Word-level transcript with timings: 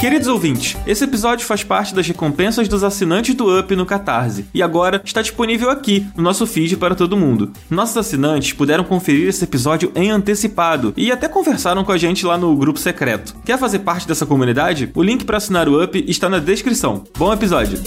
Queridos 0.00 0.28
ouvintes, 0.28 0.76
esse 0.86 1.02
episódio 1.02 1.46
faz 1.46 1.64
parte 1.64 1.94
das 1.94 2.06
recompensas 2.06 2.68
dos 2.68 2.84
assinantes 2.84 3.34
do 3.34 3.58
Up 3.58 3.74
no 3.74 3.86
Catarse 3.86 4.44
e 4.52 4.62
agora 4.62 5.00
está 5.02 5.22
disponível 5.22 5.70
aqui 5.70 6.06
no 6.14 6.22
nosso 6.22 6.46
feed 6.46 6.76
para 6.76 6.94
todo 6.94 7.16
mundo. 7.16 7.52
Nossos 7.70 7.96
assinantes 7.96 8.52
puderam 8.52 8.84
conferir 8.84 9.28
esse 9.28 9.44
episódio 9.44 9.90
em 9.94 10.10
antecipado 10.10 10.92
e 10.94 11.10
até 11.10 11.26
conversaram 11.26 11.82
com 11.84 11.92
a 11.92 11.96
gente 11.96 12.26
lá 12.26 12.36
no 12.36 12.54
grupo 12.54 12.78
secreto. 12.78 13.34
Quer 13.46 13.58
fazer 13.58 13.78
parte 13.78 14.06
dessa 14.06 14.26
comunidade? 14.26 14.90
O 14.94 15.02
link 15.02 15.24
para 15.24 15.38
assinar 15.38 15.68
o 15.68 15.82
Up 15.82 16.04
está 16.06 16.28
na 16.28 16.38
descrição. 16.38 17.04
Bom 17.16 17.32
episódio! 17.32 17.78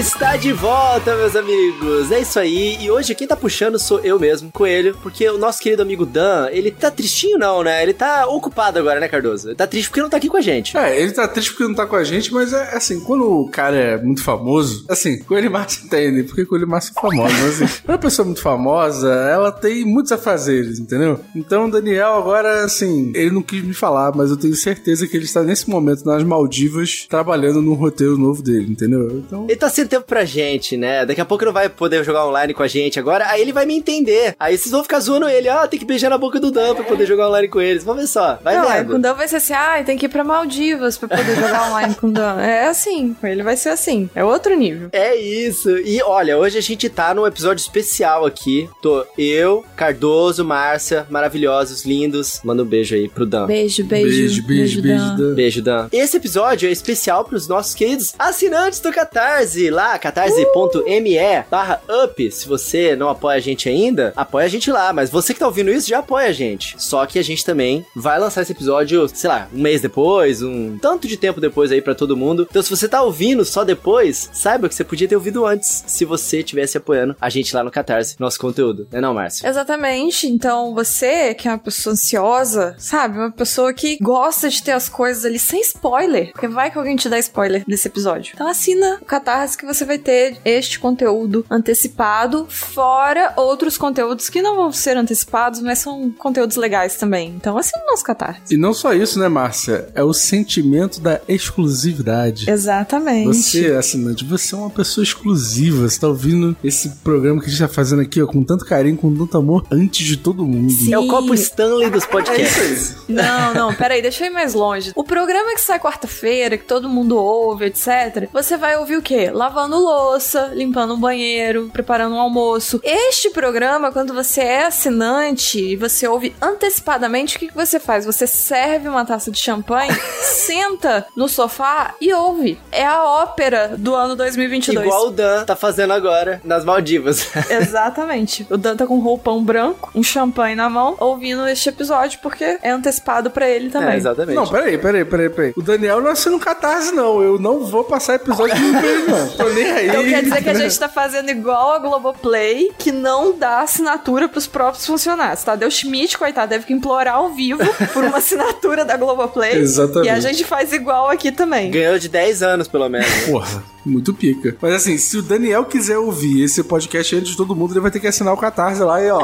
Está 0.00 0.34
de 0.34 0.50
volta, 0.50 1.14
meus 1.14 1.36
amigos. 1.36 2.10
É 2.10 2.20
isso 2.20 2.38
aí. 2.38 2.78
E 2.80 2.90
hoje 2.90 3.14
quem 3.14 3.28
tá 3.28 3.36
puxando 3.36 3.78
sou 3.78 4.00
eu 4.00 4.18
mesmo, 4.18 4.50
Coelho, 4.50 4.96
porque 5.02 5.28
o 5.28 5.36
nosso 5.36 5.60
querido 5.60 5.82
amigo 5.82 6.06
Dan, 6.06 6.48
ele 6.50 6.70
tá 6.70 6.90
tristinho 6.90 7.36
não, 7.36 7.62
né? 7.62 7.82
Ele 7.82 7.92
tá 7.92 8.26
ocupado 8.26 8.78
agora, 8.78 8.98
né, 8.98 9.08
Cardoso? 9.08 9.48
Ele 9.48 9.54
tá 9.54 9.66
triste 9.66 9.90
porque 9.90 10.00
não 10.00 10.08
tá 10.08 10.16
aqui 10.16 10.30
com 10.30 10.38
a 10.38 10.40
gente. 10.40 10.74
É, 10.74 10.98
ele 10.98 11.12
tá 11.12 11.28
triste 11.28 11.50
porque 11.50 11.64
não 11.64 11.74
tá 11.74 11.86
com 11.86 11.96
a 11.96 12.02
gente, 12.02 12.32
mas 12.32 12.54
é 12.54 12.74
assim, 12.74 12.98
quando 13.00 13.30
o 13.30 13.50
cara 13.50 13.76
é 13.76 14.02
muito 14.02 14.24
famoso, 14.24 14.86
assim, 14.88 15.18
Coelho 15.18 15.50
Márcio 15.50 15.84
entende, 15.84 16.22
porque 16.22 16.46
Coelho 16.46 16.66
Márcio 16.66 16.94
é 16.96 17.00
famoso, 17.00 17.34
mas 17.34 17.62
assim, 17.62 17.82
quando 17.84 17.94
a 17.94 17.98
pessoa 17.98 18.24
é 18.24 18.26
muito 18.26 18.40
famosa, 18.40 19.12
ela 19.12 19.52
tem 19.52 19.84
muitos 19.84 20.12
afazeres, 20.12 20.78
entendeu? 20.78 21.20
Então, 21.36 21.66
o 21.66 21.70
Daniel 21.70 22.14
agora, 22.14 22.64
assim, 22.64 23.12
ele 23.14 23.30
não 23.30 23.42
quis 23.42 23.62
me 23.62 23.74
falar, 23.74 24.16
mas 24.16 24.30
eu 24.30 24.38
tenho 24.38 24.54
certeza 24.54 25.06
que 25.06 25.14
ele 25.14 25.26
está 25.26 25.42
nesse 25.42 25.68
momento 25.68 26.06
nas 26.06 26.24
Maldivas 26.24 27.06
trabalhando 27.06 27.60
num 27.60 27.74
roteiro 27.74 28.16
novo 28.16 28.42
dele, 28.42 28.72
entendeu? 28.72 29.10
Então... 29.10 29.44
Ele 29.44 29.56
tá 29.56 29.68
sem 29.68 29.89
tempo 29.90 30.06
pra 30.06 30.24
gente, 30.24 30.76
né? 30.76 31.04
Daqui 31.04 31.20
a 31.20 31.24
pouco 31.24 31.44
ele 31.44 31.48
não 31.48 31.54
vai 31.54 31.68
poder 31.68 32.04
jogar 32.04 32.26
online 32.26 32.54
com 32.54 32.62
a 32.62 32.68
gente 32.68 32.98
agora, 32.98 33.26
aí 33.28 33.40
ele 33.40 33.52
vai 33.52 33.66
me 33.66 33.74
entender. 33.76 34.34
Aí 34.38 34.56
vocês 34.56 34.70
vão 34.70 34.82
ficar 34.82 35.00
zoando 35.00 35.28
ele, 35.28 35.48
ah, 35.48 35.66
tem 35.66 35.78
que 35.78 35.84
beijar 35.84 36.10
na 36.10 36.18
boca 36.18 36.40
do 36.40 36.50
Dan 36.50 36.74
pra 36.74 36.84
poder 36.84 37.06
jogar 37.06 37.28
online 37.28 37.48
com 37.48 37.60
eles. 37.60 37.84
Vamos 37.84 38.02
ver 38.02 38.08
só, 38.08 38.38
vai 38.42 38.56
não, 38.56 38.68
vendo. 38.68 38.90
com 38.90 38.96
o 38.96 38.98
Dan 38.98 39.14
vai 39.14 39.28
ser 39.28 39.36
assim, 39.36 39.52
ah, 39.52 39.82
tem 39.84 39.98
que 39.98 40.06
ir 40.06 40.08
pra 40.08 40.24
Maldivas 40.24 40.96
pra 40.96 41.08
poder 41.08 41.34
jogar 41.34 41.68
online 41.68 41.94
com 41.94 42.06
o 42.06 42.12
Dan. 42.12 42.40
É 42.40 42.68
assim, 42.68 43.16
ele 43.22 43.42
vai 43.42 43.56
ser 43.56 43.70
assim, 43.70 44.08
é 44.14 44.24
outro 44.24 44.56
nível. 44.56 44.88
É 44.92 45.16
isso. 45.16 45.76
E 45.78 46.02
olha, 46.02 46.38
hoje 46.38 46.58
a 46.58 46.62
gente 46.62 46.88
tá 46.88 47.14
num 47.14 47.26
episódio 47.26 47.60
especial 47.60 48.24
aqui. 48.24 48.68
Tô 48.82 49.04
eu, 49.18 49.64
Cardoso, 49.76 50.44
Márcia, 50.44 51.06
maravilhosos, 51.10 51.84
lindos. 51.84 52.40
Manda 52.44 52.62
um 52.62 52.66
beijo 52.66 52.94
aí 52.94 53.08
pro 53.08 53.26
Dan. 53.26 53.46
Beijo, 53.46 53.84
beijo. 53.84 54.08
Beijo, 54.08 54.46
beijo, 54.46 54.82
beijo, 54.82 55.16
Dan. 55.16 55.34
Beijo, 55.34 55.62
Dan. 55.62 55.88
Esse 55.92 56.16
episódio 56.16 56.68
é 56.68 56.72
especial 56.72 57.24
pros 57.24 57.48
nossos 57.48 57.74
queridos 57.74 58.14
assinantes 58.18 58.80
do 58.80 58.92
Catarse, 58.92 59.69
lá, 59.70 59.98
catarse.me 59.98 61.18
barra 61.50 61.80
up. 62.04 62.30
Se 62.30 62.48
você 62.48 62.94
não 62.96 63.08
apoia 63.08 63.36
a 63.36 63.40
gente 63.40 63.68
ainda, 63.68 64.12
apoia 64.16 64.46
a 64.46 64.48
gente 64.48 64.70
lá. 64.70 64.92
Mas 64.92 65.10
você 65.10 65.32
que 65.32 65.40
tá 65.40 65.46
ouvindo 65.46 65.70
isso 65.70 65.88
já 65.88 65.98
apoia 65.98 66.28
a 66.28 66.32
gente. 66.32 66.74
Só 66.78 67.06
que 67.06 67.18
a 67.18 67.22
gente 67.22 67.44
também 67.44 67.84
vai 67.94 68.18
lançar 68.18 68.42
esse 68.42 68.52
episódio, 68.52 69.08
sei 69.08 69.28
lá, 69.28 69.48
um 69.52 69.60
mês 69.60 69.80
depois, 69.80 70.42
um 70.42 70.78
tanto 70.78 71.06
de 71.06 71.16
tempo 71.16 71.40
depois 71.40 71.72
aí 71.72 71.80
para 71.80 71.94
todo 71.94 72.16
mundo. 72.16 72.46
Então, 72.48 72.62
se 72.62 72.70
você 72.70 72.88
tá 72.88 73.02
ouvindo 73.02 73.44
só 73.44 73.64
depois, 73.64 74.30
saiba 74.32 74.68
que 74.68 74.74
você 74.74 74.84
podia 74.84 75.08
ter 75.08 75.16
ouvido 75.16 75.44
antes, 75.46 75.84
se 75.86 76.04
você 76.04 76.42
tivesse 76.42 76.76
apoiando 76.76 77.16
a 77.20 77.28
gente 77.28 77.54
lá 77.54 77.62
no 77.62 77.70
Catarse, 77.70 78.16
nosso 78.18 78.38
conteúdo. 78.38 78.86
Não 78.90 78.98
é 78.98 79.02
não, 79.02 79.14
Márcio? 79.14 79.46
Exatamente. 79.46 80.26
Então, 80.26 80.74
você 80.74 81.34
que 81.34 81.48
é 81.48 81.50
uma 81.50 81.58
pessoa 81.58 81.92
ansiosa, 81.92 82.74
sabe? 82.78 83.18
Uma 83.18 83.30
pessoa 83.30 83.72
que 83.72 83.98
gosta 84.00 84.48
de 84.48 84.62
ter 84.62 84.72
as 84.72 84.88
coisas 84.88 85.24
ali 85.24 85.38
sem 85.38 85.60
spoiler. 85.60 86.32
Porque 86.32 86.48
vai 86.48 86.70
que 86.70 86.78
alguém 86.78 86.96
te 86.96 87.08
dá 87.08 87.18
spoiler 87.18 87.64
desse 87.66 87.88
episódio. 87.88 88.32
Então, 88.34 88.48
assina 88.48 88.98
o 89.00 89.04
Catarse 89.04 89.56
que 89.60 89.66
você 89.66 89.84
vai 89.84 89.98
ter 89.98 90.38
este 90.44 90.78
conteúdo 90.78 91.44
antecipado, 91.50 92.46
fora 92.48 93.32
outros 93.36 93.76
conteúdos 93.76 94.28
que 94.28 94.40
não 94.40 94.56
vão 94.56 94.72
ser 94.72 94.96
antecipados, 94.96 95.60
mas 95.60 95.78
são 95.78 96.10
conteúdos 96.10 96.56
legais 96.56 96.96
também. 96.96 97.34
Então, 97.36 97.58
assina 97.58 97.82
o 97.84 97.90
nosso 97.90 98.04
Catarse. 98.04 98.40
E 98.50 98.56
não 98.56 98.72
só 98.72 98.94
isso, 98.94 99.18
né, 99.18 99.28
Márcia? 99.28 99.88
É 99.94 100.02
o 100.02 100.12
sentimento 100.12 101.00
da 101.00 101.20
exclusividade. 101.28 102.50
Exatamente. 102.50 103.26
Você, 103.26 103.66
assinante, 103.72 104.24
você 104.24 104.54
é 104.54 104.58
uma 104.58 104.70
pessoa 104.70 105.04
exclusiva. 105.04 105.88
Você 105.88 106.00
tá 106.00 106.08
ouvindo 106.08 106.56
esse 106.64 106.88
programa 107.04 107.40
que 107.40 107.46
a 107.46 107.50
gente 107.50 107.60
tá 107.60 107.68
fazendo 107.68 108.02
aqui, 108.02 108.22
ó, 108.22 108.26
com 108.26 108.42
tanto 108.42 108.64
carinho, 108.64 108.96
com 108.96 109.14
tanto 109.14 109.36
amor, 109.36 109.66
antes 109.70 110.06
de 110.06 110.16
todo 110.16 110.46
mundo. 110.46 110.70
Sim. 110.70 110.92
É 110.92 110.98
o 110.98 111.06
copo 111.06 111.34
Stanley 111.34 111.90
dos 111.90 112.06
podcasts. 112.06 112.40
É 112.60 112.72
isso 112.72 113.04
aí. 113.08 113.14
Não, 113.14 113.54
não, 113.54 113.74
peraí, 113.74 114.02
deixa 114.02 114.24
eu 114.24 114.28
ir 114.28 114.32
mais 114.32 114.54
longe. 114.54 114.92
O 114.94 115.02
programa 115.02 115.54
que 115.54 115.60
sai 115.60 115.78
quarta-feira, 115.78 116.56
que 116.56 116.64
todo 116.64 116.88
mundo 116.88 117.16
ouve, 117.16 117.66
etc., 117.66 118.28
você 118.32 118.56
vai 118.56 118.76
ouvir 118.76 118.96
o 118.96 119.02
quê? 119.02 119.30
Lavando 119.50 119.80
louça, 119.80 120.52
limpando 120.54 120.94
um 120.94 121.00
banheiro, 121.00 121.68
preparando 121.72 122.14
um 122.14 122.20
almoço. 122.20 122.80
Este 122.84 123.30
programa, 123.30 123.90
quando 123.90 124.14
você 124.14 124.42
é 124.42 124.66
assinante 124.66 125.58
e 125.58 125.74
você 125.74 126.06
ouve 126.06 126.32
antecipadamente, 126.40 127.34
o 127.34 127.38
que, 127.40 127.48
que 127.48 127.54
você 127.54 127.80
faz? 127.80 128.06
Você 128.06 128.28
serve 128.28 128.88
uma 128.88 129.04
taça 129.04 129.28
de 129.28 129.40
champanhe, 129.40 129.90
senta 130.22 131.04
no 131.16 131.28
sofá 131.28 131.96
e 132.00 132.12
ouve. 132.12 132.60
É 132.70 132.86
a 132.86 133.02
ópera 133.02 133.74
do 133.76 133.92
ano 133.92 134.14
2022. 134.14 134.86
Igual 134.86 135.08
o 135.08 135.10
Dan 135.10 135.44
tá 135.44 135.56
fazendo 135.56 135.94
agora 135.94 136.40
nas 136.44 136.64
Maldivas. 136.64 137.28
Exatamente. 137.50 138.46
O 138.48 138.56
Dan 138.56 138.76
tá 138.76 138.86
com 138.86 138.98
um 138.98 139.02
roupão 139.02 139.42
branco, 139.42 139.90
um 139.96 140.02
champanhe 140.04 140.54
na 140.54 140.70
mão, 140.70 140.94
ouvindo 141.00 141.48
este 141.48 141.70
episódio, 141.70 142.20
porque 142.22 142.56
é 142.62 142.70
antecipado 142.70 143.32
pra 143.32 143.50
ele 143.50 143.68
também. 143.68 143.94
É, 143.94 143.96
exatamente. 143.96 144.36
Não, 144.36 144.46
peraí, 144.46 144.78
peraí, 144.78 145.04
peraí, 145.04 145.28
peraí. 145.28 145.52
O 145.56 145.62
Daniel 145.62 146.00
não 146.00 146.12
assina 146.12 146.36
um 146.36 146.38
catarse, 146.38 146.92
não. 146.92 147.20
Eu 147.20 147.36
não 147.36 147.64
vou 147.64 147.82
passar 147.82 148.14
episódio 148.14 148.54
pra 148.54 148.86
ele, 148.86 149.06
não. 149.10 149.39
Tô 149.40 149.48
nem 149.50 149.70
aí. 149.70 149.88
Então 149.88 150.02
quer 150.04 150.22
dizer 150.22 150.42
que 150.42 150.48
a 150.50 150.54
gente 150.54 150.78
tá 150.78 150.88
fazendo 150.88 151.30
igual 151.30 151.72
a 151.72 151.78
Globoplay, 151.78 152.70
que 152.78 152.92
não 152.92 153.36
dá 153.36 153.60
assinatura 153.60 154.28
pros 154.28 154.46
próprios 154.46 154.86
funcionários. 154.86 155.42
Tadeu 155.42 155.70
Schmidt, 155.70 156.16
coitado, 156.18 156.50
teve 156.50 156.66
que 156.66 156.72
implorar 156.72 157.16
ao 157.16 157.30
vivo 157.30 157.62
por 157.92 158.04
uma 158.04 158.18
assinatura 158.18 158.84
da 158.84 158.96
Globoplay. 158.96 159.58
Exatamente. 159.58 160.06
E 160.06 160.10
a 160.10 160.20
gente 160.20 160.44
faz 160.44 160.72
igual 160.72 161.08
aqui 161.08 161.30
também. 161.30 161.70
Ganhou 161.70 161.98
de 161.98 162.08
10 162.08 162.42
anos, 162.42 162.68
pelo 162.68 162.88
menos. 162.88 163.08
Porra, 163.26 163.62
muito 163.84 164.12
pica. 164.12 164.56
Mas 164.60 164.74
assim, 164.74 164.98
se 164.98 165.16
o 165.16 165.22
Daniel 165.22 165.64
quiser 165.64 165.98
ouvir 165.98 166.44
esse 166.44 166.62
podcast 166.62 167.16
antes 167.16 167.30
de 167.30 167.36
todo 167.36 167.54
mundo, 167.54 167.72
ele 167.72 167.80
vai 167.80 167.90
ter 167.90 168.00
que 168.00 168.06
assinar 168.06 168.34
o 168.34 168.36
Catarse 168.36 168.82
lá 168.82 169.02
e 169.02 169.10
ó. 169.10 169.22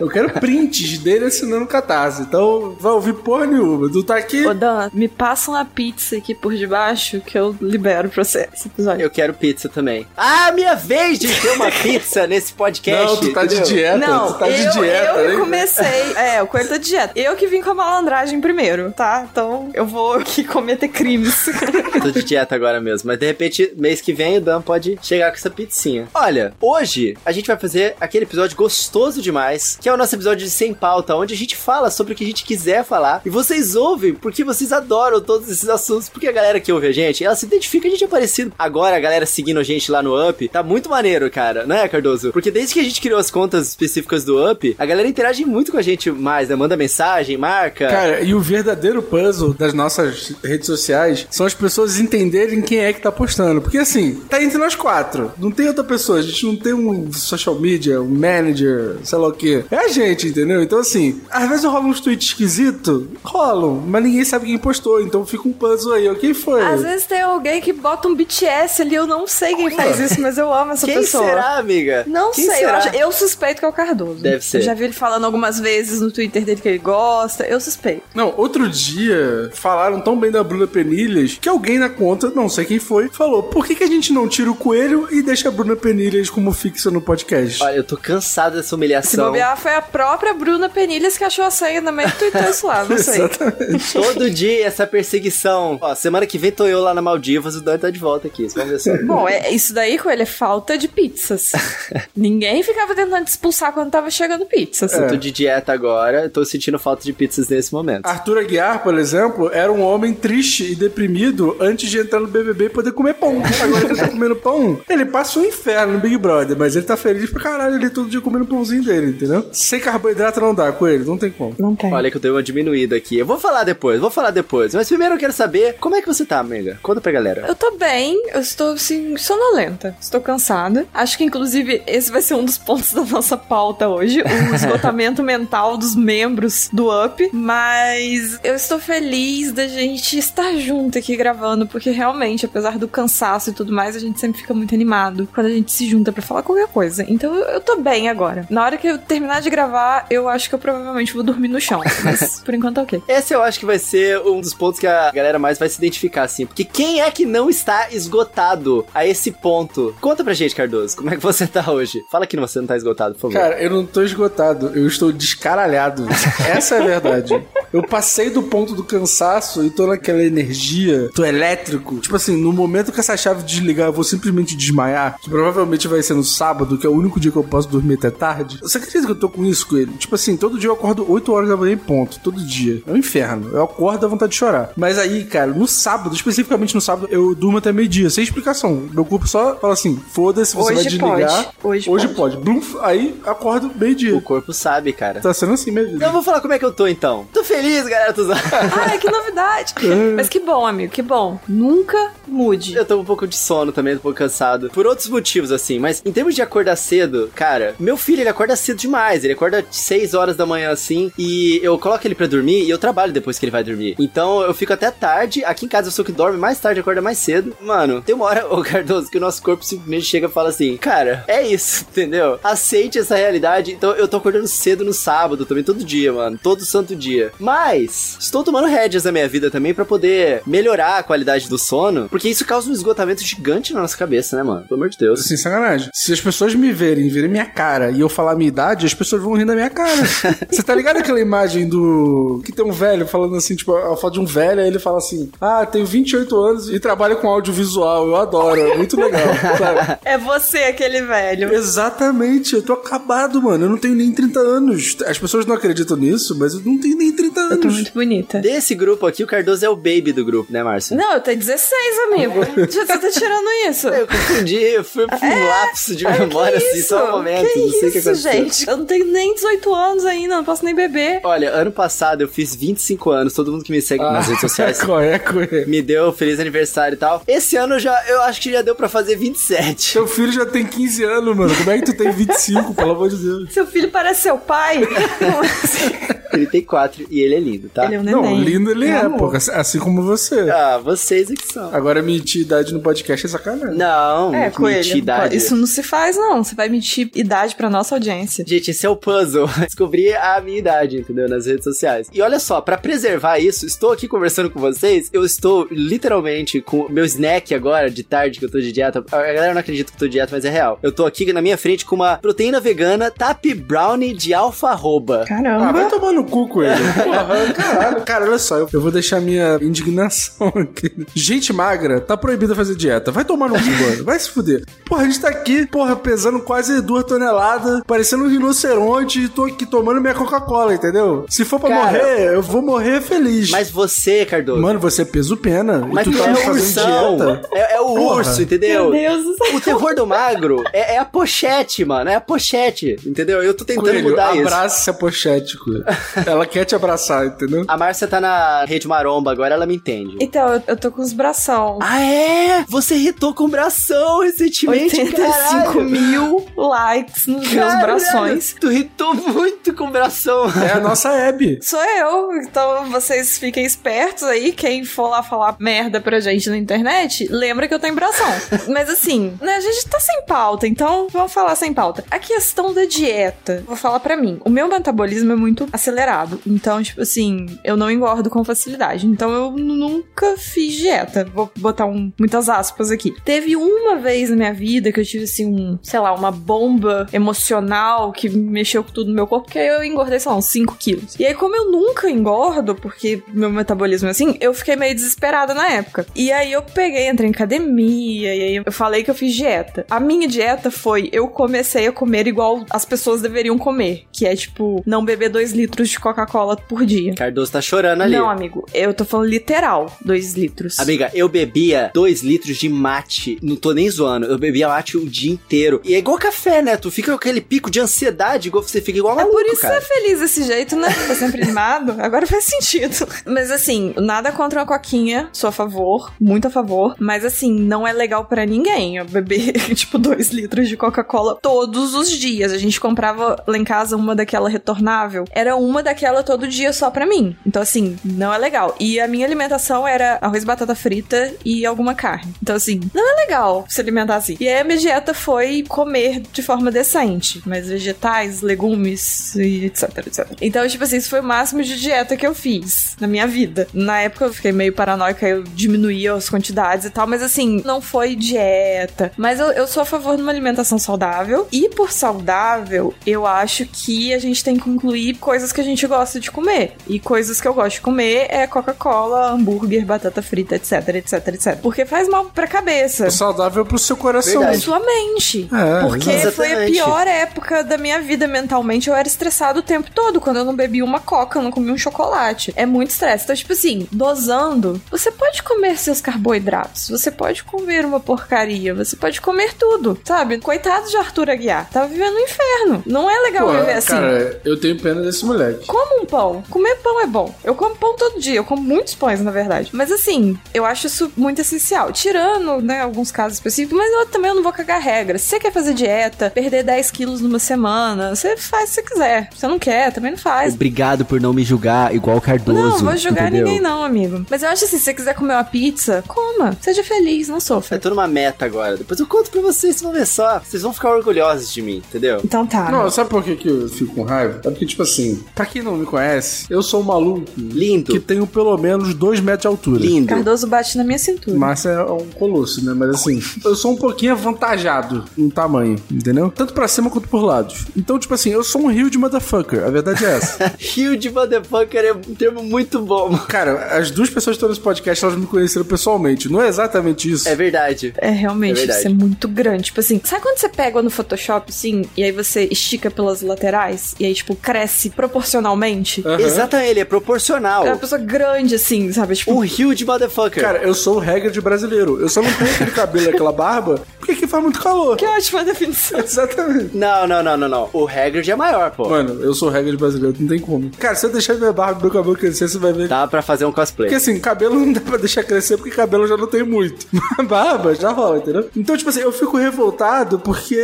Eu 0.00 0.08
quero 0.08 0.30
prints 0.30 0.98
dele 0.98 1.26
assinando 1.26 1.64
o 1.64 1.68
Catarse. 1.68 2.22
Então 2.22 2.76
vai 2.78 2.92
ouvir 2.92 3.14
porra 3.14 3.46
nenhuma. 3.46 3.90
Tu 3.90 4.02
tá 4.02 4.16
aqui. 4.16 4.46
Ô 4.46 4.54
Dan, 4.54 4.90
me 4.92 5.08
passa 5.08 5.50
uma 5.50 5.64
pizza 5.64 6.16
aqui 6.16 6.34
por 6.34 6.54
debaixo 6.54 7.20
que 7.20 7.38
eu 7.38 7.54
libero 7.60 8.08
pra 8.08 8.24
você 8.24 8.48
esse 8.52 8.68
episódio. 8.68 9.02
Eu 9.02 9.10
quero 9.10 9.34
pizza 9.34 9.57
também. 9.66 10.06
Ah, 10.14 10.52
minha 10.52 10.74
vez 10.74 11.18
de 11.18 11.28
ter 11.40 11.52
uma 11.52 11.70
pizza 11.82 12.26
nesse 12.26 12.52
podcast. 12.52 13.06
Não, 13.06 13.16
tu 13.16 13.32
tá 13.32 13.46
de 13.46 13.54
entendeu? 13.54 13.74
dieta. 13.74 13.96
Não, 13.96 14.32
tu 14.32 14.38
tá 14.38 14.48
de 14.50 14.62
eu, 14.64 14.72
dieta. 14.72 15.18
eu 15.20 15.38
comecei. 15.38 15.88
É, 16.18 16.42
o 16.42 16.46
coelho 16.46 16.68
tá 16.68 16.76
de 16.76 16.88
dieta. 16.88 17.12
Eu 17.16 17.36
que 17.36 17.46
vim 17.46 17.62
com 17.62 17.70
a 17.70 17.74
malandragem 17.74 18.40
primeiro, 18.40 18.92
tá? 18.92 19.26
Então 19.30 19.70
eu 19.72 19.86
vou 19.86 20.14
aqui 20.14 20.42
cometer 20.42 20.88
crimes. 20.88 21.46
Tô 22.02 22.10
de 22.10 22.24
dieta 22.24 22.54
agora 22.54 22.80
mesmo. 22.80 23.06
Mas 23.06 23.18
de 23.18 23.26
repente, 23.26 23.72
mês 23.76 24.00
que 24.00 24.12
vem, 24.12 24.38
o 24.38 24.40
Dan 24.40 24.60
pode 24.60 24.98
chegar 25.00 25.30
com 25.30 25.36
essa 25.36 25.48
pizzinha. 25.48 26.08
Olha, 26.12 26.52
hoje 26.60 27.16
a 27.24 27.30
gente 27.32 27.46
vai 27.46 27.56
fazer 27.56 27.94
aquele 28.00 28.24
episódio 28.24 28.56
gostoso 28.56 29.22
demais, 29.22 29.78
que 29.80 29.88
é 29.88 29.92
o 29.92 29.96
nosso 29.96 30.14
episódio 30.14 30.44
de 30.44 30.50
Sem 30.50 30.74
Pauta, 30.74 31.14
onde 31.14 31.32
a 31.32 31.36
gente 31.36 31.56
fala 31.56 31.90
sobre 31.90 32.12
o 32.12 32.16
que 32.16 32.24
a 32.24 32.26
gente 32.26 32.44
quiser 32.44 32.84
falar. 32.84 33.22
E 33.24 33.30
vocês 33.30 33.76
ouvem 33.76 34.12
porque 34.14 34.42
vocês 34.44 34.72
adoram 34.72 35.20
todos 35.20 35.48
esses 35.48 35.68
assuntos. 35.68 36.08
Porque 36.08 36.26
a 36.26 36.32
galera 36.32 36.60
que 36.60 36.72
ouve 36.72 36.88
a 36.88 36.92
gente, 36.92 37.24
ela 37.24 37.36
se 37.36 37.46
identifica, 37.46 37.86
a 37.86 37.90
gente 37.90 38.04
é 38.04 38.08
parecido. 38.08 38.52
Agora, 38.58 38.96
a 38.96 39.00
galera 39.00 39.24
seguindo 39.48 39.60
a 39.60 39.62
gente 39.62 39.90
lá 39.90 40.02
no 40.02 40.28
Up, 40.28 40.46
tá 40.48 40.62
muito 40.62 40.90
maneiro, 40.90 41.30
cara, 41.30 41.64
né, 41.64 41.88
Cardoso? 41.88 42.32
Porque 42.32 42.50
desde 42.50 42.74
que 42.74 42.80
a 42.80 42.82
gente 42.82 43.00
criou 43.00 43.18
as 43.18 43.30
contas 43.30 43.68
específicas 43.68 44.22
do 44.24 44.44
Up, 44.50 44.76
a 44.78 44.84
galera 44.84 45.08
interage 45.08 45.44
muito 45.46 45.72
com 45.72 45.78
a 45.78 45.82
gente 45.82 46.10
mais, 46.10 46.48
né? 46.50 46.54
Manda 46.56 46.76
mensagem, 46.76 47.38
marca. 47.38 47.88
Cara, 47.88 48.20
e 48.20 48.34
o 48.34 48.40
verdadeiro 48.40 49.00
puzzle 49.02 49.54
das 49.54 49.72
nossas 49.72 50.34
redes 50.44 50.66
sociais 50.66 51.26
são 51.30 51.46
as 51.46 51.54
pessoas 51.54 51.98
entenderem 51.98 52.60
quem 52.60 52.80
é 52.80 52.92
que 52.92 53.00
tá 53.00 53.10
postando. 53.10 53.62
Porque 53.62 53.78
assim, 53.78 54.16
tá 54.28 54.42
entre 54.42 54.58
nós 54.58 54.74
quatro. 54.74 55.32
Não 55.38 55.50
tem 55.50 55.66
outra 55.68 55.84
pessoa. 55.84 56.18
A 56.18 56.22
gente 56.22 56.44
não 56.44 56.56
tem 56.56 56.74
um 56.74 57.10
social 57.10 57.58
media, 57.58 58.02
um 58.02 58.08
manager, 58.08 58.96
sei 59.02 59.18
lá 59.18 59.28
o 59.28 59.32
quê. 59.32 59.64
É 59.70 59.76
a 59.76 59.88
gente, 59.88 60.28
entendeu? 60.28 60.62
Então 60.62 60.78
assim, 60.78 61.22
às 61.30 61.48
vezes 61.48 61.64
rola 61.64 61.86
uns 61.86 62.00
tweets 62.00 62.28
esquisitos, 62.28 63.04
rolam, 63.24 63.82
mas 63.86 64.02
ninguém 64.02 64.24
sabe 64.24 64.46
quem 64.46 64.58
postou. 64.58 65.00
Então 65.00 65.24
fica 65.24 65.48
um 65.48 65.52
puzzle 65.52 65.94
aí. 65.94 66.06
ó. 66.06 66.14
Quem 66.14 66.34
foi? 66.34 66.62
Às 66.62 66.82
vezes 66.82 67.06
tem 67.06 67.22
alguém 67.22 67.62
que 67.62 67.72
bota 67.72 68.08
um 68.08 68.14
BTS 68.14 68.82
ali, 68.82 68.94
eu 68.94 69.06
não 69.06 69.26
sei 69.26 69.37
quem 69.54 69.70
faz 69.70 69.98
isso, 70.00 70.20
mas 70.20 70.38
eu 70.38 70.52
amo 70.52 70.72
essa 70.72 70.86
Quem 70.86 70.96
pessoa. 71.00 71.24
será, 71.24 71.56
amiga? 71.58 72.04
Não 72.06 72.30
Quem 72.32 72.44
sei, 72.46 72.64
eu, 72.64 72.68
acho- 72.70 72.88
eu 72.96 73.12
suspeito 73.12 73.58
que 73.60 73.64
é 73.64 73.68
o 73.68 73.72
Cardoso. 73.72 74.20
Deve 74.20 74.44
ser. 74.44 74.58
Eu 74.58 74.62
já 74.62 74.74
vi 74.74 74.84
ele 74.84 74.92
falando 74.92 75.24
algumas 75.24 75.58
vezes 75.60 76.00
no 76.00 76.10
Twitter 76.10 76.44
dele 76.44 76.60
que 76.60 76.68
ele 76.68 76.78
gosta, 76.78 77.44
eu 77.46 77.60
suspeito. 77.60 78.02
Não, 78.14 78.32
outro 78.36 78.68
dia 78.68 79.50
falaram 79.54 80.00
tão 80.00 80.18
bem 80.18 80.30
da 80.30 80.42
Bruna 80.42 80.66
Penilhas 80.66 81.38
que 81.40 81.48
alguém 81.48 81.78
na 81.78 81.88
conta, 81.88 82.30
não 82.30 82.48
sei 82.48 82.64
quem 82.64 82.78
foi, 82.78 83.08
falou: 83.08 83.42
por 83.42 83.66
que, 83.66 83.74
que 83.74 83.84
a 83.84 83.88
gente 83.88 84.12
não 84.12 84.28
tira 84.28 84.50
o 84.50 84.54
coelho 84.54 85.08
e 85.10 85.22
deixa 85.22 85.48
a 85.48 85.50
Bruna 85.50 85.76
Penilhas 85.76 86.28
como 86.30 86.52
fixa 86.52 86.90
no 86.90 87.00
podcast? 87.00 87.62
Olha, 87.62 87.76
eu 87.76 87.84
tô 87.84 87.96
cansado 87.96 88.56
dessa 88.56 88.68
Se 88.68 88.74
humilhação. 88.74 89.26
bobear, 89.26 89.56
foi 89.56 89.74
a 89.74 89.82
própria 89.82 90.34
Bruna 90.34 90.68
Penilhas 90.68 91.16
que 91.16 91.24
achou 91.24 91.44
a 91.44 91.50
senha 91.50 91.80
no 91.80 91.92
meio 91.92 92.08
do 92.08 92.14
Twitter 92.16 92.48
isso 92.48 92.66
lá, 92.66 92.84
não 92.84 92.98
sei. 92.98 93.18
Exatamente. 93.28 93.92
Todo 93.92 94.30
dia 94.30 94.66
essa 94.66 94.86
perseguição. 94.86 95.78
Ó, 95.80 95.94
semana 95.94 96.26
que 96.26 96.38
vem 96.38 96.50
tô 96.52 96.66
eu 96.66 96.80
lá 96.80 96.94
na 96.94 97.02
Maldivas, 97.02 97.56
o 97.56 97.60
Dan 97.60 97.78
tá 97.78 97.90
de 97.90 97.98
volta 97.98 98.26
aqui. 98.28 98.46
Vamos 98.54 98.70
ver 98.70 98.78
só. 98.78 98.96
Bom, 99.04 99.27
Não, 99.28 99.46
é, 99.46 99.50
isso 99.50 99.74
daí, 99.74 99.98
Coelho, 99.98 100.22
é 100.22 100.26
falta 100.26 100.76
de 100.76 100.88
pizzas. 100.88 101.52
Ninguém 102.16 102.62
ficava 102.62 102.94
tentando 102.94 103.24
te 103.24 103.28
expulsar 103.28 103.72
quando 103.72 103.90
tava 103.90 104.10
chegando 104.10 104.46
pizzas. 104.46 104.92
Eu 104.92 105.08
tô 105.08 105.16
de 105.16 105.30
dieta 105.30 105.72
agora, 105.72 106.28
tô 106.28 106.44
sentindo 106.44 106.78
falta 106.78 107.04
de 107.04 107.12
pizzas 107.12 107.48
nesse 107.48 107.72
momento. 107.72 108.06
Arthur 108.06 108.38
Aguiar, 108.38 108.82
por 108.82 108.96
exemplo, 108.98 109.50
era 109.52 109.72
um 109.72 109.82
homem 109.82 110.12
triste 110.14 110.72
e 110.72 110.74
deprimido 110.74 111.56
antes 111.60 111.90
de 111.90 111.98
entrar 111.98 112.20
no 112.20 112.28
BBB 112.28 112.66
e 112.66 112.70
poder 112.70 112.92
comer 112.92 113.14
pão. 113.14 113.42
Agora 113.62 113.84
ele 113.84 113.96
tá 113.96 114.08
comendo 114.08 114.36
pão. 114.36 114.80
Ele 114.88 115.04
passa 115.04 115.38
um 115.38 115.44
inferno 115.44 115.94
no 115.94 116.00
Big 116.00 116.16
Brother, 116.16 116.56
mas 116.56 116.76
ele 116.76 116.86
tá 116.86 116.96
feliz 116.96 117.30
pra 117.30 117.42
caralho 117.42 117.76
ele 117.76 117.90
todo 117.90 118.08
dia 118.08 118.20
comendo 118.20 118.46
pãozinho 118.46 118.84
dele, 118.84 119.10
entendeu? 119.10 119.48
Sem 119.52 119.80
carboidrato 119.80 120.40
não 120.40 120.54
dá, 120.54 120.72
Coelho, 120.72 121.04
não 121.04 121.18
tem 121.18 121.30
como. 121.30 121.54
Não 121.58 121.74
tem. 121.74 121.92
Olha 121.92 122.10
que 122.10 122.16
eu 122.16 122.20
dei 122.20 122.30
uma 122.30 122.42
diminuída 122.42 122.96
aqui. 122.96 123.18
Eu 123.18 123.26
vou 123.26 123.38
falar 123.38 123.64
depois, 123.64 124.00
vou 124.00 124.10
falar 124.10 124.30
depois. 124.30 124.74
Mas 124.74 124.88
primeiro 124.88 125.14
eu 125.14 125.18
quero 125.18 125.32
saber 125.32 125.76
como 125.80 125.96
é 125.96 126.00
que 126.00 126.06
você 126.06 126.24
tá, 126.24 126.38
amiga. 126.38 126.78
Conta 126.82 127.00
pra 127.00 127.12
galera. 127.12 127.44
Eu 127.46 127.54
tô 127.54 127.72
bem, 127.72 128.20
eu 128.32 128.40
estou 128.40 128.72
assim, 128.72 129.07
sonolenta. 129.16 129.96
Estou 130.00 130.20
cansada. 130.20 130.86
Acho 130.92 131.16
que, 131.16 131.24
inclusive, 131.24 131.82
esse 131.86 132.10
vai 132.10 132.22
ser 132.22 132.34
um 132.34 132.44
dos 132.44 132.58
pontos 132.58 132.92
da 132.94 133.04
nossa 133.04 133.36
pauta 133.36 133.88
hoje: 133.88 134.22
o 134.22 134.54
esgotamento 134.54 135.22
mental 135.22 135.76
dos 135.76 135.94
membros 135.94 136.68
do 136.72 136.88
Up. 137.04 137.28
Mas 137.32 138.38
eu 138.42 138.54
estou 138.54 138.78
feliz 138.78 139.52
da 139.52 139.66
gente 139.66 140.18
estar 140.18 140.54
junto 140.56 140.98
aqui 140.98 141.16
gravando, 141.16 141.66
porque 141.66 141.90
realmente, 141.90 142.46
apesar 142.46 142.78
do 142.78 142.88
cansaço 142.88 143.50
e 143.50 143.52
tudo 143.52 143.72
mais, 143.72 143.96
a 143.96 144.00
gente 144.00 144.18
sempre 144.18 144.40
fica 144.40 144.54
muito 144.54 144.74
animado 144.74 145.28
quando 145.34 145.46
a 145.46 145.50
gente 145.50 145.72
se 145.72 145.88
junta 145.88 146.12
pra 146.12 146.22
falar 146.22 146.42
qualquer 146.42 146.68
coisa. 146.68 147.04
Então 147.08 147.34
eu, 147.34 147.44
eu 147.44 147.60
tô 147.60 147.76
bem 147.76 148.08
agora. 148.08 148.46
Na 148.50 148.64
hora 148.64 148.76
que 148.76 148.86
eu 148.86 148.98
terminar 148.98 149.40
de 149.40 149.50
gravar, 149.50 150.06
eu 150.10 150.28
acho 150.28 150.48
que 150.48 150.54
eu 150.54 150.58
provavelmente 150.58 151.12
vou 151.12 151.22
dormir 151.22 151.48
no 151.48 151.60
chão. 151.60 151.82
Mas 152.02 152.40
por 152.40 152.54
enquanto 152.54 152.76
tá 152.76 152.82
ok. 152.82 153.02
Esse 153.08 153.34
eu 153.34 153.42
acho 153.42 153.58
que 153.58 153.66
vai 153.66 153.78
ser 153.78 154.20
um 154.20 154.40
dos 154.40 154.54
pontos 154.54 154.78
que 154.78 154.86
a 154.86 155.10
galera 155.10 155.38
mais 155.38 155.58
vai 155.58 155.68
se 155.68 155.78
identificar, 155.78 156.24
assim. 156.24 156.46
Porque 156.46 156.64
quem 156.64 157.00
é 157.00 157.10
que 157.10 157.24
não 157.24 157.48
está 157.48 157.88
esgotado 157.90 158.86
a 158.98 159.06
esse 159.06 159.30
ponto? 159.30 159.94
Conta 160.00 160.24
pra 160.24 160.34
gente, 160.34 160.54
Cardoso, 160.54 160.96
como 160.96 161.10
é 161.10 161.16
que 161.16 161.22
você 161.22 161.46
tá 161.46 161.70
hoje? 161.70 162.02
Fala 162.10 162.26
que 162.26 162.36
você 162.36 162.60
não 162.60 162.66
tá 162.66 162.76
esgotado, 162.76 163.14
por 163.14 163.22
favor. 163.22 163.34
Cara, 163.34 163.62
eu 163.62 163.70
não 163.70 163.86
tô 163.86 164.02
esgotado, 164.02 164.72
eu 164.74 164.86
estou 164.86 165.12
descaralhado. 165.12 166.06
Essa 166.48 166.76
é 166.76 166.82
a 166.82 166.84
verdade. 167.00 167.46
Eu 167.72 167.82
passei 167.82 168.30
do 168.30 168.42
ponto 168.42 168.74
do 168.74 168.82
cansaço 168.82 169.64
e 169.64 169.70
tô 169.70 169.86
naquela 169.86 170.22
energia, 170.22 171.10
tô 171.14 171.24
elétrico. 171.24 171.98
Tipo 171.98 172.16
assim, 172.16 172.36
no 172.36 172.52
momento 172.52 172.90
que 172.90 172.98
essa 172.98 173.16
chave 173.16 173.42
desligar, 173.42 173.88
eu 173.88 173.92
vou 173.92 174.04
simplesmente 174.04 174.56
desmaiar, 174.56 175.18
que 175.20 175.28
provavelmente 175.28 175.86
vai 175.86 176.02
ser 176.02 176.14
no 176.14 176.24
sábado, 176.24 176.78
que 176.78 176.86
é 176.86 176.90
o 176.90 176.94
único 176.94 177.20
dia 177.20 177.30
que 177.30 177.36
eu 177.36 177.44
posso 177.44 177.68
dormir 177.68 177.94
até 177.94 178.10
tarde. 178.10 178.58
Você 178.60 178.78
acredita 178.78 179.04
que 179.04 179.12
eu 179.12 179.18
tô 179.18 179.28
com 179.28 179.44
isso 179.44 179.66
com 179.66 179.76
ele? 179.76 179.92
Tipo 179.92 180.14
assim, 180.14 180.36
todo 180.36 180.58
dia 180.58 180.70
eu 180.70 180.74
acordo 180.74 181.10
8 181.10 181.32
horas 181.32 181.48
da 181.48 181.56
manhã 181.56 181.74
em 181.74 181.78
ponto, 181.78 182.18
todo 182.20 182.40
dia. 182.40 182.82
É 182.86 182.90
um 182.90 182.96
inferno. 182.96 183.50
Eu 183.52 183.62
acordo 183.62 184.06
à 184.06 184.08
vontade 184.08 184.32
de 184.32 184.38
chorar. 184.38 184.72
Mas 184.76 184.98
aí, 184.98 185.24
cara, 185.24 185.52
no 185.52 185.68
sábado, 185.68 186.14
especificamente 186.14 186.74
no 186.74 186.80
sábado, 186.80 187.08
eu 187.10 187.34
durmo 187.34 187.58
até 187.58 187.72
meio-dia, 187.72 188.08
sem 188.08 188.24
explicação. 188.24 188.87
Meu 188.92 189.04
corpo 189.04 189.26
só 189.26 189.56
fala 189.56 189.72
assim: 189.72 189.96
foda-se, 189.96 190.54
você 190.54 190.72
Hoje 190.72 190.98
vai 190.98 191.16
desligar. 191.18 191.52
pode. 191.60 191.90
Hoje 191.90 192.08
pode. 192.08 192.36
Blum, 192.36 192.60
aí 192.80 193.18
acordo 193.24 193.70
meio-dia. 193.74 194.16
O 194.16 194.22
corpo 194.22 194.52
sabe, 194.52 194.92
cara. 194.92 195.20
Tá 195.20 195.32
sendo 195.34 195.52
assim 195.52 195.70
mesmo. 195.70 195.96
Então 195.96 196.08
eu 196.08 196.12
vou 196.12 196.22
falar 196.22 196.40
como 196.40 196.52
é 196.52 196.58
que 196.58 196.64
eu 196.64 196.72
tô 196.72 196.86
então. 196.86 197.26
Tô 197.32 197.42
feliz, 197.44 197.84
galera. 197.86 198.12
Tô... 198.12 198.22
Ai, 198.32 198.98
que 198.98 199.10
novidade! 199.10 199.74
Mas 200.14 200.28
que 200.28 200.40
bom, 200.40 200.66
amigo, 200.66 200.92
que 200.92 201.02
bom. 201.02 201.38
Nunca 201.48 202.12
mude. 202.26 202.74
Eu 202.74 202.84
tô 202.84 203.00
um 203.00 203.04
pouco 203.04 203.26
de 203.26 203.36
sono 203.36 203.72
também, 203.72 203.94
tô 203.94 203.98
um 203.98 204.02
pouco 204.02 204.18
cansado. 204.18 204.70
Por 204.70 204.86
outros 204.86 205.08
motivos, 205.08 205.52
assim. 205.52 205.78
Mas 205.78 206.02
em 206.04 206.12
termos 206.12 206.34
de 206.34 206.42
acordar 206.42 206.76
cedo, 206.76 207.30
cara, 207.34 207.74
meu 207.78 207.96
filho, 207.96 208.20
ele 208.22 208.28
acorda 208.28 208.56
cedo 208.56 208.78
demais. 208.78 209.24
Ele 209.24 209.32
acorda 209.32 209.64
6 209.70 210.14
horas 210.14 210.36
da 210.36 210.46
manhã, 210.46 210.70
assim. 210.70 211.12
E 211.18 211.60
eu 211.62 211.78
coloco 211.78 212.06
ele 212.06 212.14
pra 212.14 212.26
dormir 212.26 212.64
e 212.64 212.70
eu 212.70 212.78
trabalho 212.78 213.12
depois 213.12 213.38
que 213.38 213.44
ele 213.44 213.52
vai 213.52 213.64
dormir. 213.64 213.94
Então 213.98 214.40
eu 214.42 214.54
fico 214.54 214.72
até 214.72 214.90
tarde. 214.90 215.44
Aqui 215.44 215.66
em 215.66 215.68
casa 215.68 215.88
eu 215.88 215.92
sou 215.92 216.04
que 216.04 216.12
dorme 216.12 216.38
mais 216.38 216.58
tarde, 216.58 216.80
acorda 216.80 217.00
mais 217.00 217.18
cedo. 217.18 217.56
Mano, 217.60 218.02
tem 218.02 218.14
uma 218.14 218.24
hora, 218.26 218.46
ô 218.52 218.62
Cardoso, 218.78 219.10
que 219.10 219.18
o 219.18 219.20
nosso 219.20 219.42
corpo 219.42 219.64
simplesmente 219.64 220.04
chega 220.04 220.26
e 220.26 220.30
fala 220.30 220.50
assim: 220.50 220.76
Cara, 220.76 221.24
é 221.26 221.46
isso, 221.46 221.84
entendeu? 221.90 222.38
Aceite 222.42 222.98
essa 222.98 223.16
realidade. 223.16 223.72
Então 223.72 223.92
eu 223.92 224.06
tô 224.06 224.18
acordando 224.18 224.46
cedo 224.46 224.84
no 224.84 224.92
sábado 224.92 225.44
também, 225.44 225.64
todo 225.64 225.84
dia, 225.84 226.12
mano. 226.12 226.38
Todo 226.42 226.64
santo 226.64 226.94
dia. 226.94 227.32
Mas, 227.38 228.16
estou 228.20 228.44
tomando 228.44 228.68
rédeas 228.68 229.04
na 229.04 229.12
minha 229.12 229.28
vida 229.28 229.50
também 229.50 229.74
pra 229.74 229.84
poder 229.84 230.42
melhorar 230.46 230.98
a 230.98 231.02
qualidade 231.02 231.48
do 231.48 231.58
sono. 231.58 232.08
Porque 232.08 232.28
isso 232.28 232.44
causa 232.44 232.70
um 232.70 232.72
esgotamento 232.72 233.22
gigante 233.22 233.74
na 233.74 233.80
nossa 233.80 233.96
cabeça, 233.96 234.36
né, 234.36 234.42
mano? 234.42 234.62
Pelo 234.68 234.80
amor 234.80 234.90
de 234.90 234.98
Deus. 234.98 235.24
Sem 235.24 235.36
sacanagem. 235.36 235.90
Se 235.92 236.12
as 236.12 236.20
pessoas 236.20 236.54
me 236.54 236.72
verem, 236.72 237.08
verem 237.08 237.30
minha 237.30 237.46
cara 237.46 237.90
e 237.90 238.00
eu 238.00 238.08
falar 238.08 238.36
minha 238.36 238.48
idade, 238.48 238.86
as 238.86 238.94
pessoas 238.94 239.22
vão 239.22 239.34
rir 239.34 239.44
da 239.44 239.54
minha 239.54 239.70
cara. 239.70 240.04
Você 240.50 240.62
tá 240.62 240.74
ligado 240.74 240.98
aquela 240.98 241.20
imagem 241.20 241.68
do. 241.68 242.40
que 242.44 242.52
tem 242.52 242.64
um 242.64 242.72
velho 242.72 243.06
falando 243.06 243.36
assim, 243.36 243.56
tipo, 243.56 243.74
a 243.74 243.96
foto 243.96 244.14
de 244.14 244.20
um 244.20 244.26
velho, 244.26 244.60
aí 244.60 244.68
ele 244.68 244.78
fala 244.78 244.98
assim: 244.98 245.30
Ah, 245.40 245.66
tenho 245.66 245.84
28 245.84 246.36
anos 246.36 246.70
e 246.70 246.78
trabalho 246.78 247.16
com 247.16 247.28
audiovisual. 247.28 248.06
Eu 248.06 248.16
adoro, 248.16 248.60
é 248.72 248.76
muito 248.76 248.96
legal. 249.00 249.20
sabe? 249.58 249.98
É 250.04 250.18
você, 250.18 250.58
aquele 250.58 251.02
velho. 251.02 251.52
Exatamente, 251.54 252.54
eu 252.54 252.62
tô 252.62 252.72
acabado, 252.74 253.40
mano. 253.42 253.64
Eu 253.66 253.70
não 253.70 253.78
tenho 253.78 253.94
nem 253.94 254.12
30 254.12 254.38
anos. 254.40 254.96
As 255.06 255.18
pessoas 255.18 255.46
não 255.46 255.54
acreditam 255.54 255.96
nisso, 255.96 256.36
mas 256.38 256.54
eu 256.54 256.60
não 256.64 256.78
tenho 256.78 256.96
nem 256.96 257.12
30 257.12 257.40
Eu 257.40 257.48
tô 257.48 257.54
anos. 257.68 257.74
muito 257.74 257.92
bonita. 257.92 258.38
Desse 258.40 258.74
grupo 258.74 259.06
aqui, 259.06 259.22
o 259.24 259.26
Cardoso 259.26 259.64
é 259.64 259.68
o 259.68 259.76
baby 259.76 260.12
do 260.12 260.24
grupo, 260.24 260.52
né, 260.52 260.62
Márcio? 260.62 260.96
Não, 260.96 261.14
eu 261.14 261.20
tenho 261.20 261.38
16, 261.38 261.72
amigo. 262.12 262.34
Você 262.70 262.84
tá 262.86 263.10
tirando 263.10 263.48
isso? 263.68 263.88
Eu 263.88 264.06
confundi, 264.06 264.56
eu 264.56 264.84
fui 264.84 265.06
pra 265.06 265.18
um 265.18 265.48
lapso 265.48 265.94
de 265.96 266.04
memória, 266.04 266.56
assim, 266.58 266.82
só 266.82 267.08
um 267.08 267.12
momento. 267.18 267.48
Que 267.52 267.58
não 267.60 267.70
sei 267.70 267.88
o 267.88 267.92
que 267.92 267.98
isso, 267.98 268.08
aconteceu. 268.10 268.32
gente? 268.32 268.68
Eu 268.68 268.76
não 268.76 268.84
tenho 268.86 269.06
nem 269.06 269.34
18 269.34 269.74
anos 269.74 270.04
ainda, 270.04 270.36
não 270.36 270.44
posso 270.44 270.64
nem 270.64 270.74
beber. 270.74 271.20
Olha, 271.24 271.50
ano 271.50 271.70
passado 271.72 272.22
eu 272.22 272.28
fiz 272.28 272.54
25 272.54 273.10
anos, 273.10 273.32
todo 273.32 273.52
mundo 273.52 273.64
que 273.64 273.72
me 273.72 273.80
segue 273.80 274.02
nas 274.02 274.26
redes 274.26 274.40
sociais 274.40 274.82
Qual 274.82 275.00
é, 275.00 275.18
qual 275.18 275.42
é? 275.42 275.64
me 275.66 275.80
deu 275.82 276.12
feliz 276.12 276.38
aniversário 276.40 276.94
e 276.94 276.98
tal. 276.98 277.22
Esse 277.26 277.56
ano 277.56 277.74
eu 277.74 277.78
já, 277.78 278.04
eu 278.08 278.22
acho 278.22 278.40
que 278.40 278.50
já 278.52 278.57
deu 278.62 278.74
pra 278.74 278.88
fazer 278.88 279.16
27. 279.16 279.82
Seu 279.92 280.06
filho 280.06 280.32
já 280.32 280.46
tem 280.46 280.64
15 280.66 281.04
anos, 281.04 281.36
mano. 281.36 281.54
Como 281.56 281.70
é 281.70 281.78
que 281.78 281.84
tu 281.86 281.96
tem 281.96 282.10
25, 282.10 282.74
pelo 282.74 282.92
amor 282.92 283.08
de 283.08 283.16
Deus? 283.16 283.52
Seu 283.52 283.66
filho 283.66 283.90
parece 283.90 284.22
seu 284.22 284.38
pai? 284.38 284.80
Assim? 285.62 286.18
34 286.30 287.06
e 287.10 287.20
ele 287.20 287.34
é 287.34 287.40
lindo, 287.40 287.68
tá? 287.70 287.86
Ele 287.86 287.94
é 287.94 288.00
um 288.00 288.02
neném. 288.02 288.22
Não, 288.22 288.40
lindo 288.42 288.70
ele 288.70 288.86
é, 288.86 288.98
amor. 289.00 289.30
pô. 289.30 289.36
Assim 289.36 289.78
como 289.78 290.02
você. 290.02 290.40
Ah, 290.50 290.78
vocês 290.78 291.30
é 291.30 291.34
que 291.34 291.52
são. 291.52 291.74
Agora 291.74 292.02
mentir 292.02 292.42
idade 292.42 292.72
no 292.72 292.80
podcast 292.80 293.24
é 293.26 293.28
sacanagem. 293.28 293.76
Não, 293.76 294.34
É, 294.34 294.50
coelho. 294.50 294.84
mentidade. 294.86 295.34
Isso 295.36 295.56
não 295.56 295.66
se 295.66 295.82
faz, 295.82 296.16
não. 296.16 296.44
Você 296.44 296.54
vai 296.54 296.68
mentir 296.68 297.10
idade 297.14 297.54
pra 297.56 297.70
nossa 297.70 297.94
audiência. 297.94 298.44
Gente, 298.46 298.70
esse 298.70 298.84
é 298.84 298.88
o 298.90 298.96
puzzle. 298.96 299.48
Descobrir 299.66 300.14
a 300.16 300.40
minha 300.40 300.58
idade, 300.58 300.98
entendeu? 300.98 301.28
Nas 301.28 301.46
redes 301.46 301.64
sociais. 301.64 302.08
E 302.12 302.20
olha 302.20 302.38
só, 302.38 302.60
pra 302.60 302.76
preservar 302.76 303.38
isso, 303.38 303.64
estou 303.66 303.92
aqui 303.92 304.06
conversando 304.06 304.50
com 304.50 304.60
vocês. 304.60 305.08
Eu 305.12 305.24
estou 305.24 305.66
literalmente 305.70 306.60
com 306.60 306.80
o 306.82 306.92
meu 306.92 307.04
snack 307.06 307.54
agora, 307.54 307.90
de 307.90 308.02
tarde, 308.02 308.38
que 308.38 308.44
eu 308.44 308.47
tô 308.50 308.60
de 308.60 308.72
dieta. 308.72 309.04
A 309.10 309.16
galera 309.18 309.52
não 309.52 309.60
acredita 309.60 309.90
que 309.90 309.96
eu 309.96 309.98
tô 310.00 310.04
de 310.06 310.12
dieta, 310.12 310.30
mas 310.34 310.44
é 310.44 310.50
real. 310.50 310.78
Eu 310.82 310.92
tô 310.92 311.06
aqui 311.06 311.32
na 311.32 311.40
minha 311.42 311.56
frente 311.58 311.84
com 311.84 311.94
uma 311.96 312.16
proteína 312.16 312.60
vegana 312.60 313.10
Tap 313.10 313.44
Brownie 313.54 314.14
de 314.14 314.32
alfarroba. 314.34 315.22
Ah, 315.24 315.26
Caramba. 315.28 315.72
vai 315.72 315.88
tomar 315.88 316.12
no 316.12 316.24
cu 316.24 316.48
com 316.48 316.62
ele. 316.62 316.74
Porra, 317.04 317.52
caralho. 317.54 318.00
Cara, 318.02 318.24
olha 318.26 318.38
só, 318.38 318.56
eu, 318.58 318.68
eu 318.72 318.80
vou 318.80 318.90
deixar 318.90 319.20
minha 319.20 319.58
indignação 319.60 320.48
aqui. 320.56 321.06
Gente 321.14 321.52
magra, 321.52 322.00
tá 322.00 322.16
proibida 322.16 322.54
fazer 322.54 322.74
dieta. 322.74 323.10
Vai 323.10 323.24
tomar 323.24 323.48
no 323.48 323.54
cu, 323.54 323.64
mano. 323.64 324.04
Vai 324.04 324.18
se 324.18 324.30
fuder. 324.30 324.64
Porra, 324.86 325.02
a 325.02 325.04
gente 325.06 325.20
tá 325.20 325.28
aqui, 325.28 325.66
porra, 325.66 325.96
pesando 325.96 326.40
quase 326.40 326.80
duas 326.80 327.04
toneladas, 327.04 327.82
parecendo 327.86 328.24
um 328.24 328.28
rinoceronte 328.28 329.20
e 329.24 329.28
tô 329.28 329.44
aqui 329.44 329.66
tomando 329.66 330.00
minha 330.00 330.14
Coca-Cola, 330.14 330.74
entendeu? 330.74 331.26
Se 331.28 331.44
for 331.44 331.58
pra 331.60 331.68
Cara, 331.70 331.82
morrer, 331.84 332.34
eu 332.34 332.42
vou 332.42 332.62
morrer 332.62 333.00
feliz. 333.00 333.50
Mas 333.50 333.70
você, 333.70 334.24
Cardoso. 334.24 334.60
Mano, 334.60 334.78
você 334.78 335.02
é 335.02 335.04
peso 335.04 335.36
pena. 335.36 335.86
mas 335.92 336.06
e 336.06 336.10
tu 336.10 336.18
tá 336.18 336.30
é 336.30 336.34
fazendo 336.34 336.54
ursão. 336.54 337.16
dieta. 337.16 337.48
É, 337.52 337.74
é 337.76 337.80
o 337.80 337.94
Porra. 337.94 338.24
Urso, 338.38 338.42
entendeu? 338.42 338.90
Meu 338.90 338.92
Deus 338.92 339.24
do 339.24 339.44
céu. 339.44 339.56
O 339.56 339.60
terror 339.60 339.94
do 339.94 340.06
magro 340.06 340.64
é, 340.72 340.94
é 340.94 340.98
a 340.98 341.04
pochete, 341.04 341.84
mano. 341.84 342.10
É 342.10 342.14
a 342.14 342.20
pochete, 342.20 342.96
entendeu? 343.04 343.42
Eu 343.42 343.54
tô 343.54 343.64
tentando 343.64 343.84
Coelho, 343.84 344.10
mudar 344.10 344.32
isso. 344.36 344.46
abraça 344.46 344.90
a 344.90 344.94
pochete, 344.94 345.56
Coelho. 345.58 345.84
Ela 346.26 346.46
quer 346.46 346.64
te 346.64 346.74
abraçar, 346.74 347.26
entendeu? 347.26 347.64
A 347.66 347.76
Márcia 347.76 348.06
tá 348.06 348.20
na 348.20 348.64
rede 348.64 348.86
maromba 348.86 349.30
agora, 349.32 349.54
ela 349.54 349.66
me 349.66 349.76
entende. 349.76 350.16
Então, 350.20 350.54
eu, 350.54 350.62
eu 350.68 350.76
tô 350.76 350.90
com 350.90 351.02
os 351.02 351.12
bração. 351.12 351.78
Ah, 351.82 352.00
é? 352.02 352.64
Você 352.68 352.94
irritou 352.94 353.34
com 353.34 353.48
bração 353.48 354.20
recentemente, 354.20 355.00
85 355.00 355.32
caralho. 355.32 355.82
mil 355.82 356.46
likes 356.56 357.26
nos 357.26 357.48
meus 357.50 357.54
Caralho, 357.54 357.82
brações. 357.82 358.54
Tu 358.60 358.70
irritou 358.72 359.14
muito 359.14 359.74
com 359.74 359.90
bração. 359.90 360.46
É 360.68 360.72
a 360.72 360.80
nossa 360.80 361.08
Abby. 361.28 361.58
Sou 361.62 361.82
eu, 361.82 362.32
então 362.42 362.90
vocês 362.90 363.38
fiquem 363.38 363.64
espertos 363.64 364.24
aí. 364.24 364.52
Quem 364.52 364.84
for 364.84 365.08
lá 365.08 365.22
falar 365.22 365.56
merda 365.58 366.00
pra 366.00 366.20
gente 366.20 366.48
na 366.50 366.56
internet, 366.56 367.26
lembra 367.30 367.66
que 367.68 367.74
eu 367.74 367.78
tenho 367.78 367.94
bração. 367.94 368.27
Mas 368.68 368.88
assim, 368.88 369.36
né, 369.40 369.56
a 369.56 369.60
gente 369.60 369.86
tá 369.88 370.00
sem 370.00 370.22
pauta, 370.22 370.66
então 370.66 371.08
vamos 371.10 371.32
falar 371.32 371.54
sem 371.54 371.72
pauta. 371.72 372.04
A 372.10 372.18
questão 372.18 372.72
da 372.72 372.84
dieta, 372.84 373.62
vou 373.66 373.76
falar 373.76 374.00
pra 374.00 374.16
mim. 374.16 374.40
O 374.44 374.50
meu 374.50 374.68
metabolismo 374.68 375.32
é 375.32 375.36
muito 375.36 375.68
acelerado. 375.72 376.40
Então, 376.46 376.82
tipo 376.82 377.02
assim, 377.02 377.46
eu 377.64 377.76
não 377.76 377.90
engordo 377.90 378.30
com 378.30 378.44
facilidade. 378.44 379.06
Então 379.06 379.30
eu 379.32 379.50
nunca 379.52 380.36
fiz 380.36 380.74
dieta. 380.74 381.24
Vou 381.24 381.50
botar 381.56 381.86
um, 381.86 382.12
muitas 382.18 382.48
aspas 382.48 382.90
aqui. 382.90 383.14
Teve 383.24 383.56
uma 383.56 383.96
vez 383.96 384.30
na 384.30 384.36
minha 384.36 384.54
vida 384.54 384.92
que 384.92 385.00
eu 385.00 385.04
tive 385.04 385.24
assim 385.24 385.46
um, 385.46 385.78
sei 385.82 386.00
lá, 386.00 386.12
uma 386.14 386.30
bomba 386.30 387.06
emocional 387.12 388.12
que 388.12 388.28
mexeu 388.28 388.82
com 388.82 388.92
tudo 388.92 389.08
no 389.08 389.14
meu 389.14 389.26
corpo, 389.26 389.50
que 389.50 389.58
eu 389.58 389.84
engordei, 389.84 390.18
sei 390.18 390.30
lá, 390.30 390.38
uns 390.38 390.46
5 390.46 390.76
quilos. 390.78 391.14
E 391.18 391.26
aí, 391.26 391.34
como 391.34 391.56
eu 391.56 391.70
nunca 391.70 392.10
engordo, 392.10 392.74
porque 392.74 393.22
meu 393.28 393.50
metabolismo 393.50 394.08
é 394.08 394.10
assim, 394.10 394.36
eu 394.40 394.52
fiquei 394.54 394.76
meio 394.76 394.94
desesperada 394.94 395.54
na 395.54 395.68
época. 395.68 396.06
E 396.14 396.32
aí 396.32 396.52
eu 396.52 396.62
peguei, 396.62 397.08
entrei 397.08 397.28
em 397.28 397.32
academia, 397.32 398.07
e 398.16 398.26
aí 398.26 398.56
eu 398.64 398.72
falei 398.72 399.02
que 399.02 399.10
eu 399.10 399.14
fiz 399.14 399.34
dieta. 399.34 399.86
A 399.90 400.00
minha 400.00 400.26
dieta 400.28 400.70
foi, 400.70 401.08
eu 401.12 401.28
comecei 401.28 401.86
a 401.86 401.92
comer 401.92 402.26
igual 402.26 402.64
as 402.70 402.84
pessoas 402.84 403.20
deveriam 403.22 403.58
comer, 403.58 404.04
que 404.12 404.26
é 404.26 404.34
tipo, 404.34 404.82
não 404.86 405.04
beber 405.04 405.28
2 405.28 405.52
litros 405.52 405.88
de 405.88 405.98
Coca-Cola 406.00 406.56
por 406.56 406.84
dia. 406.84 407.14
Cardoso 407.14 407.52
tá 407.52 407.60
chorando 407.60 408.02
ali. 408.02 408.16
Não, 408.16 408.28
amigo, 408.28 408.66
eu 408.72 408.92
tô 408.94 409.04
falando 409.04 409.28
literal, 409.28 409.96
2 410.04 410.34
litros. 410.34 410.78
Amiga, 410.78 411.10
eu 411.14 411.28
bebia 411.28 411.90
2 411.94 412.22
litros 412.22 412.56
de 412.56 412.68
mate, 412.68 413.38
não 413.42 413.56
tô 413.56 413.72
nem 413.72 413.88
zoando, 413.90 414.26
eu 414.26 414.38
bebia 414.38 414.68
mate 414.68 414.96
o 414.96 415.08
dia 415.08 415.32
inteiro. 415.32 415.80
E 415.84 415.94
é 415.94 415.98
igual 415.98 416.18
café, 416.18 416.62
né? 416.62 416.76
Tu 416.76 416.90
fica 416.90 417.12
com 417.12 417.16
aquele 417.16 417.40
pico 417.40 417.70
de 417.70 417.80
ansiedade, 417.80 418.48
igual 418.48 418.62
você 418.62 418.80
fica 418.80 418.98
igual 418.98 419.14
É 419.14 419.16
maluco, 419.22 419.36
por 419.36 419.46
isso 419.46 419.60
cara. 419.62 419.78
que 419.80 419.84
você 419.86 419.92
é 419.92 420.00
feliz 420.00 420.20
desse 420.20 420.42
jeito, 420.44 420.76
né? 420.76 420.88
Tá 421.06 421.14
sempre 421.14 421.42
animado. 421.42 421.96
Agora 422.00 422.26
faz 422.26 422.44
sentido. 422.44 423.06
Mas 423.26 423.50
assim, 423.50 423.94
nada 423.96 424.32
contra 424.32 424.60
uma 424.60 424.66
coquinha. 424.66 425.28
Sou 425.32 425.48
a 425.48 425.52
favor, 425.52 426.12
muito 426.20 426.46
a 426.46 426.50
favor. 426.50 426.94
Mas 426.98 427.24
assim, 427.24 427.52
não 427.52 427.86
é 427.86 427.92
legal 427.98 428.24
pra 428.24 428.46
ninguém 428.46 428.96
eu 428.96 429.04
beber, 429.04 429.52
tipo, 429.74 429.98
dois 429.98 430.30
litros 430.30 430.68
de 430.68 430.76
Coca-Cola 430.76 431.38
todos 431.40 431.94
os 431.94 432.10
dias. 432.10 432.52
A 432.52 432.58
gente 432.58 432.80
comprava 432.80 433.42
lá 433.46 433.58
em 433.58 433.64
casa 433.64 433.96
uma 433.96 434.14
daquela 434.14 434.48
retornável. 434.48 435.24
Era 435.30 435.56
uma 435.56 435.82
daquela 435.82 436.22
todo 436.22 436.48
dia 436.48 436.72
só 436.72 436.90
pra 436.90 437.06
mim. 437.06 437.36
Então 437.46 437.62
assim, 437.62 437.96
não 438.04 438.32
é 438.32 438.38
legal. 438.38 438.74
E 438.78 439.00
a 439.00 439.08
minha 439.08 439.26
alimentação 439.26 439.86
era 439.86 440.18
arroz, 440.20 440.44
batata 440.44 440.74
frita 440.74 441.32
e 441.44 441.66
alguma 441.66 441.94
carne. 441.94 442.32
Então 442.42 442.56
assim, 442.56 442.80
não 442.94 443.12
é 443.12 443.16
legal 443.22 443.64
se 443.68 443.80
alimentar 443.80 444.16
assim. 444.16 444.36
E 444.40 444.48
aí 444.48 444.60
a 444.60 444.64
minha 444.64 444.78
dieta 444.78 445.12
foi 445.12 445.64
comer 445.68 446.22
de 446.32 446.42
forma 446.42 446.70
decente. 446.70 447.42
Mas 447.44 447.68
vegetais, 447.68 448.40
legumes 448.42 449.34
e 449.34 449.66
etc, 449.66 450.06
etc. 450.06 450.26
Então, 450.40 450.66
tipo 450.68 450.84
assim, 450.84 450.96
isso 450.96 451.10
foi 451.10 451.20
o 451.20 451.24
máximo 451.24 451.62
de 451.62 451.78
dieta 451.78 452.16
que 452.16 452.26
eu 452.26 452.34
fiz 452.34 452.96
na 453.00 453.06
minha 453.06 453.26
vida. 453.26 453.66
Na 453.72 454.00
época 454.00 454.26
eu 454.26 454.32
fiquei 454.32 454.52
meio 454.52 454.72
paranoica, 454.72 455.26
eu 455.26 455.42
diminuía 455.42 456.14
as 456.14 456.28
quantidades 456.28 456.86
e 456.86 456.90
tal, 456.90 457.06
mas 457.06 457.22
assim, 457.22 457.62
não 457.64 457.80
foi 457.88 458.14
dieta. 458.14 459.10
Mas 459.16 459.40
eu, 459.40 459.50
eu 459.52 459.66
sou 459.66 459.82
a 459.82 459.86
favor 459.86 460.16
de 460.16 460.22
uma 460.22 460.30
alimentação 460.30 460.78
saudável. 460.78 461.48
E 461.50 461.68
por 461.70 461.90
saudável, 461.90 462.94
eu 463.06 463.26
acho 463.26 463.66
que 463.66 464.12
a 464.12 464.18
gente 464.18 464.44
tem 464.44 464.58
que 464.58 464.68
incluir 464.68 465.14
coisas 465.14 465.52
que 465.52 465.60
a 465.60 465.64
gente 465.64 465.86
gosta 465.86 466.20
de 466.20 466.30
comer. 466.30 466.76
E 466.86 467.00
coisas 467.00 467.40
que 467.40 467.48
eu 467.48 467.54
gosto 467.54 467.76
de 467.76 467.80
comer 467.80 468.26
é 468.28 468.46
Coca-Cola, 468.46 469.30
hambúrguer, 469.32 469.84
batata 469.84 470.20
frita, 470.20 470.56
etc, 470.56 470.88
etc, 470.88 471.28
etc. 471.28 471.56
Porque 471.60 471.86
faz 471.86 472.08
mal 472.08 472.26
pra 472.26 472.46
cabeça. 472.46 473.06
É 473.06 473.10
saudável 473.10 473.64
pro 473.64 473.78
seu 473.78 473.96
coração. 473.96 474.40
Verdade. 474.40 474.60
Sua 474.60 474.80
mente. 474.80 475.48
É, 475.52 475.86
Porque 475.86 476.10
exatamente. 476.10 476.34
foi 476.34 476.52
a 476.52 476.66
pior 476.66 477.06
época 477.06 477.64
da 477.64 477.78
minha 477.78 478.00
vida 478.00 478.26
mentalmente. 478.26 478.88
Eu 478.88 478.94
era 478.94 479.08
estressado 479.08 479.60
o 479.60 479.62
tempo 479.62 479.90
todo. 479.90 480.20
Quando 480.20 480.38
eu 480.38 480.44
não 480.44 480.54
bebia 480.54 480.84
uma 480.84 481.00
coca, 481.00 481.38
eu 481.38 481.42
não 481.42 481.50
comia 481.50 481.72
um 481.72 481.78
chocolate. 481.78 482.52
É 482.56 482.66
muito 482.66 482.90
estresse. 482.90 483.24
Então, 483.24 483.36
tipo 483.36 483.52
assim, 483.52 483.88
dosando, 483.90 484.80
você 484.90 485.10
pode 485.10 485.42
comer 485.42 485.78
seus 485.78 486.00
carboidratos. 486.00 486.88
Você 486.90 487.10
pode 487.10 487.44
comer 487.44 487.77
uma 487.84 488.00
porcaria. 488.00 488.74
Você 488.74 488.96
pode 488.96 489.20
comer 489.20 489.54
tudo, 489.54 489.98
sabe? 490.04 490.38
Coitado 490.38 490.88
de 490.88 490.96
Arthur 490.96 491.30
Aguiar. 491.30 491.68
Tava 491.70 491.86
vivendo 491.88 492.14
um 492.14 492.20
inferno. 492.20 492.82
Não 492.86 493.10
é 493.10 493.18
legal 493.20 493.46
Pô, 493.46 493.54
viver 493.54 493.72
assim. 493.72 493.88
cara, 493.88 494.40
eu 494.44 494.58
tenho 494.58 494.76
pena 494.78 495.02
desse 495.02 495.24
moleque. 495.24 495.66
Como 495.66 496.02
um 496.02 496.06
pão. 496.06 496.42
Comer 496.50 496.76
pão 496.76 497.00
é 497.00 497.06
bom. 497.06 497.34
Eu 497.44 497.54
como 497.54 497.76
pão 497.76 497.96
todo 497.96 498.20
dia. 498.20 498.36
Eu 498.36 498.44
como 498.44 498.62
muitos 498.62 498.94
pães, 498.94 499.20
na 499.20 499.30
verdade. 499.30 499.70
Mas 499.72 499.90
assim, 499.92 500.38
eu 500.54 500.64
acho 500.64 500.86
isso 500.86 501.12
muito 501.16 501.40
essencial. 501.40 501.92
Tirando, 501.92 502.60
né, 502.60 502.80
alguns 502.80 503.10
casos 503.10 503.34
específicos, 503.34 503.76
mas 503.76 503.92
eu 503.92 504.06
também 504.06 504.34
não 504.34 504.42
vou 504.42 504.52
cagar 504.52 504.80
regra. 504.80 505.18
Se 505.18 505.26
você 505.26 505.40
quer 505.40 505.52
fazer 505.52 505.74
dieta, 505.74 506.30
perder 506.30 506.62
10 506.62 506.90
quilos 506.90 507.20
numa 507.20 507.38
semana, 507.38 508.14
você 508.14 508.36
faz 508.36 508.70
se 508.70 508.76
você 508.76 508.82
quiser. 508.82 509.28
Se 509.32 509.40
você 509.40 509.48
não 509.48 509.58
quer, 509.58 509.92
também 509.92 510.12
não 510.12 510.18
faz. 510.18 510.54
Obrigado 510.54 511.04
por 511.04 511.20
não 511.20 511.32
me 511.32 511.42
julgar 511.44 511.94
igual 511.94 512.16
o 512.16 512.20
Cardoso. 512.20 512.58
Não, 512.58 512.78
vou 512.78 512.96
julgar 512.96 513.28
entendeu? 513.28 513.46
ninguém 513.46 513.60
não, 513.60 513.82
amigo. 513.82 514.24
Mas 514.30 514.42
eu 514.42 514.48
acho 514.48 514.64
assim, 514.64 514.78
se 514.78 514.84
você 514.84 514.94
quiser 514.94 515.14
comer 515.14 515.34
uma 515.34 515.44
pizza, 515.44 516.02
coma. 516.06 516.56
Seja 516.60 516.82
feliz, 516.82 517.28
não 517.28 517.40
sofra. 517.40 517.67
Eu 517.70 517.80
tô 517.80 517.90
numa 517.90 518.06
meta 518.06 518.44
agora. 518.44 518.76
Depois 518.76 518.98
eu 518.98 519.06
conto 519.06 519.30
pra 519.30 519.40
vocês, 519.40 519.76
vocês 519.76 519.82
vão 519.82 519.92
ver 519.92 520.06
só. 520.06 520.40
Vocês 520.40 520.62
vão 520.62 520.72
ficar 520.72 520.90
orgulhosos 520.90 521.52
de 521.52 521.62
mim, 521.62 521.76
entendeu? 521.76 522.20
Então 522.24 522.46
tá. 522.46 522.70
Não, 522.70 522.90
sabe 522.90 523.10
por 523.10 523.22
que, 523.22 523.36
que 523.36 523.48
eu 523.48 523.68
fico 523.68 523.94
com 523.94 524.02
raiva? 524.02 524.40
É 524.44 524.50
porque, 524.50 524.66
tipo 524.66 524.82
assim, 524.82 525.22
pra 525.34 525.46
quem 525.46 525.62
não 525.62 525.76
me 525.76 525.86
conhece, 525.86 526.46
eu 526.48 526.62
sou 526.62 526.80
um 526.80 526.84
maluco 526.84 527.24
Lindo. 527.36 527.92
que 527.92 528.00
tenho 528.00 528.26
pelo 528.26 528.56
menos 528.56 528.94
dois 528.94 529.20
metros 529.20 529.42
de 529.42 529.46
altura. 529.48 529.80
Lindo. 529.80 530.08
Cardoso 530.08 530.46
bate 530.46 530.76
na 530.76 530.84
minha 530.84 530.98
cintura. 530.98 531.36
Márcia 531.36 531.70
é 531.70 531.82
um 531.82 532.06
colosso, 532.10 532.64
né? 532.64 532.72
Mas 532.74 532.90
assim, 532.90 533.22
eu 533.44 533.54
sou 533.54 533.72
um 533.72 533.76
pouquinho 533.76 534.12
avantajado 534.12 535.04
no 535.16 535.30
tamanho, 535.30 535.76
entendeu? 535.90 536.32
Tanto 536.34 536.54
pra 536.54 536.66
cima 536.68 536.90
quanto 536.90 537.08
por 537.08 537.22
lados. 537.22 537.66
Então, 537.76 537.98
tipo 537.98 538.14
assim, 538.14 538.30
eu 538.30 538.42
sou 538.42 538.62
um 538.62 538.70
rio 538.70 538.90
de 538.90 538.98
motherfucker. 538.98 539.64
A 539.64 539.70
verdade 539.70 540.04
é 540.04 540.16
essa. 540.16 540.52
Huge 540.58 541.10
motherfucker 541.10 541.84
é 541.84 541.92
um 541.92 542.14
termo 542.14 542.42
muito 542.42 542.80
bom. 542.80 543.16
Cara, 543.28 543.76
as 543.76 543.90
duas 543.90 544.08
pessoas 544.08 544.36
que 544.36 544.38
estão 544.38 544.48
nesse 544.48 544.60
podcast, 544.60 545.04
elas 545.04 545.16
me 545.16 545.26
conheceram 545.26 545.66
pessoalmente. 545.66 546.28
Não 546.28 546.40
é 546.40 546.48
exatamente 546.48 547.10
isso. 547.10 547.28
É 547.28 547.34
verdade. 547.34 547.57
É 547.98 548.10
realmente, 548.10 548.52
É 548.52 548.54
verdade. 548.66 548.78
isso 548.78 548.88
é 548.88 548.90
muito 548.90 549.28
grande. 549.28 549.64
Tipo 549.64 549.80
assim, 549.80 550.00
sabe 550.04 550.22
quando 550.22 550.38
você 550.38 550.48
pega 550.48 550.82
no 550.82 550.90
Photoshop, 550.90 551.50
assim, 551.50 551.82
e 551.96 552.02
aí 552.04 552.12
você 552.12 552.44
estica 552.50 552.90
pelas 552.90 553.22
laterais, 553.22 553.94
e 553.98 554.04
aí, 554.06 554.14
tipo, 554.14 554.34
cresce 554.34 554.90
proporcionalmente? 554.90 556.02
Aham. 556.06 556.20
Exatamente, 556.20 556.70
ele 556.70 556.80
é 556.80 556.84
proporcional. 556.84 557.66
É 557.66 557.70
uma 557.70 557.76
pessoa 557.78 558.00
grande, 558.00 558.54
assim, 558.54 558.90
sabe? 558.92 559.14
Tipo, 559.16 559.32
Um 559.32 559.40
huge 559.40 559.84
motherfucker. 559.84 560.42
Cara, 560.42 560.58
eu 560.62 560.74
sou 560.74 560.96
o 560.96 560.98
regra 560.98 561.30
de 561.30 561.40
brasileiro. 561.40 562.00
Eu 562.00 562.08
só 562.08 562.22
não 562.22 562.32
tenho 562.32 562.50
aquele 562.50 562.70
cabelo 562.70 563.06
e 563.06 563.08
aquela 563.10 563.32
barba 563.32 563.80
porque 563.98 564.12
aqui 564.12 564.26
faz 564.26 564.42
muito 564.42 564.60
calor. 564.60 564.96
que 564.96 565.04
ótima 565.06 565.44
definição. 565.44 565.98
Exatamente. 566.00 566.76
Não, 566.76 567.06
não, 567.06 567.22
não, 567.22 567.36
não, 567.36 567.48
não. 567.48 567.70
O 567.72 567.86
Hagrid 567.86 568.30
é 568.30 568.36
maior, 568.36 568.70
pô. 568.70 568.88
Mano, 568.88 569.22
eu 569.22 569.34
sou 569.34 569.48
regra 569.50 569.70
de 569.70 569.76
brasileiro, 569.76 570.16
não 570.18 570.28
tem 570.28 570.38
como. 570.38 570.70
Cara, 570.78 570.94
se 570.94 571.04
eu 571.06 571.10
deixar 571.10 571.34
minha 571.34 571.52
barba 571.52 571.80
e 571.80 571.82
meu 571.82 571.90
cabelo 571.92 572.16
crescer, 572.16 572.48
você 572.48 572.58
vai 572.58 572.72
ver. 572.72 572.88
Dá 572.88 573.06
pra 573.06 573.20
fazer 573.22 573.44
um 573.44 573.52
cosplay. 573.52 573.88
Porque 573.88 573.96
assim, 573.96 574.18
cabelo 574.18 574.54
não 574.54 574.72
dá 574.72 574.80
pra 574.80 574.96
deixar 574.96 575.22
crescer 575.24 575.56
porque 575.58 575.70
cabelo 575.70 576.04
eu 576.04 576.08
já 576.08 576.16
não 576.16 576.26
tem 576.26 576.42
muito. 576.42 576.86
Mas 577.18 577.26
barba 577.48 577.74
já 577.74 577.90
rola, 577.90 578.18
entendeu? 578.18 578.48
Então, 578.56 578.76
tipo 578.76 578.90
assim, 578.90 579.00
eu 579.00 579.12
fico 579.12 579.36
revoltado 579.36 580.18
porque. 580.18 580.60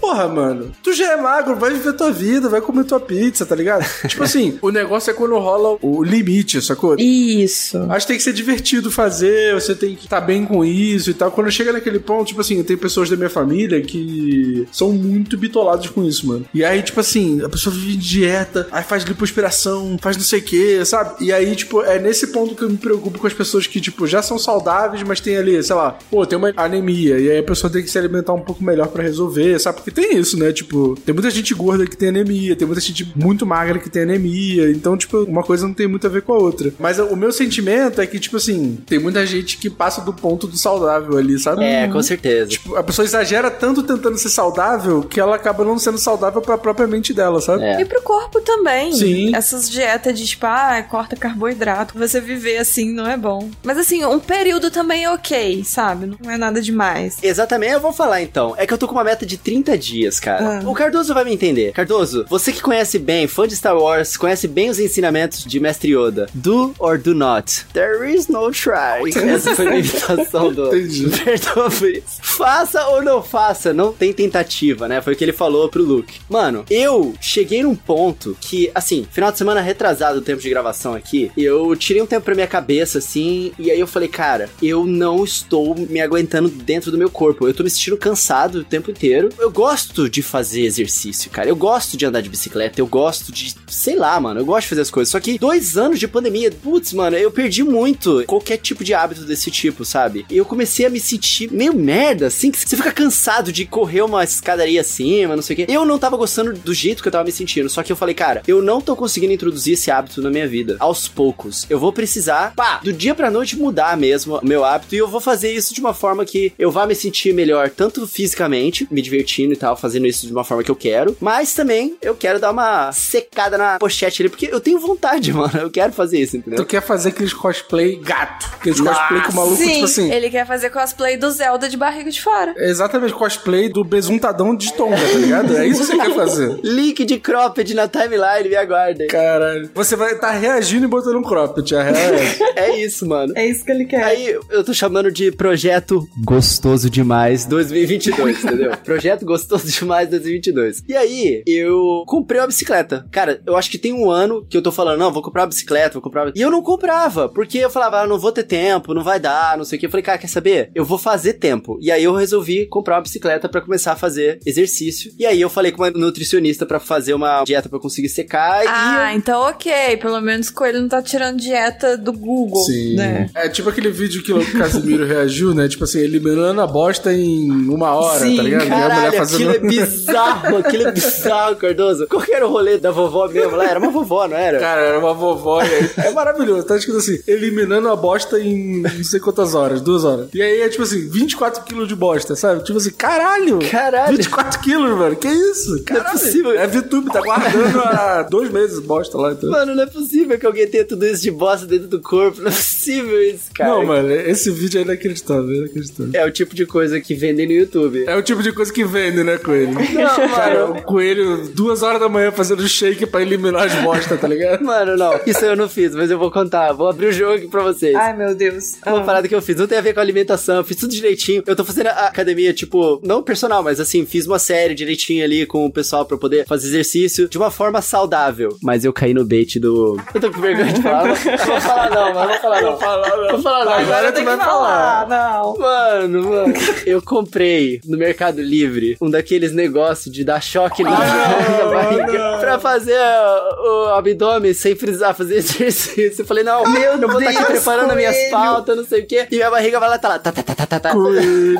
Porra, 0.00 0.28
mano. 0.28 0.72
Tu 0.82 0.92
já 0.92 1.12
é 1.12 1.16
magro, 1.16 1.56
vai 1.56 1.72
viver 1.72 1.92
tua 1.94 2.12
vida, 2.12 2.48
vai 2.48 2.60
comer 2.60 2.84
tua 2.84 3.00
pizza, 3.00 3.44
tá 3.44 3.54
ligado? 3.54 3.84
tipo 4.06 4.22
assim, 4.22 4.58
o 4.62 4.70
negócio 4.70 5.10
é 5.10 5.14
quando 5.14 5.38
rola 5.38 5.78
o 5.82 6.02
limite, 6.02 6.60
sacou? 6.62 6.96
Isso. 6.98 7.78
Acho 7.90 8.06
que 8.06 8.12
tem 8.12 8.16
que 8.18 8.22
ser 8.22 8.32
divertido 8.32 8.90
fazer, 8.90 9.54
você 9.54 9.74
tem 9.74 9.94
que 9.94 10.04
estar 10.04 10.20
bem 10.20 10.44
com 10.44 10.64
isso 10.64 11.10
e 11.10 11.14
tal. 11.14 11.30
Quando 11.30 11.50
chega 11.50 11.72
naquele 11.72 11.98
ponto, 11.98 12.28
tipo 12.28 12.40
assim, 12.40 12.62
tem 12.62 12.76
pessoas 12.76 13.08
da 13.10 13.16
minha 13.16 13.30
família 13.30 13.80
que 13.80 14.66
são 14.70 14.92
muito 14.92 15.36
bitoladas 15.36 15.88
com 15.88 16.04
isso, 16.04 16.26
mano. 16.26 16.44
E 16.54 16.64
aí, 16.64 16.82
tipo 16.82 17.00
assim, 17.00 17.42
a 17.42 17.48
pessoa 17.48 17.74
vive 17.74 17.96
de 17.96 18.20
dieta, 18.20 18.68
aí 18.70 18.82
faz 18.82 19.04
lipoaspiração, 19.04 19.96
faz 20.00 20.16
não 20.16 20.24
sei 20.24 20.40
o 20.40 20.42
que, 20.42 20.84
sabe? 20.84 21.24
E 21.24 21.32
aí, 21.32 21.54
tipo, 21.54 21.82
é 21.82 21.98
nesse 21.98 22.28
ponto 22.28 22.54
que 22.54 22.62
eu 22.62 22.70
me 22.70 22.76
preocupo 22.76 23.18
com 23.18 23.26
as 23.26 23.32
pessoas 23.32 23.66
que, 23.66 23.80
tipo, 23.80 24.06
já 24.06 24.22
são 24.22 24.38
saudáveis, 24.38 25.02
mas 25.02 25.20
tem 25.20 25.36
ali, 25.36 25.62
sei 25.62 25.74
lá, 25.74 25.79
pô, 26.10 26.26
tem 26.26 26.38
uma 26.38 26.52
anemia, 26.56 27.18
e 27.18 27.30
aí 27.30 27.38
a 27.38 27.42
pessoa 27.42 27.70
tem 27.72 27.82
que 27.82 27.90
se 27.90 27.98
alimentar 27.98 28.32
um 28.32 28.40
pouco 28.40 28.62
melhor 28.62 28.88
pra 28.88 29.02
resolver, 29.02 29.58
sabe? 29.58 29.76
Porque 29.76 29.90
tem 29.90 30.16
isso, 30.16 30.38
né? 30.38 30.52
Tipo, 30.52 30.98
tem 31.04 31.14
muita 31.14 31.30
gente 31.30 31.54
gorda 31.54 31.86
que 31.86 31.96
tem 31.96 32.08
anemia, 32.08 32.56
tem 32.56 32.66
muita 32.66 32.80
gente 32.80 33.10
muito 33.16 33.46
magra 33.46 33.78
que 33.78 33.90
tem 33.90 34.02
anemia, 34.02 34.70
então, 34.70 34.96
tipo, 34.96 35.18
uma 35.24 35.42
coisa 35.42 35.66
não 35.66 35.74
tem 35.74 35.86
muito 35.86 36.06
a 36.06 36.10
ver 36.10 36.22
com 36.22 36.32
a 36.32 36.38
outra. 36.38 36.72
Mas 36.78 36.98
o 36.98 37.16
meu 37.16 37.32
sentimento 37.32 38.00
é 38.00 38.06
que, 38.06 38.18
tipo 38.18 38.36
assim, 38.36 38.78
tem 38.86 38.98
muita 38.98 39.24
gente 39.26 39.58
que 39.58 39.70
passa 39.70 40.00
do 40.00 40.12
ponto 40.12 40.46
do 40.46 40.56
saudável 40.56 41.16
ali, 41.16 41.38
sabe? 41.38 41.64
É, 41.64 41.88
com 41.88 42.02
certeza. 42.02 42.50
Tipo, 42.50 42.76
a 42.76 42.82
pessoa 42.82 43.04
exagera 43.04 43.50
tanto 43.50 43.82
tentando 43.82 44.18
ser 44.18 44.28
saudável 44.28 45.02
que 45.02 45.20
ela 45.20 45.36
acaba 45.36 45.64
não 45.64 45.78
sendo 45.78 45.98
saudável 45.98 46.40
pra 46.40 46.58
própria 46.58 46.86
mente 46.86 47.12
dela, 47.12 47.40
sabe? 47.40 47.64
É. 47.64 47.80
E 47.80 47.84
pro 47.84 48.02
corpo 48.02 48.40
também. 48.40 48.92
Sim. 48.92 49.34
Essas 49.34 49.68
dietas 49.68 50.18
de 50.18 50.26
tipo, 50.26 50.46
ah, 50.46 50.82
corta 50.88 51.16
carboidrato. 51.16 51.98
Você 51.98 52.20
viver 52.20 52.58
assim 52.58 52.92
não 52.92 53.06
é 53.06 53.16
bom. 53.16 53.50
Mas 53.62 53.78
assim, 53.78 54.04
um 54.04 54.18
período 54.18 54.70
também 54.70 55.04
é 55.04 55.10
ok, 55.10 55.59
sabe? 55.64 56.06
Não 56.06 56.30
é 56.30 56.36
nada 56.36 56.60
demais. 56.60 57.18
Exatamente, 57.22 57.72
eu 57.72 57.80
vou 57.80 57.92
falar 57.92 58.22
então. 58.22 58.54
É 58.56 58.66
que 58.66 58.72
eu 58.72 58.78
tô 58.78 58.86
com 58.86 58.94
uma 58.94 59.04
meta 59.04 59.24
de 59.24 59.36
30 59.36 59.76
dias, 59.78 60.20
cara. 60.20 60.60
Ah. 60.60 60.68
O 60.68 60.74
Cardoso 60.74 61.14
vai 61.14 61.24
me 61.24 61.32
entender. 61.32 61.72
Cardoso, 61.72 62.26
você 62.28 62.52
que 62.52 62.62
conhece 62.62 62.98
bem, 62.98 63.26
fã 63.26 63.46
de 63.46 63.56
Star 63.56 63.76
Wars, 63.76 64.16
conhece 64.16 64.46
bem 64.48 64.70
os 64.70 64.78
ensinamentos 64.78 65.44
de 65.44 65.60
Mestre 65.60 65.94
Yoda. 65.94 66.28
Do 66.34 66.74
or 66.78 66.98
do 66.98 67.14
not. 67.14 67.66
There 67.72 68.12
is 68.12 68.28
no 68.28 68.50
try. 68.50 69.10
Essa 69.28 69.54
foi 69.54 69.68
a 69.68 69.78
imitação 69.78 70.52
do. 70.52 70.66
Entendi. 70.74 71.08
Perdoa 71.24 71.70
por 71.70 71.88
isso. 71.88 72.18
Faça 72.20 72.86
ou 72.88 73.02
não 73.02 73.22
faça, 73.22 73.72
não 73.72 73.92
tem 73.92 74.12
tentativa, 74.12 74.88
né? 74.88 75.00
Foi 75.00 75.12
o 75.12 75.16
que 75.16 75.24
ele 75.24 75.32
falou 75.32 75.68
pro 75.68 75.82
Luke. 75.82 76.20
Mano, 76.28 76.64
eu 76.70 77.14
cheguei 77.20 77.62
num 77.62 77.74
ponto 77.74 78.36
que, 78.40 78.70
assim, 78.74 79.06
final 79.10 79.30
de 79.32 79.38
semana 79.38 79.60
retrasado 79.60 80.18
o 80.18 80.22
tempo 80.22 80.40
de 80.40 80.50
gravação 80.50 80.94
aqui, 80.94 81.30
eu 81.36 81.74
tirei 81.76 82.02
um 82.02 82.06
tempo 82.06 82.24
pra 82.24 82.34
minha 82.34 82.46
cabeça, 82.46 82.98
assim, 82.98 83.52
e 83.58 83.70
aí 83.70 83.80
eu 83.80 83.86
falei, 83.86 84.08
cara, 84.08 84.48
eu 84.62 84.84
não 84.84 85.24
estou 85.24 85.49
me 85.88 86.00
aguentando 86.00 86.48
dentro 86.48 86.90
do 86.90 86.98
meu 86.98 87.10
corpo. 87.10 87.46
Eu 87.46 87.54
tô 87.54 87.62
me 87.62 87.70
sentindo 87.70 87.96
cansado 87.96 88.60
o 88.60 88.64
tempo 88.64 88.90
inteiro. 88.90 89.30
Eu 89.38 89.50
gosto 89.50 90.08
de 90.08 90.22
fazer 90.22 90.62
exercício, 90.62 91.30
cara. 91.30 91.48
Eu 91.48 91.56
gosto 91.56 91.96
de 91.96 92.06
andar 92.06 92.20
de 92.20 92.28
bicicleta, 92.28 92.80
eu 92.80 92.86
gosto 92.86 93.32
de, 93.32 93.54
sei 93.68 93.96
lá, 93.96 94.18
mano, 94.20 94.40
eu 94.40 94.44
gosto 94.44 94.62
de 94.62 94.68
fazer 94.70 94.82
as 94.82 94.90
coisas. 94.90 95.10
Só 95.10 95.20
que 95.20 95.38
dois 95.38 95.76
anos 95.76 95.98
de 95.98 96.08
pandemia, 96.08 96.50
putz, 96.50 96.92
mano, 96.92 97.16
eu 97.16 97.30
perdi 97.30 97.62
muito 97.62 98.24
qualquer 98.26 98.58
tipo 98.58 98.84
de 98.84 98.94
hábito 98.94 99.24
desse 99.24 99.50
tipo, 99.50 99.84
sabe? 99.84 100.24
E 100.30 100.36
eu 100.36 100.44
comecei 100.44 100.86
a 100.86 100.90
me 100.90 101.00
sentir 101.00 101.50
meio 101.52 101.74
merda, 101.74 102.26
assim, 102.26 102.50
que 102.50 102.58
você 102.58 102.76
fica 102.76 102.92
cansado 102.92 103.52
de 103.52 103.66
correr 103.66 104.02
uma 104.02 104.24
escadaria 104.24 104.80
acima, 104.80 105.36
não 105.36 105.42
sei 105.42 105.54
o 105.54 105.56
quê. 105.56 105.66
Eu 105.68 105.84
não 105.84 105.98
tava 105.98 106.16
gostando 106.16 106.52
do 106.52 106.74
jeito 106.74 107.02
que 107.02 107.08
eu 107.08 107.12
tava 107.12 107.24
me 107.24 107.32
sentindo, 107.32 107.68
só 107.68 107.82
que 107.82 107.92
eu 107.92 107.96
falei, 107.96 108.14
cara, 108.14 108.42
eu 108.46 108.62
não 108.62 108.80
tô 108.80 108.94
conseguindo 108.94 109.32
introduzir 109.32 109.74
esse 109.74 109.90
hábito 109.90 110.22
na 110.22 110.30
minha 110.30 110.46
vida. 110.46 110.76
Aos 110.78 111.08
poucos. 111.08 111.66
Eu 111.68 111.78
vou 111.78 111.92
precisar, 111.92 112.52
pá, 112.54 112.80
do 112.82 112.92
dia 112.92 113.14
pra 113.14 113.30
noite 113.30 113.56
mudar 113.56 113.96
mesmo 113.96 114.38
o 114.38 114.46
meu 114.46 114.64
hábito 114.64 114.94
e 114.94 114.98
eu 114.98 115.08
vou 115.08 115.20
fazer 115.20 115.39
isso 115.48 115.74
de 115.74 115.80
uma 115.80 115.94
forma 115.94 116.24
que 116.24 116.52
eu 116.58 116.70
vá 116.70 116.86
me 116.86 116.94
sentir 116.94 117.32
melhor, 117.32 117.70
tanto 117.70 118.06
fisicamente, 118.06 118.86
me 118.90 119.02
divertindo 119.02 119.52
e 119.52 119.56
tal, 119.56 119.76
fazendo 119.76 120.06
isso 120.06 120.26
de 120.26 120.32
uma 120.32 120.44
forma 120.44 120.62
que 120.62 120.70
eu 120.70 120.76
quero, 120.76 121.16
mas 121.20 121.54
também 121.54 121.96
eu 122.02 122.14
quero 122.14 122.38
dar 122.38 122.50
uma 122.50 122.92
secada 122.92 123.56
na 123.56 123.78
pochete 123.78 124.22
ali, 124.22 124.28
porque 124.28 124.48
eu 124.50 124.60
tenho 124.60 124.78
vontade, 124.78 125.32
mano. 125.34 125.50
Eu 125.58 125.70
quero 125.70 125.92
fazer 125.92 126.20
isso, 126.20 126.36
entendeu? 126.36 126.58
Tu 126.58 126.66
quer 126.66 126.82
fazer 126.82 127.10
aqueles 127.10 127.32
cosplay 127.32 127.96
gato. 127.96 128.46
Aqueles 128.54 128.80
cosplay 128.80 129.22
com 129.22 129.32
o 129.32 129.34
maluco, 129.34 129.56
Sim, 129.56 129.72
tipo 129.72 129.84
assim. 129.84 130.12
ele 130.12 130.30
quer 130.30 130.46
fazer 130.46 130.70
cosplay 130.70 131.16
do 131.16 131.30
Zelda 131.30 131.68
de 131.68 131.76
barriga 131.76 132.10
de 132.10 132.20
fora. 132.20 132.54
Exatamente, 132.56 133.12
cosplay 133.14 133.68
do 133.68 133.82
besuntadão 133.84 134.54
de 134.54 134.72
tonga, 134.74 134.96
tá 134.96 135.18
ligado? 135.18 135.56
É 135.56 135.66
isso 135.66 135.80
que 135.80 135.86
você 135.86 135.96
quer 135.96 136.14
fazer. 136.14 136.58
Link 136.64 137.04
de 137.04 137.18
cropped 137.18 137.74
na 137.74 137.88
timeline, 137.88 138.48
me 138.48 138.56
aguardem. 138.56 139.06
Caralho. 139.08 139.70
Você 139.74 139.96
vai 139.96 140.12
estar 140.12 140.30
reagindo 140.32 140.84
e 140.84 140.88
botando 140.88 141.16
um 141.16 141.22
cropped, 141.22 141.74
a 141.74 141.82
real 141.82 142.14
é. 142.14 142.60
É 142.70 142.76
isso, 142.78 143.06
mano. 143.06 143.32
É 143.36 143.46
isso 143.46 143.64
que 143.64 143.70
ele 143.70 143.84
quer. 143.84 144.02
Aí 144.02 144.38
eu 144.50 144.64
tô 144.64 144.72
chamando 144.74 145.10
de 145.10 145.29
projeto 145.32 146.06
gostoso 146.24 146.88
demais 146.90 147.44
2022, 147.46 148.44
entendeu? 148.44 148.72
projeto 148.84 149.24
gostoso 149.24 149.66
demais 149.66 150.08
2022. 150.10 150.84
E 150.88 150.96
aí 150.96 151.42
eu 151.46 152.04
comprei 152.06 152.40
uma 152.40 152.46
bicicleta. 152.46 153.06
Cara, 153.10 153.40
eu 153.46 153.56
acho 153.56 153.70
que 153.70 153.78
tem 153.78 153.92
um 153.92 154.10
ano 154.10 154.44
que 154.48 154.56
eu 154.56 154.62
tô 154.62 154.70
falando, 154.72 154.98
não, 154.98 155.12
vou 155.12 155.22
comprar 155.22 155.42
uma 155.42 155.48
bicicleta, 155.48 155.94
vou 155.94 156.02
comprar. 156.02 156.24
uma- 156.26 156.32
E 156.34 156.40
eu 156.40 156.50
não 156.50 156.62
comprava, 156.62 157.28
porque 157.28 157.58
eu 157.58 157.70
falava, 157.70 158.00
ah, 158.02 158.06
não 158.06 158.18
vou 158.18 158.32
ter 158.32 158.44
tempo, 158.44 158.94
não 158.94 159.02
vai 159.04 159.18
dar, 159.20 159.56
não 159.56 159.64
sei 159.64 159.76
o 159.76 159.80
que. 159.80 159.86
Eu 159.86 159.90
falei, 159.90 160.02
cara, 160.04 160.18
quer 160.18 160.28
saber? 160.28 160.70
Eu 160.74 160.84
vou 160.84 160.98
fazer 160.98 161.34
tempo. 161.34 161.78
E 161.80 161.90
aí 161.90 162.04
eu 162.04 162.14
resolvi 162.14 162.66
comprar 162.66 162.96
uma 162.96 163.02
bicicleta 163.02 163.48
pra 163.48 163.60
começar 163.60 163.92
a 163.92 163.96
fazer 163.96 164.38
exercício. 164.46 165.12
E 165.18 165.26
aí 165.26 165.40
eu 165.40 165.50
falei 165.50 165.72
com 165.72 165.82
uma 165.82 165.90
nutricionista 165.90 166.64
pra 166.66 166.78
fazer 166.80 167.14
uma 167.14 167.42
dieta 167.44 167.68
pra 167.68 167.76
eu 167.76 167.80
conseguir 167.82 168.08
secar 168.08 168.62
Ah, 168.66 169.12
e 169.12 169.16
então 169.16 169.40
ok. 169.42 169.96
Pelo 169.98 170.20
menos 170.20 170.48
o 170.48 170.54
Coelho 170.54 170.80
não 170.80 170.88
tá 170.88 171.02
tirando 171.02 171.38
dieta 171.40 171.96
do 171.96 172.12
Google, 172.12 172.62
Sim. 172.64 172.94
né? 172.96 173.28
É 173.34 173.48
tipo 173.48 173.68
aquele 173.68 173.90
vídeo 173.90 174.22
que 174.22 174.32
o 174.32 174.52
Casimiro 174.52 175.04
reagiu, 175.20 175.54
né? 175.54 175.68
Tipo 175.68 175.84
assim, 175.84 176.00
eliminando 176.00 176.60
a 176.60 176.66
bosta 176.66 177.12
em 177.12 177.50
uma 177.68 177.94
hora, 177.94 178.20
Sim, 178.20 178.36
tá 178.36 178.42
ligado? 178.42 178.68
Caralho, 178.68 178.94
mulher 179.06 179.12
fazendo- 179.18 179.50
aquilo 179.50 179.66
é 179.66 179.68
bizarro, 179.70 180.56
aquilo 180.56 180.88
é 180.88 180.92
bizarro, 180.92 181.56
Cardoso. 181.56 182.06
Qual 182.08 182.22
que 182.22 182.32
era 182.32 182.46
o 182.46 182.50
rolê 182.50 182.78
da 182.78 182.90
vovó 182.90 183.28
mesmo 183.28 183.56
lá? 183.56 183.64
Era 183.68 183.78
uma 183.78 183.90
vovó, 183.90 184.26
não 184.28 184.36
era? 184.36 184.58
Cara, 184.58 184.80
era 184.82 184.98
uma 184.98 185.14
vovó. 185.14 185.62
e 185.62 185.66
aí- 185.74 185.90
É 186.10 186.10
maravilhoso. 186.12 186.66
Tá 186.66 186.76
escrito 186.76 186.98
assim: 186.98 187.18
eliminando 187.26 187.88
a 187.88 187.96
bosta 187.96 188.38
em 188.40 188.80
não 188.82 189.04
sei 189.04 189.20
quantas 189.20 189.54
horas, 189.54 189.80
duas 189.80 190.04
horas. 190.04 190.28
E 190.34 190.40
aí 190.42 190.60
é 190.62 190.68
tipo 190.68 190.82
assim: 190.82 191.08
24 191.08 191.62
quilos 191.64 191.88
de 191.88 191.94
bosta, 191.94 192.34
sabe? 192.34 192.62
Tipo 192.64 192.78
assim, 192.78 192.90
caralho! 192.90 193.58
Caralho. 193.70 194.16
24 194.16 194.60
quilos, 194.60 194.90
mano. 194.98 195.16
Que 195.16 195.28
isso? 195.28 195.82
Caralho. 195.84 196.04
Não 196.04 196.10
é 196.10 196.12
possível. 196.18 196.50
É 196.58 196.66
VTube, 196.66 197.10
tá 197.12 197.20
guardando 197.20 197.80
há 197.80 198.22
dois 198.30 198.50
meses 198.50 198.78
bosta 198.80 199.16
lá. 199.18 199.32
Então. 199.32 199.50
Mano, 199.50 199.74
não 199.74 199.82
é 199.82 199.86
possível 199.86 200.38
que 200.38 200.46
alguém 200.46 200.66
tenha 200.66 200.84
tudo 200.84 201.04
isso 201.06 201.22
de 201.22 201.30
bosta 201.30 201.66
dentro 201.66 201.88
do 201.88 202.00
corpo. 202.00 202.40
Não 202.40 202.48
é 202.48 202.54
possível 202.54 203.20
isso, 203.22 203.44
cara. 203.54 203.70
Não, 203.70 203.84
mano, 203.86 204.10
esse 204.10 204.50
vídeo 204.50 204.80
é 204.80 204.84
inacreditável, 205.10 205.50
é 205.50 205.56
inacreditável. 205.58 206.10
É 206.20 206.24
o 206.26 206.30
tipo 206.30 206.54
de 206.54 206.66
coisa 206.66 207.00
que 207.00 207.14
vendem 207.14 207.46
no 207.46 207.52
YouTube. 207.52 208.04
É 208.06 208.16
o 208.16 208.22
tipo 208.22 208.42
de 208.42 208.52
coisa 208.52 208.72
que 208.72 208.84
vende, 208.84 209.22
né, 209.22 209.36
coelho? 209.38 209.72
Não, 209.92 210.28
Cara, 210.30 210.66
mano. 210.68 210.80
o 210.80 210.82
coelho, 210.82 211.48
duas 211.54 211.82
horas 211.82 212.00
da 212.00 212.08
manhã 212.08 212.30
fazendo 212.32 212.66
shake 212.66 213.06
pra 213.06 213.22
eliminar 213.22 213.64
as 213.66 213.74
bostas, 213.82 214.20
tá 214.20 214.26
ligado? 214.28 214.64
Mano, 214.64 214.96
não. 214.96 215.20
Isso 215.26 215.44
eu 215.44 215.56
não 215.56 215.68
fiz, 215.68 215.94
mas 215.94 216.10
eu 216.10 216.18
vou 216.18 216.30
contar. 216.30 216.72
Vou 216.72 216.88
abrir 216.88 217.06
o 217.06 217.12
jogo 217.12 217.34
aqui 217.34 217.48
pra 217.48 217.62
vocês. 217.62 217.94
Ai, 217.94 218.16
meu 218.16 218.34
Deus. 218.34 218.76
Uma 218.86 219.02
parada 219.04 219.26
que 219.28 219.34
eu 219.34 219.42
fiz, 219.42 219.56
não 219.56 219.66
tem 219.66 219.78
a 219.78 219.80
ver 219.80 219.94
com 219.94 220.00
alimentação, 220.00 220.56
eu 220.56 220.64
fiz 220.64 220.76
tudo 220.76 220.90
direitinho. 220.92 221.42
Eu 221.46 221.56
tô 221.56 221.64
fazendo 221.64 221.88
a 221.88 222.06
academia, 222.06 222.52
tipo, 222.52 223.00
não 223.02 223.22
personal, 223.22 223.62
mas 223.62 223.80
assim, 223.80 224.04
fiz 224.06 224.26
uma 224.26 224.38
série 224.38 224.74
direitinho 224.74 225.24
ali 225.24 225.44
com 225.46 225.66
o 225.66 225.72
pessoal 225.72 226.04
pra 226.04 226.16
poder 226.16 226.46
fazer 226.46 226.68
exercício 226.68 227.28
de 227.28 227.36
uma 227.38 227.50
forma 227.50 227.80
saudável. 227.82 228.56
Mas 228.62 228.84
eu 228.84 228.92
caí 228.92 229.12
no 229.14 229.24
bait 229.24 229.58
do. 229.58 229.98
Eu 230.14 230.20
tô 230.20 230.30
com 230.30 230.40
vergonha 230.40 230.72
de 230.72 230.82
falar. 230.82 231.06
Não 231.08 231.14
vou 231.14 231.60
falar 231.60 231.90
não, 231.90 232.14
mas 232.14 232.42
não 232.42 232.70
vou 232.70 232.78
falar 232.78 233.16
não. 233.16 233.30
Vou 233.30 233.42
falar 233.42 233.64
não. 233.64 233.72
Agora 233.72 234.12
tu 234.12 234.24
vai 234.24 234.36
falar. 234.38 234.99
Não. 235.06 235.56
Mano, 235.58 236.30
mano, 236.30 236.54
eu 236.86 237.00
comprei 237.02 237.80
no 237.84 237.96
Mercado 237.96 238.40
Livre 238.40 238.96
um 239.00 239.10
daqueles 239.10 239.52
negócios 239.52 240.14
de 240.14 240.24
dar 240.24 240.40
choque 240.42 240.82
na 240.82 240.90
na 240.98 241.70
barriga 241.70 242.38
pra 242.40 242.58
fazer 242.58 242.98
o, 242.98 243.86
o 243.86 243.94
abdômen 243.94 244.52
sem 244.54 244.74
precisar 244.76 245.14
fazer 245.14 245.36
exercício. 245.38 246.22
Eu 246.22 246.26
falei, 246.26 246.44
não, 246.44 246.64
Meu 246.64 246.92
eu 246.92 247.08
vou 247.08 247.18
estar 247.20 247.30
aqui 247.30 247.38
Deus, 247.38 247.62
preparando 247.62 247.94
minhas 247.94 248.16
coelho. 248.16 248.30
pautas, 248.30 248.76
não 248.76 248.84
sei 248.84 249.02
o 249.02 249.06
quê. 249.06 249.26
E 249.30 249.36
minha 249.36 249.50
barriga 249.50 249.80
vai 249.80 249.88
lá, 249.88 249.98
tá 249.98 250.08
lá, 250.08 250.18
tá, 250.18 250.32
tá, 250.32 250.42
tá, 250.42 250.54
tá, 250.54 250.66
tá, 250.66 250.80
tá. 250.80 250.92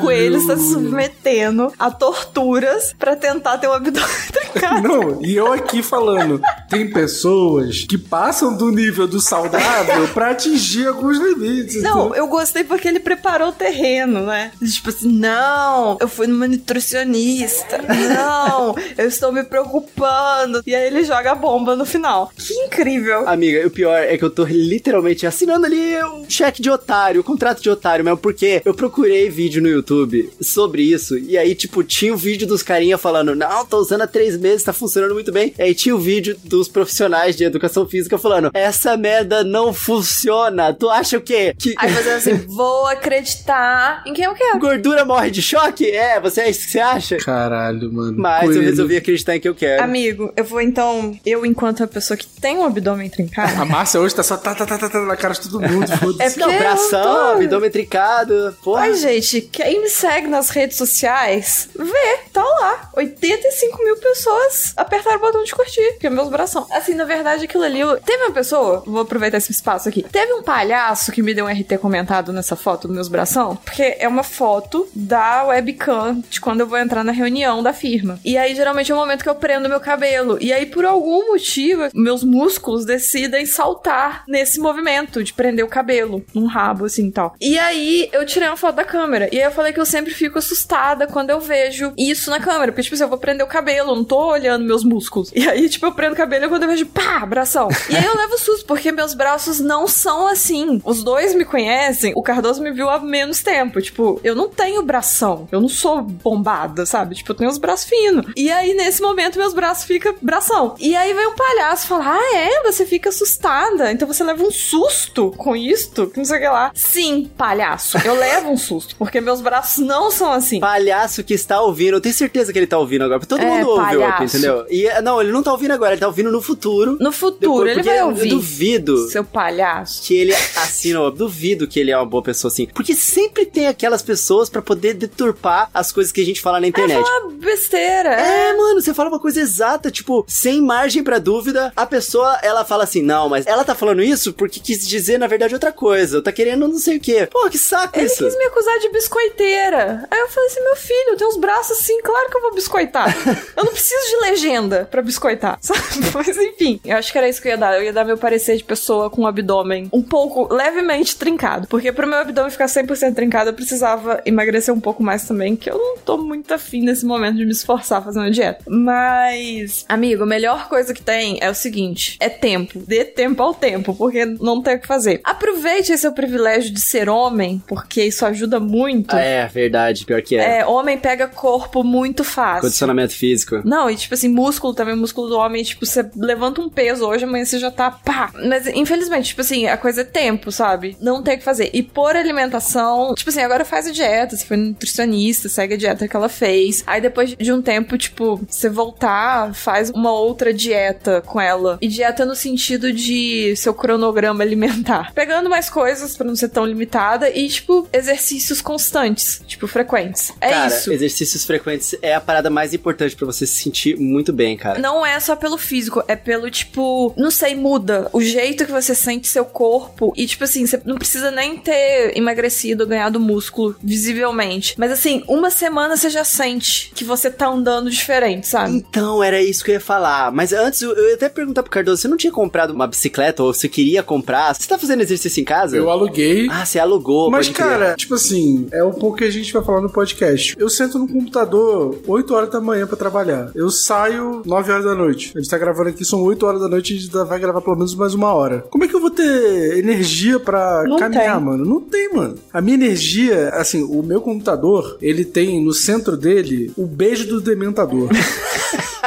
Coelho 0.01 0.37
está 0.37 0.55
se 0.57 0.71
submetendo 0.71 1.71
a 1.77 1.91
torturas 1.91 2.93
pra 2.97 3.15
tentar 3.15 3.57
ter 3.57 3.67
um 3.67 3.73
abdômen 3.73 4.09
trincado. 4.31 4.87
Não, 4.87 5.21
e 5.23 5.35
eu 5.35 5.51
aqui 5.51 5.81
falando, 5.83 6.41
tem 6.71 6.89
pessoas 6.89 7.83
que 7.83 7.97
passam 7.97 8.55
do 8.55 8.71
nível 8.71 9.05
do 9.05 9.19
saudável 9.19 10.07
pra 10.13 10.31
atingir 10.31 10.87
alguns 10.87 11.17
limites. 11.17 11.83
Não, 11.83 12.15
eu 12.15 12.27
gostei 12.27 12.63
porque 12.63 12.87
ele 12.87 13.01
preparou 13.01 13.49
o 13.49 13.51
terreno, 13.51 14.25
né? 14.25 14.53
Tipo 14.63 14.89
assim, 14.89 15.11
não, 15.11 15.97
eu 15.99 16.07
fui 16.07 16.27
numa 16.27 16.47
nutricionista. 16.47 17.77
Não, 17.81 18.73
eu 18.97 19.07
estou 19.07 19.33
me 19.33 19.43
preocupando. 19.43 20.63
E 20.65 20.73
aí 20.73 20.87
ele 20.87 21.03
joga 21.03 21.33
a 21.33 21.35
bomba 21.35 21.75
no 21.75 21.85
final. 21.85 22.31
Que 22.37 22.53
incrível. 22.53 23.27
Amiga, 23.27 23.67
o 23.67 23.69
pior 23.69 24.01
é 24.01 24.17
que 24.17 24.23
eu 24.23 24.29
tô 24.29 24.45
literalmente 24.45 25.27
assinando 25.27 25.65
ali 25.65 26.01
um 26.05 26.29
cheque 26.29 26.61
de 26.61 26.69
otário, 26.69 27.19
um 27.19 27.23
contrato 27.23 27.61
de 27.61 27.69
otário 27.69 28.05
mesmo, 28.05 28.17
porque 28.17 28.61
eu 28.63 28.73
procurei 28.73 29.29
vídeo 29.29 29.61
no 29.61 29.67
YouTube 29.67 30.29
sobre 30.39 30.83
isso, 30.83 31.17
e 31.17 31.37
aí, 31.37 31.53
tipo, 31.53 31.83
tinha 31.83 32.13
o 32.13 32.17
vídeo 32.17 32.47
dos 32.47 32.63
carinha 32.63 32.97
falando, 32.97 33.35
não, 33.35 33.65
tô 33.65 33.77
usando 33.77 34.01
há 34.03 34.07
três 34.07 34.37
meses, 34.37 34.63
tá 34.63 34.71
funcionando 34.71 35.13
muito 35.13 35.31
bem. 35.31 35.53
E 35.57 35.61
aí 35.61 35.75
tinha 35.75 35.93
o 35.93 35.99
vídeo 35.99 36.37
dos 36.61 36.67
profissionais 36.69 37.35
de 37.35 37.43
educação 37.43 37.87
física 37.87 38.17
falando, 38.19 38.51
essa 38.53 38.95
merda 38.95 39.43
não 39.43 39.73
funciona. 39.73 40.71
Tu 40.73 40.87
acha 40.89 41.17
o 41.17 41.21
quê? 41.21 41.55
Que 41.57 41.73
Aí 41.77 41.91
fazendo 41.91 42.17
assim, 42.17 42.33
vou 42.47 42.85
acreditar 42.87 44.03
em 44.05 44.13
quem 44.13 44.25
eu 44.25 44.33
quero. 44.35 44.59
gordura 44.59 45.03
morre 45.03 45.31
de 45.31 45.41
choque? 45.41 45.89
É, 45.89 46.19
você 46.19 46.41
é 46.41 46.49
isso 46.49 46.65
que 46.65 46.71
você 46.73 46.79
acha? 46.79 47.17
Caralho, 47.17 47.91
mano. 47.91 48.13
Mas 48.17 48.43
eu 48.43 48.53
Coelho. 48.53 48.61
resolvi 48.69 48.97
acreditar 48.97 49.35
em 49.35 49.39
que 49.39 49.49
eu 49.49 49.55
quero. 49.55 49.83
Amigo, 49.83 50.31
eu 50.37 50.43
vou 50.43 50.61
então, 50.61 51.17
eu 51.25 51.45
enquanto 51.45 51.79
uma 51.79 51.87
pessoa 51.87 52.15
que 52.15 52.27
tem 52.27 52.57
um 52.57 52.65
abdômen 52.65 53.09
trincado, 53.09 53.59
A 53.61 53.65
Márcia 53.65 53.99
hoje 53.99 54.13
tá 54.15 54.21
só 54.23 54.37
tá, 54.37 54.53
tá, 54.53 54.65
tá, 54.65 54.77
tá, 54.77 54.89
tá 54.89 54.99
na 55.01 55.15
cara 55.17 55.33
de 55.33 55.41
todo 55.41 55.59
mundo, 55.61 55.87
foda-se. 55.97 56.21
É 56.21 56.29
porque 56.29 56.39
Não, 56.45 56.51
eu 56.51 56.59
bração, 56.59 57.03
tô- 57.03 57.31
abdômen 57.37 57.71
trincado, 57.71 58.55
porra. 58.63 58.81
Ai, 58.81 58.93
gente, 58.93 59.41
quem 59.41 59.81
me 59.81 59.89
segue 59.89 60.27
nas 60.27 60.49
redes 60.49 60.77
sociais, 60.77 61.69
vê, 61.77 62.17
tá 62.31 62.43
lá. 62.43 62.89
85 62.95 63.83
mil 63.83 63.97
pessoas 63.97 64.73
apertaram 64.77 65.17
o 65.17 65.21
botão 65.21 65.43
de 65.43 65.53
curtir, 65.55 65.97
que 65.99 66.07
é 66.07 66.09
meus 66.09 66.29
bração. 66.51 66.67
Assim, 66.71 66.93
na 66.93 67.05
verdade, 67.05 67.45
aquilo 67.45 67.63
ali. 67.63 67.79
Teve 68.05 68.23
uma 68.23 68.33
pessoa, 68.33 68.83
vou 68.85 69.01
aproveitar 69.01 69.37
esse 69.37 69.51
espaço 69.51 69.87
aqui. 69.87 70.03
Teve 70.03 70.33
um 70.33 70.43
palhaço 70.43 71.11
que 71.11 71.21
me 71.21 71.33
deu 71.33 71.45
um 71.45 71.49
RT 71.49 71.77
comentado 71.79 72.33
nessa 72.33 72.55
foto 72.55 72.87
dos 72.87 72.95
meus 72.95 73.07
bração, 73.07 73.55
porque 73.63 73.95
é 73.99 74.07
uma 74.07 74.23
foto 74.23 74.87
da 74.93 75.43
webcam 75.45 76.21
de 76.29 76.41
quando 76.41 76.61
eu 76.61 76.67
vou 76.67 76.77
entrar 76.77 77.03
na 77.03 77.11
reunião 77.11 77.63
da 77.63 77.73
firma. 77.73 78.19
E 78.25 78.37
aí, 78.37 78.53
geralmente, 78.55 78.91
é 78.91 78.95
o 78.95 78.97
momento 78.97 79.23
que 79.23 79.29
eu 79.29 79.35
prendo 79.35 79.69
meu 79.69 79.79
cabelo. 79.79 80.37
E 80.41 80.51
aí, 80.51 80.65
por 80.65 80.85
algum 80.85 81.31
motivo, 81.31 81.89
meus 81.93 82.23
músculos 82.23 82.85
decidem 82.85 83.45
saltar 83.45 84.23
nesse 84.27 84.59
movimento 84.59 85.23
de 85.23 85.33
prender 85.33 85.63
o 85.63 85.69
cabelo 85.69 86.23
num 86.33 86.45
rabo, 86.45 86.85
assim 86.85 87.07
e 87.07 87.11
tal. 87.11 87.35
E 87.39 87.57
aí, 87.57 88.09
eu 88.11 88.25
tirei 88.25 88.47
uma 88.47 88.57
foto 88.57 88.75
da 88.75 88.83
câmera. 88.83 89.29
E 89.31 89.39
aí, 89.39 89.45
eu 89.45 89.51
falei 89.51 89.71
que 89.71 89.79
eu 89.79 89.85
sempre 89.85 90.13
fico 90.13 90.37
assustada 90.37 91.07
quando 91.07 91.29
eu 91.29 91.39
vejo 91.39 91.93
isso 91.97 92.29
na 92.29 92.39
câmera. 92.39 92.71
Porque, 92.71 92.83
tipo, 92.83 92.95
assim, 92.95 93.03
eu 93.03 93.09
vou 93.09 93.17
prender 93.17 93.45
o 93.45 93.49
cabelo, 93.49 93.91
eu 93.91 93.95
não 93.95 94.03
tô 94.03 94.27
olhando 94.27 94.65
meus 94.65 94.83
músculos. 94.83 95.31
E 95.33 95.47
aí, 95.47 95.69
tipo, 95.69 95.85
eu 95.85 95.91
prendo 95.91 96.13
o 96.13 96.17
cabelo 96.17 96.40
quando 96.49 96.63
eu 96.63 96.69
vejo, 96.69 96.85
pá, 96.87 97.25
bração. 97.25 97.67
E 97.89 97.95
aí, 97.95 98.05
eu 98.05 98.15
levo 98.15 98.37
susto, 98.37 98.65
porque 98.65 98.91
meus 98.91 99.13
braços 99.13 99.59
não 99.59 99.87
são 99.87 100.27
assim. 100.27 100.81
Os 100.85 101.03
dois 101.03 101.33
me 101.35 101.45
conhecem, 101.45 102.13
o 102.15 102.21
Cardoso 102.23 102.61
me 102.61 102.71
viu 102.71 102.89
há 102.89 102.99
menos 102.99 103.41
tempo. 103.41 103.81
Tipo, 103.81 104.19
eu 104.23 104.35
não 104.35 104.49
tenho 104.49 104.81
bração. 104.83 105.47
Eu 105.51 105.59
não 105.61 105.69
sou 105.69 106.01
bombada, 106.01 106.85
sabe? 106.85 107.15
Tipo, 107.15 107.31
eu 107.31 107.35
tenho 107.35 107.49
os 107.49 107.57
braços 107.57 107.85
finos. 107.89 108.25
E 108.35 108.51
aí, 108.51 108.73
nesse 108.73 109.01
momento, 109.01 109.37
meus 109.37 109.53
braços 109.53 109.83
ficam 109.85 110.15
bração. 110.21 110.75
E 110.79 110.95
aí, 110.95 111.13
vem 111.13 111.27
um 111.27 111.35
palhaço 111.35 111.87
falar: 111.87 112.17
Ah, 112.17 112.35
é? 112.37 112.63
Você 112.63 112.85
fica 112.85 113.09
assustada. 113.09 113.91
Então 113.91 114.07
você 114.07 114.23
leva 114.23 114.43
um 114.43 114.51
susto 114.51 115.31
com 115.37 115.55
isto? 115.55 116.07
Que 116.07 116.17
não 116.17 116.25
sei 116.25 116.37
o 116.37 116.41
que 116.41 116.47
lá. 116.47 116.71
Sim, 116.73 117.29
palhaço. 117.37 117.97
Eu 118.05 118.15
levo 118.15 118.49
um 118.51 118.57
susto, 118.57 118.95
porque 118.95 119.19
meus 119.19 119.41
braços 119.41 119.83
não 119.83 120.09
são 120.11 120.31
assim. 120.31 120.59
palhaço 120.59 121.23
que 121.23 121.33
está 121.33 121.61
ouvindo, 121.61 121.95
eu 121.97 122.01
tenho 122.01 122.15
certeza 122.15 122.51
que 122.53 122.59
ele 122.59 122.67
tá 122.67 122.77
ouvindo 122.77 123.03
agora, 123.03 123.19
porque 123.19 123.29
todo 123.35 123.41
É, 123.43 123.45
mundo 123.49 123.69
ouve 123.69 123.83
palhaço. 123.85 124.23
Entendeu? 124.37 124.65
E 124.69 124.87
não, 125.01 125.21
ele 125.21 125.31
não 125.31 125.43
tá 125.43 125.51
ouvindo 125.51 125.71
agora, 125.71 125.93
ele 125.93 125.99
tá 126.01 126.07
ouvindo 126.07 126.21
ouvindo 126.21 126.30
no 126.31 126.41
futuro. 126.41 126.97
No 126.99 127.11
futuro, 127.11 127.65
Depois, 127.65 127.77
ele 127.77 127.83
vai 127.83 127.99
eu 127.99 128.07
ouvir. 128.07 128.29
duvido 128.29 129.07
Seu 129.09 129.23
palhaço. 129.23 130.01
que 130.03 130.15
ele 130.15 130.33
assina, 130.33 130.99
eu 130.99 131.11
duvido 131.11 131.67
que 131.67 131.79
ele 131.79 131.91
é 131.91 131.97
uma 131.97 132.05
boa 132.05 132.23
pessoa 132.23 132.51
assim. 132.51 132.67
Porque 132.67 132.93
sempre 132.95 133.45
tem 133.45 133.67
aquelas 133.67 134.01
pessoas 134.01 134.49
pra 134.49 134.61
poder 134.61 134.93
deturpar 134.93 135.69
as 135.73 135.91
coisas 135.91 136.11
que 136.11 136.21
a 136.21 136.25
gente 136.25 136.41
fala 136.41 136.59
na 136.59 136.67
internet. 136.67 137.03
Ah, 137.05 137.27
besteira. 137.31 138.09
É, 138.13 138.53
mano, 138.55 138.81
você 138.81 138.93
fala 138.93 139.09
uma 139.09 139.19
coisa 139.19 139.39
exata, 139.41 139.91
tipo, 139.91 140.23
sem 140.27 140.61
margem 140.61 141.03
pra 141.03 141.19
dúvida, 141.19 141.71
a 141.75 141.85
pessoa, 141.85 142.39
ela 142.41 142.63
fala 142.65 142.83
assim, 142.83 143.01
não, 143.01 143.27
mas 143.29 143.45
ela 143.45 143.63
tá 143.63 143.75
falando 143.75 144.01
isso 144.01 144.33
porque 144.33 144.59
quis 144.59 144.87
dizer, 144.87 145.17
na 145.17 145.27
verdade, 145.27 145.53
outra 145.53 145.71
coisa, 145.71 146.21
tá 146.21 146.31
querendo 146.31 146.67
não 146.67 146.77
sei 146.79 146.97
o 146.97 146.99
quê. 146.99 147.27
Pô, 147.31 147.49
que 147.49 147.57
saco 147.57 147.97
Ele 147.97 148.05
isso. 148.05 148.23
quis 148.23 148.37
me 148.37 148.45
acusar 148.45 148.79
de 148.79 148.89
biscoiteira. 148.89 150.07
Aí 150.09 150.19
eu 150.19 150.27
falei 150.29 150.49
assim, 150.49 150.63
meu 150.63 150.75
filho, 150.75 151.17
tem 151.17 151.27
uns 151.27 151.37
braços 151.37 151.77
assim, 151.79 152.01
claro 152.01 152.29
que 152.29 152.37
eu 152.37 152.41
vou 152.41 152.53
biscoitar. 152.53 153.15
eu 153.57 153.63
não 153.63 153.71
preciso 153.71 154.09
de 154.09 154.15
legenda 154.29 154.87
pra 154.89 155.01
biscoitar, 155.01 155.57
sabe? 155.61 155.81
Mas 156.15 156.37
enfim, 156.37 156.79
eu 156.85 156.97
acho 156.97 157.11
que 157.11 157.17
era 157.17 157.27
isso 157.27 157.41
que 157.41 157.47
eu 157.47 157.51
ia 157.51 157.57
dar. 157.57 157.75
Eu 157.75 157.83
ia 157.83 157.93
dar 157.93 158.05
meu 158.05 158.17
parecer 158.17 158.57
de 158.57 158.63
pessoa 158.63 159.09
com 159.09 159.23
o 159.23 159.27
abdômen 159.27 159.89
um 159.91 160.01
pouco, 160.01 160.53
levemente 160.53 161.15
trincado. 161.15 161.67
Porque 161.67 161.91
pro 161.91 162.07
meu 162.07 162.19
abdômen 162.19 162.51
ficar 162.51 162.65
100% 162.65 163.15
trincado, 163.15 163.49
eu 163.49 163.53
precisava 163.53 164.21
emagrecer 164.25 164.73
um 164.73 164.79
pouco 164.79 165.01
mais 165.01 165.25
também, 165.25 165.55
que 165.55 165.69
eu 165.69 165.77
não 165.77 165.97
tô 165.97 166.17
muito 166.17 166.53
afim 166.53 166.81
nesse 166.81 167.05
momento 167.05 167.37
de 167.37 167.45
me 167.45 167.51
esforçar 167.51 168.07
uma 168.07 168.31
dieta. 168.31 168.63
Mas, 168.67 169.85
amigo, 169.87 170.23
a 170.23 170.25
melhor 170.25 170.67
coisa 170.67 170.93
que 170.93 171.01
tem 171.01 171.37
é 171.41 171.49
o 171.49 171.53
seguinte, 171.53 172.17
é 172.19 172.29
tempo. 172.29 172.79
Dê 172.87 173.05
tempo 173.05 173.41
ao 173.41 173.53
tempo, 173.53 173.95
porque 173.95 174.25
não 174.25 174.61
tem 174.61 174.75
o 174.75 174.79
que 174.79 174.87
fazer. 174.87 175.21
Aproveite 175.23 175.91
esse 175.91 176.01
seu 176.01 176.11
privilégio 176.11 176.71
de 176.71 176.81
ser 176.81 177.07
homem, 177.07 177.63
porque 177.67 178.03
isso 178.03 178.25
ajuda 178.25 178.59
muito. 178.59 179.15
Ah, 179.15 179.21
é, 179.21 179.47
verdade, 179.47 180.05
pior 180.05 180.21
que 180.21 180.35
é. 180.35 180.59
É, 180.59 180.65
homem 180.65 180.97
pega 180.97 181.27
corpo 181.27 181.83
muito 181.83 182.23
fácil. 182.23 182.61
Condicionamento 182.61 183.13
físico. 183.13 183.61
Não, 183.63 183.89
e 183.89 183.95
tipo 183.95 184.13
assim, 184.13 184.27
músculo 184.27 184.73
também, 184.73 184.95
músculo 184.95 185.29
do 185.29 185.37
homem, 185.37 185.63
tipo, 185.63 185.85
você 185.85 186.00
levanta 186.15 186.61
um 186.61 186.69
peso 186.69 187.05
hoje, 187.05 187.23
amanhã 187.23 187.45
você 187.45 187.59
já 187.59 187.71
tá 187.71 187.91
pá. 187.91 188.31
Mas 188.47 188.67
infelizmente, 188.67 189.29
tipo 189.29 189.41
assim, 189.41 189.67
a 189.67 189.77
coisa 189.77 190.01
é 190.01 190.05
tempo, 190.05 190.51
sabe? 190.51 190.97
Não 191.01 191.21
tem 191.21 191.35
o 191.35 191.37
que 191.37 191.43
fazer. 191.43 191.69
E 191.73 191.81
por 191.83 192.15
alimentação, 192.15 193.13
tipo 193.15 193.29
assim, 193.29 193.41
agora 193.41 193.65
faz 193.65 193.87
a 193.87 193.91
dieta, 193.91 194.35
você 194.35 194.45
foi 194.45 194.57
nutricionista, 194.57 195.49
segue 195.49 195.73
a 195.73 195.77
dieta 195.77 196.07
que 196.07 196.15
ela 196.15 196.29
fez. 196.29 196.83
Aí 196.85 197.01
depois 197.01 197.35
de 197.35 197.51
um 197.51 197.61
tempo, 197.61 197.97
tipo, 197.97 198.41
você 198.47 198.69
voltar, 198.69 199.53
faz 199.53 199.89
uma 199.89 200.11
outra 200.11 200.53
dieta 200.53 201.21
com 201.21 201.39
ela. 201.39 201.77
E 201.81 201.87
dieta 201.87 202.25
no 202.25 202.35
sentido 202.35 202.91
de 202.91 203.55
seu 203.55 203.73
cronograma 203.73 204.43
alimentar. 204.43 205.11
Pegando 205.15 205.49
mais 205.49 205.69
coisas 205.69 206.15
pra 206.15 206.25
não 206.25 206.35
ser 206.35 206.49
tão 206.49 206.65
limitada 206.65 207.29
e, 207.29 207.47
tipo, 207.47 207.87
exercícios 207.91 208.61
constantes, 208.61 209.41
tipo, 209.47 209.67
frequentes. 209.67 210.31
É 210.39 210.49
cara, 210.49 210.67
isso. 210.67 210.91
exercícios 210.91 211.45
frequentes 211.45 211.95
é 212.01 212.15
a 212.15 212.21
parada 212.21 212.49
mais 212.49 212.73
importante 212.73 213.15
pra 213.15 213.25
você 213.25 213.45
se 213.45 213.61
sentir 213.63 213.97
muito 213.97 214.31
bem, 214.33 214.57
cara. 214.57 214.79
Não 214.79 215.05
é 215.05 215.19
só 215.19 215.35
pelo 215.35 215.57
físico, 215.57 215.90
é 216.07 216.15
pelo 216.15 216.49
tipo, 216.49 217.13
não 217.17 217.31
sei, 217.31 217.55
muda 217.55 218.09
o 218.13 218.21
jeito 218.21 218.65
que 218.65 218.71
você 218.71 218.93
sente 218.95 219.27
seu 219.27 219.45
corpo. 219.45 220.13
E 220.15 220.25
tipo 220.25 220.43
assim, 220.43 220.65
você 220.65 220.81
não 220.85 220.95
precisa 220.95 221.31
nem 221.31 221.57
ter 221.57 222.17
emagrecido, 222.17 222.87
ganhado 222.87 223.19
músculo 223.19 223.75
visivelmente. 223.81 224.75
Mas 224.77 224.91
assim, 224.91 225.23
uma 225.27 225.49
semana 225.49 225.97
você 225.97 226.09
já 226.09 226.23
sente 226.23 226.91
que 226.93 227.03
você 227.03 227.29
tá 227.29 227.47
andando 227.47 227.89
diferente, 227.89 228.47
sabe? 228.47 228.73
Então, 228.73 229.23
era 229.23 229.41
isso 229.41 229.63
que 229.63 229.71
eu 229.71 229.75
ia 229.75 229.81
falar. 229.81 230.31
Mas 230.31 230.53
antes, 230.53 230.81
eu 230.81 231.09
ia 231.09 231.15
até 231.15 231.29
perguntar 231.29 231.63
pro 231.63 231.71
Cardoso, 231.71 232.01
você 232.01 232.07
não 232.07 232.17
tinha 232.17 232.31
comprado 232.31 232.71
uma 232.71 232.87
bicicleta 232.87 233.43
ou 233.43 233.53
você 233.53 233.67
queria 233.67 234.03
comprar? 234.03 234.53
Você 234.53 234.67
tá 234.67 234.77
fazendo 234.77 235.01
exercício 235.01 235.41
em 235.41 235.45
casa? 235.45 235.75
Eu 235.75 235.89
aluguei. 235.89 236.47
Ah, 236.49 236.65
você 236.65 236.79
alugou, 236.79 237.29
Mas, 237.29 237.49
cara, 237.49 237.95
tipo 237.95 238.15
assim, 238.15 238.67
é 238.71 238.83
um 238.83 238.93
pouco 238.93 239.17
que 239.17 239.23
a 239.23 239.31
gente 239.31 239.51
vai 239.53 239.63
falar 239.63 239.81
no 239.81 239.89
podcast. 239.89 240.55
Eu 240.57 240.69
sento 240.69 240.99
no 240.99 241.07
computador 241.07 241.99
8 242.07 242.33
horas 242.33 242.49
da 242.49 242.61
manhã 242.61 242.87
pra 242.87 242.97
trabalhar. 242.97 243.51
Eu 243.55 243.69
saio 243.69 244.41
9 244.45 244.71
horas 244.71 244.85
da 244.85 244.95
noite. 244.95 245.31
A 245.35 245.39
gente 245.39 245.49
tá 245.49 245.57
gravando 245.57 245.80
aqui, 245.89 246.05
são 246.05 246.21
8 246.21 246.45
horas 246.45 246.61
da 246.61 246.67
noite 246.67 246.93
e 246.93 246.97
a 246.97 246.99
gente 246.99 247.11
vai 247.11 247.39
gravar 247.39 247.61
pelo 247.61 247.75
menos 247.75 247.95
mais 247.95 248.13
uma 248.13 248.33
hora. 248.33 248.65
Como 248.69 248.83
é 248.83 248.87
que 248.87 248.95
eu 248.95 249.01
vou 249.01 249.09
ter 249.11 249.77
energia 249.77 250.39
pra 250.39 250.83
Não 250.85 250.97
caminhar, 250.97 251.37
tem. 251.37 251.45
mano? 251.45 251.65
Não 251.65 251.81
tem, 251.81 252.13
mano. 252.13 252.35
A 252.53 252.61
minha 252.61 252.75
energia, 252.75 253.49
assim, 253.49 253.83
o 253.83 254.01
meu 254.03 254.21
computador, 254.21 254.97
ele 255.01 255.25
tem 255.25 255.63
no 255.63 255.73
centro 255.73 256.15
dele 256.17 256.71
o 256.77 256.85
beijo 256.85 257.27
do 257.27 257.41
dementador. 257.41 258.09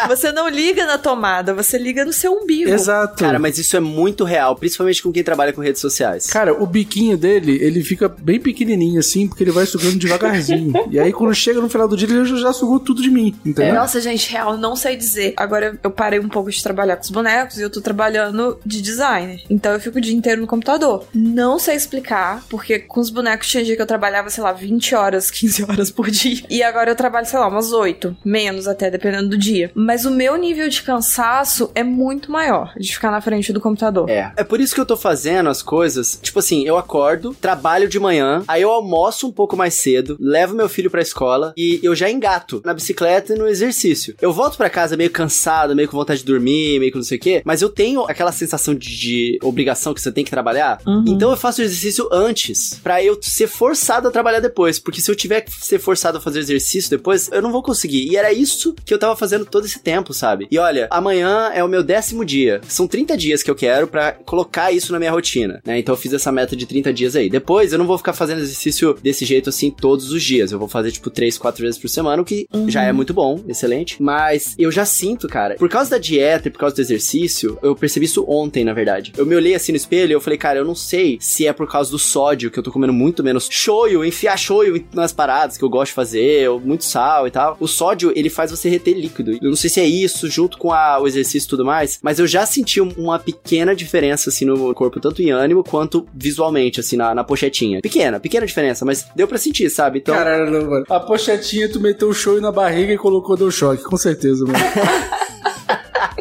Você 0.09 0.33
não 0.33 0.49
liga 0.49 0.85
na 0.87 0.99
tomada, 0.99 1.55
você 1.55 1.79
liga 1.79 2.05
no 2.05 2.13
seu 2.13 2.33
umbigo. 2.33 2.71
Exato. 2.71 3.23
Cara, 3.25 3.39
mas 3.39 3.59
isso 3.59 3.77
é 3.77 3.81
muito 3.81 4.25
real, 4.25 4.57
principalmente 4.57 5.03
com 5.03 5.13
quem 5.13 5.23
trabalha 5.23 5.53
com 5.53 5.61
redes 5.61 5.81
sociais. 5.81 6.27
Cara, 6.27 6.53
o 6.53 6.67
biquinho 6.67 7.17
dele, 7.17 7.59
ele 7.61 7.83
fica 7.83 8.09
bem 8.09 8.41
pequenininho 8.41 8.99
assim, 8.99 9.29
porque 9.29 9.43
ele 9.45 9.51
vai 9.51 9.65
sugando 9.67 9.97
devagarzinho. 9.97 10.73
e 10.91 10.99
aí, 10.99 11.13
quando 11.13 11.35
chega 11.35 11.61
no 11.61 11.69
final 11.69 11.89
do 11.89 11.97
dia, 11.97 12.09
ele 12.09 12.25
já, 12.25 12.37
já 12.37 12.53
sugou 12.53 12.81
tudo 12.81 13.01
de 13.03 13.11
mim, 13.11 13.35
entendeu? 13.45 13.75
Nossa, 13.75 14.01
gente, 14.01 14.31
real, 14.31 14.57
não 14.57 14.77
sei 14.77 14.97
dizer. 14.97 15.35
Agora 15.37 15.79
eu 15.83 15.91
parei 15.91 16.19
um 16.19 16.29
pouco 16.29 16.51
de 16.51 16.57
trabalhar 16.65 16.97
com 16.97 17.03
os 17.03 17.11
bonecos 17.11 17.59
e 17.59 17.63
eu 17.63 17.71
tô 17.71 17.81
trabalhando 17.81 18.59
de 18.67 18.83
designer. 18.83 19.43
Então 19.49 19.73
eu 19.73 19.81
fico 19.81 19.99
o 19.99 20.01
dia 20.01 20.15
inteiro 20.15 20.41
no 20.41 20.47
computador. 20.47 21.07
Não 21.15 21.59
sei 21.59 21.77
explicar, 21.77 22.43
porque 22.51 22.81
com 22.81 23.01
os 23.01 23.11
bonecos 23.11 23.49
tinha 23.49 23.63
dia 23.63 23.77
que 23.77 23.83
eu 23.83 23.87
trabalhava, 23.87 24.31
sei 24.31 24.43
lá, 24.43 24.53
20 24.53 24.95
horas, 24.95 25.31
15 25.31 25.65
horas 25.65 25.91
por 25.91 26.11
dia. 26.11 26.43
E 26.51 26.63
agora 26.63 26.91
eu 26.91 26.97
trabalho, 26.97 27.27
sei 27.27 27.39
lá, 27.39 27.47
umas 27.47 27.73
8, 27.73 28.17
menos 28.25 28.67
até, 28.67 28.91
dependendo 28.91 29.29
do 29.29 29.39
dia. 29.39 29.71
Mas 29.75 30.05
o 30.05 30.11
meu 30.11 30.37
nível 30.37 30.69
de 30.69 30.83
cansaço 30.83 31.71
é 31.75 31.85
muito 31.85 32.31
maior 32.31 32.73
de 32.79 32.93
ficar 32.93 33.11
na 33.11 33.21
frente 33.21 33.53
do 33.53 33.61
computador. 33.61 34.09
É. 34.09 34.33
É 34.37 34.45
por 34.45 34.61
isso 34.61 34.75
que 34.75 34.81
eu 34.81 34.87
tô 34.87 34.97
fazendo 34.97 35.49
as 35.49 35.63
coisas. 35.63 36.19
Tipo 36.23 36.39
assim, 36.39 36.65
eu 36.67 36.77
acordo, 36.77 37.35
trabalho 37.41 37.89
de 37.89 38.01
manhã, 38.01 38.43
aí 38.49 38.63
eu 38.63 38.71
almoço 38.71 39.27
um 39.27 39.33
pouco 39.33 39.57
mais 39.57 39.75
cedo, 39.75 40.17
levo 40.19 40.55
meu 40.55 40.69
filho 40.69 40.91
pra 40.91 41.03
escola 41.03 41.53
e 41.57 41.81
eu 41.83 41.95
já 41.95 42.11
engato 42.11 42.63
na 42.65 42.75
bicicleta 42.75 43.35
e 43.35 43.39
no 43.39 43.47
exercício. 43.47 44.15
Eu 44.21 44.33
volto 44.33 44.57
pra 44.57 44.71
casa 44.71 44.97
meio 44.97 45.11
cansado, 45.11 45.75
meio 45.75 45.89
com 45.89 45.97
vontade 45.97 46.21
de 46.21 46.27
dormir, 46.27 46.54
meio 46.79 46.93
com 46.93 46.99
não 46.99 47.05
sei 47.05 47.19
o 47.19 47.21
quê, 47.21 47.43
mas 47.45 47.63
eu 47.63 47.69
tenho 47.69 48.03
aquela 48.03 48.33
sensação 48.33 48.75
de, 48.75 48.97
de 48.97 49.39
obrigação 49.43 49.95
que 49.95 50.01
você 50.01 50.13
tem 50.13 50.25
que 50.25 50.31
trabalhar. 50.31 50.81
Então 51.07 51.31
eu 51.31 51.37
faço 51.37 51.61
o 51.61 51.65
exercício 51.65 52.09
antes, 52.13 52.81
pra 52.83 53.03
eu 53.03 53.19
ser 53.21 53.47
forçado 53.47 54.09
a 54.09 54.11
trabalhar 54.11 54.41
depois. 54.41 54.79
Porque 54.79 55.01
se 55.01 55.11
eu 55.11 55.15
tiver 55.17 55.43
que 55.43 55.53
ser 55.53 55.79
forçado 55.79 56.19
a 56.19 56.21
fazer 56.21 56.41
exercício 56.41 56.91
depois, 56.91 57.31
eu 57.33 57.43
não 57.43 57.53
vou 57.53 57.63
conseguir. 57.63 58.09
E 58.11 58.17
era 58.17 58.33
isso 58.33 58.75
que 58.85 58.93
eu 58.93 58.99
tava 58.99 59.17
fazendo 59.17 59.45
todo 59.45 59.65
esse 59.65 59.79
tempo, 59.81 60.13
sabe? 60.13 60.47
E 60.51 60.59
olha, 60.59 60.89
amanhã 60.91 61.51
é 61.55 61.63
o 61.63 61.69
meu 61.69 61.83
décimo 61.83 62.25
dia. 62.25 62.61
São 62.69 62.87
30 62.87 63.17
dias 63.17 63.43
que 63.43 63.51
eu 63.51 63.55
quero 63.55 63.87
pra 63.87 64.13
colocar 64.13 64.73
isso 64.73 64.93
na 64.93 64.99
minha 64.99 65.11
rotina, 65.11 65.61
né? 65.65 65.79
Então 65.79 65.95
eu 65.95 65.99
fiz 65.99 66.13
essa 66.13 66.33
meta 66.33 66.57
de 66.57 66.67
30 66.67 66.93
dias 66.93 67.17
aí. 67.17 67.29
Depois 67.29 67.73
eu 67.73 67.79
não 67.79 67.87
vou 67.87 67.99
ficar 67.99 68.13
fazendo 68.13 68.41
exercício 68.41 68.97
desse 69.03 69.25
jeito 69.25 69.49
assim 69.49 69.71
todos 69.71 70.11
os 70.11 70.23
dias. 70.23 70.53
Eu 70.53 70.59
vou 70.59 70.69
fazer 70.69 70.91
tipo 70.93 71.11
3, 71.11 71.39
4 71.39 71.63
vezes 71.63 71.81
por 71.81 71.89
semana, 71.89 72.23
o 72.23 72.25
que 72.25 72.47
já 72.69 72.83
é 72.83 72.93
muito 72.93 73.13
bom, 73.15 73.41
excelente. 73.49 74.03
Mas 74.03 74.55
eu 74.59 74.71
já 74.71 74.85
sinto, 74.85 75.29
cara, 75.29 75.57
por 75.57 75.69
causa 75.69 75.91
da 75.91 75.99
dieta 75.99 76.44
e 76.49 76.51
por 76.51 76.59
causa 76.59 76.75
do 76.77 76.81
exercício, 76.81 77.59
eu 77.63 77.75
percebi 77.75 78.07
isso 78.07 78.25
ontem, 78.29 78.65
na 78.65 78.73
verdade. 78.73 79.13
Eu 79.17 79.27
me 79.27 79.35
olhei 79.35 79.55
assim 79.55 79.73
no 79.73 79.77
espelho 79.77 80.11
e 80.11 80.15
eu 80.15 80.21
falei, 80.21 80.39
cara, 80.39 80.59
eu 80.59 80.65
não 80.65 80.75
sei 80.75 81.19
se 81.21 81.47
é 81.47 81.53
por 81.53 81.69
causa 81.71 81.91
do 81.91 81.99
sódio, 81.99 82.51
que 82.51 82.59
eu 82.59 82.63
tô 82.63 82.71
comendo 82.71 82.93
muito 82.93 83.23
menos 83.23 83.49
shoyu, 83.51 84.05
enfiar 84.05 84.37
shoyu 84.39 84.85
nas 84.93 85.13
paradas 85.13 85.57
que 85.57 85.65
eu 85.65 85.69
gosto 85.71 85.91
de 85.91 85.95
fazer, 85.95 86.49
ou 86.49 86.61
muito 86.61 86.85
sal 86.85 87.27
e 87.27 87.31
tal. 87.31 87.57
O 87.61 87.67
sódio, 87.67 88.13
ele 88.15 88.29
faz 88.31 88.51
você 88.51 88.69
reter 88.69 88.95
líquido. 88.97 89.33
Eu 89.33 89.51
não 89.51 89.57
sei 89.57 89.71
se 89.71 89.81
é 89.81 89.87
isso, 89.87 90.29
junto 90.29 90.59
com 90.59 90.73
a- 90.73 90.99
o 91.01 91.07
exercício 91.07 91.47
e 91.47 91.51
tudo 91.51 91.65
mais, 91.65 91.99
mas 92.03 92.19
eu 92.19 92.27
já 92.27 92.45
senti 92.47 92.81
um- 92.81 92.93
uma 92.97 93.19
pequena 93.19 93.75
diferença, 93.75 94.31
assim, 94.31 94.45
no 94.45 94.73
corpo, 94.75 95.01
tanto 95.01 95.23
em 95.23 95.31
ânimo 95.31 95.63
quanto 95.65 96.07
visualmente, 96.15 96.81
assim, 96.81 96.97
na, 96.97 97.15
na 97.15 97.25
pochetinha. 97.25 97.81
Pequena, 97.81 98.19
pequena 98.21 98.47
diferença, 98.47 98.85
mas 98.85 99.07
deu 99.15 99.27
pra 99.29 99.39
sentir, 99.39 99.71
sabe? 99.71 99.99
Então, 99.99 100.15
Caralho, 100.15 100.51
não, 100.51 100.71
mano. 100.71 100.85
A 100.89 101.01
pochetinha, 101.01 101.69
tu 101.71 101.81
meteu 101.81 102.09
o 102.09 102.15
show 102.15 102.41
na 102.41 102.53
barriga 102.53 102.93
e 102.93 102.99
colocou 102.99 103.37
deu 103.37 103.51
choque, 103.51 103.83
com 103.83 103.97
certeza, 103.97 104.45
mano. 104.45 104.59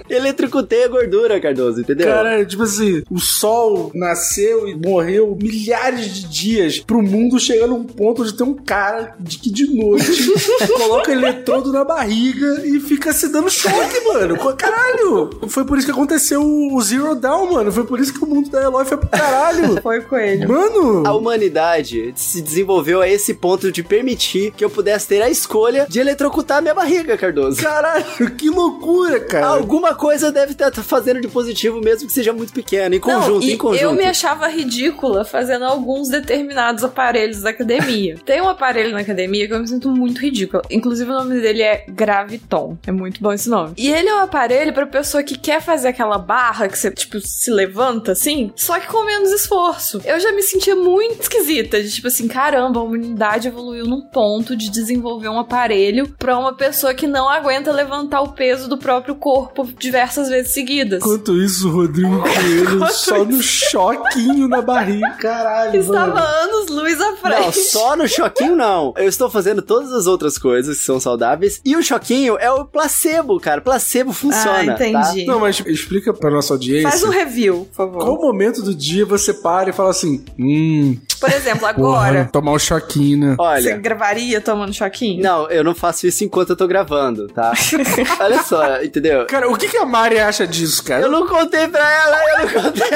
eletrocutei 0.09 0.83
a 0.85 0.87
gordura, 0.87 1.39
Cardoso, 1.39 1.81
entendeu? 1.81 2.07
Caralho, 2.07 2.45
tipo 2.45 2.63
assim, 2.63 3.03
o 3.09 3.19
sol 3.19 3.91
nasceu 3.93 4.67
e 4.67 4.75
morreu 4.75 5.37
milhares 5.39 6.13
de 6.13 6.27
dias 6.27 6.79
pro 6.79 7.01
mundo 7.01 7.39
chegar 7.39 7.67
num 7.67 7.83
ponto 7.83 8.23
de 8.25 8.33
ter 8.33 8.43
um 8.43 8.53
cara 8.53 9.15
de 9.19 9.37
que 9.37 9.51
de 9.51 9.73
noite 9.73 10.31
coloca 10.77 11.11
eletrodo 11.11 11.71
na 11.71 11.83
barriga 11.83 12.65
e 12.65 12.79
fica 12.79 13.13
se 13.13 13.29
dando 13.29 13.49
choque, 13.49 13.99
mano. 14.05 14.37
Caralho! 14.55 15.29
Foi 15.47 15.65
por 15.65 15.77
isso 15.77 15.87
que 15.87 15.91
aconteceu 15.91 16.41
o 16.43 16.81
Zero 16.81 17.15
Down, 17.15 17.51
mano. 17.53 17.71
Foi 17.71 17.85
por 17.85 17.99
isso 17.99 18.13
que 18.13 18.23
o 18.23 18.27
mundo 18.27 18.49
da 18.49 18.61
Eloy 18.61 18.85
foi 18.85 18.97
pro 18.97 19.09
caralho. 19.09 19.73
Foi 19.81 20.01
com 20.01 20.17
ele. 20.17 20.45
Mano! 20.45 21.05
A 21.05 21.13
humanidade 21.13 22.13
se 22.15 22.41
desenvolveu 22.41 23.01
a 23.01 23.07
esse 23.07 23.33
ponto 23.33 23.71
de 23.71 23.83
permitir 23.83 24.51
que 24.51 24.63
eu 24.63 24.69
pudesse 24.69 25.07
ter 25.07 25.21
a 25.21 25.29
escolha 25.29 25.85
de 25.89 25.99
eletrocutar 25.99 26.61
minha 26.61 26.73
barriga, 26.73 27.17
Cardoso. 27.17 27.61
Caralho, 27.61 28.31
que 28.37 28.49
loucura, 28.49 29.19
cara. 29.19 29.47
Alguma 29.47 29.92
coisa 29.95 30.31
deve 30.31 30.53
estar 30.53 30.71
fazendo 30.83 31.21
de 31.21 31.27
positivo, 31.27 31.79
mesmo 31.81 32.07
que 32.07 32.13
seja 32.13 32.33
muito 32.33 32.53
pequeno, 32.53 32.95
em 32.95 32.99
conjunto, 32.99 33.39
Não, 33.39 33.41
e 33.41 33.53
em 33.53 33.57
conjunto. 33.57 33.83
eu 33.83 33.93
me 33.93 34.05
achava 34.05 34.47
ridícula 34.47 35.23
fazendo 35.25 35.65
alguns 35.65 36.09
determinados 36.09 36.83
aparelhos 36.83 37.41
da 37.41 37.49
academia. 37.51 38.17
Tem 38.25 38.41
um 38.41 38.49
aparelho 38.49 38.91
na 38.91 38.99
academia 38.99 39.47
que 39.47 39.53
eu 39.53 39.59
me 39.59 39.67
sinto 39.67 39.89
muito 39.89 40.19
ridícula. 40.21 40.63
Inclusive 40.69 41.09
o 41.09 41.13
nome 41.13 41.39
dele 41.39 41.61
é 41.61 41.85
Graviton. 41.87 42.77
É 42.85 42.91
muito 42.91 43.21
bom 43.21 43.31
esse 43.33 43.49
nome. 43.49 43.73
E 43.77 43.91
ele 43.91 44.09
é 44.09 44.15
um 44.15 44.19
aparelho 44.19 44.73
pra 44.73 44.85
pessoa 44.85 45.23
que 45.23 45.37
quer 45.37 45.61
fazer 45.61 45.89
aquela 45.89 46.17
barra 46.17 46.67
que 46.67 46.77
você, 46.77 46.91
tipo, 46.91 47.19
se 47.19 47.51
levanta 47.51 48.11
assim, 48.11 48.51
só 48.55 48.79
que 48.79 48.87
com 48.87 49.05
menos 49.05 49.31
esforço. 49.31 50.01
Eu 50.05 50.19
já 50.19 50.31
me 50.31 50.41
sentia 50.41 50.75
muito 50.75 51.21
esquisita, 51.21 51.81
de 51.81 51.91
tipo 51.91 52.07
assim, 52.07 52.27
caramba, 52.27 52.79
a 52.79 52.83
humanidade 52.83 53.47
evoluiu 53.47 53.85
num 53.85 54.01
ponto 54.01 54.55
de 54.55 54.69
desenvolver 54.69 55.29
um 55.29 55.39
aparelho 55.39 56.07
pra 56.17 56.37
uma 56.37 56.53
pessoa 56.53 56.93
que 56.93 57.07
não 57.07 57.27
aguenta 57.29 57.71
levantar 57.71 58.21
o 58.21 58.33
peso 58.33 58.67
do 58.67 58.77
próprio 58.77 59.15
corpo 59.15 59.67
diversas 59.83 60.29
vezes 60.29 60.51
seguidas. 60.53 60.99
Enquanto 61.03 61.37
isso, 61.41 61.67
o 61.69 61.71
Rodrigo 61.71 62.19
Coelho 62.23 62.87
só 62.91 63.23
no 63.23 63.41
choquinho 63.41 64.47
na 64.47 64.61
barriga. 64.61 65.09
Caralho, 65.19 65.79
Estava 65.79 66.13
mano. 66.13 66.25
anos 66.25 66.69
luz 66.69 66.99
à 67.01 67.15
frente. 67.17 67.41
Não, 67.41 67.51
só 67.51 67.95
no 67.95 68.07
choquinho 68.07 68.55
não. 68.55 68.93
Eu 68.97 69.07
estou 69.07 69.29
fazendo 69.29 69.61
todas 69.61 69.91
as 69.91 70.07
outras 70.07 70.37
coisas 70.37 70.77
que 70.79 70.83
são 70.85 70.99
saudáveis. 70.99 71.61
E 71.63 71.75
o 71.75 71.83
choquinho 71.83 72.37
é 72.39 72.51
o 72.51 72.65
placebo, 72.65 73.39
cara. 73.39 73.61
Placebo 73.61 74.11
funciona. 74.13 74.73
Ah, 74.79 74.87
entendi. 74.87 75.25
Não, 75.25 75.39
mas 75.39 75.61
explica 75.65 76.13
pra 76.13 76.31
nossa 76.31 76.53
audiência. 76.53 76.89
Faz 76.89 77.03
um 77.03 77.09
review, 77.09 77.67
por 77.71 77.75
favor. 77.75 78.03
Qual 78.03 78.17
momento 78.21 78.61
do 78.61 78.73
dia 78.73 79.05
você 79.05 79.33
para 79.33 79.69
e 79.69 79.73
fala 79.73 79.89
assim, 79.89 80.23
hum, 80.39 80.97
Por 81.19 81.29
exemplo, 81.31 81.59
porra, 81.61 81.69
agora, 81.69 82.29
tomar 82.31 82.51
um 82.51 82.59
choquinho, 82.59 83.17
né? 83.19 83.35
Tá? 83.35 83.43
você 83.61 83.69
Olha. 83.69 83.77
gravaria 83.77 84.41
tomando 84.41 84.73
choquinho? 84.73 85.21
Não, 85.21 85.49
eu 85.49 85.63
não 85.63 85.75
faço 85.75 86.07
isso 86.07 86.23
enquanto 86.23 86.51
eu 86.51 86.55
tô 86.55 86.67
gravando, 86.67 87.27
tá? 87.27 87.51
Olha 88.19 88.43
só, 88.43 88.81
entendeu? 88.81 89.25
Cara, 89.25 89.49
o 89.49 89.57
que, 89.57 89.67
que 89.73 89.77
a 89.79 89.85
Mari 89.85 90.19
acha 90.19 90.45
disso, 90.45 90.83
cara? 90.83 91.01
Eu 91.01 91.09
não 91.09 91.25
contei 91.27 91.67
pra 91.67 91.91
ela, 91.91 92.17
eu 92.29 92.37
não 92.53 92.63
contei. 92.63 92.89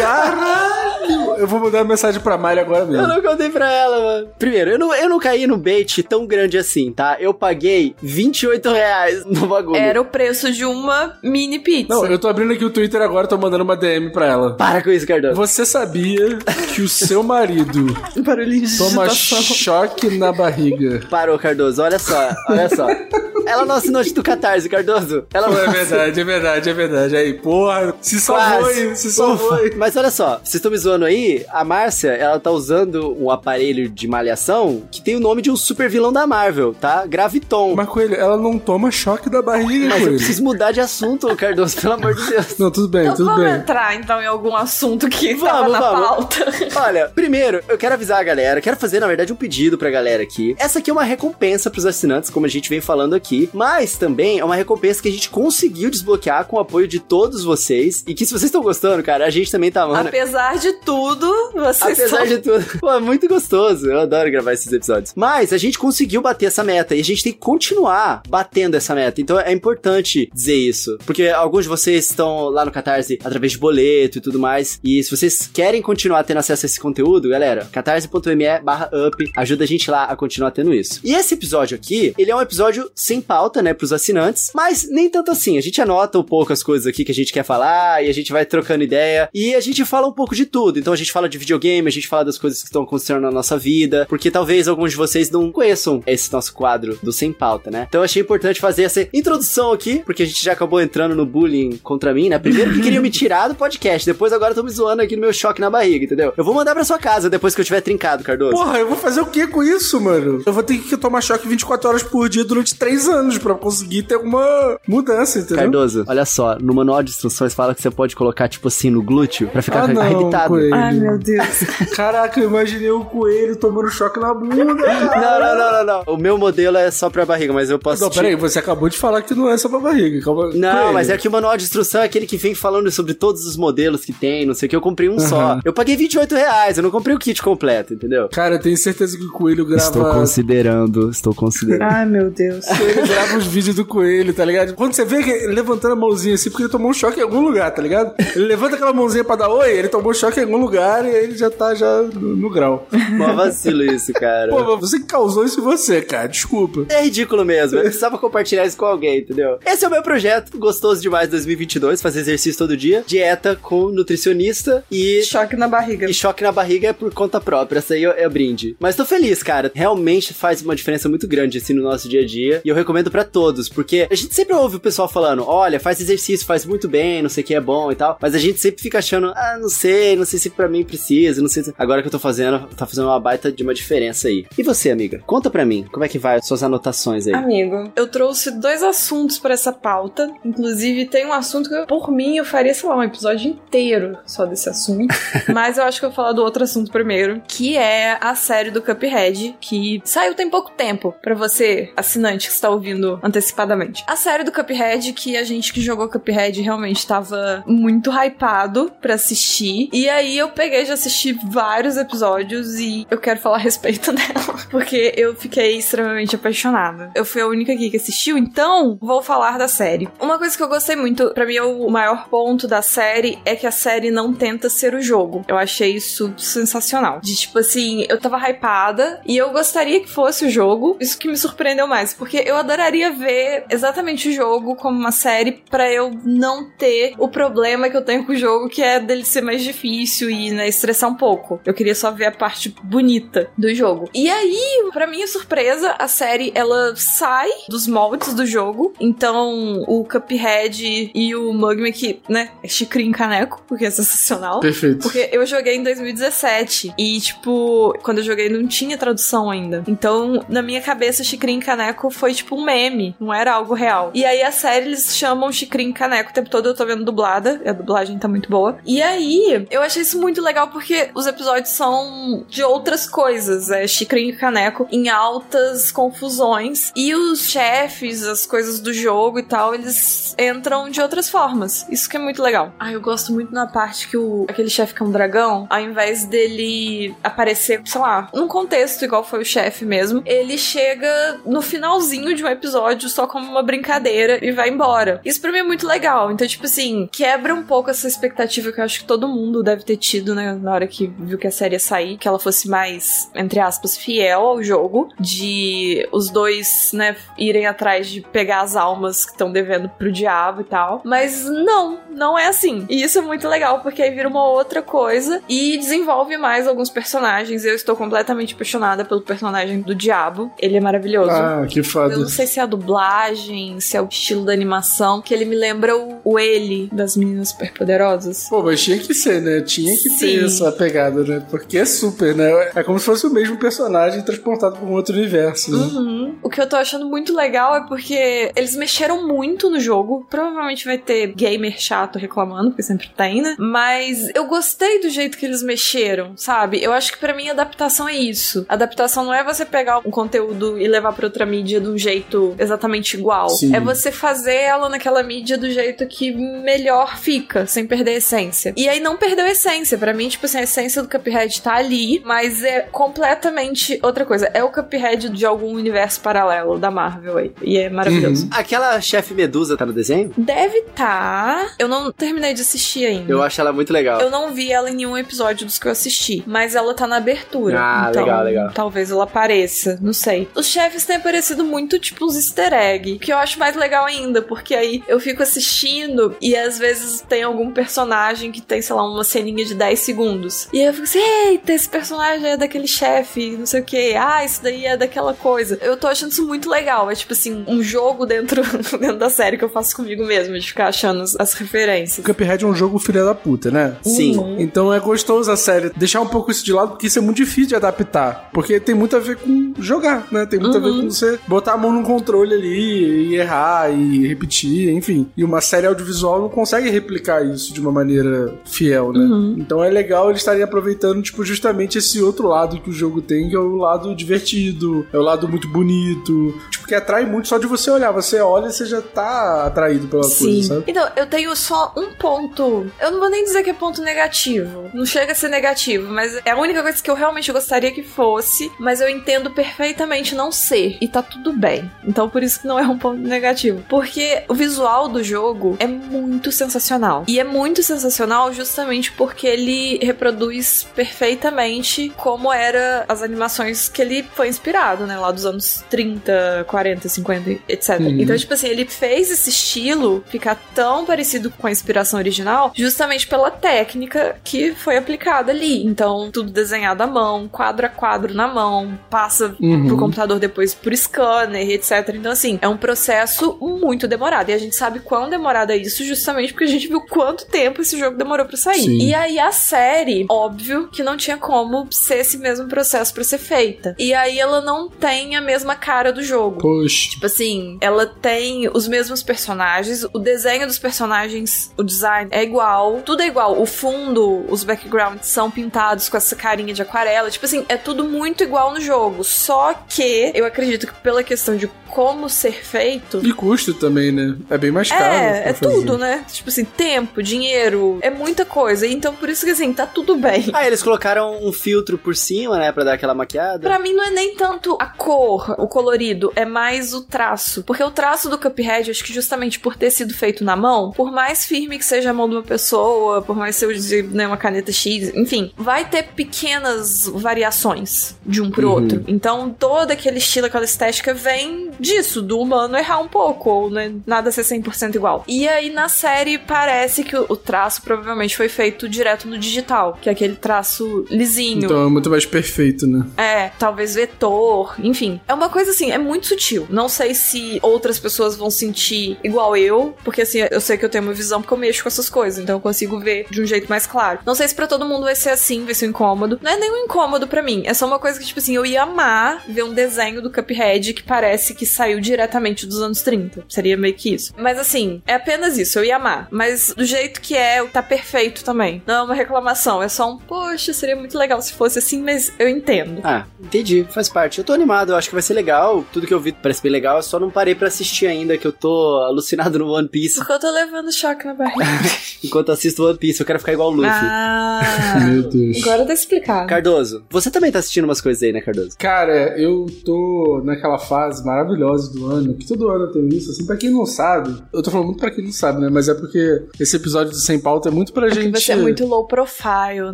Caralho! 0.00 1.34
Eu 1.36 1.46
vou 1.46 1.60
mandar 1.60 1.78
uma 1.78 1.84
mensagem 1.84 2.18
pra 2.20 2.38
Mari 2.38 2.60
agora 2.60 2.80
Eu 2.84 2.86
mesmo. 2.86 3.06
não 3.06 3.20
contei 3.20 3.50
pra 3.50 3.70
ela, 3.70 4.00
mano. 4.00 4.28
Primeiro, 4.38 4.70
eu 4.70 4.78
não, 4.78 4.94
eu 4.94 5.08
não 5.08 5.18
caí 5.18 5.46
no 5.46 5.58
bait 5.58 6.02
tão 6.02 6.26
grande 6.26 6.56
assim, 6.56 6.90
tá? 6.92 7.16
Eu 7.20 7.34
paguei 7.34 7.94
28 8.02 8.72
reais 8.72 9.24
no 9.26 9.46
bagulho. 9.46 9.76
Era 9.76 10.00
o 10.00 10.04
preço 10.06 10.50
de 10.50 10.64
uma 10.64 11.12
mini 11.22 11.58
pizza. 11.58 11.94
Não, 11.94 12.06
eu 12.06 12.18
tô 12.18 12.26
abrindo 12.28 12.52
aqui 12.54 12.64
o 12.64 12.70
Twitter 12.70 13.02
agora, 13.02 13.26
tô 13.26 13.36
mandando 13.36 13.64
uma 13.64 13.76
DM 13.76 14.10
pra 14.10 14.26
ela. 14.26 14.56
Para 14.56 14.82
com 14.82 14.90
isso, 14.90 15.06
Cardoso. 15.06 15.34
Você 15.34 15.66
sabia 15.66 16.38
que 16.74 16.80
o 16.80 16.88
seu 16.88 17.22
marido 17.22 17.94
toma 18.78 19.08
choque 19.10 20.16
na 20.16 20.32
barriga? 20.32 21.02
Parou, 21.10 21.38
Cardoso. 21.38 21.82
Olha 21.82 21.98
só, 21.98 22.30
olha 22.48 22.68
só. 22.74 22.86
Ela 23.46 23.66
não 23.66 23.74
assinou 23.74 24.02
do 24.02 24.22
Catarse, 24.22 24.68
Cardoso. 24.70 25.26
Ela 25.34 25.48
não 25.48 25.58
é 25.60 25.68
verdade, 25.84 26.13
é 26.20 26.24
verdade, 26.24 26.68
é 26.70 26.72
verdade. 26.72 27.16
Aí, 27.16 27.34
porra, 27.34 27.94
se 28.00 28.20
salvou 28.20 28.66
aí, 28.68 28.96
se 28.96 29.10
salvou 29.12 29.52
aí. 29.54 29.74
Mas 29.76 29.96
olha 29.96 30.10
só, 30.10 30.36
vocês 30.42 30.54
estão 30.56 30.70
me 30.70 30.78
zoando 30.78 31.04
aí? 31.04 31.44
A 31.50 31.64
Márcia, 31.64 32.08
ela 32.10 32.38
tá 32.40 32.50
usando 32.50 33.16
um 33.20 33.30
aparelho 33.30 33.88
de 33.88 34.06
malhação 34.08 34.82
que 34.90 35.00
tem 35.02 35.16
o 35.16 35.20
nome 35.20 35.42
de 35.42 35.50
um 35.50 35.56
super 35.56 35.88
vilão 35.88 36.12
da 36.12 36.26
Marvel, 36.26 36.74
tá? 36.74 37.04
Graviton. 37.06 37.74
Mas, 37.74 37.88
Coelho, 37.88 38.14
ela 38.14 38.36
não 38.36 38.58
toma 38.58 38.90
choque 38.90 39.28
da 39.30 39.42
barriga, 39.42 39.86
Mas 39.86 39.98
eu 39.98 40.04
Coelho. 40.04 40.16
preciso 40.16 40.42
mudar 40.44 40.72
de 40.72 40.80
assunto, 40.80 41.34
Cardoso, 41.36 41.76
pelo 41.80 41.94
amor 41.94 42.14
de 42.14 42.26
Deus. 42.26 42.58
Não, 42.58 42.70
tudo 42.70 42.88
bem, 42.88 43.02
Então, 43.04 43.16
tudo 43.16 43.26
vamos 43.30 43.44
bem. 43.44 43.54
entrar 43.54 43.94
então 43.96 44.20
em 44.20 44.26
algum 44.26 44.54
assunto 44.54 45.08
que 45.08 45.34
Vamos, 45.34 45.48
tava 45.52 45.68
na 45.68 45.80
vamos. 45.80 46.06
pauta. 46.08 46.46
Olha, 46.80 47.08
primeiro, 47.14 47.60
eu 47.68 47.76
quero 47.78 47.94
avisar 47.94 48.20
a 48.20 48.24
galera, 48.24 48.60
quero 48.60 48.76
fazer, 48.76 49.00
na 49.00 49.06
verdade, 49.06 49.32
um 49.32 49.36
pedido 49.36 49.76
pra 49.78 49.90
galera 49.90 50.22
aqui. 50.22 50.54
Essa 50.58 50.78
aqui 50.78 50.90
é 50.90 50.92
uma 50.92 51.04
recompensa 51.04 51.70
pros 51.70 51.86
assinantes, 51.86 52.30
como 52.30 52.46
a 52.46 52.48
gente 52.48 52.68
vem 52.68 52.80
falando 52.80 53.14
aqui, 53.14 53.48
mas 53.52 53.96
também 53.96 54.38
é 54.38 54.44
uma 54.44 54.56
recompensa 54.56 55.02
que 55.02 55.08
a 55.08 55.12
gente 55.12 55.28
conseguiu 55.30 55.90
desbloquear 56.04 56.46
com 56.46 56.56
o 56.56 56.60
apoio 56.60 56.86
de 56.86 57.00
todos 57.00 57.42
vocês, 57.42 58.04
e 58.06 58.14
que 58.14 58.26
se 58.26 58.32
vocês 58.32 58.44
estão 58.44 58.62
gostando, 58.62 59.02
cara, 59.02 59.26
a 59.26 59.30
gente 59.30 59.50
também 59.50 59.72
tá 59.72 59.82
amando. 59.82 60.08
Apesar 60.08 60.58
de 60.58 60.72
tudo, 60.74 61.52
vocês 61.52 61.98
Apesar 61.98 62.18
são... 62.18 62.26
de 62.26 62.38
tudo. 62.38 62.64
Pô, 62.78 62.92
é 62.92 63.00
muito 63.00 63.26
gostoso. 63.26 63.90
Eu 63.90 64.00
adoro 64.00 64.30
gravar 64.30 64.52
esses 64.52 64.72
episódios. 64.72 65.12
Mas 65.16 65.52
a 65.52 65.58
gente 65.58 65.78
conseguiu 65.78 66.20
bater 66.20 66.46
essa 66.46 66.62
meta 66.62 66.94
e 66.94 67.00
a 67.00 67.04
gente 67.04 67.22
tem 67.22 67.32
que 67.32 67.38
continuar 67.38 68.22
batendo 68.28 68.76
essa 68.76 68.94
meta. 68.94 69.20
Então 69.20 69.38
é 69.40 69.52
importante 69.52 70.30
dizer 70.32 70.56
isso. 70.56 70.98
Porque 71.06 71.28
alguns 71.28 71.64
de 71.64 71.68
vocês 71.68 72.10
estão 72.10 72.48
lá 72.48 72.64
no 72.64 72.70
Catarse 72.70 73.18
através 73.24 73.52
de 73.52 73.58
boleto 73.58 74.18
e 74.18 74.20
tudo 74.20 74.38
mais. 74.38 74.78
E 74.84 75.02
se 75.02 75.10
vocês 75.10 75.48
querem 75.52 75.80
continuar 75.80 76.24
tendo 76.24 76.38
acesso 76.38 76.66
a 76.66 76.68
esse 76.68 76.78
conteúdo, 76.78 77.28
galera, 77.28 77.68
catarse.me 77.72 78.60
barra 78.60 78.90
up 78.92 79.32
ajuda 79.36 79.64
a 79.64 79.66
gente 79.66 79.90
lá 79.90 80.04
a 80.04 80.16
continuar 80.16 80.50
tendo 80.50 80.74
isso. 80.74 81.00
E 81.02 81.14
esse 81.14 81.34
episódio 81.34 81.76
aqui, 81.76 82.14
ele 82.18 82.30
é 82.30 82.36
um 82.36 82.40
episódio 82.40 82.90
sem 82.94 83.20
pauta, 83.20 83.62
né, 83.62 83.72
pros 83.72 83.92
assinantes, 83.92 84.50
mas 84.54 84.88
nem 84.88 85.08
tanto 85.08 85.30
assim. 85.30 85.56
A 85.58 85.60
gente 85.60 85.80
anota 85.94 86.18
um 86.18 86.24
pouco 86.24 86.52
as 86.52 86.62
coisas 86.62 86.86
aqui 86.86 87.04
que 87.04 87.12
a 87.12 87.14
gente 87.14 87.32
quer 87.32 87.44
falar 87.44 88.04
e 88.04 88.08
a 88.08 88.12
gente 88.12 88.32
vai 88.32 88.44
trocando 88.44 88.82
ideia 88.82 89.28
e 89.32 89.54
a 89.54 89.60
gente 89.60 89.84
fala 89.84 90.06
um 90.08 90.12
pouco 90.12 90.34
de 90.34 90.44
tudo. 90.44 90.78
Então 90.78 90.92
a 90.92 90.96
gente 90.96 91.12
fala 91.12 91.28
de 91.28 91.38
videogame, 91.38 91.86
a 91.86 91.90
gente 91.90 92.08
fala 92.08 92.24
das 92.24 92.36
coisas 92.36 92.60
que 92.60 92.66
estão 92.66 92.82
acontecendo 92.82 93.20
na 93.20 93.30
nossa 93.30 93.56
vida, 93.56 94.06
porque 94.08 94.30
talvez 94.30 94.66
alguns 94.66 94.90
de 94.90 94.96
vocês 94.96 95.30
não 95.30 95.50
conheçam 95.52 96.02
esse 96.06 96.32
nosso 96.32 96.52
quadro 96.52 96.98
do 97.02 97.12
Sem 97.12 97.32
Pauta, 97.32 97.70
né? 97.70 97.86
Então 97.88 98.00
eu 98.00 98.04
achei 98.04 98.22
importante 98.22 98.60
fazer 98.60 98.82
essa 98.82 99.08
introdução 99.12 99.72
aqui, 99.72 100.02
porque 100.04 100.24
a 100.24 100.26
gente 100.26 100.44
já 100.44 100.52
acabou 100.52 100.80
entrando 100.80 101.14
no 101.14 101.24
bullying 101.24 101.78
contra 101.82 102.12
mim, 102.12 102.28
né? 102.28 102.38
Primeiro 102.38 102.72
que 102.72 102.80
queriam 102.80 103.02
me 103.02 103.10
tirar 103.10 103.48
do 103.48 103.54
podcast, 103.54 104.06
depois 104.06 104.32
agora 104.32 104.50
estão 104.50 104.64
me 104.64 104.70
zoando 104.70 105.02
aqui 105.02 105.14
no 105.14 105.22
meu 105.22 105.32
choque 105.32 105.60
na 105.60 105.70
barriga, 105.70 106.04
entendeu? 106.04 106.32
Eu 106.36 106.44
vou 106.44 106.54
mandar 106.54 106.74
pra 106.74 106.84
sua 106.84 106.98
casa 106.98 107.30
depois 107.30 107.54
que 107.54 107.60
eu 107.60 107.64
tiver 107.64 107.80
trincado, 107.80 108.24
Cardoso. 108.24 108.52
Porra, 108.52 108.78
eu 108.78 108.88
vou 108.88 108.96
fazer 108.96 109.20
o 109.20 109.26
que 109.26 109.46
com 109.46 109.62
isso, 109.62 110.00
mano? 110.00 110.42
Eu 110.44 110.52
vou 110.52 110.62
ter 110.62 110.78
que 110.78 110.96
tomar 110.96 111.20
choque 111.20 111.46
24 111.46 111.88
horas 111.88 112.02
por 112.02 112.28
dia 112.28 112.44
durante 112.44 112.74
3 112.74 113.08
anos 113.08 113.38
pra 113.38 113.54
conseguir 113.54 114.02
ter 114.02 114.14
alguma 114.14 114.78
mudança, 114.86 115.38
entendeu? 115.38 115.56
Cardoso, 115.56 115.83
olha 116.06 116.24
só, 116.24 116.56
no 116.60 116.74
manual 116.74 117.02
de 117.02 117.10
instruções 117.10 117.54
fala 117.54 117.74
que 117.74 117.82
você 117.82 117.90
pode 117.90 118.16
colocar, 118.16 118.48
tipo 118.48 118.68
assim, 118.68 118.90
no 118.90 119.02
glúteo 119.02 119.48
pra 119.48 119.62
ficar 119.62 119.84
Ah, 119.84 119.88
não, 119.88 120.00
arrebitado. 120.02 120.48
Coelho. 120.48 120.74
Ai, 120.74 120.94
meu 120.94 121.18
Deus. 121.18 121.60
Caraca, 121.94 122.40
eu 122.40 122.48
imaginei 122.48 122.90
o 122.90 123.04
coelho 123.04 123.56
tomando 123.56 123.88
choque 123.90 124.18
na 124.20 124.32
bunda. 124.34 124.56
Não, 124.56 124.74
não, 124.74 125.58
não, 125.58 125.72
não, 125.72 125.84
não. 125.84 126.14
O 126.14 126.16
meu 126.16 126.36
modelo 126.38 126.76
é 126.76 126.90
só 126.90 127.08
pra 127.10 127.24
barriga, 127.26 127.52
mas 127.52 127.70
eu 127.70 127.78
posso. 127.78 128.02
Não, 128.02 128.10
te- 128.10 128.16
peraí, 128.16 128.34
você 128.36 128.58
acabou 128.58 128.88
de 128.88 128.96
falar 128.98 129.22
que 129.22 129.34
não 129.34 129.48
é 129.50 129.56
só 129.56 129.68
pra 129.68 129.78
barriga. 129.78 130.20
Calma. 130.24 130.50
Não, 130.54 130.72
Coelho. 130.78 130.92
mas 130.94 131.10
é 131.10 131.16
que 131.16 131.28
o 131.28 131.30
manual 131.30 131.56
de 131.56 131.64
instrução 131.64 132.02
é 132.02 132.04
aquele 132.04 132.26
que 132.26 132.36
vem 132.36 132.54
falando 132.54 132.90
sobre 132.90 133.14
todos 133.14 133.44
os 133.46 133.56
modelos 133.56 134.04
que 134.04 134.12
tem, 134.12 134.46
não 134.46 134.54
sei 134.54 134.66
o 134.66 134.70
que. 134.70 134.76
Eu 134.76 134.80
comprei 134.80 135.08
um 135.08 135.18
só. 135.18 135.40
Aham. 135.40 135.60
Eu 135.64 135.72
paguei 135.72 135.96
28 135.96 136.34
reais, 136.34 136.76
eu 136.76 136.82
não 136.82 136.90
comprei 136.90 137.14
o 137.14 137.18
kit 137.18 137.42
completo, 137.42 137.94
entendeu? 137.94 138.28
Cara, 138.30 138.56
eu 138.56 138.60
tenho 138.60 138.76
certeza 138.76 139.16
que 139.16 139.24
o 139.24 139.30
coelho 139.32 139.64
grava. 139.64 140.12
considerando, 140.14 141.10
estou 141.10 141.34
considerando. 141.34 141.82
Ai, 141.90 142.06
meu 142.06 142.30
Deus. 142.30 142.66
Ele 142.80 143.06
grava 143.06 143.36
os 143.38 143.46
vídeos 143.46 143.76
do 143.76 143.84
coelho, 143.84 144.32
tá 144.34 144.44
ligado? 144.44 144.74
Quando 144.74 144.92
você 144.94 145.04
vê 145.04 145.22
que 145.22 145.30
ele 145.30 145.54
levantando 145.74 145.92
a 145.92 145.96
mãozinha 145.96 146.34
assim, 146.34 146.50
porque 146.50 146.64
ele 146.64 146.70
tomou 146.70 146.90
um 146.90 146.94
choque 146.94 147.20
em 147.20 147.22
algum 147.22 147.40
lugar, 147.40 147.70
tá 147.72 147.82
ligado? 147.82 148.14
Ele 148.34 148.46
levanta 148.46 148.76
aquela 148.76 148.92
mãozinha 148.92 149.24
pra 149.24 149.36
dar 149.36 149.48
oi, 149.48 149.70
ele 149.70 149.88
tomou 149.88 150.10
um 150.10 150.14
choque 150.14 150.40
em 150.40 150.44
algum 150.44 150.56
lugar 150.56 151.04
e 151.04 151.08
aí 151.08 151.24
ele 151.24 151.36
já 151.36 151.50
tá 151.50 151.74
já 151.74 152.02
no, 152.02 152.36
no 152.36 152.50
grau. 152.50 152.86
Mó 153.10 153.32
vacilo 153.34 153.84
isso, 153.84 154.12
cara. 154.12 154.50
Pô, 154.50 154.62
mas 154.64 154.80
você 154.80 154.98
que 154.98 155.06
causou 155.06 155.44
isso 155.44 155.60
em 155.60 155.64
você, 155.64 156.02
cara. 156.02 156.28
Desculpa. 156.28 156.86
É 156.88 157.02
ridículo 157.02 157.44
mesmo, 157.44 157.78
eu 157.78 157.82
precisava 157.84 158.18
compartilhar 158.18 158.64
isso 158.66 158.76
com 158.76 158.84
alguém, 158.84 159.18
entendeu? 159.18 159.58
Esse 159.64 159.84
é 159.84 159.88
o 159.88 159.90
meu 159.90 160.02
projeto, 160.02 160.56
gostoso 160.58 161.00
demais 161.00 161.28
2022, 161.28 162.00
fazer 162.00 162.20
exercício 162.20 162.58
todo 162.58 162.76
dia, 162.76 163.04
dieta 163.06 163.56
com 163.60 163.88
nutricionista 163.88 164.84
e 164.90 165.22
Choque 165.24 165.56
na 165.56 165.68
barriga. 165.68 166.08
E 166.08 166.14
choque 166.14 166.42
na 166.42 166.52
barriga 166.52 166.88
é 166.88 166.92
por 166.92 167.12
conta 167.12 167.40
própria, 167.40 167.78
essa 167.78 167.94
aí 167.94 168.04
é 168.04 168.24
é 168.24 168.28
brinde. 168.28 168.76
Mas 168.78 168.96
tô 168.96 169.04
feliz, 169.04 169.42
cara. 169.42 169.70
Realmente 169.74 170.32
faz 170.34 170.62
uma 170.62 170.74
diferença 170.74 171.08
muito 171.08 171.28
grande 171.28 171.58
assim 171.58 171.74
no 171.74 171.82
nosso 171.82 172.08
dia 172.08 172.22
a 172.22 172.26
dia. 172.26 172.62
E 172.64 172.68
eu 172.68 172.74
recomendo 172.74 173.10
pra 173.10 173.24
todos, 173.24 173.68
porque 173.68 174.06
a 174.10 174.14
gente 174.14 174.34
sempre 174.34 174.54
ouve 174.54 174.76
o 174.76 174.80
pessoal 174.80 175.08
falando: 175.08 175.44
olha, 175.54 175.80
faz 175.80 176.00
exercício, 176.00 176.46
faz 176.46 176.64
muito 176.64 176.88
bem, 176.88 177.22
não 177.22 177.28
sei 177.28 177.44
o 177.44 177.46
que 177.46 177.54
é 177.54 177.60
bom 177.60 177.90
e 177.92 177.94
tal. 177.94 178.18
Mas 178.20 178.34
a 178.34 178.38
gente 178.38 178.58
sempre 178.58 178.82
fica 178.82 178.98
achando: 178.98 179.32
ah, 179.34 179.56
não 179.60 179.68
sei, 179.68 180.16
não 180.16 180.24
sei 180.24 180.38
se 180.38 180.50
pra 180.50 180.68
mim 180.68 180.84
precisa, 180.84 181.40
não 181.40 181.48
sei 181.48 181.62
se. 181.62 181.74
Agora 181.78 182.02
que 182.02 182.08
eu 182.08 182.12
tô 182.12 182.18
fazendo, 182.18 182.66
tá 182.76 182.86
fazendo 182.86 183.06
uma 183.06 183.20
baita 183.20 183.50
de 183.50 183.62
uma 183.62 183.74
diferença 183.74 184.28
aí. 184.28 184.46
E 184.56 184.62
você, 184.62 184.90
amiga? 184.90 185.20
Conta 185.26 185.50
pra 185.50 185.64
mim, 185.64 185.86
como 185.92 186.04
é 186.04 186.08
que 186.08 186.18
vai 186.18 186.36
as 186.36 186.46
suas 186.46 186.62
anotações 186.62 187.26
aí? 187.26 187.34
Amigo, 187.34 187.92
eu 187.94 188.06
trouxe 188.06 188.50
dois 188.50 188.82
assuntos 188.82 189.38
pra 189.38 189.54
essa 189.54 189.72
pauta. 189.72 190.30
Inclusive, 190.44 191.06
tem 191.06 191.26
um 191.26 191.32
assunto 191.32 191.68
que, 191.68 191.74
eu, 191.74 191.86
por 191.86 192.10
mim, 192.10 192.36
eu 192.36 192.44
faria, 192.44 192.74
sei 192.74 192.88
lá, 192.88 192.96
um 192.96 193.02
episódio 193.02 193.50
inteiro 193.50 194.18
só 194.26 194.44
desse 194.44 194.68
assunto. 194.68 195.14
Mas 195.52 195.78
eu 195.78 195.84
acho 195.84 196.00
que 196.00 196.06
eu 196.06 196.10
vou 196.10 196.16
falar 196.16 196.32
do 196.32 196.42
outro 196.42 196.64
assunto 196.64 196.90
primeiro, 196.90 197.42
que 197.46 197.76
é 197.76 198.18
a 198.20 198.34
série 198.34 198.70
do 198.70 198.82
Cuphead, 198.82 199.56
que 199.60 200.00
saiu 200.04 200.34
tem 200.34 200.50
pouco 200.50 200.70
tempo 200.72 201.14
pra 201.22 201.34
você, 201.34 201.92
assinante, 201.96 202.48
que 202.48 202.54
está 202.54 202.70
ouvindo 202.70 203.18
antecipadamente. 203.22 204.04
A 204.06 204.16
série 204.16 204.44
do 204.44 204.52
Cuphead, 204.52 205.12
que 205.12 205.36
a 205.36 205.43
gente 205.44 205.72
que 205.72 205.80
jogou 205.80 206.08
Cuphead 206.08 206.60
realmente 206.60 207.06
tava 207.06 207.62
muito 207.66 208.10
hypado 208.10 208.90
pra 209.00 209.14
assistir. 209.14 209.88
E 209.92 210.08
aí 210.08 210.36
eu 210.36 210.48
peguei 210.48 210.84
já 210.84 210.94
assisti 210.94 211.32
vários 211.46 211.96
episódios 211.96 212.78
e 212.78 213.06
eu 213.10 213.18
quero 213.18 213.40
falar 213.40 213.56
a 213.56 213.60
respeito 213.60 214.10
dela, 214.12 214.58
porque 214.70 215.12
eu 215.16 215.34
fiquei 215.34 215.78
extremamente 215.78 216.36
apaixonada. 216.36 217.10
Eu 217.14 217.24
fui 217.24 217.40
a 217.40 217.46
única 217.46 217.72
aqui 217.72 217.90
que 217.90 217.96
assistiu, 217.96 218.36
então 218.36 218.98
vou 219.00 219.22
falar 219.22 219.58
da 219.58 219.68
série. 219.68 220.08
Uma 220.20 220.38
coisa 220.38 220.56
que 220.56 220.62
eu 220.62 220.68
gostei 220.68 220.96
muito, 220.96 221.30
pra 221.30 221.46
mim 221.46 221.58
o 221.58 221.88
maior 221.88 222.28
ponto 222.28 222.66
da 222.66 222.82
série 222.82 223.38
é 223.44 223.54
que 223.54 223.66
a 223.66 223.70
série 223.70 224.10
não 224.10 224.32
tenta 224.32 224.68
ser 224.68 224.94
o 224.94 225.02
jogo. 225.02 225.44
Eu 225.46 225.56
achei 225.56 225.94
isso 225.94 226.32
sensacional. 226.36 227.20
De 227.20 227.36
tipo 227.36 227.58
assim, 227.58 228.06
eu 228.08 228.18
tava 228.18 228.38
hypada 228.38 229.20
e 229.26 229.36
eu 229.36 229.50
gostaria 229.50 230.00
que 230.00 230.08
fosse 230.08 230.46
o 230.46 230.50
jogo. 230.50 230.96
Isso 231.00 231.18
que 231.18 231.28
me 231.28 231.36
surpreendeu 231.36 231.86
mais, 231.86 232.12
porque 232.14 232.42
eu 232.44 232.56
adoraria 232.56 233.12
ver 233.12 233.64
exatamente 233.70 234.28
o 234.28 234.32
jogo 234.32 234.74
como 234.76 234.98
uma 234.98 235.12
série 235.12 235.33
pra 235.70 235.92
eu 235.92 236.10
não 236.24 236.70
ter 236.70 237.14
o 237.18 237.28
problema 237.28 237.90
que 237.90 237.96
eu 237.96 238.02
tenho 238.04 238.24
com 238.24 238.32
o 238.32 238.36
jogo, 238.36 238.68
que 238.68 238.82
é 238.82 239.00
dele 239.00 239.24
ser 239.24 239.40
mais 239.40 239.62
difícil 239.62 240.30
e 240.30 240.50
né, 240.50 240.68
estressar 240.68 241.10
um 241.10 241.14
pouco. 241.14 241.60
Eu 241.64 241.74
queria 241.74 241.94
só 241.94 242.10
ver 242.10 242.26
a 242.26 242.32
parte 242.32 242.74
bonita 242.82 243.50
do 243.58 243.72
jogo. 243.74 244.08
E 244.14 244.30
aí, 244.30 244.88
pra 244.92 245.06
minha 245.06 245.26
surpresa, 245.26 245.94
a 245.98 246.08
série 246.08 246.52
ela 246.54 246.94
sai 246.96 247.50
dos 247.68 247.86
moldes 247.86 248.34
do 248.34 248.46
jogo. 248.46 248.92
Então, 249.00 249.82
o 249.86 250.04
Cuphead 250.04 251.10
e 251.14 251.34
o 251.34 251.52
Mugme, 251.52 251.92
que, 251.92 252.20
né, 252.28 252.50
é 252.62 252.68
chicrinho 252.68 253.12
caneco, 253.12 253.62
porque 253.66 253.84
é 253.84 253.90
sensacional. 253.90 254.60
Perfeito. 254.60 255.02
Porque 255.02 255.28
eu 255.32 255.44
joguei 255.44 255.76
em 255.76 255.82
2017 255.82 256.94
e, 256.96 257.20
tipo, 257.20 257.94
quando 258.02 258.18
eu 258.18 258.24
joguei 258.24 258.48
não 258.48 258.66
tinha 258.66 258.96
tradução 258.96 259.50
ainda. 259.50 259.82
Então, 259.86 260.44
na 260.48 260.62
minha 260.62 260.80
cabeça, 260.80 261.24
Chicrinho 261.24 261.60
Caneco 261.60 262.10
foi, 262.10 262.32
tipo, 262.32 262.44
tipo 262.44 262.56
um 262.56 262.64
meme, 262.64 263.16
não 263.18 263.32
era 263.32 263.54
algo 263.54 263.74
real. 263.74 264.10
E 264.14 264.24
aí 264.24 264.42
a 264.42 264.52
série 264.52 264.86
eles 264.86 265.16
chamam 265.24 265.50
Chicrin 265.50 265.90
Caneco 265.90 266.30
o 266.30 266.34
tempo 266.34 266.50
todo, 266.50 266.68
eu 266.68 266.74
tô 266.74 266.84
vendo 266.84 267.02
dublada, 267.02 267.62
a 267.64 267.72
dublagem 267.72 268.18
tá 268.18 268.28
muito 268.28 268.50
boa. 268.50 268.76
E 268.84 269.00
aí, 269.00 269.66
eu 269.70 269.80
achei 269.80 270.02
isso 270.02 270.20
muito 270.20 270.42
legal 270.42 270.68
porque 270.68 271.08
os 271.14 271.26
episódios 271.26 271.70
são 271.70 272.44
de 272.46 272.62
outras 272.62 273.08
coisas, 273.08 273.70
é 273.70 273.86
Chicrin 273.86 274.28
e 274.28 274.36
Caneco 274.36 274.86
em 274.92 275.08
altas 275.08 275.90
confusões. 275.90 276.92
E 276.94 277.14
os 277.14 277.48
chefes, 277.48 278.22
as 278.22 278.44
coisas 278.44 278.80
do 278.80 278.92
jogo 278.92 279.38
e 279.38 279.42
tal, 279.42 279.74
eles 279.74 280.34
entram 280.38 280.90
de 280.90 281.00
outras 281.00 281.30
formas. 281.30 281.86
Isso 281.88 282.08
que 282.08 282.18
é 282.18 282.20
muito 282.20 282.42
legal. 282.42 282.74
Ah, 282.78 282.92
eu 282.92 283.00
gosto 283.00 283.32
muito 283.32 283.54
na 283.54 283.66
parte 283.66 284.06
que 284.08 284.18
o 284.18 284.44
aquele 284.46 284.68
chefe 284.68 284.92
que 284.92 285.02
é 285.02 285.06
um 285.06 285.10
dragão, 285.10 285.66
ao 285.70 285.80
invés 285.80 286.26
dele 286.26 287.14
aparecer, 287.24 287.80
sei 287.86 288.00
lá, 288.00 288.28
num 288.34 288.46
contexto 288.46 289.06
igual 289.06 289.24
foi 289.24 289.40
o 289.40 289.44
chefe 289.44 289.86
mesmo, 289.86 290.22
ele 290.26 290.58
chega 290.58 291.40
no 291.46 291.62
finalzinho 291.62 292.34
de 292.34 292.44
um 292.44 292.48
episódio 292.48 293.08
só 293.08 293.26
como 293.26 293.50
uma 293.50 293.62
brincadeira 293.62 294.44
e 294.44 294.52
vai 294.52 294.68
embora. 294.68 295.13
Isso 295.24 295.40
pra 295.40 295.52
mim 295.52 295.58
é 295.58 295.62
muito 295.62 295.86
legal. 295.86 296.30
Então, 296.30 296.46
tipo 296.46 296.66
assim, 296.66 297.08
quebra 297.10 297.54
um 297.54 297.62
pouco 297.62 297.90
essa 297.90 298.06
expectativa 298.06 298.72
que 298.72 298.80
eu 298.80 298.84
acho 298.84 299.00
que 299.00 299.06
todo 299.06 299.28
mundo 299.28 299.62
deve 299.62 299.84
ter 299.84 299.96
tido, 299.96 300.34
né, 300.34 300.54
na 300.54 300.72
hora 300.72 300.86
que 300.86 301.06
viu 301.18 301.38
que 301.38 301.46
a 301.46 301.50
série 301.50 301.74
ia 301.74 301.80
sair, 301.80 302.16
que 302.16 302.28
ela 302.28 302.38
fosse 302.38 302.68
mais, 302.68 303.30
entre 303.34 303.60
aspas, 303.60 303.96
fiel 303.96 304.40
ao 304.40 304.62
jogo, 304.62 305.08
de 305.18 306.08
os 306.12 306.30
dois, 306.30 306.90
né, 306.92 307.16
irem 307.38 307.66
atrás 307.66 308.08
de 308.08 308.20
pegar 308.20 308.60
as 308.60 308.76
almas 308.76 309.24
que 309.24 309.32
estão 309.32 309.50
devendo 309.50 309.88
pro 309.88 310.12
diabo 310.12 310.62
e 310.62 310.64
tal. 310.64 311.02
Mas 311.04 311.44
não, 311.44 311.98
não 312.14 312.38
é 312.38 312.46
assim. 312.46 312.86
E 312.88 313.02
isso 313.02 313.18
é 313.18 313.22
muito 313.22 313.48
legal, 313.48 313.80
porque 313.80 314.02
aí 314.02 314.10
vira 314.10 314.28
uma 314.28 314.46
outra 314.46 314.82
coisa 314.82 315.42
e 315.48 315.76
desenvolve 315.76 316.36
mais 316.36 316.66
alguns 316.66 316.90
personagens. 316.90 317.64
Eu 317.64 317.74
estou 317.74 317.96
completamente 317.96 318.54
apaixonada 318.54 319.04
pelo 319.04 319.22
personagem 319.22 319.80
do 319.80 319.94
diabo. 319.94 320.52
Ele 320.58 320.76
é 320.76 320.80
maravilhoso. 320.80 321.30
Ah, 321.30 321.66
que 321.68 321.82
foda. 321.82 322.14
Eu 322.14 322.20
não 322.20 322.28
sei 322.28 322.46
se 322.46 322.58
é 322.58 322.62
a 322.62 322.66
dublagem, 322.66 323.80
se 323.80 323.96
é 323.96 324.02
o 324.02 324.08
estilo 324.08 324.44
da 324.44 324.52
animação, 324.52 325.20
que 325.20 325.34
ele 325.34 325.44
me 325.44 325.56
lembra 325.56 325.96
o, 325.96 326.20
o 326.24 326.38
ele 326.38 326.88
das 326.92 327.16
meninas 327.16 327.50
superpoderosas. 327.50 328.48
Pô, 328.48 328.62
mas 328.62 328.82
tinha 328.82 328.98
que 328.98 329.14
ser, 329.14 329.40
né? 329.40 329.60
Tinha 329.60 329.94
que 329.96 330.10
Sim. 330.10 330.18
ter 330.18 330.44
essa 330.44 330.70
pegada, 330.72 331.22
né? 331.22 331.44
Porque 331.50 331.78
é 331.78 331.84
super, 331.84 332.34
né? 332.34 332.50
É 332.74 332.82
como 332.82 332.98
se 332.98 333.04
fosse 333.04 333.26
o 333.26 333.30
mesmo 333.30 333.56
personagem 333.58 334.22
transportado 334.22 334.76
para 334.76 334.84
um 334.84 334.92
outro 334.92 335.14
universo, 335.14 335.70
né? 335.70 335.78
Uhum. 335.78 336.34
O 336.42 336.48
que 336.48 336.60
eu 336.60 336.68
tô 336.68 336.76
achando 336.76 337.06
muito 337.06 337.34
legal 337.34 337.76
é 337.76 337.80
porque 337.86 338.52
eles 338.54 338.76
mexeram 338.76 339.26
muito 339.26 339.70
no 339.70 339.80
jogo. 339.80 340.26
Provavelmente 340.28 340.84
vai 340.84 340.98
ter 340.98 341.28
gamer 341.28 341.78
chato 341.78 342.03
reclamando, 342.18 342.70
porque 342.70 342.82
sempre 342.82 343.10
tem, 343.16 343.42
né? 343.42 343.56
Mas 343.58 344.30
eu 344.34 344.46
gostei 344.46 345.00
do 345.00 345.08
jeito 345.08 345.38
que 345.38 345.46
eles 345.46 345.62
mexeram, 345.62 346.32
sabe? 346.36 346.82
Eu 346.82 346.92
acho 346.92 347.12
que 347.12 347.18
pra 347.18 347.34
mim 347.34 347.48
adaptação 347.48 348.08
é 348.08 348.14
isso. 348.14 348.64
Adaptação 348.68 349.24
não 349.24 349.34
é 349.34 349.42
você 349.42 349.64
pegar 349.64 349.98
um 349.98 350.10
conteúdo 350.10 350.78
e 350.78 350.86
levar 350.86 351.12
pra 351.12 351.26
outra 351.26 351.46
mídia 351.46 351.80
de 351.80 351.88
um 351.88 351.98
jeito 351.98 352.54
exatamente 352.58 353.16
igual. 353.16 353.48
Sim. 353.50 353.74
É 353.74 353.80
você 353.80 354.10
fazer 354.10 354.54
ela 354.54 354.88
naquela 354.88 355.22
mídia 355.22 355.56
do 355.56 355.70
jeito 355.70 356.06
que 356.06 356.32
melhor 356.32 357.18
fica, 357.18 357.66
sem 357.66 357.86
perder 357.86 358.12
a 358.12 358.16
essência. 358.16 358.74
E 358.76 358.88
aí 358.88 359.00
não 359.00 359.16
perdeu 359.16 359.44
a 359.44 359.50
essência. 359.50 359.98
Pra 359.98 360.12
mim, 360.12 360.28
tipo 360.28 360.46
assim, 360.46 360.58
a 360.58 360.62
essência 360.62 361.02
do 361.02 361.08
Cuphead 361.08 361.62
tá 361.62 361.74
ali, 361.74 362.22
mas 362.24 362.62
é 362.62 362.80
completamente 362.80 363.98
outra 364.02 364.24
coisa. 364.24 364.50
É 364.54 364.62
o 364.62 364.70
Cuphead 364.70 365.28
de 365.28 365.46
algum 365.46 365.74
universo 365.74 366.20
paralelo 366.20 366.78
da 366.78 366.90
Marvel 366.90 367.38
aí. 367.38 367.52
E 367.62 367.76
é 367.76 367.88
maravilhoso. 367.90 368.48
Aquela 368.50 369.00
chefe 369.00 369.34
Medusa 369.34 369.76
tá 369.76 369.86
no 369.86 369.92
desenho? 369.92 370.32
Deve 370.36 370.82
tá. 370.94 371.66
Eu 371.78 371.88
não 371.88 371.93
terminei 372.12 372.54
de 372.54 372.62
assistir 372.62 373.06
ainda. 373.06 373.30
Eu 373.30 373.42
acho 373.42 373.60
ela 373.60 373.72
muito 373.72 373.92
legal. 373.92 374.20
Eu 374.20 374.30
não 374.30 374.52
vi 374.52 374.72
ela 374.72 374.90
em 374.90 374.94
nenhum 374.94 375.16
episódio 375.16 375.66
dos 375.66 375.78
que 375.78 375.86
eu 375.86 375.92
assisti, 375.92 376.42
mas 376.46 376.74
ela 376.74 376.94
tá 376.94 377.06
na 377.06 377.16
abertura. 377.16 377.78
Ah, 377.78 378.06
então, 378.10 378.24
legal, 378.24 378.44
legal. 378.44 378.70
Talvez 378.72 379.10
ela 379.10 379.24
apareça, 379.24 379.98
não 380.00 380.12
sei. 380.12 380.48
Os 380.54 380.66
chefes 380.66 381.04
têm 381.04 381.16
aparecido 381.16 381.64
muito 381.64 381.98
tipo 381.98 382.24
uns 382.24 382.36
easter 382.36 382.72
egg, 382.72 383.18
que 383.18 383.32
eu 383.32 383.36
acho 383.36 383.58
mais 383.58 383.76
legal 383.76 384.04
ainda, 384.04 384.42
porque 384.42 384.74
aí 384.74 385.02
eu 385.08 385.18
fico 385.20 385.42
assistindo 385.42 386.36
e 386.40 386.56
às 386.56 386.78
vezes 386.78 387.20
tem 387.22 387.42
algum 387.42 387.70
personagem 387.70 388.50
que 388.50 388.60
tem, 388.60 388.80
sei 388.80 388.94
lá, 388.94 389.06
uma 389.06 389.24
ceninha 389.24 389.64
de 389.64 389.74
10 389.74 389.98
segundos. 390.00 390.68
E 390.72 390.80
aí 390.80 390.86
eu 390.86 390.92
fico 390.92 391.04
assim, 391.04 391.18
eita, 391.18 391.72
esse 391.72 391.88
personagem 391.88 392.50
é 392.50 392.56
daquele 392.56 392.86
chefe, 392.86 393.56
não 393.56 393.66
sei 393.66 393.80
o 393.80 393.84
que. 393.84 394.14
Ah, 394.14 394.44
isso 394.44 394.62
daí 394.62 394.86
é 394.86 394.96
daquela 394.96 395.34
coisa. 395.34 395.78
Eu 395.82 395.96
tô 395.96 396.06
achando 396.06 396.32
isso 396.32 396.46
muito 396.46 396.68
legal. 396.68 397.10
É 397.10 397.14
tipo 397.14 397.32
assim, 397.32 397.64
um 397.66 397.82
jogo 397.82 398.26
dentro, 398.26 398.62
dentro 398.98 399.18
da 399.18 399.30
série 399.30 399.56
que 399.56 399.64
eu 399.64 399.68
faço 399.68 399.94
comigo 399.94 400.24
mesmo, 400.24 400.58
de 400.58 400.66
ficar 400.66 400.88
achando 400.88 401.22
as, 401.22 401.36
as 401.38 401.54
referências. 401.84 402.18
O 402.18 402.22
Cuphead 402.22 402.64
é 402.64 402.66
um 402.66 402.74
jogo 402.74 402.98
filha 402.98 403.24
da 403.24 403.34
puta, 403.34 403.70
né? 403.70 403.96
Sim. 404.02 404.36
Uhum. 404.36 404.56
Então 404.58 404.92
é 404.92 404.98
gostoso 404.98 405.50
a 405.50 405.56
série 405.56 405.90
deixar 405.96 406.20
um 406.20 406.26
pouco 406.26 406.50
isso 406.50 406.64
de 406.64 406.72
lado, 406.72 406.90
porque 406.90 407.06
isso 407.06 407.18
é 407.18 407.22
muito 407.22 407.36
difícil 407.36 407.68
de 407.68 407.76
adaptar. 407.76 408.50
Porque 408.52 408.80
tem 408.80 408.94
muito 408.94 409.16
a 409.16 409.18
ver 409.18 409.36
com 409.36 409.74
jogar, 409.78 410.26
né? 410.30 410.46
Tem 410.46 410.58
muito 410.58 410.76
a 410.76 410.80
ver 410.80 410.90
com 410.90 411.10
você 411.10 411.38
botar 411.46 411.72
a 411.72 411.76
mão 411.76 411.92
no 411.92 412.02
controle 412.02 412.54
ali 412.54 413.30
e 413.30 413.36
errar 413.36 413.90
e 413.90 414.26
repetir, 414.26 414.90
enfim. 414.90 415.26
E 415.36 415.44
uma 415.44 415.60
série 415.60 415.86
audiovisual 415.86 416.40
não 416.40 416.48
consegue 416.48 416.90
replicar 416.90 417.44
isso 417.44 417.72
de 417.72 417.80
uma 417.80 417.92
maneira 417.92 418.54
fiel, 418.64 419.12
né? 419.12 419.54
Então 419.58 419.82
é 419.82 419.90
legal 419.90 420.30
eles 420.30 420.40
estarem 420.40 420.62
aproveitando, 420.62 421.22
tipo, 421.22 421.44
justamente 421.44 421.98
esse 421.98 422.22
outro 422.22 422.48
lado 422.48 422.80
que 422.80 422.90
o 422.90 422.92
jogo 422.92 423.20
tem, 423.20 423.48
que 423.48 423.56
é 423.56 423.58
o 423.58 423.76
lado 423.76 424.14
divertido, 424.14 425.06
é 425.12 425.18
o 425.18 425.22
lado 425.22 425.48
muito 425.48 425.68
bonito, 425.68 426.54
tipo, 426.70 426.86
que 426.86 426.94
atrai 426.94 427.24
muito 427.24 427.48
só 427.48 427.58
de 427.58 427.66
você 427.66 427.90
olhar. 427.90 428.12
Você 428.12 428.40
olha 428.40 428.68
e 428.68 428.72
você 428.72 428.86
já 428.86 429.00
tá 429.00 429.64
atraído 429.66 430.06
pela 430.06 430.22
coisa, 430.22 430.68
sabe? 430.68 430.84
Então, 430.86 431.08
eu 431.16 431.26
tenho 431.26 431.54
só 431.56 431.73
um 431.96 432.14
ponto. 432.14 432.90
Eu 433.00 433.10
não 433.10 433.20
vou 433.20 433.30
nem 433.30 433.44
dizer 433.44 433.62
que 433.62 433.70
é 433.70 433.74
ponto 433.74 434.02
negativo. 434.02 434.90
Não 434.92 435.06
chega 435.06 435.32
a 435.32 435.34
ser 435.34 435.48
negativo, 435.48 436.10
mas 436.12 436.34
é 436.44 436.50
a 436.50 436.56
única 436.56 436.82
coisa 436.82 437.02
que 437.02 437.10
eu 437.10 437.14
realmente 437.14 437.50
gostaria 437.52 437.90
que 437.90 438.02
fosse. 438.02 438.70
Mas 438.78 439.00
eu 439.00 439.08
entendo 439.08 439.50
perfeitamente 439.50 440.34
não 440.34 440.50
ser. 440.50 440.96
E 441.00 441.08
tá 441.08 441.22
tudo 441.22 441.52
bem. 441.52 441.90
Então, 442.06 442.28
por 442.28 442.42
isso 442.42 442.60
que 442.60 442.66
não 442.66 442.78
é 442.78 442.82
um 442.82 442.98
ponto 442.98 443.20
negativo. 443.20 443.84
Porque 443.88 444.44
o 444.48 444.54
visual 444.54 445.08
do 445.08 445.22
jogo 445.22 445.76
é 445.78 445.86
muito 445.86 446.50
sensacional. 446.52 447.24
E 447.26 447.38
é 447.38 447.44
muito 447.44 447.82
sensacional 447.82 448.52
justamente 448.52 449.12
porque 449.12 449.46
ele 449.46 449.98
reproduz 450.02 450.86
perfeitamente 450.94 452.12
como 452.16 452.52
era 452.52 453.04
as 453.08 453.22
animações 453.22 453.88
que 453.88 454.00
ele 454.00 454.22
foi 454.34 454.48
inspirado, 454.48 455.06
né? 455.06 455.18
Lá 455.18 455.30
dos 455.30 455.46
anos 455.46 455.84
30, 455.90 456.64
40, 456.68 457.08
50, 457.08 457.50
etc. 457.68 458.00
Uhum. 458.00 458.20
Então, 458.20 458.36
tipo 458.36 458.54
assim, 458.54 458.68
ele 458.68 458.84
fez 458.84 459.30
esse 459.30 459.50
estilo 459.50 460.24
ficar 460.28 460.60
tão 460.74 461.04
parecido 461.04 461.50
com 461.64 461.68
a 461.68 461.70
inspiração 461.70 462.18
original 462.20 462.70
justamente 462.76 463.26
pela 463.26 463.50
técnica 463.50 464.36
que 464.44 464.74
foi 464.74 464.98
aplicada 464.98 465.50
ali. 465.50 465.82
Então, 465.86 466.30
tudo 466.30 466.50
desenhado 466.50 467.02
à 467.02 467.06
mão, 467.06 467.48
quadro 467.48 467.86
a 467.86 467.88
quadro 467.88 468.34
na 468.34 468.46
mão, 468.46 468.98
passa 469.08 469.56
Uhum. 469.58 469.86
pro 469.86 469.96
computador 469.96 470.38
depois 470.38 470.74
por 470.74 470.94
scanner, 470.94 471.70
etc. 471.70 472.10
Então, 472.14 472.30
assim, 472.32 472.58
é 472.60 472.68
um 472.68 472.76
processo 472.76 473.56
muito 473.60 474.06
demorado. 474.06 474.50
E 474.50 474.52
a 474.52 474.58
gente 474.58 474.76
sabe 474.76 475.00
quão 475.00 475.30
demorado 475.30 475.70
é 475.72 475.76
isso 475.78 476.04
justamente 476.04 476.52
porque 476.52 476.64
a 476.64 476.68
gente 476.68 476.86
viu 476.86 477.00
quanto 477.00 477.46
tempo 477.46 477.80
esse 477.80 477.98
jogo 477.98 478.18
demorou 478.18 478.44
pra 478.44 478.58
sair. 478.58 478.82
Sim. 478.82 478.98
E 478.98 479.14
aí 479.14 479.38
a 479.38 479.50
série, 479.52 480.26
óbvio 480.30 480.88
que 480.88 481.02
não 481.02 481.16
tinha 481.16 481.38
como 481.38 481.86
ser 481.90 482.18
esse 482.18 482.36
mesmo 482.36 482.68
processo 482.68 483.14
pra 483.14 483.24
ser 483.24 483.38
feita. 483.38 483.94
E 483.98 484.12
aí 484.12 484.38
ela 484.38 484.60
não 484.60 484.90
tem 484.90 485.34
a 485.34 485.40
mesma 485.40 485.74
cara 485.74 486.12
do 486.12 486.22
jogo. 486.22 486.58
Poxa. 486.60 487.08
Tipo 487.10 487.24
assim, 487.24 487.78
ela 487.80 488.04
tem 488.04 488.68
os 488.68 488.86
mesmos 488.86 489.22
personagens, 489.22 490.04
o 490.12 490.18
desenho 490.18 490.66
dos 490.66 490.78
personagens, 490.78 491.53
o 491.76 491.82
design 491.82 492.28
é 492.32 492.42
igual, 492.42 493.02
tudo 493.02 493.22
é 493.22 493.26
igual. 493.26 493.60
O 493.60 493.66
fundo, 493.66 494.44
os 494.48 494.64
backgrounds 494.64 495.28
são 495.28 495.50
pintados 495.50 496.08
com 496.08 496.16
essa 496.16 496.36
carinha 496.36 496.74
de 496.74 496.82
aquarela. 496.82 497.30
Tipo 497.30 497.46
assim, 497.46 497.64
é 497.68 497.76
tudo 497.76 498.04
muito 498.04 498.42
igual 498.42 498.72
no 498.72 498.80
jogo. 498.80 499.24
Só 499.24 499.74
que 499.88 500.32
eu 500.34 500.44
acredito 500.44 500.86
que 500.86 500.94
pela 500.94 501.22
questão 501.22 501.56
de 501.56 501.68
como 501.94 502.28
ser 502.28 502.64
feito. 502.64 503.24
E 503.24 503.32
custo 503.32 503.72
também, 503.72 504.10
né? 504.10 504.36
É 504.50 504.58
bem 504.58 504.72
mais 504.72 504.88
caro. 504.88 505.04
É, 505.04 505.50
é 505.50 505.54
fazer. 505.54 505.72
tudo, 505.72 505.96
né? 505.96 506.24
Tipo 506.30 506.48
assim, 506.48 506.64
tempo, 506.64 507.22
dinheiro, 507.22 507.98
é 508.02 508.10
muita 508.10 508.44
coisa. 508.44 508.84
Então 508.84 509.14
por 509.14 509.28
isso 509.28 509.44
que 509.44 509.52
assim, 509.52 509.72
tá 509.72 509.86
tudo 509.86 510.16
bem. 510.16 510.50
Ah, 510.52 510.66
eles 510.66 510.82
colocaram 510.82 511.46
um 511.46 511.52
filtro 511.52 511.96
por 511.96 512.16
cima, 512.16 512.58
né? 512.58 512.72
Pra 512.72 512.82
dar 512.82 512.94
aquela 512.94 513.14
maquiada. 513.14 513.60
Pra 513.60 513.78
mim 513.78 513.92
não 513.92 514.04
é 514.04 514.10
nem 514.10 514.34
tanto 514.34 514.76
a 514.80 514.86
cor, 514.86 515.54
o 515.56 515.68
colorido, 515.68 516.32
é 516.34 516.44
mais 516.44 516.92
o 516.92 517.02
traço. 517.02 517.62
Porque 517.62 517.82
o 517.82 517.90
traço 517.92 518.28
do 518.28 518.38
Cuphead, 518.38 518.90
acho 518.90 519.04
que 519.04 519.12
justamente 519.12 519.60
por 519.60 519.76
ter 519.76 519.90
sido 519.90 520.12
feito 520.12 520.42
na 520.42 520.56
mão, 520.56 520.90
por 520.90 521.12
mais 521.12 521.33
firme 521.42 521.78
que 521.78 521.84
seja 521.86 522.10
a 522.10 522.12
mão 522.12 522.28
de 522.28 522.34
uma 522.34 522.42
pessoa, 522.42 523.22
por 523.22 523.34
mais 523.34 523.58
que 523.58 523.66
seja 523.66 524.02
né, 524.10 524.26
uma 524.26 524.36
caneta 524.36 524.70
X, 524.70 525.10
enfim, 525.14 525.50
vai 525.56 525.86
ter 525.88 526.02
pequenas 526.14 527.06
variações 527.08 528.14
de 528.26 528.42
um 528.42 528.50
pro 528.50 528.68
Uhum. 528.68 528.74
outro. 528.74 529.04
Então 529.08 529.54
todo 529.58 529.90
aquele 529.90 530.18
estilo, 530.18 530.46
aquela 530.46 530.64
estética 530.64 531.14
vem 531.14 531.70
disso, 531.80 532.20
do 532.20 532.38
humano 532.38 532.76
errar 532.76 533.00
um 533.00 533.08
pouco, 533.08 533.48
ou 533.48 533.70
né, 533.70 533.92
nada 534.06 534.30
ser 534.30 534.42
100% 534.42 534.94
igual. 534.96 535.24
E 535.26 535.48
aí 535.48 535.70
na 535.70 535.88
série 535.88 536.38
parece 536.38 537.02
que 537.04 537.16
o, 537.16 537.24
o 537.28 537.36
traço 537.36 537.82
provavelmente 537.82 538.36
foi 538.36 538.48
feito 538.48 538.88
direto 538.88 539.26
no 539.28 539.38
digital, 539.38 539.98
que 540.00 540.08
é 540.08 540.12
aquele 540.12 540.34
traço 540.36 541.06
lisinho. 541.10 541.64
Então 541.64 541.86
é 541.86 541.88
muito 541.88 542.10
mais 542.10 542.26
perfeito, 542.26 542.86
né? 542.86 543.06
É, 543.16 543.50
talvez 543.58 543.94
vetor, 543.94 544.74
enfim. 544.78 545.20
É 545.26 545.32
uma 545.34 545.48
coisa 545.48 545.70
assim, 545.70 545.90
é 545.90 545.98
muito 545.98 546.26
sutil. 546.26 546.66
Não 546.68 546.88
sei 546.88 547.14
se 547.14 547.58
outras 547.62 547.98
pessoas 547.98 548.36
vão 548.36 548.50
sentir 548.50 549.16
igual 549.22 549.56
eu, 549.56 549.94
porque 550.04 550.22
assim, 550.22 550.38
eu 550.50 550.60
sei 550.60 550.76
que 550.76 550.84
eu 550.84 550.88
tenho 550.88 551.04
uma 551.04 551.12
visão 551.12 551.23
porque 551.40 551.54
eu 551.54 551.58
mexo 551.58 551.82
com 551.82 551.88
essas 551.88 552.08
coisas, 552.08 552.42
então 552.42 552.56
eu 552.56 552.60
consigo 552.60 552.98
ver 552.98 553.26
de 553.30 553.40
um 553.40 553.46
jeito 553.46 553.68
mais 553.68 553.86
claro. 553.86 554.20
Não 554.24 554.34
sei 554.34 554.48
se 554.48 554.54
pra 554.54 554.66
todo 554.66 554.84
mundo 554.84 555.04
vai 555.04 555.14
ser 555.14 555.30
assim, 555.30 555.64
vai 555.64 555.74
ser 555.74 555.86
incômodo. 555.86 556.38
Não 556.42 556.50
é 556.50 556.56
nenhum 556.56 556.84
incômodo 556.84 557.26
pra 557.26 557.42
mim, 557.42 557.62
é 557.66 557.74
só 557.74 557.86
uma 557.86 557.98
coisa 557.98 558.18
que, 558.18 558.26
tipo 558.26 558.40
assim, 558.40 558.54
eu 558.54 558.66
ia 558.66 558.82
amar 558.82 559.42
ver 559.48 559.62
um 559.62 559.72
desenho 559.72 560.22
do 560.22 560.30
Cuphead 560.30 560.94
que 560.94 561.02
parece 561.02 561.54
que 561.54 561.66
saiu 561.66 562.00
diretamente 562.00 562.66
dos 562.66 562.80
anos 562.80 563.02
30. 563.02 563.44
Seria 563.48 563.76
meio 563.76 563.94
que 563.94 564.14
isso. 564.14 564.32
Mas 564.36 564.58
assim, 564.58 565.02
é 565.06 565.14
apenas 565.14 565.58
isso, 565.58 565.78
eu 565.78 565.84
ia 565.84 565.96
amar. 565.96 566.28
Mas 566.30 566.72
do 566.76 566.84
jeito 566.84 567.20
que 567.20 567.36
é, 567.36 567.64
tá 567.64 567.82
perfeito 567.82 568.44
também. 568.44 568.82
Não 568.86 568.94
é 568.94 569.02
uma 569.02 569.14
reclamação, 569.14 569.82
é 569.82 569.88
só 569.88 570.10
um, 570.10 570.18
poxa, 570.18 570.72
seria 570.72 570.96
muito 570.96 571.16
legal 571.18 571.40
se 571.40 571.52
fosse 571.52 571.78
assim, 571.78 572.02
mas 572.02 572.32
eu 572.38 572.48
entendo. 572.48 573.00
Ah, 573.04 573.26
entendi, 573.40 573.86
faz 573.90 574.08
parte. 574.08 574.38
Eu 574.38 574.44
tô 574.44 574.52
animado, 574.52 574.92
eu 574.92 574.96
acho 574.96 575.08
que 575.08 575.14
vai 575.14 575.22
ser 575.22 575.34
legal. 575.34 575.84
Tudo 575.92 576.06
que 576.06 576.14
eu 576.14 576.20
vi 576.20 576.32
parece 576.32 576.62
bem 576.62 576.72
legal, 576.72 576.96
eu 576.96 577.02
só 577.02 577.18
não 577.18 577.30
parei 577.30 577.54
pra 577.54 577.68
assistir 577.68 578.06
ainda, 578.06 578.36
que 578.36 578.46
eu 578.46 578.52
tô 578.52 579.02
alucinado 579.06 579.58
no 579.58 579.70
One 579.72 579.88
Piece. 579.88 580.16
Porque 580.16 580.32
eu 580.32 580.40
tô 580.40 580.50
levando 580.50 580.92
choque 580.92 581.13
na 581.24 581.34
barriga. 581.34 581.64
Enquanto 582.24 582.50
assisto 582.52 582.84
One 582.84 582.98
Piece, 582.98 583.20
eu 583.20 583.26
quero 583.26 583.38
ficar 583.38 583.52
igual 583.52 583.68
o 583.70 583.74
Luffy. 583.74 583.90
ah, 583.90 585.00
Meu 585.10 585.28
Deus. 585.28 585.62
agora 585.62 585.84
tá 585.84 585.92
explicado. 585.92 586.48
Cardoso, 586.48 587.04
você 587.10 587.30
também 587.30 587.52
tá 587.52 587.58
assistindo 587.58 587.84
umas 587.84 588.00
coisas 588.00 588.22
aí, 588.22 588.32
né, 588.32 588.40
Cardoso? 588.40 588.70
Cara, 588.78 589.38
eu 589.38 589.66
tô 589.84 590.40
naquela 590.44 590.78
fase 590.78 591.24
maravilhosa 591.24 591.92
do 591.92 592.06
ano, 592.10 592.34
que 592.34 592.46
todo 592.46 592.68
ano 592.68 592.90
tem 592.90 593.06
isso, 593.08 593.30
assim, 593.30 593.44
pra 593.46 593.56
quem 593.56 593.70
não 593.70 593.84
sabe, 593.84 594.34
eu 594.52 594.62
tô 594.62 594.70
falando 594.70 594.86
muito 594.86 595.00
pra 595.00 595.10
quem 595.10 595.24
não 595.24 595.32
sabe, 595.32 595.60
né, 595.60 595.68
mas 595.70 595.88
é 595.88 595.94
porque 595.94 596.42
esse 596.58 596.76
episódio 596.76 597.12
do 597.12 597.18
Sem 597.18 597.38
Pauta 597.38 597.68
é 597.68 597.72
muito 597.72 597.92
pra 597.92 598.06
Porque 598.06 598.22
gente... 598.22 598.40
você 598.40 598.52
é 598.52 598.56
muito 598.56 598.86
low 598.86 599.06
profile, 599.06 599.92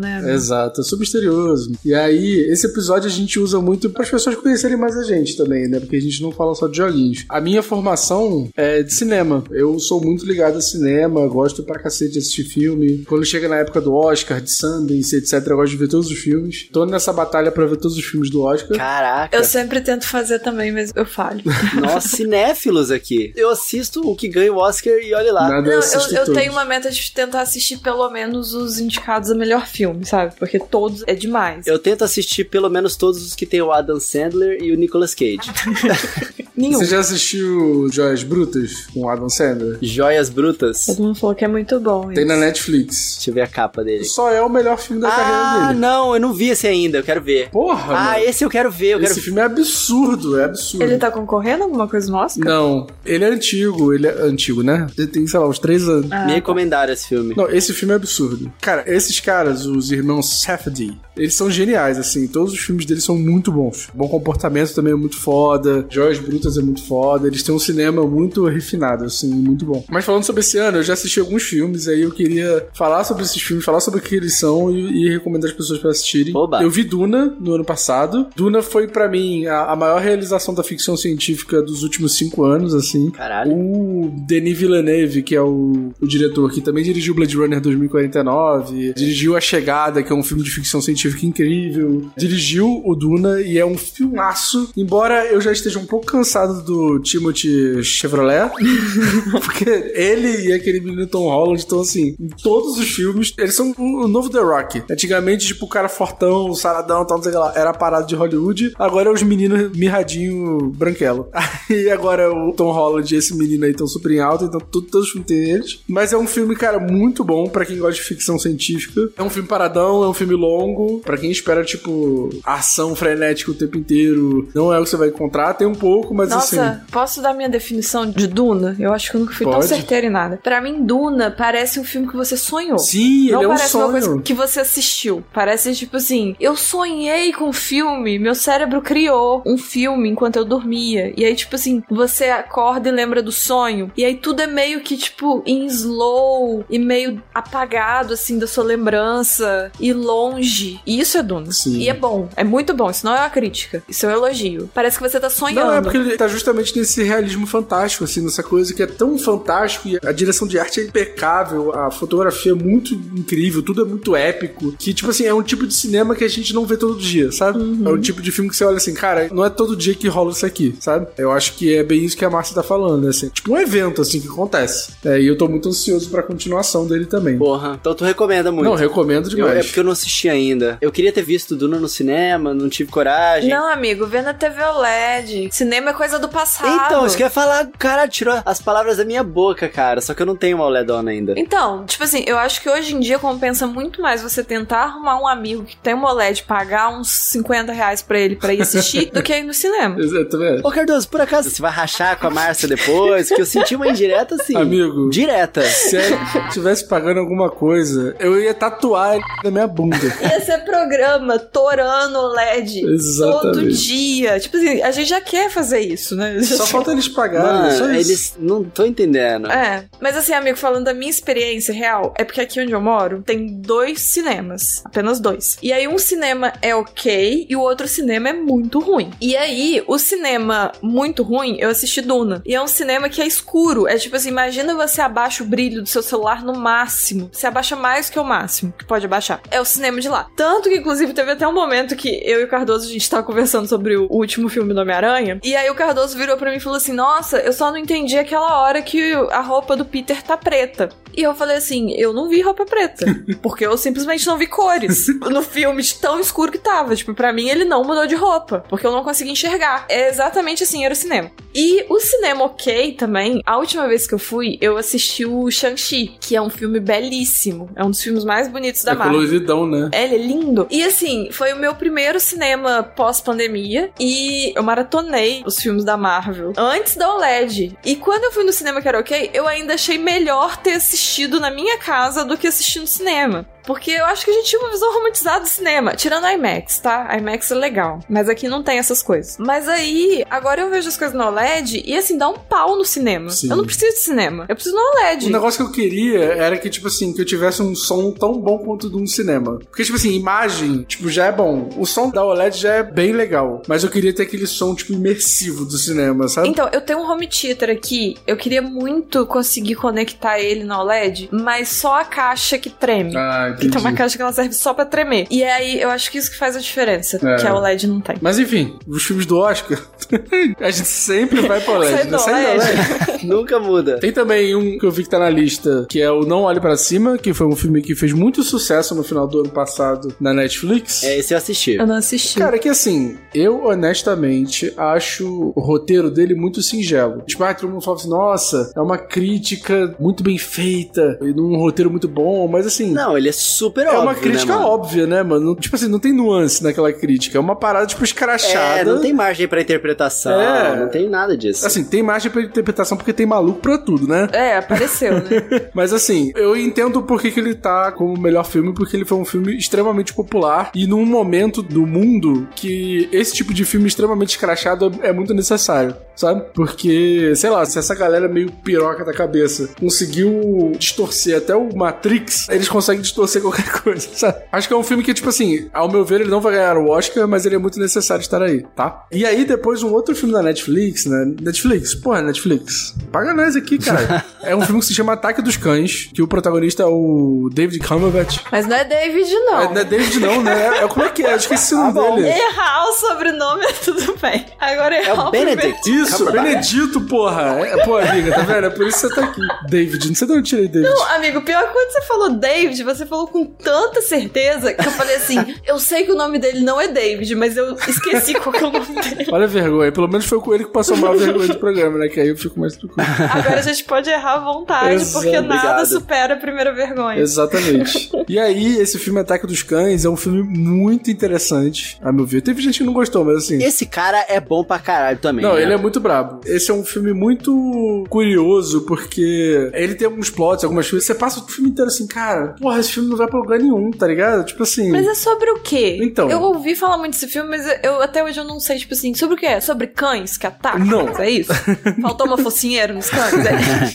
né? 0.00 0.22
Exato, 0.32 0.80
é 0.80 0.84
super 0.84 1.00
misterioso. 1.00 1.72
E 1.84 1.92
aí, 1.94 2.46
esse 2.50 2.66
episódio 2.66 3.08
a 3.08 3.10
gente 3.10 3.38
usa 3.40 3.60
muito 3.60 3.90
para 3.90 4.02
as 4.02 4.10
pessoas 4.10 4.36
conhecerem 4.36 4.76
mais 4.76 4.96
a 4.96 5.02
gente 5.02 5.36
também, 5.36 5.66
né? 5.68 5.80
Porque 5.80 5.96
a 5.96 6.00
gente 6.00 6.22
não 6.22 6.30
fala 6.30 6.54
só 6.54 6.68
de 6.68 6.76
joguinhos. 6.76 7.24
A 7.28 7.40
minha 7.40 7.62
formação 7.62 8.48
é 8.56 8.82
de 8.82 8.92
cinema. 8.94 9.42
Eu 9.50 9.78
sou 9.80 10.00
muito 10.00 10.24
ligado 10.24 10.56
a 10.58 10.60
cinema, 10.60 11.09
gosto 11.28 11.62
pra 11.62 11.78
cacete 11.78 12.12
de 12.12 12.18
assistir 12.18 12.44
filme. 12.44 13.04
Quando 13.06 13.24
chega 13.24 13.48
na 13.48 13.56
época 13.56 13.80
do 13.80 13.94
Oscar, 13.94 14.40
de 14.40 14.50
Sundance, 14.50 15.16
etc., 15.16 15.32
eu 15.48 15.56
gosto 15.56 15.70
de 15.72 15.76
ver 15.76 15.88
todos 15.88 16.10
os 16.10 16.18
filmes. 16.18 16.68
Tô 16.72 16.84
nessa 16.86 17.12
batalha 17.12 17.50
pra 17.50 17.66
ver 17.66 17.76
todos 17.76 17.96
os 17.96 18.04
filmes 18.04 18.30
do 18.30 18.42
Oscar. 18.42 18.76
Caraca. 18.76 19.36
Eu 19.36 19.44
sempre 19.44 19.80
tento 19.80 20.06
fazer 20.06 20.38
também, 20.40 20.72
mas 20.72 20.92
eu 20.94 21.04
falho. 21.06 21.42
Nós 21.80 22.04
cinéfilos 22.04 22.90
aqui. 22.90 23.32
Eu 23.36 23.50
assisto 23.50 24.00
o 24.08 24.14
que 24.14 24.28
ganha 24.28 24.52
o 24.52 24.56
Oscar 24.56 24.94
e 24.94 25.14
olha 25.14 25.32
lá. 25.32 25.48
Nada 25.48 25.62
Não, 25.62 25.72
eu, 25.72 25.80
eu 25.80 26.24
todos. 26.24 26.34
tenho 26.34 26.52
uma 26.52 26.64
meta 26.64 26.90
de 26.90 27.12
tentar 27.12 27.42
assistir 27.42 27.78
pelo 27.78 28.08
menos 28.10 28.54
os 28.54 28.78
indicados 28.78 29.30
a 29.30 29.34
melhor 29.34 29.66
filme, 29.66 30.04
sabe? 30.04 30.34
Porque 30.38 30.58
todos 30.58 31.02
é 31.06 31.14
demais. 31.14 31.66
Eu 31.66 31.78
tento 31.78 32.04
assistir 32.04 32.44
pelo 32.44 32.68
menos 32.68 32.96
todos 32.96 33.24
os 33.24 33.34
que 33.34 33.46
tem 33.46 33.62
o 33.62 33.72
Adam 33.72 33.98
Sandler 33.98 34.62
e 34.62 34.72
o 34.72 34.76
Nicolas 34.76 35.14
Cage. 35.14 35.38
Nenhum. 36.56 36.78
Você 36.78 36.84
já 36.86 37.00
assistiu 37.00 37.88
Joias 37.90 38.22
Brutas 38.22 38.86
com 38.92 39.08
Adam 39.08 39.28
Sandler? 39.28 39.78
Joias 39.80 40.28
Brutas. 40.28 40.86
Todo 41.00 41.06
mundo 41.06 41.18
falou 41.18 41.34
que 41.34 41.44
é 41.44 41.48
muito 41.48 41.80
bom. 41.80 42.08
Tem 42.08 42.18
isso. 42.18 42.26
na 42.26 42.36
Netflix. 42.36 43.14
Deixa 43.16 43.30
eu 43.30 43.34
ver 43.34 43.40
a 43.40 43.46
capa 43.46 43.82
dele. 43.82 44.04
Só 44.04 44.30
é 44.30 44.42
o 44.42 44.50
melhor 44.50 44.78
filme 44.78 45.00
da 45.00 45.08
Ah, 45.08 45.10
carreira 45.10 45.66
dele. 45.68 45.80
não, 45.80 46.14
eu 46.14 46.20
não 46.20 46.32
vi 46.34 46.50
esse 46.50 46.66
ainda, 46.66 46.98
eu 46.98 47.02
quero 47.02 47.22
ver. 47.22 47.48
Porra, 47.50 47.94
Ah, 47.96 48.04
mano. 48.12 48.24
esse 48.24 48.44
eu 48.44 48.50
quero 48.50 48.70
ver, 48.70 48.88
eu 48.94 49.00
quero 49.00 49.10
Esse 49.10 49.20
filme 49.22 49.40
é 49.40 49.44
absurdo, 49.44 50.38
é 50.38 50.44
absurdo. 50.44 50.82
Ele 50.84 50.98
tá 50.98 51.10
concorrendo 51.10 51.62
a 51.62 51.66
alguma 51.66 51.88
coisa 51.88 52.10
no 52.10 52.18
Oscar? 52.18 52.44
Não, 52.46 52.86
ele 53.04 53.24
é 53.24 53.28
antigo, 53.28 53.94
ele 53.94 54.06
é 54.06 54.12
antigo, 54.22 54.62
né? 54.62 54.86
Ele 54.98 55.06
tem, 55.06 55.26
sei 55.26 55.40
lá, 55.40 55.48
uns 55.48 55.58
três 55.58 55.88
anos. 55.88 56.10
Ah, 56.12 56.26
Me 56.26 56.34
recomendaram 56.34 56.92
esse 56.92 57.08
filme. 57.08 57.34
Não, 57.34 57.50
esse 57.50 57.72
filme 57.72 57.92
é 57.94 57.96
absurdo. 57.96 58.52
Cara, 58.60 58.84
esses 58.86 59.18
caras, 59.20 59.64
os 59.64 59.90
irmãos 59.90 60.42
Safdie, 60.42 60.98
eles 61.16 61.34
são 61.34 61.50
geniais, 61.50 61.98
assim. 61.98 62.26
Todos 62.26 62.52
os 62.52 62.58
filmes 62.60 62.84
deles 62.84 63.04
são 63.04 63.16
muito 63.16 63.50
bons. 63.50 63.88
Bom 63.94 64.06
Comportamento 64.08 64.74
também 64.74 64.92
é 64.92 64.96
muito 64.96 65.16
foda. 65.18 65.86
Joias 65.88 66.18
Brutas 66.18 66.58
é 66.58 66.60
muito 66.62 66.84
foda. 66.86 67.26
Eles 67.26 67.42
têm 67.42 67.54
um 67.54 67.58
cinema 67.58 68.02
muito 68.06 68.44
refinado, 68.46 69.04
assim, 69.04 69.30
muito 69.32 69.64
bom. 69.64 69.82
Mas 69.88 70.04
falando 70.04 70.24
sobre 70.24 70.40
esse 70.40 70.58
ano, 70.58 70.78
eu 70.78 70.82
já 70.82 70.89
assisti 70.92 71.20
alguns 71.20 71.42
filmes, 71.42 71.88
aí 71.88 72.02
eu 72.02 72.10
queria 72.10 72.66
falar 72.74 73.04
sobre 73.04 73.24
esses 73.24 73.40
filmes, 73.40 73.64
falar 73.64 73.80
sobre 73.80 74.00
o 74.00 74.02
que 74.02 74.14
eles 74.14 74.38
são 74.38 74.70
e, 74.74 75.06
e 75.06 75.08
recomendar 75.08 75.50
as 75.50 75.56
pessoas 75.56 75.78
pra 75.78 75.90
assistirem. 75.90 76.34
Oba. 76.34 76.62
Eu 76.62 76.70
vi 76.70 76.84
Duna 76.84 77.36
no 77.40 77.54
ano 77.54 77.64
passado. 77.64 78.28
Duna 78.34 78.62
foi 78.62 78.88
pra 78.88 79.08
mim 79.08 79.46
a, 79.46 79.72
a 79.72 79.76
maior 79.76 80.00
realização 80.00 80.54
da 80.54 80.62
ficção 80.62 80.96
científica 80.96 81.62
dos 81.62 81.82
últimos 81.82 82.16
cinco 82.16 82.44
anos, 82.44 82.74
assim. 82.74 83.10
Caralho. 83.10 83.52
O 83.52 84.10
Denis 84.26 84.58
Villeneuve, 84.58 85.22
que 85.22 85.34
é 85.34 85.42
o, 85.42 85.92
o 86.00 86.06
diretor 86.06 86.50
que 86.50 86.60
também 86.60 86.84
dirigiu 86.84 87.14
Blade 87.14 87.36
Runner 87.36 87.60
2049, 87.60 88.92
dirigiu 88.94 89.36
A 89.36 89.40
Chegada, 89.40 90.02
que 90.02 90.12
é 90.12 90.14
um 90.14 90.22
filme 90.22 90.42
de 90.42 90.50
ficção 90.50 90.80
científica 90.80 91.26
incrível, 91.26 92.10
dirigiu 92.16 92.82
o 92.84 92.94
Duna 92.94 93.40
e 93.40 93.58
é 93.58 93.64
um 93.64 93.76
filmaço, 93.76 94.70
embora 94.76 95.26
eu 95.26 95.40
já 95.40 95.52
esteja 95.52 95.78
um 95.78 95.86
pouco 95.86 96.06
cansado 96.06 96.62
do 96.62 96.98
Timothy 97.00 97.82
Chevrolet, 97.82 98.50
porque 99.44 99.92
ele 99.94 100.48
e 100.48 100.52
aquele 100.52 100.79
menino 100.80 101.06
Tom 101.06 101.28
Holland 101.28 101.60
estão 101.60 101.80
assim, 101.80 102.14
em 102.18 102.28
todos 102.28 102.78
os 102.78 102.88
filmes, 102.88 103.32
eles 103.38 103.54
são 103.54 103.74
o, 103.76 104.04
o 104.04 104.08
novo 104.08 104.30
The 104.30 104.40
Rock. 104.40 104.82
Antigamente, 104.90 105.46
tipo, 105.46 105.66
o 105.66 105.68
cara 105.68 105.88
fortão, 105.88 106.54
saradão, 106.54 107.04
tal, 107.06 107.18
não 107.18 107.22
sei 107.22 107.32
o 107.32 107.34
que 107.34 107.38
lá, 107.40 107.52
era 107.56 107.72
parado 107.72 108.06
de 108.06 108.14
Hollywood, 108.14 108.72
agora 108.78 109.08
é 109.08 109.12
os 109.12 109.22
meninos 109.22 109.76
mirradinho 109.76 110.70
branquelo. 110.70 111.28
Aí 111.70 111.90
agora 111.90 112.32
o 112.32 112.52
Tom 112.52 112.72
Holland 112.72 113.12
e 113.14 113.18
esse 113.18 113.34
menino 113.36 113.64
aí 113.64 113.70
estão 113.70 113.86
super 113.86 114.10
em 114.10 114.18
alta, 114.20 114.44
então 114.44 114.60
tudo, 114.60 114.88
todos 114.88 115.06
os 115.06 115.12
filmes 115.12 115.28
tem 115.28 115.50
eles. 115.50 115.80
Mas 115.86 116.12
é 116.12 116.16
um 116.16 116.26
filme, 116.26 116.56
cara, 116.56 116.78
muito 116.78 117.22
bom 117.24 117.48
pra 117.48 117.64
quem 117.64 117.78
gosta 117.78 117.94
de 117.94 118.02
ficção 118.02 118.38
científica. 118.38 119.08
É 119.16 119.22
um 119.22 119.30
filme 119.30 119.48
paradão, 119.48 120.02
é 120.02 120.08
um 120.08 120.14
filme 120.14 120.34
longo, 120.34 121.00
pra 121.00 121.16
quem 121.16 121.30
espera, 121.30 121.64
tipo, 121.64 122.28
ação 122.44 122.94
frenética 122.94 123.50
o 123.50 123.54
tempo 123.54 123.76
inteiro. 123.78 124.48
Não 124.54 124.72
é 124.72 124.78
o 124.78 124.84
que 124.84 124.90
você 124.90 124.96
vai 124.96 125.08
encontrar, 125.08 125.54
tem 125.54 125.66
um 125.66 125.74
pouco, 125.74 126.14
mas 126.14 126.30
Nossa, 126.30 126.62
assim. 126.62 126.80
posso 126.90 127.22
dar 127.22 127.34
minha 127.34 127.48
definição 127.48 128.08
de 128.08 128.26
Duna? 128.26 128.76
Eu 128.78 128.92
acho 128.92 129.10
que 129.10 129.16
eu 129.16 129.20
nunca 129.20 129.34
fui 129.34 129.46
tão 129.46 129.54
Pode. 129.54 129.66
certeira 129.66 130.06
em 130.06 130.10
nada. 130.10 130.38
Pra 130.42 130.60
mim, 130.60 130.69
Duna 130.84 131.30
parece 131.30 131.80
um 131.80 131.84
filme 131.84 132.08
que 132.08 132.16
você 132.16 132.36
sonhou. 132.36 132.78
Sim, 132.78 133.30
Não 133.30 133.38
ele 133.40 133.44
é 133.44 133.48
um 133.48 133.56
parece 133.56 133.76
uma 133.76 133.90
coisa 133.90 134.06
sonho. 134.08 134.22
que 134.22 134.34
você 134.34 134.60
assistiu. 134.60 135.24
Parece 135.32 135.74
tipo 135.74 135.96
assim: 135.96 136.36
eu 136.40 136.56
sonhei 136.56 137.32
com 137.32 137.48
o 137.48 137.52
filme, 137.52 138.18
meu 138.18 138.34
cérebro 138.34 138.82
criou 138.82 139.42
um 139.46 139.56
filme 139.58 140.08
enquanto 140.08 140.36
eu 140.36 140.44
dormia. 140.44 141.12
E 141.16 141.24
aí, 141.24 141.34
tipo 141.34 141.54
assim, 141.56 141.82
você 141.90 142.26
acorda 142.26 142.88
e 142.88 142.92
lembra 142.92 143.22
do 143.22 143.32
sonho. 143.32 143.90
E 143.96 144.04
aí 144.04 144.14
tudo 144.16 144.40
é 144.40 144.46
meio 144.46 144.80
que, 144.80 144.96
tipo, 144.96 145.42
em 145.46 145.66
slow 145.66 146.64
e 146.68 146.78
meio 146.78 147.22
apagado, 147.34 148.14
assim, 148.14 148.38
da 148.38 148.46
sua 148.46 148.64
lembrança 148.64 149.70
e 149.80 149.92
longe. 149.92 150.80
E 150.86 151.00
isso 151.00 151.18
é 151.18 151.22
Duna. 151.22 151.52
Sim. 151.52 151.78
E 151.78 151.88
é 151.88 151.94
bom. 151.94 152.28
É 152.36 152.44
muito 152.44 152.74
bom. 152.74 152.90
Isso 152.90 153.04
não 153.04 153.14
é 153.14 153.20
uma 153.20 153.30
crítica. 153.30 153.82
Isso 153.88 154.06
é 154.06 154.08
um 154.08 154.12
elogio. 154.12 154.70
Parece 154.74 154.98
que 154.98 155.08
você 155.08 155.18
tá 155.18 155.30
sonhando. 155.30 155.66
Não, 155.66 155.74
é 155.74 155.80
porque 155.80 155.96
ele 155.96 156.16
tá 156.16 156.28
justamente 156.28 156.76
nesse 156.78 157.02
realismo 157.02 157.46
fantástico, 157.46 158.04
assim, 158.04 158.22
nessa 158.22 158.42
coisa 158.42 158.74
que 158.74 158.82
é 158.82 158.86
tão 158.86 159.18
fantástico 159.18 159.88
e 159.88 159.98
a 160.04 160.12
direção 160.12 160.46
de 160.50 160.58
arte 160.58 160.80
é 160.80 160.84
impecável, 160.84 161.72
a 161.74 161.90
fotografia 161.90 162.52
é 162.52 162.54
muito 162.54 162.94
incrível, 162.94 163.62
tudo 163.62 163.82
é 163.82 163.84
muito 163.84 164.14
épico, 164.16 164.72
que, 164.78 164.92
tipo 164.92 165.10
assim, 165.10 165.24
é 165.24 165.32
um 165.34 165.42
tipo 165.42 165.66
de 165.66 165.74
cinema 165.74 166.14
que 166.14 166.24
a 166.24 166.28
gente 166.28 166.52
não 166.54 166.66
vê 166.66 166.76
todo 166.76 166.98
dia, 166.98 167.30
sabe? 167.32 167.58
Uhum. 167.58 167.82
É 167.86 167.90
um 167.90 168.00
tipo 168.00 168.20
de 168.20 168.30
filme 168.32 168.50
que 168.50 168.56
você 168.56 168.64
olha 168.64 168.76
assim, 168.76 168.94
cara, 168.94 169.28
não 169.32 169.44
é 169.44 169.50
todo 169.50 169.76
dia 169.76 169.94
que 169.94 170.08
rola 170.08 170.32
isso 170.32 170.44
aqui, 170.44 170.74
sabe? 170.80 171.06
Eu 171.16 171.30
acho 171.32 171.54
que 171.54 171.74
é 171.74 171.82
bem 171.82 172.04
isso 172.04 172.16
que 172.16 172.24
a 172.24 172.30
Márcia 172.30 172.54
tá 172.54 172.62
falando, 172.62 173.02
né? 173.04 173.10
Assim, 173.10 173.28
tipo 173.28 173.52
um 173.52 173.58
evento, 173.58 174.02
assim, 174.02 174.20
que 174.20 174.28
acontece. 174.28 174.92
É, 175.04 175.20
e 175.20 175.26
eu 175.26 175.36
tô 175.38 175.48
muito 175.48 175.68
ansioso 175.68 176.10
pra 176.10 176.22
continuação 176.22 176.86
dele 176.86 177.06
também. 177.06 177.38
Porra, 177.38 177.76
então 177.80 177.94
tu 177.94 178.04
recomenda 178.04 178.50
muito. 178.50 178.64
Não, 178.68 178.74
recomendo 178.74 179.26
Eu- 179.30 179.36
demais. 179.36 179.58
é 179.58 179.62
porque 179.62 179.80
eu 179.80 179.84
não 179.84 179.92
assisti 179.92 180.28
ainda. 180.28 180.78
Eu 180.80 180.90
queria 180.90 181.12
ter 181.12 181.22
visto 181.22 181.56
Duna 181.56 181.78
no 181.78 181.88
cinema, 181.88 182.52
não 182.54 182.68
tive 182.68 182.90
coragem. 182.90 183.48
Não, 183.50 183.72
amigo, 183.72 184.06
vê 184.06 184.20
na 184.22 184.34
TV 184.34 184.62
OLED. 184.62 185.48
Cinema 185.52 185.90
é 185.90 185.92
coisa 185.92 186.18
do 186.18 186.28
passado. 186.28 186.84
Então, 186.86 187.06
isso 187.06 187.16
que 187.16 187.22
eu 187.22 187.26
ia 187.26 187.30
falar, 187.30 187.68
cara, 187.78 188.08
tirou 188.08 188.40
as 188.44 188.60
palavras 188.60 188.96
da 188.96 189.04
minha 189.04 189.22
boca, 189.22 189.68
cara. 189.68 190.00
Só 190.00 190.14
que 190.14 190.22
eu 190.22 190.26
não 190.26 190.36
tenho 190.40 190.56
uma 190.56 190.64
OLEDona 190.66 191.10
ainda. 191.10 191.34
Então, 191.36 191.84
tipo 191.84 192.02
assim, 192.02 192.24
eu 192.26 192.38
acho 192.38 192.60
que 192.62 192.68
hoje 192.68 192.94
em 192.94 193.00
dia 193.00 193.18
compensa 193.18 193.66
muito 193.66 194.00
mais 194.00 194.22
você 194.22 194.42
tentar 194.42 194.84
arrumar 194.84 195.20
um 195.20 195.28
amigo 195.28 195.64
que 195.64 195.76
tem 195.76 195.94
uma 195.94 196.10
OLED, 196.10 196.44
pagar 196.44 196.88
uns 196.88 197.10
50 197.10 197.72
reais 197.72 198.02
pra 198.02 198.18
ele 198.18 198.36
pra 198.36 198.52
ir 198.54 198.62
assistir, 198.62 199.10
do 199.10 199.22
que 199.22 199.36
ir 199.36 199.42
no 199.44 199.52
cinema. 199.54 199.96
Exatamente. 200.00 200.66
Ô, 200.66 200.70
Cardoso, 200.70 201.08
por 201.08 201.20
acaso 201.20 201.50
você 201.50 201.60
vai 201.60 201.70
rachar 201.70 202.18
com 202.18 202.26
a 202.26 202.30
Márcia 202.30 202.66
depois? 202.66 203.28
Que 203.28 203.40
eu 203.40 203.46
senti 203.46 203.76
uma 203.76 203.88
indireta 203.88 204.34
assim. 204.34 204.56
Amigo. 204.56 205.10
Direta. 205.10 205.62
Se 205.62 205.96
eu 205.96 206.48
tivesse 206.50 206.88
pagando 206.88 207.20
alguma 207.20 207.50
coisa, 207.50 208.16
eu 208.18 208.40
ia 208.40 208.54
tatuar 208.54 209.16
ele 209.16 209.24
na 209.44 209.50
minha 209.50 209.66
bunda. 209.66 209.96
Esse 210.36 210.50
é 210.50 210.58
programa 210.58 211.38
torando 211.38 212.18
OLED 212.18 212.80
Exatamente. 212.86 213.42
todo 213.42 213.68
dia. 213.72 214.40
Tipo 214.40 214.56
assim, 214.56 214.82
a 214.82 214.90
gente 214.90 215.08
já 215.08 215.20
quer 215.20 215.50
fazer 215.50 215.80
isso, 215.80 216.16
né? 216.16 216.40
Só 216.42 216.64
falta 216.66 216.92
eles 216.92 217.08
pagarem, 217.08 217.72
só 217.72 217.82
Mano, 217.84 217.94
isso. 217.98 218.10
eles 218.10 218.36
não 218.38 218.64
tô 218.64 218.84
entendendo. 218.84 219.50
É, 219.50 219.84
mas 220.00 220.16
assim, 220.16 220.29
amigo, 220.34 220.56
falando 220.56 220.84
da 220.84 220.94
minha 220.94 221.10
experiência 221.10 221.72
real, 221.72 222.14
é 222.16 222.24
porque 222.24 222.40
aqui 222.40 222.60
onde 222.60 222.72
eu 222.72 222.80
moro 222.80 223.22
tem 223.22 223.46
dois 223.60 224.00
cinemas, 224.00 224.82
apenas 224.84 225.20
dois. 225.20 225.58
E 225.62 225.72
aí 225.72 225.86
um 225.86 225.98
cinema 225.98 226.52
é 226.62 226.74
ok 226.74 227.46
e 227.48 227.56
o 227.56 227.60
outro 227.60 227.86
cinema 227.88 228.28
é 228.28 228.32
muito 228.32 228.80
ruim. 228.80 229.10
E 229.20 229.36
aí, 229.36 229.82
o 229.86 229.98
cinema 229.98 230.72
muito 230.82 231.22
ruim, 231.22 231.56
eu 231.58 231.68
assisti 231.68 232.00
Duna. 232.00 232.42
E 232.44 232.54
é 232.54 232.62
um 232.62 232.66
cinema 232.66 233.08
que 233.08 233.20
é 233.20 233.26
escuro. 233.26 233.86
É 233.86 233.96
tipo 233.96 234.16
assim, 234.16 234.28
imagina 234.28 234.74
você 234.74 235.00
abaixa 235.00 235.42
o 235.42 235.46
brilho 235.46 235.82
do 235.82 235.88
seu 235.88 236.02
celular 236.02 236.42
no 236.42 236.54
máximo. 236.54 237.30
Você 237.32 237.46
abaixa 237.46 237.76
mais 237.76 238.08
que 238.08 238.18
o 238.18 238.24
máximo 238.24 238.72
que 238.76 238.84
pode 238.84 239.06
abaixar. 239.06 239.40
É 239.50 239.60
o 239.60 239.64
cinema 239.64 240.00
de 240.00 240.08
lá. 240.08 240.28
Tanto 240.36 240.68
que, 240.68 240.76
inclusive, 240.76 241.12
teve 241.12 241.32
até 241.32 241.46
um 241.46 241.52
momento 241.52 241.96
que 241.96 242.20
eu 242.24 242.40
e 242.40 242.44
o 242.44 242.48
Cardoso, 242.48 242.88
a 242.88 242.92
gente 242.92 243.08
tava 243.08 243.22
conversando 243.22 243.68
sobre 243.68 243.96
o 243.96 244.06
último 244.10 244.48
filme 244.48 244.72
do 244.74 244.80
Homem-Aranha. 244.80 245.40
E 245.42 245.54
aí 245.54 245.70
o 245.70 245.74
Cardoso 245.74 246.16
virou 246.16 246.36
pra 246.36 246.50
mim 246.50 246.56
e 246.56 246.60
falou 246.60 246.76
assim: 246.76 246.92
Nossa, 246.92 247.38
eu 247.38 247.52
só 247.52 247.70
não 247.70 247.78
entendi 247.78 248.18
aquela 248.18 248.60
hora 248.60 248.82
que 248.82 249.12
a 249.30 249.40
roupa 249.40 249.76
do 249.76 249.84
Peter 249.84 250.19
tá 250.24 250.36
preta. 250.36 250.88
E 251.16 251.22
eu 251.22 251.34
falei 251.34 251.56
assim: 251.56 251.92
Eu 251.96 252.12
não 252.12 252.28
vi 252.28 252.40
roupa 252.40 252.64
preta. 252.64 253.04
porque 253.42 253.66
eu 253.66 253.76
simplesmente 253.76 254.26
não 254.26 254.38
vi 254.38 254.46
cores 254.46 255.06
no 255.30 255.42
filme 255.42 255.82
de 255.82 255.94
tão 255.94 256.20
escuro 256.20 256.52
que 256.52 256.58
tava. 256.58 256.94
Tipo, 256.94 257.14
pra 257.14 257.32
mim 257.32 257.48
ele 257.48 257.64
não 257.64 257.82
mudou 257.84 258.06
de 258.06 258.14
roupa. 258.14 258.64
Porque 258.68 258.86
eu 258.86 258.92
não 258.92 259.02
consegui 259.04 259.30
enxergar. 259.30 259.86
É 259.88 260.08
exatamente 260.08 260.62
assim, 260.62 260.84
era 260.84 260.92
o 260.94 260.96
cinema. 260.96 261.30
E 261.54 261.84
o 261.88 261.98
cinema 261.98 262.44
ok 262.44 262.92
também, 262.92 263.42
a 263.44 263.56
última 263.58 263.88
vez 263.88 264.06
que 264.06 264.14
eu 264.14 264.18
fui, 264.18 264.56
eu 264.60 264.76
assisti 264.76 265.26
o 265.26 265.50
Shang-Chi, 265.50 266.16
que 266.20 266.36
é 266.36 266.40
um 266.42 266.48
filme 266.50 266.78
belíssimo. 266.78 267.68
É 267.74 267.84
um 267.84 267.90
dos 267.90 268.00
filmes 268.00 268.24
mais 268.24 268.46
bonitos 268.48 268.82
da 268.84 268.92
É 268.92 268.94
Marvel. 268.94 269.14
coloridão, 269.20 269.66
né? 269.66 269.88
É, 269.92 270.04
ele 270.04 270.14
é 270.14 270.18
lindo. 270.18 270.66
E 270.70 270.84
assim, 270.84 271.28
foi 271.32 271.52
o 271.52 271.56
meu 271.56 271.74
primeiro 271.74 272.20
cinema 272.20 272.82
pós-pandemia 272.84 273.90
e 273.98 274.52
eu 274.56 274.62
maratonei 274.62 275.42
os 275.44 275.58
filmes 275.58 275.84
da 275.84 275.96
Marvel 275.96 276.52
antes 276.56 276.94
da 276.96 277.12
OLED. 277.14 277.76
E 277.84 277.96
quando 277.96 278.24
eu 278.24 278.32
fui 278.32 278.44
no 278.44 278.52
cinema 278.52 278.80
que 278.80 278.88
era 278.88 278.98
ok, 279.00 279.30
eu 279.34 279.46
ainda 279.48 279.74
achei 279.74 279.98
melhor 280.10 280.56
ter 280.56 280.72
assistido 280.72 281.38
na 281.38 281.52
minha 281.52 281.78
casa 281.78 282.24
do 282.24 282.36
que 282.36 282.48
assistir 282.48 282.80
no 282.80 282.86
cinema. 282.86 283.46
Porque 283.64 283.90
eu 283.90 284.04
acho 284.06 284.24
que 284.24 284.30
a 284.30 284.34
gente 284.34 284.48
tinha 284.48 284.60
uma 284.60 284.70
visão 284.70 284.92
romantizada 284.92 285.40
do 285.40 285.48
cinema. 285.48 285.94
Tirando 285.94 286.24
a 286.24 286.32
IMAX, 286.32 286.78
tá? 286.78 287.06
A 287.08 287.18
IMAX 287.18 287.50
é 287.50 287.54
legal. 287.54 288.00
Mas 288.08 288.28
aqui 288.28 288.48
não 288.48 288.62
tem 288.62 288.78
essas 288.78 289.02
coisas. 289.02 289.36
Mas 289.38 289.68
aí, 289.68 290.24
agora 290.30 290.60
eu 290.60 290.70
vejo 290.70 290.88
as 290.88 290.96
coisas 290.96 291.16
no 291.16 291.24
OLED 291.24 291.82
e 291.84 291.96
assim, 291.96 292.16
dá 292.16 292.28
um 292.28 292.34
pau 292.34 292.76
no 292.76 292.84
cinema. 292.84 293.30
Sim. 293.30 293.50
Eu 293.50 293.56
não 293.56 293.64
preciso 293.64 293.92
de 293.92 294.00
cinema. 294.00 294.46
Eu 294.48 294.54
preciso 294.54 294.74
no 294.76 294.82
OLED. 294.82 295.26
O 295.26 295.30
negócio 295.30 295.64
que 295.64 295.70
eu 295.70 295.72
queria 295.72 296.20
era 296.20 296.56
que, 296.58 296.70
tipo 296.70 296.88
assim, 296.88 297.12
que 297.12 297.20
eu 297.20 297.26
tivesse 297.26 297.62
um 297.62 297.74
som 297.74 298.12
tão 298.12 298.38
bom 298.38 298.58
quanto 298.58 298.88
de 298.88 298.96
um 298.96 299.06
cinema. 299.06 299.58
Porque, 299.58 299.84
tipo 299.84 299.96
assim, 299.96 300.12
imagem, 300.12 300.82
tipo, 300.82 301.08
já 301.08 301.26
é 301.26 301.32
bom. 301.32 301.68
O 301.76 301.86
som 301.86 302.10
da 302.10 302.24
OLED 302.24 302.58
já 302.58 302.74
é 302.74 302.82
bem 302.82 303.12
legal. 303.12 303.62
Mas 303.68 303.84
eu 303.84 303.90
queria 303.90 304.14
ter 304.14 304.24
aquele 304.24 304.46
som, 304.46 304.74
tipo, 304.74 304.92
imersivo 304.92 305.64
do 305.64 305.76
cinema, 305.76 306.28
sabe? 306.28 306.48
Então, 306.48 306.68
eu 306.72 306.80
tenho 306.80 307.00
um 307.00 307.10
home 307.10 307.26
theater 307.26 307.70
aqui. 307.70 308.16
Eu 308.26 308.36
queria 308.36 308.62
muito 308.62 309.26
conseguir 309.26 309.74
conectar 309.74 310.38
ele 310.38 310.64
na 310.64 310.80
OLED, 310.82 311.28
mas 311.32 311.68
só 311.68 312.00
a 312.00 312.04
caixa 312.04 312.58
que 312.58 312.70
treme. 312.70 313.16
Ah, 313.16 313.49
que 313.52 313.66
entendi. 313.66 313.72
tem 313.72 313.80
uma 313.80 313.92
caixa 313.92 314.16
que 314.16 314.22
ela 314.22 314.32
serve 314.32 314.52
só 314.54 314.72
pra 314.74 314.84
tremer. 314.84 315.26
E 315.30 315.42
aí, 315.42 315.80
eu 315.80 315.90
acho 315.90 316.10
que 316.10 316.18
isso 316.18 316.30
que 316.30 316.36
faz 316.36 316.56
a 316.56 316.60
diferença, 316.60 317.16
É. 317.16 317.36
que 317.36 317.46
a 317.46 317.54
OLED 317.54 317.86
não 317.86 318.00
tem. 318.00 318.16
Mas 318.20 318.38
enfim, 318.38 318.78
os 318.86 319.02
filmes 319.04 319.26
do 319.26 319.38
Oscar, 319.38 319.78
a 320.60 320.70
gente 320.70 320.88
sempre 320.88 321.40
vai 321.42 321.60
pra 321.60 321.74
OLED. 321.74 321.90
Sai 321.92 322.04
né? 322.04 322.10
do 322.10 322.18
Sai 322.18 322.42
da 322.44 322.52
OLED. 322.52 323.26
Nunca 323.26 323.58
muda. 323.60 323.98
Tem 323.98 324.12
também 324.12 324.54
um 324.54 324.78
que 324.78 324.84
eu 324.86 324.90
vi 324.90 325.02
que 325.02 325.08
tá 325.10 325.18
na 325.18 325.30
lista, 325.30 325.86
que 325.88 326.00
é 326.00 326.10
o 326.10 326.20
Não 326.22 326.42
Olhe 326.42 326.60
Pra 326.60 326.76
Cima, 326.76 327.18
que 327.18 327.32
foi 327.34 327.46
um 327.46 327.56
filme 327.56 327.82
que 327.82 327.94
fez 327.94 328.12
muito 328.12 328.42
sucesso 328.42 328.94
no 328.94 329.02
final 329.04 329.26
do 329.26 329.40
ano 329.40 329.50
passado 329.50 330.14
na 330.20 330.32
Netflix. 330.32 331.02
É, 331.04 331.18
esse 331.18 331.34
eu 331.34 331.38
assisti. 331.38 331.74
Eu 331.74 331.86
não 331.86 331.96
assisti. 331.96 332.38
Cara, 332.38 332.58
que 332.58 332.68
assim, 332.68 333.16
eu 333.34 333.64
honestamente 333.64 334.72
acho 334.76 335.52
o 335.54 335.60
roteiro 335.60 336.10
dele 336.10 336.34
muito 336.34 336.62
singelo. 336.62 337.22
Tipo, 337.26 337.44
ah, 337.44 337.54
todo 337.54 337.70
mundo 337.70 337.82
fala 337.82 337.96
assim, 337.96 338.08
nossa, 338.08 338.72
é 338.74 338.80
uma 338.80 338.98
crítica 338.98 339.94
muito 339.98 340.22
bem 340.22 340.38
feita, 340.38 341.18
e 341.22 341.32
num 341.32 341.56
roteiro 341.56 341.90
muito 341.90 342.08
bom, 342.08 342.46
mas 342.48 342.66
assim. 342.66 342.92
Não, 342.92 343.16
ele 343.16 343.28
é 343.28 343.32
super 343.40 343.86
É 343.86 343.88
óbvio, 343.90 344.02
uma 344.02 344.14
crítica 344.14 344.56
né, 344.58 344.64
óbvia, 344.64 345.06
né, 345.06 345.22
mano? 345.22 345.54
Tipo 345.56 345.76
assim, 345.76 345.88
não 345.88 345.98
tem 345.98 346.12
nuance 346.12 346.62
naquela 346.62 346.92
crítica. 346.92 347.36
É 347.38 347.40
uma 347.40 347.56
parada, 347.56 347.86
tipo, 347.86 348.02
escrachada. 348.04 348.80
É, 348.80 348.84
não 348.84 349.00
tem 349.00 349.12
margem 349.12 349.46
pra 349.48 349.60
interpretação, 349.60 350.40
É. 350.40 350.76
não 350.76 350.88
tem 350.88 351.08
nada 351.08 351.36
disso. 351.36 351.66
Assim, 351.66 351.84
tem 351.84 352.02
margem 352.02 352.30
pra 352.30 352.42
interpretação 352.42 352.96
porque 352.96 353.12
tem 353.12 353.26
maluco 353.26 353.60
pra 353.60 353.78
tudo, 353.78 354.06
né? 354.06 354.28
É, 354.32 354.56
apareceu, 354.56 355.14
né? 355.14 355.22
Mas 355.74 355.92
assim, 355.92 356.32
eu 356.36 356.56
entendo 356.56 357.02
por 357.02 357.20
que, 357.20 357.30
que 357.30 357.40
ele 357.40 357.54
tá 357.54 357.92
como 357.92 358.14
o 358.14 358.20
melhor 358.20 358.44
filme, 358.44 358.72
porque 358.74 358.96
ele 358.96 359.04
foi 359.04 359.18
um 359.18 359.24
filme 359.24 359.56
extremamente 359.56 360.12
popular 360.12 360.70
e 360.74 360.86
num 360.86 361.04
momento 361.04 361.62
do 361.62 361.86
mundo 361.86 362.48
que 362.54 363.08
esse 363.12 363.32
tipo 363.34 363.52
de 363.54 363.64
filme 363.64 363.86
extremamente 363.86 364.30
escrachado 364.30 364.92
é 365.02 365.12
muito 365.12 365.32
necessário, 365.34 365.94
sabe? 366.16 366.42
Porque, 366.54 367.32
sei 367.36 367.50
lá, 367.50 367.64
se 367.64 367.78
essa 367.78 367.94
galera 367.94 368.28
meio 368.28 368.50
piroca 368.50 369.04
da 369.04 369.12
cabeça 369.12 369.70
conseguiu 369.78 370.72
distorcer 370.78 371.36
até 371.36 371.54
o 371.54 371.74
Matrix, 371.74 372.48
eles 372.48 372.68
conseguem 372.68 373.02
distorcer 373.02 373.29
qualquer 373.38 373.70
coisa, 373.82 374.08
sabe? 374.14 374.38
Acho 374.50 374.66
que 374.66 374.74
é 374.74 374.76
um 374.76 374.82
filme 374.82 375.02
que, 375.04 375.12
tipo 375.14 375.28
assim, 375.28 375.68
ao 375.72 375.90
meu 375.90 376.04
ver, 376.04 376.22
ele 376.22 376.30
não 376.30 376.40
vai 376.40 376.54
ganhar 376.54 376.76
o 376.76 376.88
Oscar, 376.88 377.28
mas 377.28 377.46
ele 377.46 377.54
é 377.54 377.58
muito 377.58 377.78
necessário 377.78 378.22
estar 378.22 378.42
aí, 378.42 378.62
tá? 378.74 379.04
E 379.12 379.24
aí, 379.26 379.44
depois, 379.44 379.82
um 379.82 379.92
outro 379.92 380.14
filme 380.16 380.32
da 380.34 380.42
Netflix, 380.42 381.04
né? 381.06 381.34
Netflix, 381.40 381.94
porra, 381.94 382.22
Netflix. 382.22 382.94
Paga 383.12 383.34
nós 383.34 383.54
aqui, 383.56 383.78
cara. 383.78 384.24
é 384.42 384.56
um 384.56 384.62
filme 384.62 384.80
que 384.80 384.86
se 384.86 384.94
chama 384.94 385.12
Ataque 385.12 385.42
dos 385.42 385.56
Cães, 385.56 386.10
que 386.14 386.22
o 386.22 386.26
protagonista 386.26 386.82
é 386.82 386.86
o 386.86 387.48
David 387.52 387.86
Cumberbatch. 387.86 388.40
Mas 388.50 388.66
não 388.66 388.76
é 388.76 388.84
David, 388.84 389.30
não. 389.32 389.60
É, 389.60 389.64
não 389.74 389.80
é 389.80 389.84
David, 389.84 390.18
não, 390.20 390.42
né? 390.42 390.78
É, 390.78 390.84
é- 390.84 390.88
como 390.88 391.04
é 391.04 391.10
que 391.10 391.22
é? 391.24 391.32
Eu 391.32 391.36
esqueci 391.36 391.74
o 391.74 391.78
nome 391.78 391.92
bom. 391.92 392.16
dele. 392.16 392.28
Errar 392.28 392.84
o 392.88 392.92
sobrenome 392.94 393.64
é 393.64 393.72
tudo 393.72 394.16
bem. 394.20 394.46
Agora 394.58 394.96
É 394.96 395.08
errar 395.08 395.28
o 395.28 395.30
Benedict. 395.30 395.90
Isso, 395.90 396.18
Cumberbatch. 396.24 396.44
Benedito, 396.72 397.00
porra. 397.02 397.42
É, 397.66 397.84
pô, 397.84 397.96
amiga, 397.98 398.32
tá 398.32 398.42
vendo? 398.42 398.66
É 398.66 398.70
por 398.70 398.86
isso 398.86 399.08
que 399.08 399.14
você 399.14 399.20
tá 399.20 399.26
aqui. 399.26 399.40
David, 399.68 400.08
não 400.08 400.14
sei 400.14 400.26
de 400.26 400.32
onde 400.32 400.40
eu 400.40 400.44
tirei 400.44 400.68
David. 400.68 400.88
Não, 400.88 401.06
amigo, 401.14 401.42
pior 401.42 401.66
que 401.66 401.72
quando 401.72 401.92
você 401.92 402.02
falou 402.02 402.30
David, 402.30 402.82
você 402.82 403.06
falou 403.06 403.19
com 403.26 403.44
tanta 403.44 404.00
certeza 404.02 404.72
que 404.72 404.86
eu 404.86 404.92
falei 404.92 405.16
assim: 405.16 405.36
eu 405.66 405.78
sei 405.78 406.04
que 406.04 406.12
o 406.12 406.16
nome 406.16 406.38
dele 406.38 406.60
não 406.60 406.80
é 406.80 406.88
David, 406.88 407.34
mas 407.34 407.56
eu 407.56 407.76
esqueci 407.88 408.34
qual 408.34 408.52
que 408.52 408.64
é 408.64 408.66
o 408.66 408.72
nome 408.72 408.86
dele. 408.86 409.26
Olha 409.30 409.44
a 409.44 409.48
vergonha. 409.48 409.92
Pelo 409.92 410.08
menos 410.08 410.26
foi 410.26 410.40
com 410.40 410.54
ele 410.54 410.64
que 410.64 410.72
passou 410.72 410.96
mal 410.96 411.12
a 411.12 411.16
vergonha 411.16 411.48
do 411.48 411.58
programa, 411.58 411.98
né? 411.98 412.08
Que 412.08 412.20
aí 412.20 412.28
eu 412.28 412.36
fico 412.36 412.58
mais 412.58 412.76
tranquilo. 412.76 413.08
Agora 413.30 413.58
a 413.58 413.62
gente 413.62 413.84
pode 413.84 414.08
errar 414.10 414.34
à 414.34 414.38
vontade, 414.38 414.94
Exato, 414.94 415.12
porque 415.12 415.40
nada 415.40 415.54
obrigado. 415.54 415.86
supera 415.86 416.34
a 416.34 416.36
primeira 416.36 416.72
vergonha. 416.72 417.18
Exatamente. 417.18 418.10
E 418.28 418.38
aí, 418.38 418.76
esse 418.76 418.98
filme 418.98 419.20
Ataque 419.20 419.46
dos 419.46 419.62
Cães 419.62 420.04
é 420.04 420.08
um 420.08 420.16
filme 420.16 420.42
muito 420.42 421.10
interessante, 421.10 421.98
a 422.02 422.12
meu 422.12 422.24
ver. 422.24 422.42
Teve 422.42 422.62
gente 422.62 422.78
que 422.78 422.84
não 422.84 422.92
gostou, 422.92 423.24
mas 423.24 423.38
assim. 423.38 423.62
Esse 423.62 423.86
cara 423.86 424.24
é 424.28 424.40
bom 424.40 424.64
pra 424.64 424.78
caralho 424.78 425.18
também. 425.18 425.44
Não, 425.44 425.54
né? 425.54 425.62
ele 425.62 425.72
é 425.72 425.76
muito 425.76 426.00
brabo. 426.00 426.40
Esse 426.44 426.70
é 426.70 426.74
um 426.74 426.84
filme 426.84 427.12
muito 427.12 428.04
curioso, 428.08 428.82
porque 428.86 429.70
ele 429.74 429.94
tem 429.94 430.06
alguns 430.06 430.30
plots, 430.30 430.64
algumas 430.64 430.88
coisas. 430.88 431.06
Você 431.06 431.14
passa 431.14 431.40
o 431.40 431.46
filme 431.46 431.70
inteiro 431.70 431.88
assim, 431.88 432.06
cara, 432.06 432.54
porra, 432.60 432.80
esse 432.80 432.92
filme 432.92 433.09
não 433.10 433.16
vai 433.16 433.26
pra 433.26 433.38
lugar 433.38 433.58
nenhum, 433.58 433.90
tá 433.90 434.06
ligado? 434.06 434.44
Tipo 434.44 434.62
assim. 434.62 434.90
Mas 434.90 435.06
é 435.06 435.14
sobre 435.14 435.50
o 435.50 435.60
quê? 435.60 435.98
Então. 436.02 436.30
Eu 436.30 436.40
ouvi 436.40 436.74
falar 436.74 436.96
muito 436.98 437.12
desse 437.12 437.28
filme, 437.28 437.50
mas 437.50 437.66
eu 437.82 438.00
até 438.00 438.22
hoje 438.24 438.38
eu 438.40 438.44
não 438.44 438.58
sei, 438.60 438.78
tipo 438.78 438.94
assim, 438.94 439.14
sobre 439.14 439.34
o 439.34 439.38
quê? 439.38 439.46
É 439.46 439.60
sobre 439.60 439.86
cães 439.88 440.36
que 440.36 440.46
atacam? 440.46 440.84
Não. 440.84 441.08
É 441.18 441.28
isso? 441.30 441.52
Faltou 442.00 442.26
uma 442.26 442.38
focinheira 442.38 442.92
nos 442.92 443.10
cães? 443.10 443.34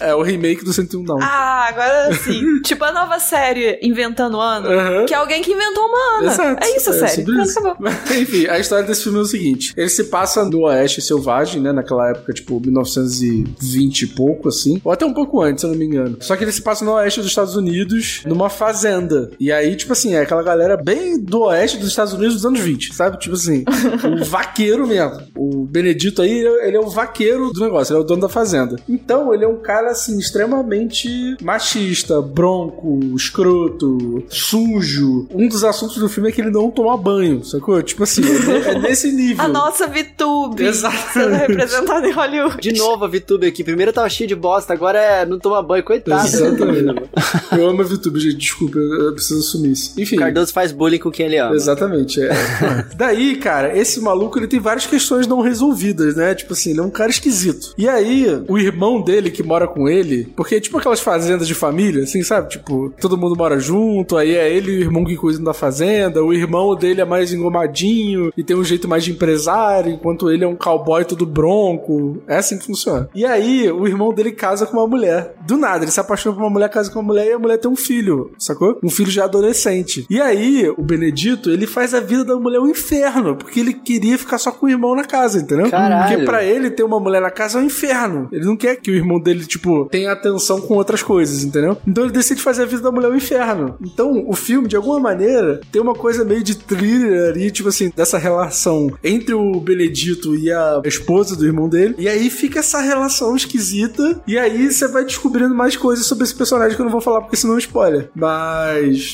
É. 0.01 0.09
É 0.09 0.15
o 0.15 0.21
remake 0.21 0.63
do 0.63 0.73
101 0.73 1.03
Down. 1.03 1.19
Ah, 1.21 1.67
agora 1.69 2.13
sim. 2.13 2.61
tipo 2.61 2.83
a 2.83 2.91
nova 2.91 3.19
série 3.19 3.79
Inventando 3.81 4.39
Ano, 4.39 4.69
Aham. 4.69 5.05
que 5.05 5.13
é 5.13 5.17
alguém 5.17 5.41
que 5.41 5.51
inventou 5.51 5.83
uma 5.85 6.19
Ana. 6.19 6.31
Exato. 6.31 6.63
É 6.63 6.77
isso 6.77 6.89
a 6.89 6.93
série. 6.93 7.23
sobre 7.23 7.41
isso. 7.41 7.59
acabou. 7.59 7.87
Enfim, 8.19 8.47
a 8.47 8.59
história 8.59 8.83
desse 8.85 9.03
filme 9.03 9.19
é 9.19 9.21
o 9.21 9.25
seguinte: 9.25 9.73
ele 9.75 9.89
se 9.89 10.05
passa 10.05 10.43
no 10.45 10.61
Oeste 10.63 11.01
Selvagem, 11.01 11.61
né? 11.61 11.71
Naquela 11.71 12.09
época, 12.09 12.33
tipo, 12.33 12.59
1920 12.59 14.01
e 14.01 14.07
pouco, 14.07 14.49
assim. 14.49 14.81
Ou 14.83 14.91
até 14.91 15.05
um 15.05 15.13
pouco 15.13 15.41
antes, 15.41 15.61
se 15.61 15.67
eu 15.67 15.71
não 15.71 15.77
me 15.77 15.85
engano. 15.85 16.17
Só 16.19 16.35
que 16.35 16.43
ele 16.43 16.51
se 16.51 16.61
passa 16.61 16.83
no 16.83 16.93
Oeste 16.93 17.19
dos 17.21 17.29
Estados 17.29 17.55
Unidos, 17.55 18.21
numa 18.25 18.49
fazenda. 18.49 19.04
E 19.39 19.51
aí, 19.51 19.75
tipo 19.75 19.93
assim, 19.93 20.13
é 20.15 20.21
aquela 20.21 20.43
galera 20.43 20.77
bem 20.77 21.19
do 21.19 21.41
Oeste 21.43 21.77
dos 21.77 21.89
Estados 21.89 22.13
Unidos 22.13 22.35
dos 22.35 22.45
anos 22.45 22.59
20, 22.59 22.93
sabe? 22.93 23.17
Tipo 23.19 23.35
assim, 23.35 23.63
o 24.21 24.25
vaqueiro 24.25 24.87
mesmo. 24.87 25.21
O 25.35 25.65
Benedito 25.65 26.21
aí, 26.21 26.31
ele 26.31 26.47
é- 26.47 26.67
ele 26.67 26.77
é 26.77 26.79
o 26.79 26.87
vaqueiro 26.89 27.51
do 27.51 27.59
negócio, 27.59 27.91
ele 27.93 27.99
é 27.99 28.01
o 28.01 28.05
dono 28.05 28.21
da 28.21 28.29
fazenda. 28.29 28.75
Então, 28.87 29.33
ele 29.33 29.43
é 29.45 29.47
um 29.47 29.57
cara, 29.57 29.91
assim, 29.91 30.17
extremamente 30.17 31.35
machista, 31.41 32.21
bronco, 32.21 32.99
escroto, 33.15 34.23
sujo. 34.29 35.27
Um 35.31 35.47
dos 35.47 35.63
assuntos 35.63 35.97
do 35.97 36.09
filme 36.09 36.29
é 36.29 36.31
que 36.31 36.41
ele 36.41 36.51
não 36.51 36.69
toma 36.71 36.97
banho, 36.97 37.43
sacou? 37.43 37.81
Tipo 37.81 38.03
assim, 38.03 38.21
é, 38.23 38.71
é 38.71 38.79
nesse 38.79 39.11
nível. 39.13 39.43
A 39.43 39.47
nossa 39.47 39.87
VTube 39.87 40.63
Exatamente. 40.63 41.13
sendo 41.13 41.33
representada 41.35 42.07
em 42.07 42.11
Hollywood. 42.11 42.57
De 42.61 42.73
novo 42.77 43.05
a 43.05 43.07
VTube 43.07 43.47
aqui. 43.47 43.63
Primeiro 43.63 43.93
tava 43.93 44.09
cheio 44.09 44.27
de 44.27 44.35
bosta, 44.35 44.73
agora 44.73 44.99
é 44.99 45.25
não 45.25 45.39
toma 45.39 45.61
banho. 45.61 45.83
Coitado. 45.83 46.25
Exatamente. 46.25 47.03
Eu 47.57 47.69
amo 47.69 47.81
a 47.81 47.85
VTube, 47.85 48.19
gente. 48.19 48.37
Desculpa, 48.37 48.79
eu, 48.95 49.13
preciso 49.13 49.39
assumir 49.39 49.71
isso. 49.71 49.99
Enfim. 49.99 50.17
Cardoso 50.17 50.53
faz 50.53 50.71
bullying 50.71 50.99
com 50.99 51.11
quem 51.11 51.25
ele 51.27 51.37
ama. 51.37 51.55
Exatamente, 51.55 52.21
é. 52.21 52.29
Daí, 52.95 53.35
cara, 53.37 53.77
esse 53.77 53.99
maluco 53.99 54.37
ele 54.37 54.47
tem 54.47 54.59
várias 54.59 54.85
questões 54.85 55.27
não 55.27 55.41
resolvidas, 55.41 56.15
né? 56.15 56.35
Tipo 56.35 56.53
assim, 56.53 56.71
ele 56.71 56.79
é 56.79 56.83
um 56.83 56.89
cara 56.89 57.09
esquisito. 57.09 57.73
E 57.77 57.87
aí, 57.87 58.25
o 58.47 58.57
irmão 58.57 59.01
dele 59.01 59.31
que 59.31 59.43
mora 59.43 59.67
com 59.67 59.87
ele, 59.87 60.31
porque 60.35 60.55
é 60.55 60.59
tipo 60.59 60.77
aquelas 60.77 60.99
fazendas 60.99 61.47
de 61.47 61.53
família, 61.53 62.03
assim, 62.03 62.23
sabe? 62.23 62.49
Tipo, 62.49 62.93
todo 62.99 63.17
mundo 63.17 63.35
mora 63.35 63.59
junto, 63.59 64.17
aí 64.17 64.35
é 64.35 64.51
ele 64.51 64.71
e 64.71 64.77
o 64.79 64.81
irmão 64.81 65.05
que 65.05 65.15
cuidam 65.15 65.43
da 65.43 65.53
fazenda, 65.53 66.23
o 66.23 66.33
irmão 66.33 66.75
dele 66.75 67.01
é 67.01 67.05
mais 67.05 67.31
engomadinho 67.31 68.31
e 68.35 68.43
tem 68.43 68.55
um 68.55 68.63
jeito 68.63 68.87
mais 68.87 69.03
de 69.03 69.11
empresário, 69.11 69.91
enquanto 69.91 70.31
ele 70.31 70.43
é 70.43 70.47
um 70.47 70.55
cowboy 70.55 71.05
todo 71.05 71.25
bronco. 71.25 72.21
É 72.27 72.37
assim 72.37 72.57
que 72.57 72.65
funciona. 72.65 73.09
E 73.13 73.25
aí, 73.25 73.69
o 73.71 73.87
irmão 73.87 74.13
dele 74.13 74.31
casa 74.31 74.65
com 74.65 74.77
uma 74.77 74.87
mulher. 74.87 75.35
Do 75.45 75.57
nada, 75.57 75.83
ele 75.83 75.91
se 75.91 75.99
apaixona 75.99 76.35
por 76.35 76.41
uma 76.41 76.49
mulher, 76.49 76.69
casa 76.69 76.91
com 76.91 76.99
uma 76.99 77.05
mulher 77.05 77.27
e 77.27 77.33
a 77.33 77.39
mulher 77.39 77.57
tem 77.57 77.69
um 77.69 77.75
filho, 77.75 78.31
sacou? 78.37 78.77
Um 78.85 78.89
filho 78.89 79.09
já 79.09 79.25
adolescente. 79.25 80.05
E 80.09 80.21
aí, 80.21 80.69
o 80.77 80.83
Benedito, 80.83 81.49
ele 81.49 81.65
faz 81.65 81.93
a 81.93 81.99
vida 81.99 82.23
da 82.23 82.35
mulher 82.35 82.59
um 82.59 82.67
inferno, 82.67 83.35
porque 83.35 83.59
ele 83.59 83.73
queria 83.73 84.17
ficar 84.17 84.37
só 84.37 84.51
com 84.51 84.67
o 84.67 84.69
irmão 84.69 84.95
na 84.95 85.03
casa, 85.03 85.39
entendeu? 85.39 85.69
Caralho. 85.69 86.09
Porque 86.09 86.25
pra 86.25 86.43
ele 86.43 86.69
ter 86.69 86.83
uma 86.83 86.99
mulher 86.99 87.21
na 87.21 87.31
casa 87.31 87.57
é 87.57 87.61
um 87.61 87.65
inferno. 87.65 88.29
Ele 88.31 88.45
não 88.45 88.55
quer 88.55 88.75
que 88.75 88.91
o 88.91 88.95
irmão 88.95 89.19
dele, 89.19 89.45
tipo, 89.45 89.85
tenha 89.85 90.11
atenção 90.11 90.61
com 90.61 90.75
outras 90.75 91.01
coisas, 91.01 91.43
entendeu? 91.43 91.77
Então 91.87 92.03
ele 92.03 92.13
decide 92.13 92.41
fazer 92.41 92.63
a 92.63 92.65
vida 92.65 92.81
da 92.81 92.91
mulher 92.91 93.09
um 93.09 93.15
inferno. 93.15 93.75
Então, 93.81 94.23
o 94.27 94.33
filme, 94.33 94.67
de 94.67 94.75
alguma 94.75 94.99
maneira, 94.99 95.61
tem 95.71 95.81
uma 95.81 95.95
coisa 95.95 96.23
meio 96.23 96.43
de 96.43 96.55
thriller 96.55 97.29
ali, 97.29 97.49
tipo 97.49 97.69
assim, 97.69 97.91
dessa 97.95 98.17
relação 98.17 98.91
entre 99.03 99.33
o 99.33 99.59
Benedito 99.59 100.35
e 100.35 100.51
a 100.51 100.81
esposa 100.85 101.35
do 101.35 101.45
irmão 101.45 101.67
dele. 101.67 101.95
E 101.97 102.07
aí 102.07 102.29
fica 102.29 102.59
essa 102.59 102.79
relação 102.79 103.35
esquisita. 103.35 104.21
E 104.27 104.37
aí 104.37 104.71
você 104.71 104.87
vai 104.87 105.03
descobrindo 105.03 105.55
mais 105.55 105.75
coisas 105.75 106.05
sobre 106.05 106.23
esse 106.23 106.35
personagem 106.35 106.75
que 106.75 106.81
eu 106.81 106.85
não 106.85 106.91
vou 106.91 107.01
falar 107.01 107.21
porque 107.21 107.35
senão 107.35 107.55
é 107.55 107.59
spoiler. 107.59 108.09
Mas 108.13 108.64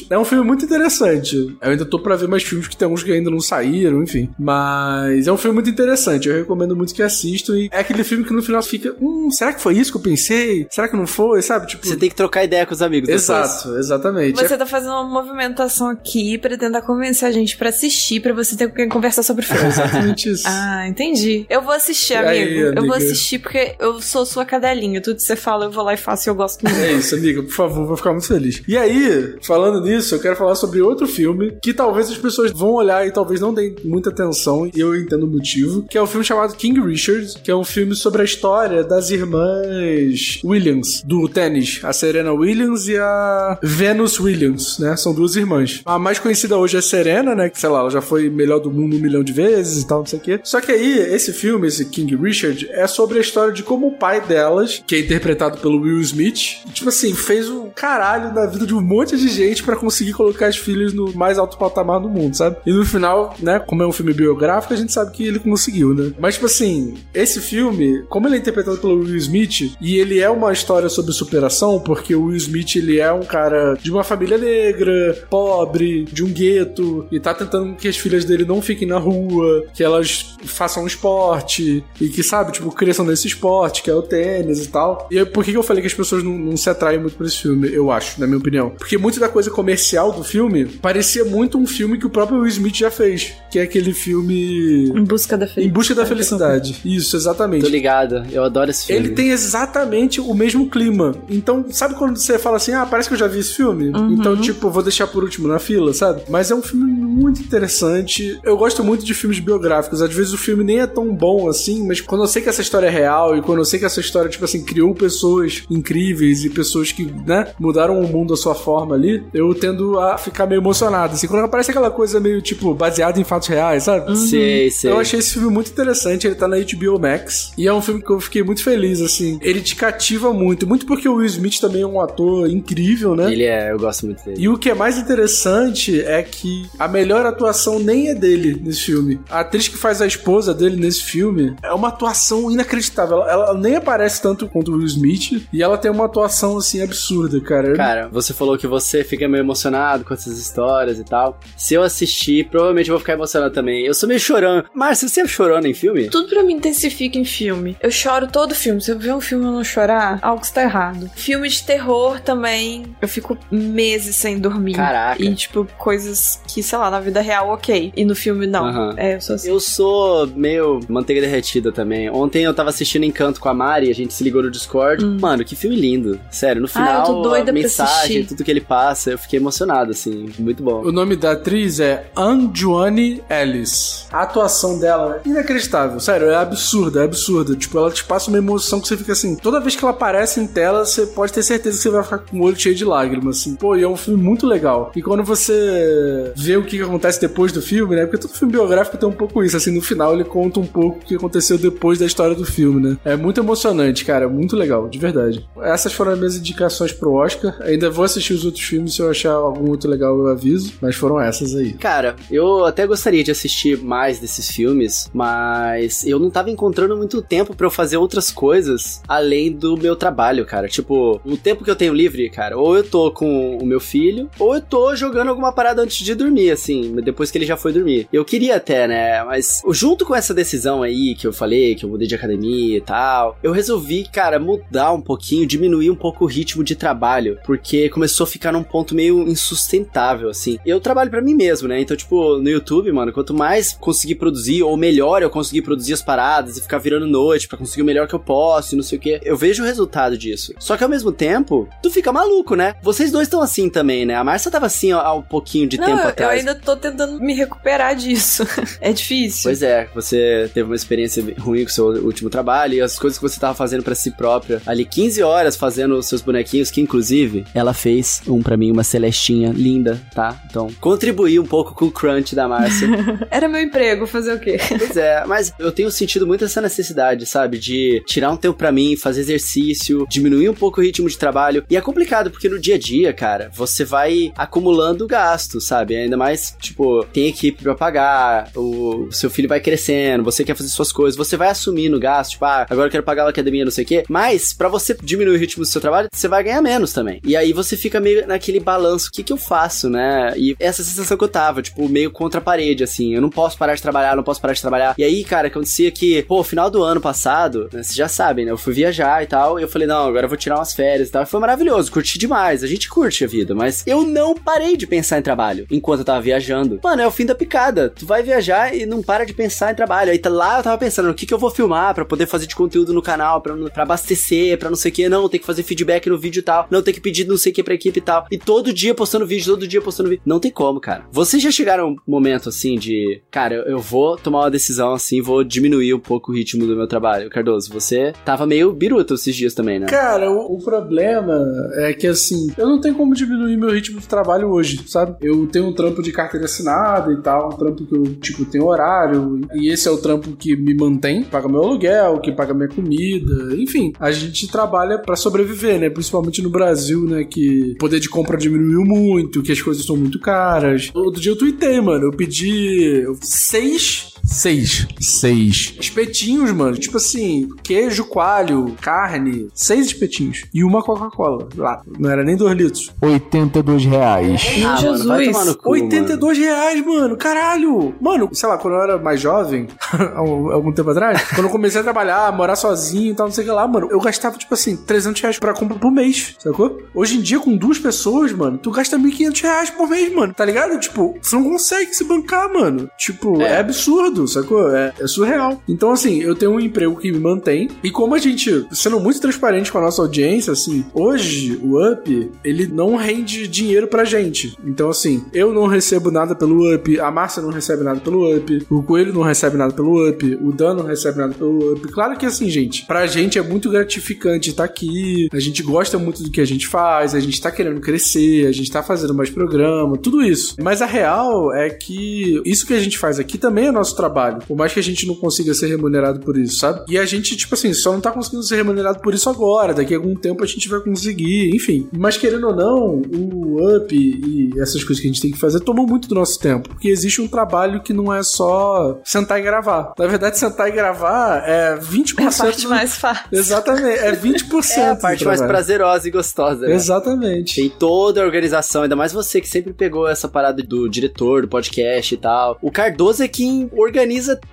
é 0.10 0.18
um 0.18 0.26
filme 0.26 0.44
muito 0.46 0.66
interessante. 0.66 1.36
Eu 1.62 1.72
ainda 1.72 1.86
tô 1.86 2.00
pra 2.00 2.16
ver 2.16 2.28
mais 2.28 2.44
filmes 2.44 2.68
que 2.68 2.76
tem 2.78 2.88
uns 2.88 3.04
que 3.04 3.12
ainda 3.12 3.30
não 3.30 3.40
saíram, 3.40 4.02
enfim. 4.04 4.30
Mas 4.38 5.28
é 5.28 5.32
um 5.32 5.38
filme 5.38 5.56
muito 5.56 5.70
interessante. 5.70 6.28
Eu 6.30 6.36
recomendo 6.36 6.76
muito 6.76 6.94
que 6.94 7.02
assistam. 7.02 7.58
E 7.58 7.70
é 7.72 7.80
aquele 7.80 8.04
filme 8.04 8.24
que 8.24 8.34
no 8.34 8.42
final 8.42 8.62
fica, 8.62 8.96
hum, 9.02 9.30
será 9.32 9.54
que 9.54 9.62
foi 9.62 9.76
isso 9.78 9.92
que 9.92 9.98
eu 9.98 10.02
pensei? 10.02 10.68
Será 10.70 10.88
que 10.88 10.96
não 10.96 11.08
foi? 11.08 11.42
Sabe? 11.42 11.68
Tipo. 11.68 11.86
Você 11.88 11.96
tem 11.96 12.10
que 12.10 12.16
trocar 12.16 12.44
ideia 12.44 12.66
com 12.66 12.74
os 12.74 12.82
amigos 12.82 13.08
depois. 13.08 13.24
Exato, 13.24 13.78
exatamente. 13.78 14.40
Você 14.40 14.58
tá 14.58 14.66
fazendo 14.66 14.92
uma 14.92 15.04
movimentação 15.04 15.90
aqui 15.90 16.38
pra 16.38 16.58
tentar 16.58 16.82
convencer 16.82 17.28
a 17.28 17.32
gente 17.32 17.58
pra 17.58 17.70
assistir, 17.70 18.20
pra 18.22 18.34
você 18.34 18.56
ter 18.56 18.68
com 18.68 18.76
quem 18.76 18.90
conversar 18.90 19.24
sobre 19.24 19.46
o 19.46 19.46
É 19.46 19.48
filme. 19.56 19.68
exatamente 19.70 20.30
isso. 20.30 20.44
Ah, 20.46 20.88
entendi. 20.88 21.46
Eu 21.50 21.62
vou 21.62 21.74
assistir, 21.74 22.14
amigo. 22.16 22.30
aí, 22.32 22.60
Eu 22.76 22.86
vou 22.86 22.96
assistir 22.96 23.40
porque 23.40 23.76
eu 23.80 24.02
sou 24.02 24.26
sua 24.26 24.46
cadelinha. 24.46 25.02
Tudo 25.02 25.16
que 25.16 25.24
você 25.24 25.36
fala, 25.36 25.66
eu 25.66 25.72
vou 25.72 25.84
lá 25.84 25.94
e 25.94 25.98
faço 25.98 26.28
e 26.28 26.30
eu 26.30 26.36
gosto 26.36 26.64
muito. 26.64 26.80
É 26.80 26.94
isso, 26.94 27.16
amiga, 27.16 27.42
por 27.44 27.52
favor, 27.54 27.86
vou 27.88 27.98
ficar 27.98 28.12
muito 28.12 28.28
feliz. 28.28 28.62
E 28.68 28.78
aí, 28.78 29.36
falando 29.42 29.82
nisso, 29.82 30.16
eu 30.16 30.20
quero 30.20 30.36
falar 30.36 30.56
sobre 30.56 30.82
outro 30.82 31.08
filme 31.08 31.58
que 31.62 31.74
talvez 31.74 32.10
as 32.10 32.18
pessoas 32.18 32.52
vão 32.52 32.74
olhar 32.74 33.06
e 33.06 33.12
talvez 33.12 33.40
não 33.40 33.54
deem 33.54 33.76
muita 33.84 34.10
atenção, 34.10 34.70
e 34.74 34.80
eu 34.80 34.96
entendo 34.96 35.24
o 35.24 35.28
motivo, 35.28 35.84
que 35.84 35.98
é 35.98 36.02
o 36.02 36.08
filme 36.08 36.26
chamado 36.26 36.56
King 36.56 36.80
Richard, 36.80 37.36
que 37.44 37.52
é 37.52 37.56
um 37.56 37.64
filme 37.64 37.96
sobre 37.96 38.22
a 38.22 38.26
história 38.26 38.84
das 38.84 39.10
irmãs 39.10 40.40
Williams, 40.44 41.02
do 41.06 41.28
tênis, 41.28 41.80
a 41.84 41.94
Serena 41.94 42.34
Williams 42.34 42.88
e 42.88 42.98
a 42.98 43.60
Venus 43.62 44.20
Williams, 44.20 44.80
né? 44.80 44.96
São 44.96 45.14
duas 45.14 45.36
irmãs. 45.36 45.82
A 45.86 45.98
mais 45.98 46.20
conhecida 46.20 46.58
hoje 46.58 46.78
é 46.78 46.82
Serena, 46.82 47.36
né? 47.36 47.50
Que, 47.50 47.60
sei 47.60 47.70
lá, 47.70 47.80
ela 47.80 47.90
já 47.90 48.02
foi 48.02 48.30
melhor 48.30 48.60
do 48.60 48.72
mundo 48.72 48.96
um 48.96 49.00
milhão 49.00 49.24
de 49.24 49.34
vezes 49.34 49.84
e 49.84 49.88
tal, 49.88 50.00
não 50.00 50.06
sei 50.06 50.20
o 50.20 50.22
quê. 50.22 50.40
Só 50.44 50.62
que 50.62 50.72
aí, 50.72 51.00
esse 51.00 51.34
filme, 51.34 51.68
esse 51.68 51.86
King 51.86 52.16
Richard, 52.16 52.68
é 52.72 52.88
sobre 52.88 53.18
a 53.18 53.22
história 53.22 53.54
de 53.54 53.64
como 53.64 53.88
o 53.88 53.98
pai 53.98 54.22
delas, 54.22 54.84
que 54.86 54.96
é 54.96 55.00
interpretado 55.00 55.58
pelo 55.58 55.82
Will 55.82 56.02
Smith, 56.02 56.60
tipo 56.74 56.90
assim, 56.90 57.14
fez 57.14 57.50
um 57.50 57.70
caralho 57.70 58.34
na 58.34 58.46
vida 58.46 58.66
de 58.66 58.74
um 58.74 58.82
monte 58.82 59.18
de 59.18 59.30
gente 59.32 59.64
pra 59.64 59.76
conseguir 59.76 60.14
colocar 60.14 60.48
as 60.48 60.58
filhas 60.58 60.94
no 60.94 61.14
mais 61.14 61.38
alto 61.38 61.58
patamar 61.58 62.00
do 62.00 62.10
mundo, 62.10 62.36
sabe? 62.36 62.58
E 62.66 62.72
no 62.72 62.86
final, 62.86 63.36
né, 63.40 63.60
como 63.60 63.84
é 63.84 63.88
um 63.88 63.92
filme 63.92 64.14
biográfico, 64.14 64.74
a 64.74 64.78
gente 64.78 64.92
sabe 64.92 65.12
que 65.12 65.26
ele 65.26 65.40
conseguiu, 65.40 65.94
né? 65.94 66.12
Mas, 66.20 66.36
tipo 66.36 66.46
assim, 66.46 66.96
esse 67.14 67.40
filme, 67.40 68.04
como 68.10 68.28
ele 68.28 68.36
é 68.36 68.40
interpretado 68.40 68.78
pelo 68.78 69.00
Will 69.00 69.18
Smith, 69.18 69.76
e 69.82 69.98
ele 69.98 70.20
é 70.20 70.30
uma 70.30 70.52
história 70.52 70.90
sobre 70.90 71.14
superação, 71.14 71.80
porque 71.80 72.16
o 72.16 72.26
Will 72.26 72.38
Smith, 72.38 72.76
ele 72.76 73.00
é 73.00 73.12
um 73.12 73.24
cara 73.24 73.76
de 73.82 73.92
uma 73.92 74.04
família 74.04 74.38
negra, 74.38 75.28
pobre, 75.30 76.06
de 76.06 76.24
um 76.24 76.30
gueto, 76.30 77.08
e 77.12 77.20
tá 77.20 77.34
tentando 77.34 77.76
que 77.76 77.88
as 77.88 77.98
filhas 77.98 78.26
dele 78.26 78.46
não 78.46 78.62
fiquem 78.62 78.88
na 78.88 78.98
rua, 78.98 79.66
que 79.74 79.84
elas 79.84 80.36
façam 80.46 80.84
um 80.84 80.88
esporte, 80.88 81.84
e 82.00 82.10
que, 82.10 82.24
sabe, 82.24 82.52
tipo, 82.52 82.72
cresçam 82.72 83.06
nesse 83.06 83.28
esporte, 83.28 83.84
que 83.84 83.90
é 83.90 83.94
o 83.94 84.02
tênis 84.02 84.66
e 84.66 84.70
tal. 84.70 85.08
E 85.12 85.24
por 85.26 85.44
que 85.44 85.54
eu 85.54 85.64
falei 85.64 85.82
que 85.82 85.88
as 85.88 85.94
pessoas 85.94 86.24
não, 86.24 86.38
não 86.38 86.58
se 86.58 86.70
atraem 86.70 87.00
muito 87.00 87.16
por 87.16 87.26
esse 87.26 87.38
filme, 87.38 87.72
eu 87.74 87.92
acho, 87.92 88.20
na 88.20 88.28
minha 88.28 88.38
opinião? 88.38 88.72
Porque 88.72 88.98
muito 88.98 89.20
da 89.22 89.30
coisa 89.30 89.50
comercial 89.50 90.12
do 90.12 90.24
filme 90.24 90.66
parecia 90.66 91.24
muito 91.24 91.58
um 91.58 91.66
filme 91.66 91.98
que 91.98 92.06
o 92.06 92.10
próprio 92.10 92.40
Will 92.40 92.48
Smith 92.48 92.76
já 92.76 92.92
fez, 92.92 93.34
que 93.50 93.60
é 93.60 93.62
aquele 93.62 93.94
filme 93.94 94.90
Em 94.90 95.04
busca 95.04 95.38
da 95.38 95.46
Em 95.46 95.50
felicidade. 95.50 95.72
Busca 95.74 95.96
da 95.96 96.06
Felicidade. 96.06 96.82
Isso, 96.84 97.16
exatamente. 97.16 97.64
Tô 97.64 97.70
ligado, 97.70 98.26
eu 98.32 98.44
adoro 98.44 98.70
esse 98.70 98.88
filme. 98.88 99.06
Ele 99.06 99.16
tem 99.16 99.30
exatamente 99.30 100.20
o 100.20 100.34
mesmo 100.34 100.70
clima. 100.70 101.16
Então, 101.30 101.66
sabe 101.70 101.96
quando 101.96 102.18
você 102.18 102.38
fala 102.38 102.58
assim, 102.58 102.74
ah, 102.74 102.86
parece 102.86 103.08
que 103.08 103.16
eu 103.16 103.20
já 103.20 103.28
vi 103.28 103.40
esse 103.40 103.54
filme? 103.54 103.92
Então, 104.12 104.36
tipo, 104.36 104.70
vou 104.70 104.84
deixar 104.84 105.08
por 105.08 105.24
último 105.24 105.48
na 105.48 105.60
fila, 105.60 105.94
sabe? 105.94 106.24
Mas 106.30 106.52
é 106.52 106.56
um 106.56 106.62
filme 106.62 106.92
muito 106.92 107.42
interessante. 107.42 108.40
Eu 108.44 108.58
gosto 108.58 108.84
muito 108.84 109.06
de 109.06 109.14
filmes 109.14 109.40
biográficos. 109.40 110.02
Às 110.02 110.14
vezes 110.14 110.34
o 110.34 110.38
filme 110.38 110.64
nem 110.64 110.80
é 110.80 110.88
tão 110.88 111.14
bom 111.16 111.48
assim, 111.48 111.86
mas 111.86 112.02
quando 112.02 112.22
eu 112.22 112.28
sei 112.28 112.42
que 112.42 112.50
essa 112.50 112.62
história 112.62 112.88
é 112.88 112.90
real 112.90 113.38
e 113.38 113.42
quando 113.42 113.60
eu 113.60 113.66
sei 113.66 113.80
que 113.80 113.86
essa 113.86 114.00
história, 114.00 114.30
tipo 114.30 114.46
assim, 114.46 114.64
criou 114.64 114.94
pessoas 114.94 115.64
incríveis 115.70 116.44
e 116.44 116.50
pessoas 116.50 116.92
que, 116.92 117.06
né, 117.26 117.48
mudaram 117.60 118.00
o 118.00 118.08
mundo 118.08 118.34
à 118.34 118.38
sua 118.38 118.56
forma 118.56 118.96
ali, 118.96 119.11
eu 119.34 119.54
tendo 119.54 120.00
a 120.00 120.18
ficar 120.18 120.46
meio 120.46 120.60
emocionado. 120.60 121.14
Assim, 121.14 121.28
quando 121.28 121.46
aparece 121.46 121.72
aquela 121.72 121.92
coisa 121.92 122.20
meio, 122.20 122.42
tipo, 122.42 122.74
baseada 122.74 123.20
em 123.20 123.24
fatos 123.24 123.48
reais, 123.48 123.84
sabe? 123.84 124.18
Sei, 124.18 124.70
sei. 124.72 124.92
Eu 124.92 125.00
achei 125.00 125.20
esse 125.20 125.34
filme 125.34 125.50
muito 125.50 125.72
interessante, 125.72 126.28
ele 126.28 126.36
tá 126.36 126.48
na 126.48 126.58
HBO 126.58 127.00
Max. 127.00 127.52
E 127.58 127.68
é 127.68 127.74
um 127.74 127.82
filme 127.82 128.02
que 128.02 128.10
eu 128.10 128.20
fiquei 128.20 128.44
muito 128.44 128.64
feliz, 128.64 129.02
assim. 129.02 129.40
Ele 129.42 129.62
te 129.62 129.76
cativa 129.76 130.34
muito, 130.34 130.68
muito 130.68 130.86
porque 130.86 131.08
o 131.08 131.16
Will 131.16 131.26
Smith 131.26 131.60
também 131.60 131.82
é 131.82 131.88
um 131.88 132.00
ator 132.00 132.50
incrível, 132.50 133.16
né? 133.16 133.32
Ele 133.32 133.46
é, 133.46 133.72
eu 133.72 133.80
gosto 133.80 134.06
muito 134.06 134.24
dele. 134.24 134.38
E 134.40 134.50
o 134.50 134.58
que 134.58 134.70
é 134.70 134.74
mais 134.74 134.98
interessante 134.98 136.02
é 136.02 136.22
que 136.24 136.66
a 136.78 136.88
melhor 136.88 137.26
atuação 137.26 137.80
nem 137.80 138.10
é 138.10 138.16
dele 138.16 138.60
nesse 138.64 138.82
filme. 138.82 139.20
A 139.30 139.40
atriz 139.40 139.68
que 139.68 139.78
faz 139.78 140.02
a 140.02 140.08
esposa 140.08 140.54
dele 140.54 140.78
nesse 140.78 141.04
filme 141.04 141.56
é 141.64 141.74
uma 141.74 141.90
atuação 141.90 142.52
inacreditável. 142.52 143.18
Ela, 143.18 143.32
ela 143.32 143.54
nem 143.58 143.76
aparece 143.76 144.22
tanto 144.22 144.48
quanto 144.48 144.72
o 144.72 144.76
Will 144.76 144.86
Smith 144.86 145.48
e 145.52 145.62
ela 145.62 145.78
tem 145.78 145.92
uma 145.92 146.06
atuação 146.06 146.58
assim 146.58 146.82
absurda, 146.82 147.40
cara. 147.42 147.74
Cara, 147.74 148.10
você 148.10 148.34
falou 148.34 148.58
que 148.58 148.68
você 148.68 149.01
fica 149.04 149.28
meio 149.28 149.42
emocionado 149.42 150.04
com 150.04 150.14
essas 150.14 150.38
histórias 150.38 151.00
e 151.00 151.04
tal. 151.04 151.40
Se 151.56 151.74
eu 151.74 151.84
assistir, 151.84 152.48
provavelmente 152.50 152.90
eu 152.90 152.94
vou 152.94 153.00
ficar 153.00 153.14
emocionado 153.14 153.54
também. 153.54 153.86
Eu 153.86 153.94
sou 153.94 154.08
meio 154.08 154.20
chorão. 154.20 154.64
Márcia, 154.74 155.08
você 155.08 155.16
sempre 155.16 155.32
chorando 155.32 155.66
em 155.66 155.74
filme? 155.74 156.10
Tudo 156.10 156.30
pra 156.30 156.44
mim 156.44 156.54
intensifica 156.54 157.18
em 157.18 157.26
filme. 157.26 157.78
Eu 157.82 157.92
choro 157.92 158.28
todo 158.28 158.56
filme. 158.56 158.82
Se 158.82 158.92
eu 158.92 159.00
ver 159.00 159.14
um 159.14 159.22
filme 159.22 159.46
e 159.46 159.48
eu 159.48 159.52
não 159.52 159.64
chorar, 159.64 160.20
algo 160.22 160.44
está 160.44 160.64
errado. 160.64 161.10
Filme 161.16 161.48
de 161.48 161.64
terror 161.64 162.20
também, 162.20 162.96
eu 163.02 163.08
fico 163.08 163.38
meses 163.52 164.16
sem 164.16 164.40
dormir. 164.40 164.74
Caraca. 164.74 165.24
E, 165.24 165.34
tipo, 165.36 165.68
coisas 165.78 166.42
que, 166.48 166.64
sei 166.64 166.78
lá, 166.78 166.90
na 166.90 167.00
vida 167.00 167.22
real, 167.22 167.50
ok. 167.50 167.94
E 167.96 168.06
no 168.06 168.16
filme, 168.16 168.48
não. 168.48 168.66
Aham. 168.66 168.94
É, 168.98 169.16
eu 169.16 169.22
sou 169.22 169.36
assim. 169.36 169.50
Eu 169.50 169.60
sou 169.60 170.28
meio 170.28 170.80
manteiga 170.88 171.22
derretida 171.22 171.72
também. 171.72 172.10
Ontem 172.10 172.44
eu 172.44 172.54
tava 172.54 172.70
assistindo 172.70 173.04
Encanto 173.04 173.40
com 173.40 173.50
a 173.50 173.54
Mari, 173.54 173.90
a 173.90 173.96
gente 173.96 174.14
se 174.14 174.24
ligou 174.24 174.42
no 174.42 174.52
Discord. 174.52 175.04
Mano, 175.06 175.46
que 175.46 175.56
filme 175.56 175.76
lindo. 175.76 176.20
Sério, 176.30 176.62
no 176.62 176.68
Hum. 176.68 176.82
Ah, 176.82 176.92
eu 176.92 177.00
tô 177.00 177.06
final, 177.06 177.22
doida 177.22 177.52
a 177.52 177.54
mensagem, 177.54 178.26
tudo 178.26 178.44
que 178.44 178.52
ele 178.52 178.62
passa, 178.62 178.91
eu 179.06 179.18
fiquei 179.18 179.40
emocionado, 179.40 179.92
assim. 179.92 180.30
Muito 180.40 180.64
bom. 180.64 180.82
O 180.82 180.92
nome 180.92 181.16
da 181.16 181.32
atriz 181.32 181.80
é 181.80 182.08
Anjuane 182.16 183.24
Ellis. 183.30 184.08
A 184.12 184.24
atuação 184.24 184.80
dela 184.80 185.22
é 185.24 185.30
inacreditável, 185.30 186.00
sério, 186.00 186.28
é 186.28 186.36
absurda, 186.36 187.02
é 187.02 187.06
absurda. 187.06 187.56
Tipo, 187.56 187.78
ela 187.78 187.92
te 187.92 188.04
passa 188.04 188.30
uma 188.30 188.38
emoção 188.38 188.80
que 188.80 188.88
você 188.88 188.98
fica 188.98 189.14
assim. 189.14 189.36
Toda 189.36 189.60
vez 189.60 189.76
que 189.76 189.84
ela 189.84 189.92
aparece 189.92 190.40
em 190.40 190.48
tela, 190.48 190.86
você 190.86 191.06
pode 191.08 191.34
ter 191.34 191.44
certeza 191.44 191.78
que 191.78 191.84
você 191.84 191.90
vai 191.90 192.04
ficar 192.04 192.20
com 192.20 192.40
o 192.40 192.44
olho 192.44 192.60
cheio 192.60 192.76
de 192.76 192.86
lágrimas, 192.86 193.40
assim. 193.40 193.56
Pô, 193.56 193.76
e 193.76 193.84
é 193.84 193.88
um 193.88 193.98
filme 193.98 194.22
muito 194.22 194.46
legal. 194.46 194.92
E 194.96 195.02
quando 195.02 195.24
você 195.24 196.32
vê 196.36 196.58
o 196.58 196.64
que 196.64 196.82
acontece 196.82 197.20
depois 197.20 197.52
do 197.52 197.62
filme, 197.62 197.96
né? 197.96 198.06
Porque 198.06 198.18
todo 198.18 198.34
filme 198.34 198.52
biográfico 198.52 198.98
tem 198.98 199.08
um 199.08 199.14
pouco 199.14 199.44
isso, 199.44 199.58
assim, 199.58 199.72
no 199.72 199.82
final 199.82 200.14
ele 200.14 200.24
conta 200.24 200.60
um 200.60 200.66
pouco 200.66 201.00
o 201.00 201.02
que 201.02 201.16
aconteceu 201.16 201.58
depois 201.58 202.00
da 202.00 202.06
história 202.06 202.36
do 202.36 202.46
filme, 202.46 202.82
né? 202.82 202.98
É 203.06 203.16
muito 203.16 203.40
emocionante, 203.40 204.06
cara, 204.06 204.28
muito 204.28 204.56
legal, 204.56 204.88
de 204.90 204.98
verdade. 204.98 205.48
Essas 205.62 205.94
foram 205.94 206.14
as 206.14 206.18
minhas 206.18 206.36
indicações 206.36 206.92
pro 206.92 207.14
Oscar. 207.14 207.56
Ainda 207.62 207.90
vou 207.90 208.06
assistir 208.06 208.34
os 208.34 208.46
outros 208.46 208.64
filmes, 208.64 208.81
se 208.88 209.02
eu 209.02 209.10
achar 209.10 209.34
algum 209.34 209.70
outro 209.70 209.90
legal 209.90 210.18
eu 210.18 210.28
aviso, 210.28 210.74
mas 210.82 210.96
foram 210.96 211.20
essas 211.20 211.56
aí. 211.56 211.74
Cara, 211.74 212.16
eu 212.30 212.66
até 212.66 212.86
gostaria 212.86 213.24
de 213.24 213.32
assistir 213.32 213.78
mais 213.78 214.20
desses 214.20 214.50
filmes, 214.50 215.10
mas 215.14 216.06
eu 216.06 216.20
não 216.20 216.30
tava 216.30 216.50
encontrando 216.50 216.98
muito 216.98 217.22
tempo 217.22 217.56
pra 217.56 217.68
eu 217.68 217.72
fazer 217.72 217.98
outras 217.98 218.32
coisas 218.32 219.02
além 219.08 219.52
do 219.52 219.78
meu 219.78 219.96
trabalho, 219.96 220.46
cara. 220.46 220.68
Tipo, 220.68 221.20
o 221.26 221.38
tempo 221.38 221.64
que 221.64 221.72
eu 221.72 221.76
tenho 221.76 221.94
livre, 221.94 222.30
cara, 222.30 222.58
ou 222.58 222.76
eu 222.76 222.84
tô 222.84 223.12
com 223.12 223.58
o 223.58 223.66
meu 223.66 223.80
filho, 223.80 224.30
ou 224.40 224.56
eu 224.56 224.62
tô 224.62 224.96
jogando 224.96 225.30
alguma 225.30 225.52
parada 225.52 225.82
antes 225.82 225.98
de 226.04 226.16
dormir, 226.16 226.52
assim, 226.52 226.96
depois 227.04 227.32
que 227.32 227.38
ele 227.38 227.46
já 227.46 227.58
foi 227.58 227.74
dormir. 227.74 228.08
Eu 228.12 228.26
queria 228.26 228.56
até, 228.56 228.88
né, 228.88 229.24
mas 229.24 229.62
junto 229.70 230.06
com 230.06 230.16
essa 230.16 230.34
decisão 230.34 230.84
aí 230.84 231.16
que 231.16 231.28
eu 231.28 231.34
falei, 231.34 231.76
que 231.76 231.86
eu 231.86 231.90
mudei 231.90 232.08
de 232.08 232.16
academia 232.16 232.78
e 232.78 232.82
tal, 232.82 233.38
eu 233.44 233.52
resolvi, 233.52 234.08
cara, 234.12 234.40
mudar 234.40 234.94
um 234.94 235.02
pouquinho, 235.02 235.48
diminuir 235.48 235.90
um 235.90 235.96
pouco 235.96 236.26
o 236.26 236.28
ritmo 236.28 236.64
de 236.64 236.76
trabalho, 236.76 237.38
porque 237.46 237.90
começou 237.90 238.24
a 238.24 238.28
ficar 238.28 238.52
num 238.52 238.61
ponto 238.64 238.96
meio 238.96 239.28
insustentável, 239.28 240.30
assim. 240.30 240.58
Eu 240.66 240.80
trabalho 240.80 241.10
pra 241.10 241.22
mim 241.22 241.34
mesmo, 241.34 241.68
né? 241.68 241.80
Então, 241.80 241.96
tipo, 241.96 242.38
no 242.38 242.50
YouTube, 242.50 242.92
mano, 242.92 243.12
quanto 243.14 243.34
mais 243.34 243.74
conseguir 243.74 244.16
produzir, 244.16 244.64
ou 244.64 244.76
melhor 244.78 245.22
eu 245.22 245.30
conseguir 245.30 245.62
produzir 245.62 245.94
as 245.94 246.02
paradas 246.02 246.58
e 246.58 246.62
ficar 246.62 246.78
virando 246.78 247.08
noite 247.08 247.48
pra 247.48 247.58
conseguir 247.58 247.82
o 247.82 247.86
melhor 247.86 248.08
que 248.08 248.16
eu 248.16 248.20
posso 248.20 248.74
e 248.74 248.78
não 248.78 248.84
sei 248.84 248.98
o 248.98 249.02
que, 249.02 249.20
eu 249.24 249.38
vejo 249.38 249.64
o 249.64 249.66
resultado 249.66 250.18
disso. 250.18 250.54
Só 250.60 250.78
que 250.78 250.84
ao 250.84 250.90
mesmo 250.90 251.12
tempo, 251.12 251.68
tu 251.82 251.90
fica 251.90 252.12
maluco, 252.12 252.56
né? 252.56 252.76
Vocês 252.82 253.12
dois 253.12 253.28
estão 253.28 253.42
assim 253.42 253.70
também, 253.70 254.06
né? 254.06 254.16
A 254.16 254.24
Márcia 254.24 254.52
tava 254.52 254.66
assim 254.66 254.92
há 254.92 255.14
um 255.14 255.22
pouquinho 255.22 255.68
de 255.68 255.78
Não, 255.78 255.86
tempo 255.86 256.00
eu 256.00 256.08
atrás. 256.10 256.40
ainda 256.40 256.56
tô 256.56 256.76
tentando 256.76 257.20
me 257.20 257.34
recuperar 257.34 257.96
disso. 257.96 258.46
é 258.82 258.92
difícil. 258.92 259.44
Pois 259.44 259.62
é, 259.62 259.88
você 259.94 260.50
teve 260.54 260.68
uma 260.68 260.76
experiência 260.76 261.24
ruim 261.40 261.64
com 261.64 261.70
o 261.70 261.74
seu 261.74 261.86
último 262.04 262.30
trabalho 262.30 262.76
e 262.76 262.82
as 262.82 262.98
coisas 262.98 263.18
que 263.18 263.24
você 263.24 263.40
tava 263.40 263.54
fazendo 263.54 263.84
pra 263.84 263.96
si 263.96 264.12
própria. 264.12 264.62
Ali 264.66 264.86
15 264.86 265.24
horas 265.24 265.56
fazendo 265.56 265.96
os 265.96 266.08
seus 266.08 266.22
bonequinhos, 266.22 266.72
que 266.72 266.82
inclusive 266.82 267.46
ela 267.54 267.74
fez 267.74 268.22
um 268.28 268.42
pra 268.52 268.58
mim 268.58 268.70
uma 268.70 268.84
celestinha 268.84 269.54
linda, 269.56 269.98
tá? 270.14 270.38
Então, 270.50 270.68
contribuir 270.82 271.40
um 271.40 271.46
pouco 271.46 271.74
com 271.74 271.86
o 271.86 271.92
crunch 271.92 272.36
da 272.36 272.50
Márcia. 272.50 272.86
Era 273.32 273.48
meu 273.48 273.62
emprego, 273.62 274.06
fazer 274.06 274.34
o 274.34 274.40
quê? 274.42 274.58
pois 274.78 274.98
é, 274.98 275.24
mas 275.26 275.54
eu 275.58 275.72
tenho 275.72 275.90
sentido 275.90 276.28
muito 276.28 276.44
essa 276.44 276.60
necessidade, 276.60 277.26
sabe? 277.26 277.58
De 277.58 278.04
tirar 278.06 278.30
um 278.30 278.36
tempo 278.36 278.58
pra 278.58 278.70
mim, 278.70 278.98
fazer 278.98 279.22
exercício, 279.22 280.06
diminuir 280.10 280.50
um 280.50 280.54
pouco 280.54 280.82
o 280.82 280.84
ritmo 280.84 281.08
de 281.08 281.18
trabalho. 281.18 281.64
E 281.70 281.78
é 281.78 281.82
complicado, 281.82 282.30
porque 282.30 282.50
no 282.50 282.60
dia 282.60 282.76
a 282.76 282.78
dia, 282.78 283.14
cara, 283.14 283.50
você 283.54 283.86
vai 283.86 284.34
acumulando 284.36 285.08
gasto, 285.08 285.62
sabe? 285.62 285.96
Ainda 285.96 286.18
mais, 286.18 286.54
tipo, 286.60 287.06
tem 287.06 287.28
equipe 287.28 287.64
pra 287.64 287.74
pagar, 287.74 288.52
o 288.54 289.08
seu 289.14 289.30
filho 289.30 289.48
vai 289.48 289.62
crescendo, 289.62 290.26
você 290.26 290.44
quer 290.44 290.58
fazer 290.58 290.68
suas 290.68 290.92
coisas, 290.92 291.16
você 291.16 291.38
vai 291.38 291.48
assumindo 291.48 291.98
gasto, 291.98 292.32
tipo, 292.32 292.44
ah, 292.44 292.68
agora 292.70 292.88
eu 292.88 292.92
quero 292.92 293.04
pagar 293.04 293.26
a 293.26 293.30
academia, 293.30 293.64
não 293.64 293.72
sei 293.72 293.86
o 293.86 293.88
quê. 293.88 294.04
Mas, 294.10 294.52
para 294.52 294.68
você 294.68 294.94
diminuir 295.02 295.38
o 295.38 295.40
ritmo 295.40 295.64
do 295.64 295.70
seu 295.70 295.80
trabalho, 295.80 296.10
você 296.12 296.28
vai 296.28 296.44
ganhar 296.44 296.62
menos 296.62 296.92
também. 296.92 297.22
E 297.26 297.38
aí 297.38 297.54
você 297.54 297.78
fica 297.78 298.02
meio 298.02 298.28
naquele 298.42 298.60
balanço, 298.60 299.10
o 299.10 299.12
que 299.12 299.24
que 299.24 299.32
eu 299.32 299.38
faço, 299.38 299.88
né? 299.90 300.34
E 300.36 300.56
essa 300.60 300.84
sensação 300.84 301.16
que 301.16 301.24
eu 301.24 301.28
tava, 301.28 301.62
tipo, 301.62 301.88
meio 301.88 302.10
contra 302.10 302.40
a 302.40 302.44
parede, 302.44 302.84
assim, 302.84 303.14
eu 303.14 303.22
não 303.22 303.30
posso 303.30 303.58
parar 303.58 303.76
de 303.76 303.82
trabalhar, 303.82 304.16
não 304.16 304.24
posso 304.24 304.42
parar 304.42 304.54
de 304.54 304.62
trabalhar. 304.62 304.96
E 304.98 305.04
aí, 305.04 305.24
cara, 305.24 305.48
acontecia 305.48 305.92
que, 305.92 306.24
pô, 306.24 306.44
final 306.44 306.70
do 306.70 306.84
ano 306.84 307.00
passado, 307.00 307.70
né, 307.72 307.84
vocês 307.84 307.96
já 307.96 308.08
sabem, 308.08 308.46
né? 308.46 308.52
Eu 308.52 308.58
fui 308.58 308.74
viajar 308.74 309.24
e 309.24 309.28
tal, 309.28 309.60
e 309.60 309.62
eu 309.62 309.70
falei, 309.70 309.88
não, 309.88 310.08
agora 310.08 310.26
eu 310.26 310.30
vou 310.30 310.38
tirar 310.38 310.56
umas 310.56 310.74
férias 310.74 311.10
e 311.10 311.12
tal. 311.12 311.24
E 311.24 311.28
foi 311.28 311.40
maravilhoso, 311.40 311.92
curti 311.92 312.18
demais, 312.18 312.64
a 312.64 312.68
gente 312.68 312.90
curte 312.90 313.24
a 313.24 313.28
vida, 313.28 313.54
mas 313.54 313.84
eu 313.86 314.04
não 314.04 314.34
parei 314.34 314.76
de 314.76 314.88
pensar 314.88 315.20
em 315.20 315.22
trabalho 315.22 315.68
enquanto 315.70 316.00
eu 316.00 316.06
tava 316.06 316.22
viajando. 316.22 316.80
Mano, 316.84 317.02
é 317.02 317.08
o 317.08 317.12
fim 317.12 317.26
da 317.26 317.36
picada. 317.36 317.90
Tu 317.90 318.06
vai 318.06 318.24
viajar 318.24 318.76
e 318.76 318.86
não 318.86 319.02
para 319.02 319.26
de 319.26 319.34
pensar 319.34 319.72
em 319.72 319.76
trabalho. 319.76 320.12
Aí 320.12 320.18
tá 320.18 320.30
lá 320.30 320.58
eu 320.58 320.64
tava 320.64 320.78
pensando, 320.78 321.10
o 321.10 321.14
que 321.14 321.26
que 321.26 321.34
eu 321.34 321.38
vou 321.38 321.52
filmar 321.52 321.94
para 321.94 322.06
poder 322.06 322.26
fazer 322.26 322.48
de 322.48 322.56
conteúdo 322.56 322.94
no 322.94 323.02
canal, 323.02 323.42
pra 323.42 323.84
abastecer, 323.84 324.58
pra 324.58 324.70
não 324.70 324.78
sei 324.78 324.92
o 324.92 324.94
que, 324.94 325.10
não, 325.10 325.30
tem 325.30 325.40
que 325.40 325.46
fazer 325.46 325.64
feedback 325.64 326.10
no 326.10 326.18
vídeo 326.18 326.40
e 326.40 326.44
tal, 326.44 326.68
não, 326.72 326.82
tem 326.82 326.94
que 326.94 327.02
pedir 327.02 327.28
não 327.28 327.38
sei 327.38 327.52
o 327.52 327.56
que 327.56 327.64
pra 327.64 327.74
equipe 327.74 328.00
e 328.00 328.02
tal. 328.02 328.26
E 328.32 328.38
todo 328.38 328.74
dia 328.74 328.96
postando 328.96 329.26
vídeo, 329.26 329.54
todo 329.54 329.68
dia 329.68 329.82
postando 329.82 330.10
vídeo. 330.10 330.24
Não 330.26 330.40
tem 330.40 330.50
como, 330.50 330.80
cara. 330.80 331.04
Vocês 331.12 331.44
já 331.44 331.52
chegaram 331.52 331.90
um 331.90 331.98
momento 332.08 332.48
assim 332.48 332.76
de, 332.76 333.22
cara, 333.30 333.56
eu, 333.68 333.80
vou 333.80 334.16
tomar 334.16 334.42
uma 334.42 334.52
decisão 334.52 334.94
assim, 334.94 335.22
vou 335.22 335.44
diminuir 335.44 335.94
um 335.94 336.00
pouco 336.00 336.32
o 336.32 336.36
ritmo 336.36 336.66
do 336.66 336.76
meu 336.76 336.88
trabalho. 336.88 337.30
Cardoso, 337.30 337.72
você 337.72 338.14
tava 338.24 338.48
meio 338.48 338.72
biruta 338.72 339.16
esses 339.16 339.36
dias 339.36 339.54
também, 339.54 339.80
né? 339.80 339.88
Cara, 339.88 340.32
o, 340.32 340.56
o 340.56 340.64
problema 340.64 341.38
é 341.74 341.94
que 341.94 342.08
assim, 342.08 342.54
eu 342.58 342.68
não 342.68 342.80
tenho 342.80 342.96
como 342.96 343.14
diminuir 343.14 343.58
meu 343.58 343.72
ritmo 343.72 344.00
de 344.00 344.08
trabalho 344.08 344.50
hoje, 344.50 344.82
sabe? 344.88 345.18
Eu 345.22 345.46
tenho 345.48 345.68
um 345.68 345.74
trampo 345.74 346.02
de 346.02 346.14
carteira 346.14 346.46
assinada 346.46 347.12
e 347.12 347.22
tal, 347.22 347.50
um 347.54 347.58
trampo 347.58 347.86
que 347.86 347.96
eu, 347.96 348.04
tipo, 348.16 348.46
tenho 348.46 348.66
horário, 348.66 349.42
e 349.54 349.70
esse 349.70 349.90
é 349.90 349.92
o 349.92 349.98
trampo 349.98 350.32
que 350.38 350.56
me 350.56 350.74
mantém, 350.74 351.24
paga 351.24 351.50
meu 351.50 351.62
aluguel, 351.62 352.20
que 352.22 352.32
paga 352.32 352.54
minha 352.54 352.70
comida, 352.70 353.56
enfim, 353.56 353.92
a 354.00 354.12
gente 354.12 354.48
trabalha 354.50 354.98
para 354.98 355.18
sobreviver, 355.18 355.80
né? 355.80 355.90
Principalmente 355.90 356.42
no 356.42 356.50
Brasil, 356.50 357.04
né? 357.04 357.26
Que 357.26 357.76
poder 357.78 358.00
de 358.00 358.10
compra 358.22 358.38
diminuiu 358.38 358.86
muito, 358.86 359.42
que 359.42 359.52
as 359.52 359.62
coisas 359.62 359.84
são 359.84 359.98
muito 359.98 360.20
caras. 360.20 360.92
Outro 360.94 361.20
dia 361.20 361.32
eu 361.32 361.36
tuitei, 361.36 361.82
mano, 361.82 362.06
eu 362.06 362.12
pedi 362.12 363.04
seis 363.22 364.14
Seis. 364.32 364.88
Seis. 365.00 365.76
Espetinhos, 365.80 366.52
mano. 366.52 366.78
Tipo 366.78 366.98
assim, 366.98 367.50
queijo, 367.64 368.06
coalho, 368.06 368.76
carne. 368.82 369.50
Seis 369.54 369.88
espetinhos. 369.88 370.46
E 370.54 370.64
uma 370.64 370.82
Coca-Cola. 370.82 371.50
Lá. 371.56 371.82
Não 372.00 372.10
era 372.10 372.24
nem 372.24 372.38
dois 372.38 372.58
litros. 372.58 372.92
82 373.02 373.86
reais. 373.86 374.42
Ah, 374.66 374.76
Jesus. 374.78 375.06
mano, 375.06 375.18
vai 375.18 375.26
tomar 375.26 375.46
no 375.46 375.56
cu, 375.58 375.70
82 375.72 376.38
reais, 376.38 376.86
mano. 376.86 377.18
Caralho. 377.18 377.94
Mano, 378.00 378.30
sei 378.34 378.48
lá, 378.48 378.58
quando 378.58 378.76
eu 378.76 378.82
era 378.82 378.98
mais 378.98 379.20
jovem, 379.20 379.68
um- 380.18 380.50
algum 380.52 380.72
tempo 380.72 380.90
atrás, 380.92 381.22
quando 381.36 381.48
eu 381.48 381.52
comecei 381.52 381.82
a 381.82 381.84
trabalhar, 381.84 382.32
morar 382.32 382.56
sozinho 382.56 383.12
e 383.12 383.16
tal, 383.16 383.28
não 383.28 383.34
sei 383.34 383.44
o 383.44 383.48
que 383.48 383.54
lá, 383.54 383.68
mano, 383.68 383.90
eu 383.92 384.00
gastava, 384.00 384.38
tipo 384.38 384.54
assim, 384.54 384.78
300 384.78 385.22
reais 385.22 385.40
pra 385.40 385.54
compra 385.54 385.78
por 385.78 385.92
mês, 385.92 386.36
sacou? 386.40 386.82
Hoje 386.96 387.18
em 387.18 387.22
dia, 387.22 387.40
com 387.40 387.56
duas 387.58 387.78
pessoas, 387.80 388.32
mano, 388.32 388.58
tu 388.58 388.72
gasta 388.72 388.98
1.500 388.98 389.42
reais 389.42 389.70
por 389.70 389.90
mês, 389.90 390.14
mano, 390.14 390.34
tá 390.34 390.46
ligado? 390.46 390.80
Tipo, 390.80 391.18
você 391.22 391.36
não 391.36 391.44
consegue 391.44 391.94
se 391.94 392.06
bancar, 392.06 392.52
mano. 392.54 392.90
Tipo, 392.98 393.42
é, 393.42 393.60
absurdo, 393.60 394.21
sacou? 394.28 394.70
É, 394.76 394.94
é 395.00 395.08
surreal. 395.08 395.62
Então, 395.68 395.92
assim, 395.92 396.22
eu 396.22 396.36
tenho 396.36 396.52
um 396.52 396.60
emprego 396.60 396.96
que 396.96 397.12
me 397.12 397.20
mantém, 397.20 397.70
e 397.84 397.92
como 397.92 398.16
a 398.16 398.18
gente, 398.18 398.66
sendo 398.72 399.00
muito 399.00 399.20
transparente 399.20 399.72
com 399.72 399.78
a 399.78 399.82
nossa 399.82 400.02
audiência, 400.02 400.54
assim, 400.54 400.86
hoje, 400.94 401.60
o 401.62 401.82
Up, 401.82 402.32
ele 402.44 402.68
não 402.68 402.96
rende 402.96 403.48
dinheiro 403.48 403.88
pra 403.88 404.04
gente. 404.04 404.58
Então, 404.66 404.90
assim, 404.90 405.24
eu 405.34 405.54
não 405.54 405.68
recebo 405.68 406.12
nada 406.12 406.36
pelo 406.36 406.74
Up, 406.74 407.00
a 407.00 407.12
Márcia 407.12 407.42
não 407.42 407.50
recebe 407.50 407.84
nada 407.84 408.00
pelo 408.00 408.36
Up, 408.36 408.66
o 408.70 408.84
Coelho 408.84 409.14
não 409.14 409.22
recebe 409.22 409.58
nada 409.58 409.74
pelo 409.74 410.10
Up, 410.10 410.38
o 410.42 410.52
Dan 410.52 410.76
não 410.76 410.86
recebe 410.86 411.18
nada 411.18 411.34
pelo 411.34 411.74
Up. 411.74 411.88
Claro 411.90 412.18
que, 412.18 412.26
assim, 412.26 412.50
gente, 412.50 412.86
pra 412.86 413.08
gente 413.08 413.38
é 413.38 413.42
muito 413.42 413.70
gratificante 413.70 414.50
estar 414.50 414.64
aqui, 414.64 415.28
a 415.32 415.40
gente 415.40 415.64
gosta 415.64 415.98
muito 415.98 416.24
do 416.24 416.32
que 416.32 416.42
a 416.42 416.46
gente 416.46 416.68
faz, 416.68 417.14
a 417.16 417.20
gente 417.20 417.42
tá 417.42 417.52
querendo 417.52 417.80
crescer, 417.82 418.48
a 418.48 418.52
gente 418.52 418.72
tá 418.72 418.82
fazendo 418.84 419.14
mais 419.14 419.30
programa, 419.30 419.98
tudo 419.98 420.22
isso. 420.22 420.56
Mas 420.62 420.82
a 420.82 420.86
real 420.86 421.54
é 421.54 421.70
que 421.70 422.42
isso 422.46 422.66
que 422.66 422.74
a 422.74 422.80
gente 422.80 422.98
faz 422.98 423.20
aqui 423.20 423.38
também 423.38 423.68
é 423.68 423.72
nosso 423.72 423.96
trabalho, 423.96 424.11
por 424.48 424.56
mais 424.58 424.74
que 424.74 424.80
a 424.80 424.84
gente 424.84 425.06
não 425.08 425.16
consiga 425.16 425.54
ser 425.54 425.68
remunerado 425.68 426.20
por 426.20 426.38
isso, 426.38 426.58
sabe? 426.58 426.82
E 426.88 426.98
a 426.98 427.06
gente, 427.06 427.36
tipo 427.36 427.54
assim, 427.56 427.74
só 427.74 427.92
não 427.92 428.02
tá 428.02 428.12
conseguindo 428.12 428.44
ser 428.44 428.56
remunerado 428.58 429.00
por 429.00 429.14
isso 429.14 429.30
agora, 429.30 429.74
daqui 429.74 429.94
a 429.94 429.98
algum 429.98 430.16
tempo 430.16 430.44
a 430.44 430.48
gente 430.48 430.68
vai 430.70 430.80
conseguir, 430.80 431.56
enfim. 431.56 431.88
Mas 431.98 432.18
querendo 432.18 432.48
ou 432.48 432.56
não, 432.56 433.02
o 433.14 433.76
Up 433.78 433.96
e 433.96 434.52
essas 434.60 434.84
coisas 434.84 435.00
que 435.02 435.08
a 435.08 435.12
gente 435.12 435.22
tem 435.22 435.32
que 435.32 435.38
fazer 435.38 435.60
tomam 435.62 435.86
muito 435.86 436.08
do 436.08 436.16
nosso 436.16 436.40
tempo, 436.40 436.70
porque 436.70 436.88
existe 436.90 437.22
um 437.22 437.28
trabalho 437.28 437.82
que 437.82 437.94
não 437.94 438.14
é 438.14 438.24
só 438.24 439.00
sentar 439.04 439.40
e 439.40 439.44
gravar. 439.44 439.94
Na 439.98 440.08
verdade, 440.08 440.38
sentar 440.38 440.68
e 440.68 440.72
gravar 440.72 441.44
é 441.48 441.76
20% 441.78 442.20
É 442.20 442.26
a 442.26 442.32
parte 442.32 442.64
do- 442.64 442.70
mais 442.70 442.96
fácil. 442.96 443.26
Exatamente, 443.32 444.00
é 444.00 444.12
20%. 444.16 444.62
É 444.82 444.90
a 444.92 444.96
parte 444.96 445.26
mais 445.26 445.40
trabalho. 445.40 445.48
prazerosa 445.58 446.08
e 446.08 446.12
gostosa, 446.12 446.68
né? 446.68 446.74
Exatamente. 446.74 447.56
Tem 447.56 447.70
toda 447.70 448.22
a 448.22 448.26
organização, 448.26 448.84
ainda 448.84 448.96
mais 448.96 449.12
você 449.12 449.40
que 449.42 449.48
sempre 449.48 449.74
pegou 449.74 450.08
essa 450.08 450.28
parada 450.28 450.64
do 450.64 450.88
diretor, 450.90 451.42
do 451.44 451.48
podcast 451.48 452.14
e 452.14 452.18
tal. 452.18 452.58
O 452.62 452.72
Cardoso 452.72 453.22
é 453.24 453.28
quem 453.28 453.70
organiza 453.76 454.01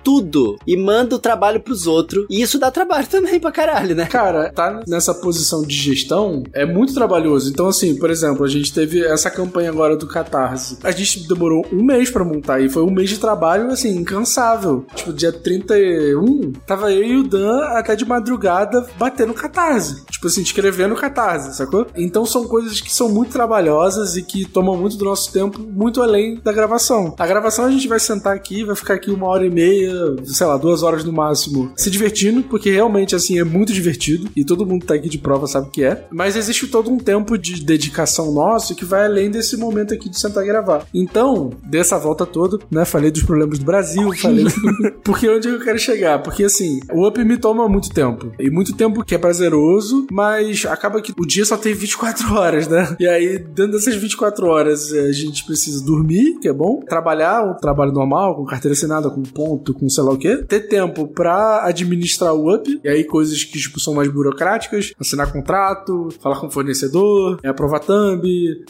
tudo 0.03 0.57
e 0.65 0.75
manda 0.77 1.15
o 1.15 1.19
trabalho 1.19 1.59
pros 1.59 1.87
outros. 1.87 2.25
E 2.29 2.41
isso 2.41 2.59
dá 2.59 2.71
trabalho 2.71 3.07
também 3.07 3.39
pra 3.39 3.51
caralho, 3.51 3.95
né? 3.95 4.05
Cara, 4.05 4.51
tá 4.51 4.83
nessa 4.87 5.13
posição 5.13 5.61
de 5.63 5.75
gestão 5.75 6.43
é 6.53 6.65
muito 6.65 6.93
trabalhoso. 6.93 7.49
Então, 7.49 7.67
assim, 7.67 7.95
por 7.95 8.09
exemplo, 8.09 8.43
a 8.43 8.47
gente 8.47 8.73
teve 8.73 9.05
essa 9.05 9.29
campanha 9.29 9.69
agora 9.69 9.95
do 9.95 10.07
Catarse. 10.07 10.77
A 10.83 10.91
gente 10.91 11.27
demorou 11.27 11.65
um 11.71 11.83
mês 11.83 12.09
pra 12.09 12.23
montar 12.23 12.59
e 12.59 12.69
foi 12.69 12.83
um 12.83 12.91
mês 12.91 13.09
de 13.09 13.17
trabalho, 13.17 13.69
assim, 13.71 13.95
incansável. 13.95 14.85
Tipo, 14.95 15.13
dia 15.13 15.31
31, 15.31 16.53
tava 16.65 16.91
eu 16.91 17.03
e 17.03 17.17
o 17.17 17.23
Dan 17.23 17.63
até 17.69 17.95
de 17.95 18.05
madrugada 18.05 18.85
batendo 18.97 19.33
Catarse. 19.33 20.05
Tipo 20.05 20.27
assim, 20.27 20.41
escrevendo 20.41 20.95
Catarse, 20.95 21.55
sacou? 21.55 21.87
Então 21.95 22.25
são 22.25 22.47
coisas 22.47 22.81
que 22.81 22.93
são 22.93 23.09
muito 23.09 23.31
trabalhosas 23.31 24.15
e 24.15 24.23
que 24.23 24.45
tomam 24.45 24.75
muito 24.75 24.97
do 24.97 25.05
nosso 25.05 25.31
tempo, 25.31 25.59
muito 25.59 26.01
além 26.01 26.39
da 26.43 26.51
gravação. 26.51 27.15
A 27.17 27.27
gravação 27.27 27.65
a 27.65 27.71
gente 27.71 27.87
vai 27.87 27.99
sentar 27.99 28.35
aqui, 28.35 28.63
vai 28.63 28.75
ficar 28.75 28.95
aqui 28.95 29.11
uma 29.11 29.27
hora 29.27 29.38
e 29.45 29.49
meia, 29.49 29.93
sei 30.25 30.45
lá, 30.45 30.57
duas 30.57 30.83
horas 30.83 31.03
no 31.03 31.11
máximo, 31.11 31.71
se 31.75 31.89
divertindo, 31.89 32.43
porque 32.43 32.71
realmente, 32.71 33.15
assim, 33.15 33.39
é 33.39 33.43
muito 33.43 33.73
divertido 33.73 34.29
e 34.35 34.43
todo 34.43 34.65
mundo 34.65 34.85
tá 34.85 34.93
aqui 34.93 35.09
de 35.09 35.17
prova 35.17 35.47
sabe 35.47 35.69
que 35.69 35.83
é. 35.83 36.07
Mas 36.11 36.35
existe 36.35 36.67
todo 36.67 36.89
um 36.89 36.97
tempo 36.97 37.37
de 37.37 37.63
dedicação 37.63 38.31
nosso 38.31 38.75
que 38.75 38.85
vai 38.85 39.05
além 39.05 39.29
desse 39.29 39.57
momento 39.57 39.93
aqui 39.93 40.09
de 40.09 40.19
sentar 40.19 40.43
e 40.43 40.47
gravar. 40.47 40.85
Então, 40.93 41.51
dessa 41.63 41.97
volta 41.97 42.25
toda, 42.25 42.59
né, 42.71 42.85
falei 42.85 43.11
dos 43.11 43.23
problemas 43.23 43.59
do 43.59 43.65
Brasil, 43.65 44.11
falei... 44.13 44.45
porque 45.03 45.29
onde 45.29 45.47
eu 45.47 45.59
quero 45.59 45.79
chegar? 45.79 46.21
Porque, 46.21 46.43
assim, 46.43 46.79
o 46.91 47.07
Up 47.07 47.23
me 47.23 47.37
toma 47.37 47.67
muito 47.67 47.89
tempo. 47.89 48.31
E 48.39 48.49
muito 48.49 48.75
tempo 48.75 49.03
que 49.03 49.15
é 49.15 49.17
prazeroso, 49.17 50.07
mas 50.11 50.65
acaba 50.65 51.01
que 51.01 51.13
o 51.17 51.25
dia 51.25 51.45
só 51.45 51.57
tem 51.57 51.73
24 51.73 52.33
horas, 52.35 52.67
né? 52.67 52.95
E 52.99 53.07
aí, 53.07 53.37
dentro 53.37 53.73
dessas 53.73 53.95
24 53.95 54.45
horas, 54.47 54.91
a 54.91 55.11
gente 55.11 55.45
precisa 55.45 55.83
dormir, 55.83 56.37
que 56.39 56.47
é 56.47 56.53
bom, 56.53 56.79
trabalhar 56.87 57.43
um 57.43 57.55
trabalho 57.55 57.91
normal, 57.91 58.35
com 58.35 58.45
carteira 58.45 58.73
assinada, 58.73 59.09
com 59.09 59.18
ponto, 59.23 59.73
com 59.73 59.89
sei 59.89 60.03
lá 60.03 60.11
o 60.11 60.17
quê, 60.17 60.37
ter 60.37 60.67
tempo 60.67 61.07
pra 61.07 61.65
administrar 61.65 62.33
o 62.33 62.53
Up, 62.53 62.79
e 62.83 62.87
aí 62.87 63.03
coisas 63.03 63.43
que, 63.43 63.59
tipo, 63.59 63.79
são 63.79 63.93
mais 63.93 64.09
burocráticas, 64.11 64.93
assinar 64.99 65.31
contrato, 65.31 66.09
falar 66.21 66.39
com 66.39 66.47
o 66.47 66.51
fornecedor, 66.51 67.39
é 67.43 67.49
aprovar 67.49 67.79
thumb, 67.79 68.23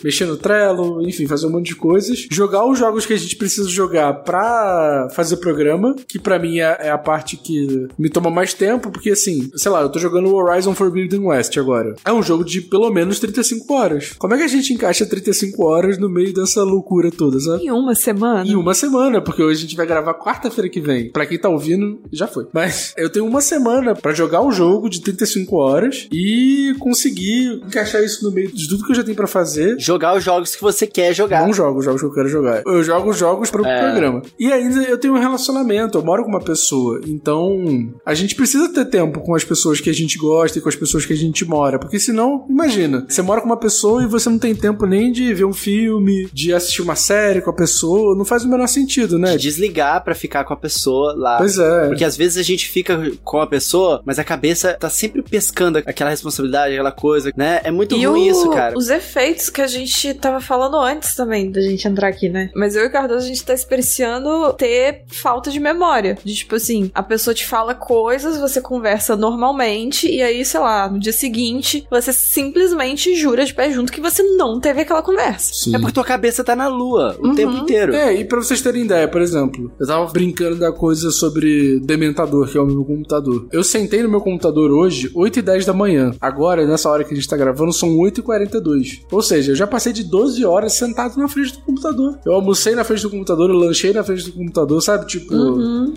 mexer 0.04 0.26
no 0.26 0.38
Trello, 0.38 1.02
enfim, 1.02 1.28
fazer 1.28 1.48
um 1.48 1.52
monte 1.52 1.68
de 1.68 1.76
coisas. 1.76 2.28
Jogar 2.32 2.66
os 2.66 2.78
jogos 2.78 3.06
que 3.06 3.14
a 3.14 3.18
gente 3.18 3.36
precisa 3.36 3.70
jogar 3.70 4.14
pra 4.24 5.08
fazer 5.12 5.38
programa, 5.38 5.96
que 6.08 6.20
pra 6.20 6.40
mim 6.40 6.60
é, 6.60 6.78
é 6.82 6.90
a 6.90 6.98
parte 6.98 7.38
que 7.38 7.88
me 7.98 8.10
toma 8.10 8.30
mais 8.30 8.54
tempo, 8.54 8.92
porque 8.92 9.12
assim, 9.12 9.50
sei 9.56 9.72
lá, 9.72 9.82
eu 9.82 9.90
tô 9.90 10.00
jogando 10.00 10.34
Horizon 10.34 10.74
Forbidden 10.74 11.28
West 11.28 11.58
agora. 11.58 11.96
É 12.06 12.12
um 12.12 12.24
jogo 12.24 12.44
de 12.44 12.62
pelo 12.62 12.90
menos 12.90 13.20
35 13.20 13.74
horas. 13.74 14.16
Como 14.18 14.34
é 14.34 14.38
que 14.38 14.44
a 14.44 14.48
gente 14.48 14.74
encaixa 14.74 15.06
35 15.06 15.64
horas 15.66 15.98
no 15.98 16.10
meio 16.10 16.34
dessa 16.34 16.64
loucura 16.64 17.12
toda, 17.12 17.40
sabe? 17.40 17.66
Em 17.66 17.72
uma 17.72 17.96
semana. 17.96 18.48
Em 18.48 18.56
uma 18.56 18.74
semana, 18.74 19.22
porque 19.22 19.42
hoje 19.42 19.60
a 19.60 19.62
gente 19.62 19.76
vai 19.76 19.86
gravar 19.86 20.14
quarta-feira 20.40 20.70
que 20.70 20.80
vem. 20.80 21.12
Pra 21.12 21.26
quem 21.26 21.38
tá 21.38 21.50
ouvindo, 21.50 22.00
já 22.12 22.26
foi. 22.28 22.48
Mas 22.54 22.94
eu 22.98 23.10
tenho 23.10 23.26
uma 23.26 23.42
semana 23.42 23.94
pra 23.94 24.14
jogar 24.14 24.42
o 24.42 24.52
jogo 24.52 24.90
de 24.90 25.02
35 25.02 25.56
horas 25.58 26.08
e 26.12 26.74
conseguir 26.80 27.62
encaixar 27.66 28.02
isso 28.04 28.24
no 28.24 28.32
meio 28.32 28.52
de 28.52 28.68
tudo 28.70 28.86
que 28.86 28.92
eu 28.92 28.96
já 28.96 29.04
tenho 29.04 29.16
pra 29.16 29.28
fazer. 29.28 29.78
Jogar 29.80 30.16
os 30.18 30.24
jogos 30.24 30.56
que 30.56 30.62
você 30.62 30.88
quer 30.88 31.14
jogar. 31.14 31.46
Não 31.46 31.54
jogo 31.54 31.80
os 31.80 31.86
jogos 31.86 32.02
que 32.02 32.08
eu 32.08 32.14
quero 32.14 32.30
jogar. 32.30 32.64
Eu 32.66 32.82
jogo 32.84 33.10
os 33.10 33.18
jogos 33.18 33.52
pro 33.52 33.66
É. 33.66 33.80
programa. 33.92 34.22
E 34.40 34.52
ainda 34.52 34.82
eu 34.84 34.98
tenho 34.98 35.14
um 35.14 35.20
relacionamento, 35.20 35.98
eu 35.98 36.04
moro 36.04 36.24
com 36.24 36.30
uma 36.30 36.40
pessoa. 36.42 37.02
Então, 37.06 37.92
a 38.06 38.14
gente 38.14 38.36
precisa 38.36 38.70
ter 38.74 38.86
tempo 38.86 39.20
com 39.22 39.36
as 39.36 39.44
pessoas 39.44 39.82
que 39.82 39.90
a 39.90 39.94
gente 39.94 40.18
gosta 40.18 40.58
e 40.58 40.62
com 40.62 40.70
as 40.70 40.76
pessoas 40.76 41.06
que 41.06 41.14
a 41.14 41.18
gente 41.18 41.44
mora. 41.46 41.78
Porque 41.78 42.00
senão, 42.00 42.46
imagina, 42.50 43.06
você 43.08 43.22
mora 43.22 43.42
com 43.42 43.48
uma 43.48 43.58
pessoa 43.58 44.04
e 44.04 44.08
você 44.08 44.30
não 44.30 44.40
tem 44.40 44.56
tempo 44.56 44.86
nem 44.86 45.12
de 45.12 45.34
ver 45.34 45.46
um 45.46 45.54
filme, 45.54 46.30
de 46.32 46.54
assistir 46.54 46.82
uma 46.82 46.96
série 46.96 47.42
com 47.42 47.50
a 47.50 47.56
pessoa. 47.56 48.16
Não 48.16 48.24
faz 48.26 48.44
o 48.46 48.50
menor 48.50 48.68
sentido, 48.68 49.18
né? 49.20 49.36
De 49.36 49.50
desligar 49.50 50.04
pra 50.04 50.14
ficar 50.14 50.29
com 50.30 50.54
a 50.54 50.58
pessoa 50.58 51.14
lá. 51.18 51.38
Pois 51.38 51.58
é. 51.58 51.88
Porque 51.88 52.04
às 52.06 52.16
vezes 52.16 52.38
a 52.38 52.44
gente 52.44 52.68
fica 52.70 53.12
com 53.24 53.40
a 53.42 53.48
pessoa, 53.48 54.02
mas 54.06 54.20
a 54.20 54.24
cabeça 54.24 54.74
tá 54.80 54.90
sempre 54.90 55.22
pescando 55.22 55.78
aquela 55.80 56.10
responsabilidade, 56.10 56.74
aquela 56.74 56.92
coisa, 56.92 57.32
né? 57.36 57.62
É 57.64 57.72
muito 57.72 57.96
E 57.96 58.06
ruim 58.06 58.28
o- 58.30 58.32
isso, 58.32 58.50
cara. 58.52 58.78
os 58.78 58.90
efeitos 58.90 59.50
que 59.50 59.62
a 59.62 59.68
gente 59.68 60.14
tava 60.14 60.40
falando 60.40 60.78
antes 60.78 61.16
também 61.16 61.52
da 61.52 61.62
gente 61.62 61.88
entrar 61.88 62.08
aqui, 62.08 62.30
né? 62.30 62.50
Mas 62.56 62.76
eu 62.76 62.84
e 62.84 62.88
o 62.88 62.92
Cardoso, 62.92 63.26
a 63.26 63.28
gente 63.28 63.44
tá 63.44 63.54
experienciando 63.54 64.54
ter 64.54 65.04
falta 65.08 65.50
de 65.50 65.60
memória. 65.60 66.18
De 66.24 66.34
tipo 66.36 66.56
assim, 66.56 66.92
a 66.94 67.02
pessoa 67.04 67.34
te 67.34 67.46
fala 67.46 67.74
coisas, 67.74 68.38
você 68.38 68.62
conversa 68.62 69.16
normalmente, 69.16 70.08
e 70.10 70.22
aí, 70.22 70.44
sei 70.46 70.60
lá, 70.60 70.90
no 70.90 71.00
dia 71.00 71.14
seguinte, 71.14 71.86
você 71.90 72.12
simplesmente 72.14 73.16
jura 73.16 73.46
de 73.46 73.54
pé 73.54 73.72
junto 73.72 73.92
que 73.92 74.02
você 74.02 74.22
não 74.24 74.60
teve 74.60 74.82
aquela 74.82 75.02
conversa. 75.02 75.54
Sim. 75.54 75.76
É 75.76 75.80
porque 75.80 75.94
tua 75.94 76.04
cabeça 76.04 76.44
tá 76.44 76.56
na 76.56 76.68
lua 76.68 77.16
o 77.20 77.28
Uhum. 77.28 77.36
tempo 77.36 77.54
inteiro. 77.58 77.94
É, 77.96 78.14
e 78.16 78.26
pra 78.26 78.38
vocês 78.40 78.62
terem 78.62 78.84
ideia, 78.84 79.08
por 79.08 79.22
exemplo, 79.22 79.72
eu 79.80 79.88
tava 79.88 80.06
brincando 80.20 80.58
da 80.58 80.70
coisa 80.70 81.12
sobre 81.12 81.80
Dementador, 81.80 82.50
que 82.50 82.58
é 82.58 82.62
o 82.62 82.66
meu 82.66 82.84
computador. 82.84 83.48
Eu 83.54 83.64
sentei 83.64 84.04
no 84.04 84.10
meu 84.10 84.20
computador 84.20 84.70
hoje, 84.70 85.10
8 85.16 85.40
e 85.40 85.42
10 85.42 85.66
da 85.66 85.74
manhã. 85.74 86.12
Agora, 86.20 86.68
nessa 86.68 86.90
hora 86.90 87.06
que 87.06 87.14
a 87.14 87.16
gente 87.16 87.28
tá 87.28 87.38
gravando, 87.38 87.72
são 87.72 87.98
8 87.98 88.20
e 88.20 88.24
42. 88.24 89.02
Ou 89.10 89.22
seja, 89.22 89.54
eu 89.54 89.56
já 89.56 89.66
passei 89.66 89.94
de 89.94 90.04
12 90.04 90.44
horas 90.44 90.74
sentado 90.74 91.18
na 91.18 91.30
frente 91.30 91.54
do 91.54 91.60
computador. 91.60 92.20
Eu 92.26 92.34
almocei 92.34 92.76
na 92.76 92.84
frente 92.84 93.04
do 93.04 93.10
computador, 93.10 93.50
eu 93.50 93.56
lanchei 93.56 93.94
na 93.94 94.04
frente 94.04 94.26
do 94.26 94.34
computador, 94.34 94.82
sabe? 94.82 95.08
Tipo, 95.08 95.34